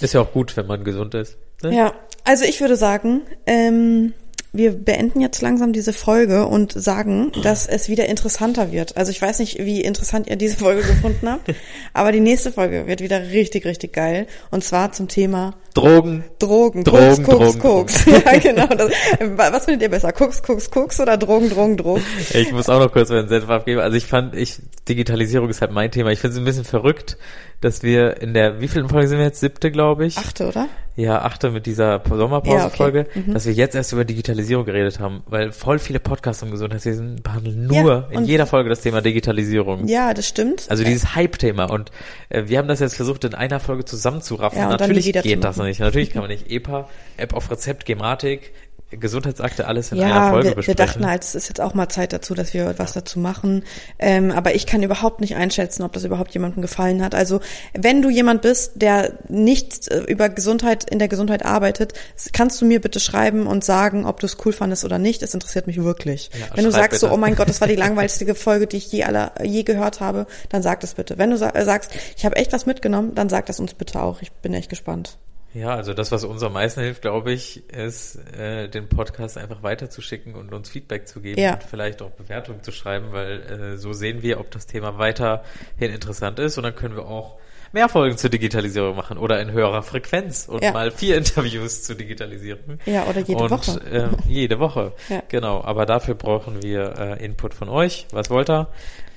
Ist 0.00 0.14
ja 0.14 0.20
auch 0.20 0.32
gut, 0.32 0.56
wenn 0.56 0.66
man 0.66 0.84
gesund 0.84 1.14
ist. 1.14 1.36
Ne? 1.62 1.74
Ja, 1.74 1.92
also 2.24 2.44
ich 2.44 2.60
würde 2.60 2.76
sagen, 2.76 3.22
ähm, 3.46 4.12
wir 4.52 4.72
beenden 4.72 5.20
jetzt 5.20 5.42
langsam 5.42 5.72
diese 5.72 5.92
Folge 5.92 6.46
und 6.46 6.72
sagen, 6.72 7.32
dass 7.42 7.66
es 7.66 7.88
wieder 7.88 8.08
interessanter 8.08 8.70
wird. 8.70 8.96
Also 8.96 9.10
ich 9.10 9.20
weiß 9.20 9.40
nicht, 9.40 9.58
wie 9.58 9.80
interessant 9.80 10.28
ihr 10.28 10.36
diese 10.36 10.56
Folge 10.56 10.82
gefunden 10.82 11.28
habt, 11.28 11.52
aber 11.92 12.12
die 12.12 12.20
nächste 12.20 12.52
Folge 12.52 12.86
wird 12.86 13.00
wieder 13.00 13.20
richtig, 13.30 13.64
richtig 13.66 13.92
geil. 13.92 14.28
Und 14.52 14.62
zwar 14.62 14.92
zum 14.92 15.08
Thema 15.08 15.54
Drogen. 15.74 16.24
Drogen, 16.38 16.84
Drogen, 16.84 17.24
Koks, 17.24 17.24
Koks, 17.24 17.58
Drogen, 17.58 17.58
Koks. 17.58 18.04
ja, 18.06 18.38
genau. 18.38 18.66
Das, 18.68 18.90
was 19.36 19.64
findet 19.64 19.82
ihr 19.82 19.90
besser? 19.90 20.12
Koks, 20.12 20.42
Koks, 20.42 20.70
Koks 20.70 21.00
oder 21.00 21.16
Drogen, 21.16 21.50
Drogen, 21.50 21.76
Drogen? 21.76 22.02
Ich 22.32 22.52
muss 22.52 22.68
auch 22.68 22.78
noch 22.78 22.92
kurz 22.92 23.10
meinen 23.10 23.28
Senf 23.28 23.48
abgeben. 23.50 23.80
Also 23.80 23.96
ich 23.96 24.06
fand, 24.06 24.36
ich, 24.36 24.60
Digitalisierung 24.88 25.48
ist 25.50 25.60
halt 25.60 25.72
mein 25.72 25.90
Thema. 25.90 26.10
Ich 26.10 26.20
finde 26.20 26.34
es 26.34 26.38
ein 26.38 26.44
bisschen 26.44 26.64
verrückt, 26.64 27.18
dass 27.60 27.82
wir 27.82 28.20
in 28.20 28.34
der, 28.34 28.60
wie 28.60 28.68
vielen 28.68 28.88
Folge 28.88 29.08
sind 29.08 29.18
wir 29.18 29.24
jetzt? 29.24 29.40
Siebte, 29.40 29.70
glaube 29.70 30.06
ich. 30.06 30.16
Achte, 30.16 30.46
oder? 30.46 30.68
Ja, 30.96 31.22
achte 31.22 31.50
mit 31.50 31.66
dieser 31.66 32.00
Sommerpause-Folge, 32.08 32.98
Ja, 32.98 33.04
okay. 33.04 33.22
Mhm. 33.26 33.34
dass 33.34 33.46
wir 33.46 33.52
jetzt 33.52 33.74
erst 33.74 33.92
über 33.92 34.04
Digitalisierung 34.04 34.64
geredet 34.64 35.00
haben, 35.00 35.24
weil 35.26 35.50
voll 35.50 35.80
viele 35.80 35.98
Podcasts 35.98 36.40
im 36.44 36.52
Gesundheitswesen 36.52 37.20
behandeln 37.20 37.66
nur 37.66 37.76
Ja, 37.76 38.08
in 38.12 38.24
jeder 38.26 38.46
Folge 38.46 38.68
das 38.70 38.82
Thema 38.82 39.00
Digitalisierung. 39.00 39.88
Ja, 39.88 40.14
das 40.14 40.28
stimmt. 40.28 40.66
Also 40.68 40.84
dieses 40.84 41.16
Hype-Thema 41.16 41.64
und 41.64 41.90
äh, 42.28 42.44
wir 42.46 42.58
haben 42.58 42.68
das 42.68 42.78
jetzt 42.78 42.94
versucht 42.94 43.24
in 43.24 43.34
einer 43.34 43.58
Folge 43.58 43.84
zusammenzuraffen. 43.84 44.58
Ja, 44.58 44.68
Natürlich 44.68 45.12
geht 45.12 45.42
das 45.42 45.56
machen. 45.64 45.70
nicht. 45.70 45.80
Natürlich 45.80 46.10
kann 46.10 46.22
man 46.22 46.30
nicht 46.30 46.50
EPA, 46.50 46.88
App 47.16 47.34
auf 47.34 47.50
Rezept, 47.50 47.84
Gematik, 47.86 48.52
Gesundheitsakte 48.90 49.66
alles 49.66 49.92
in 49.92 50.00
einer 50.00 50.08
Ja, 50.08 50.30
Folge 50.30 50.44
wir, 50.44 50.50
wir 50.50 50.56
besprechen. 50.56 50.86
dachten 50.86 51.06
halt, 51.06 51.22
es 51.24 51.34
ist 51.34 51.48
jetzt 51.48 51.60
auch 51.60 51.74
mal 51.74 51.88
Zeit 51.88 52.12
dazu, 52.12 52.34
dass 52.34 52.54
wir 52.54 52.78
was 52.78 52.92
dazu 52.92 53.18
machen. 53.18 53.64
Ähm, 53.98 54.30
aber 54.30 54.54
ich 54.54 54.66
kann 54.66 54.82
überhaupt 54.82 55.20
nicht 55.20 55.36
einschätzen, 55.36 55.82
ob 55.82 55.92
das 55.92 56.04
überhaupt 56.04 56.32
jemandem 56.34 56.62
gefallen 56.62 57.02
hat. 57.02 57.14
Also 57.14 57.40
wenn 57.72 58.02
du 58.02 58.10
jemand 58.10 58.42
bist, 58.42 58.72
der 58.76 59.18
nicht 59.28 59.88
äh, 59.88 60.00
über 60.04 60.28
Gesundheit 60.28 60.88
in 60.90 60.98
der 60.98 61.08
Gesundheit 61.08 61.44
arbeitet, 61.44 61.94
kannst 62.32 62.60
du 62.60 62.66
mir 62.66 62.80
bitte 62.80 63.00
schreiben 63.00 63.46
und 63.46 63.64
sagen, 63.64 64.06
ob 64.06 64.20
du 64.20 64.26
es 64.26 64.36
cool 64.44 64.52
fandest 64.52 64.84
oder 64.84 64.98
nicht. 64.98 65.22
Es 65.22 65.34
interessiert 65.34 65.66
mich 65.66 65.82
wirklich. 65.82 66.30
Ja, 66.38 66.56
wenn 66.56 66.64
du 66.64 66.70
sagst 66.70 67.00
so, 67.00 67.06
bitte. 67.06 67.14
oh 67.14 67.18
mein 67.18 67.34
Gott, 67.34 67.48
das 67.48 67.60
war 67.60 67.68
die 67.68 67.76
langweiligste 67.84 68.34
Folge, 68.34 68.66
die 68.66 68.76
ich 68.76 68.92
je 68.92 69.04
aller 69.04 69.32
je 69.42 69.62
gehört 69.62 70.00
habe, 70.00 70.26
dann 70.50 70.62
sag 70.62 70.80
das 70.80 70.94
bitte. 70.94 71.18
Wenn 71.18 71.30
du 71.30 71.36
äh, 71.36 71.64
sagst, 71.64 71.92
ich 72.16 72.24
habe 72.24 72.36
echt 72.36 72.52
was 72.52 72.66
mitgenommen, 72.66 73.14
dann 73.14 73.28
sag 73.28 73.46
das 73.46 73.58
uns 73.60 73.74
bitte 73.74 74.00
auch. 74.00 74.22
Ich 74.22 74.30
bin 74.32 74.54
echt 74.54 74.68
gespannt. 74.68 75.18
Ja, 75.54 75.74
also 75.74 75.94
das, 75.94 76.10
was 76.10 76.24
uns 76.24 76.42
am 76.42 76.52
meisten 76.52 76.80
hilft, 76.80 77.02
glaube 77.02 77.32
ich, 77.32 77.68
ist, 77.70 78.16
äh, 78.36 78.68
den 78.68 78.88
Podcast 78.88 79.38
einfach 79.38 79.62
weiterzuschicken 79.62 80.34
und 80.34 80.52
uns 80.52 80.68
Feedback 80.68 81.06
zu 81.06 81.20
geben 81.20 81.40
Ja. 81.40 81.54
und 81.54 81.62
vielleicht 81.62 82.02
auch 82.02 82.10
Bewertungen 82.10 82.62
zu 82.62 82.72
schreiben, 82.72 83.12
weil 83.12 83.40
äh, 83.42 83.76
so 83.78 83.92
sehen 83.92 84.22
wir, 84.22 84.40
ob 84.40 84.50
das 84.50 84.66
Thema 84.66 84.98
weiterhin 84.98 85.92
interessant 85.92 86.38
ist 86.40 86.56
und 86.58 86.64
dann 86.64 86.74
können 86.74 86.96
wir 86.96 87.06
auch 87.06 87.36
mehr 87.72 87.88
Folgen 87.88 88.16
zur 88.16 88.30
Digitalisierung 88.30 88.94
machen 88.96 89.16
oder 89.18 89.40
in 89.40 89.50
höherer 89.52 89.82
Frequenz 89.82 90.46
und 90.48 90.62
Ja. 90.62 90.72
mal 90.72 90.90
vier 90.90 91.16
Interviews 91.18 91.82
zur 91.84 91.94
Digitalisierung. 91.96 92.78
Ja, 92.86 93.04
oder 93.04 93.20
jede 93.20 93.42
und, 93.44 93.50
Woche. 93.50 93.80
Äh, 93.90 94.08
jede 94.28 94.58
Woche, 94.58 94.92
Ja. 95.08 95.22
genau. 95.28 95.62
Aber 95.62 95.86
dafür 95.86 96.14
brauchen 96.14 96.62
wir 96.62 96.94
äh, 96.98 97.24
Input 97.24 97.54
von 97.54 97.68
euch. 97.68 98.06
Was 98.12 98.28
wollt 98.30 98.50
ihr? 98.50 98.68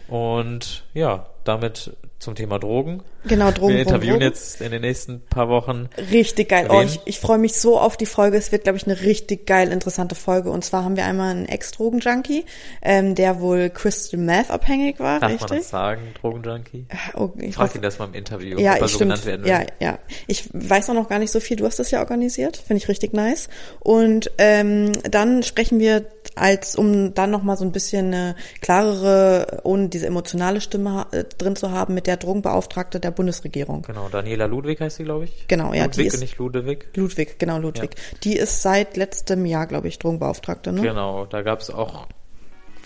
Und 0.08 0.84
ja, 0.94 1.26
damit 1.44 1.92
zum 2.20 2.34
Thema 2.34 2.58
Drogen. 2.60 3.04
Genau, 3.26 3.52
Drogen, 3.52 3.74
Wir 3.76 3.82
interviewen 3.82 4.14
Drogen. 4.20 4.24
jetzt 4.24 4.60
in 4.62 4.72
den 4.72 4.82
nächsten 4.82 5.22
paar 5.22 5.50
Wochen 5.50 5.88
Richtig 6.12 6.50
geil. 6.50 6.68
Oh, 6.70 6.82
ich, 6.82 7.00
ich 7.06 7.20
freue 7.20 7.38
mich 7.38 7.54
so 7.54 7.78
auf 7.80 7.96
die 7.96 8.06
Folge. 8.08 8.38
Es 8.38 8.52
wird, 8.52 8.64
glaube 8.64 8.78
ich, 8.78 8.88
eine 8.88 9.02
richtig 9.02 9.46
geil 9.46 9.72
interessante 9.72 10.16
Folge. 10.16 10.50
Und 10.50 10.66
zwar 10.66 10.84
haben 10.84 10.96
wir 10.96 11.06
einmal 11.06 11.30
einen 11.30 11.46
Ex-Drogen-Junkie, 11.46 12.46
ähm, 12.82 13.14
der 13.14 13.40
wohl 13.40 13.70
Crystal 13.70 14.20
Meth 14.20 14.50
abhängig 14.50 15.00
war, 15.00 15.20
Darf 15.20 15.30
man 15.30 15.40
richtig? 15.40 15.58
das 15.60 15.70
sagen, 15.70 16.02
Drogenjunkie? 16.20 16.86
Oh, 17.16 17.30
ich 17.38 17.54
Frag 17.54 17.68
hoffe- 17.68 17.78
ihn 17.78 17.82
das 17.84 18.00
mal 18.00 18.06
im 18.06 18.14
Interview, 18.16 18.58
ja, 18.60 18.74
ob 18.74 18.80
er 18.80 18.86
ich 18.86 18.92
so 18.94 18.96
stimmt. 18.96 19.00
genannt 19.12 19.26
werden 19.26 19.44
will. 19.44 19.52
Ja, 19.52 19.62
ja. 19.80 20.00
Ich 20.26 20.50
weiß 20.54 20.90
auch 20.90 20.96
noch 20.96 21.10
gar 21.10 21.20
nicht 21.20 21.32
so 21.32 21.40
viel. 21.40 21.58
Du 21.58 21.66
hast 21.66 21.78
das 21.80 21.92
ja 21.92 22.00
organisiert. 22.00 22.58
Finde 22.58 22.82
ich 22.82 22.88
richtig 22.90 23.14
nice. 23.14 23.48
Und 23.80 24.32
ähm, 24.40 24.94
dann 25.04 25.44
sprechen 25.44 25.80
wir 25.80 26.04
als, 26.40 26.76
um 26.76 27.14
dann 27.14 27.32
nochmal 27.32 27.58
so 27.58 27.66
ein 27.66 27.72
bisschen 27.72 28.08
eine 28.08 28.36
klarere, 28.62 29.62
ohne 29.64 29.90
diese 29.90 30.08
emotionale 30.08 30.62
Stimme 30.62 31.08
äh, 31.12 31.24
drin 31.38 31.56
zu 31.56 31.72
haben, 31.72 31.94
mit 31.94 32.08
der 32.08 32.18
Drogenbeauftragte 32.18 33.00
der 33.00 33.12
Bundesregierung. 33.12 33.84
Genau, 33.84 34.10
Daniela 34.10 34.46
Ludwig 34.46 34.80
heißt 34.80 34.98
sie, 34.98 35.04
glaube 35.04 35.26
ich. 35.26 35.48
Genau, 35.48 35.74
ja, 35.74 35.88
die 35.88 36.00
Ludwig 36.02 36.08
ist- 36.08 36.14
und 36.16 36.20
nicht 36.22 36.38
Ludwig. 36.38 36.88
Ludwig, 36.96 37.40
genau, 37.40 37.58
Ludwig. 37.58 37.96
Die 38.24 38.36
ist 38.36 38.62
seit 38.62 38.98
letztem 38.98 39.46
Jahr, 39.46 39.68
glaube 39.68 39.88
ich, 39.88 40.00
Drogenbeauftragte, 40.00 40.72
ne? 40.72 40.82
Genau, 40.82 41.26
da 41.26 41.42
gab 41.42 41.62
es 41.62 41.70
auch 41.70 42.08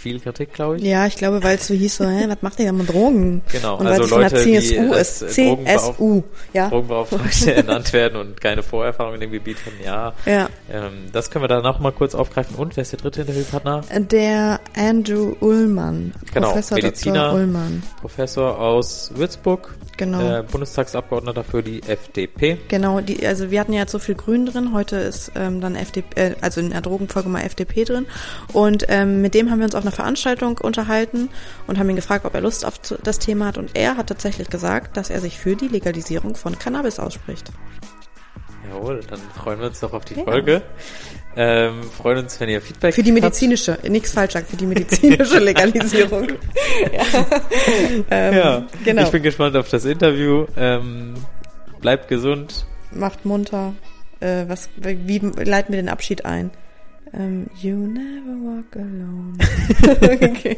viel 0.01 0.19
Kritik, 0.19 0.53
glaube 0.53 0.77
ich. 0.77 0.83
Ja, 0.83 1.05
ich 1.05 1.15
glaube, 1.15 1.43
weil 1.43 1.55
es 1.57 1.67
so 1.67 1.73
hieß 1.73 1.97
so, 1.97 2.05
hä, 2.05 2.25
was 2.27 2.41
macht 2.41 2.59
ihr 2.59 2.65
da 2.65 2.71
mit 2.71 2.89
Drogen? 2.89 3.41
Genau, 3.51 3.77
und 3.77 3.87
also 3.87 3.99
weil 3.99 4.05
es 4.05 4.09
von 4.09 4.19
der 4.21 4.31
Leute, 4.31 4.45
die 4.45 4.59
CSU 4.59 4.93
als, 4.93 5.21
ist. 5.21 5.37
äh, 5.37 5.65
CSU, 5.65 6.23
ja. 6.53 6.69
Drogenbeauftragte 6.69 7.53
ernannt 7.55 7.93
werden 7.93 8.19
und 8.19 8.41
keine 8.41 8.63
Vorerfahrung 8.63 9.13
in 9.15 9.21
dem 9.21 9.31
Gebiet 9.31 9.57
haben, 9.65 9.75
ja. 9.85 10.13
Ja. 10.25 10.49
Ähm, 10.71 11.05
das 11.11 11.29
können 11.29 11.43
wir 11.43 11.47
dann 11.49 11.63
noch 11.63 11.79
mal 11.79 11.91
kurz 11.91 12.15
aufgreifen. 12.15 12.55
Und 12.55 12.75
wer 12.75 12.81
ist 12.81 12.91
der 12.91 12.99
dritte 12.99 13.21
Interviewpartner? 13.21 13.81
Der 14.11 14.59
Andrew 14.75 15.35
Ullmann, 15.39 16.13
Genau, 16.33 16.47
Professor 16.49 16.77
Mediziner. 16.77 17.25
Dr. 17.29 17.33
Ullmann. 17.39 17.83
Professor 18.01 18.59
aus 18.59 19.11
Würzburg, 19.15 19.73
Genau. 19.97 20.39
äh, 20.39 20.43
Bundestagsabgeordneter 20.43 21.43
für 21.43 21.61
die 21.63 21.83
FDP. 21.83 22.57
Genau, 22.67 23.01
die, 23.01 23.25
also 23.25 23.51
wir 23.51 23.59
hatten 23.59 23.73
ja 23.73 23.81
jetzt 23.81 23.91
so 23.91 23.99
viel 23.99 24.15
Grün 24.15 24.45
drin, 24.45 24.73
heute 24.73 24.95
ist 24.97 25.31
ähm, 25.35 25.61
dann 25.61 25.75
FDP, 25.75 26.19
äh, 26.19 26.35
also 26.41 26.59
in 26.61 26.71
der 26.71 26.81
Drogenfolge 26.81 27.29
mal 27.29 27.41
FDP 27.41 27.83
drin. 27.83 28.07
Und 28.53 28.85
ähm, 28.89 29.21
mit 29.21 29.33
dem 29.33 29.51
haben 29.51 29.59
wir 29.59 29.65
uns 29.65 29.75
auf 29.75 29.83
einer 29.83 29.91
Veranstaltung 29.91 30.57
unterhalten 30.57 31.29
und 31.67 31.77
haben 31.77 31.89
ihn 31.89 31.95
gefragt, 31.95 32.25
ob 32.25 32.33
er 32.33 32.41
Lust 32.41 32.65
auf 32.65 32.79
das 32.79 33.19
Thema 33.19 33.47
hat. 33.47 33.57
Und 33.57 33.71
er 33.75 33.97
hat 33.97 34.07
tatsächlich 34.07 34.49
gesagt, 34.49 34.97
dass 34.97 35.09
er 35.09 35.21
sich 35.21 35.37
für 35.37 35.55
die 35.55 35.67
Legalisierung 35.67 36.35
von 36.35 36.57
Cannabis 36.57 36.99
ausspricht. 36.99 37.51
Jawohl, 38.73 39.01
dann 39.09 39.19
freuen 39.35 39.59
wir 39.59 39.67
uns 39.67 39.79
doch 39.79 39.93
auf 39.93 40.05
die 40.05 40.15
Ja. 40.15 40.23
Folge. 40.23 40.61
Ähm, 41.35 41.83
freuen 41.83 42.19
uns, 42.19 42.39
wenn 42.41 42.49
ihr 42.49 42.61
Feedback 42.61 42.93
Für 42.93 43.03
die 43.03 43.11
medizinische, 43.13 43.77
nichts 43.87 44.11
falsch 44.11 44.33
sagen, 44.33 44.45
für 44.49 44.57
die 44.57 44.65
medizinische 44.65 45.39
Legalisierung. 45.43 46.27
ja. 46.93 47.03
Ähm, 48.09 48.33
Ja, 48.35 48.67
genau. 48.83 49.03
ich 49.03 49.09
bin 49.11 49.23
gespannt 49.23 49.55
auf 49.55 49.69
das 49.69 49.85
Interview. 49.85 50.45
Ähm, 50.57 51.13
bleibt 51.79 52.07
gesund. 52.09 52.65
Macht 52.91 53.25
munter. 53.25 53.73
Äh, 54.19 54.45
was, 54.47 54.69
wie 54.77 55.19
leiten 55.19 55.73
wir 55.73 55.81
den 55.81 55.89
Abschied 55.89 56.25
ein? 56.25 56.51
Ähm, 57.13 57.47
you 57.61 57.75
never 57.75 58.35
walk 58.43 58.75
alone. 58.75 59.37
okay, 60.31 60.57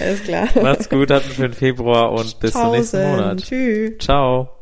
alles 0.00 0.22
klar. 0.22 0.48
Macht's 0.62 0.88
gut, 0.88 1.10
habt 1.10 1.24
einen 1.26 1.34
schönen 1.34 1.52
Februar 1.54 2.12
und 2.12 2.38
bis 2.40 2.52
zum 2.52 2.70
nächsten. 2.72 3.10
Monat. 3.10 3.42
Tschüss. 3.42 3.98
Ciao. 3.98 4.61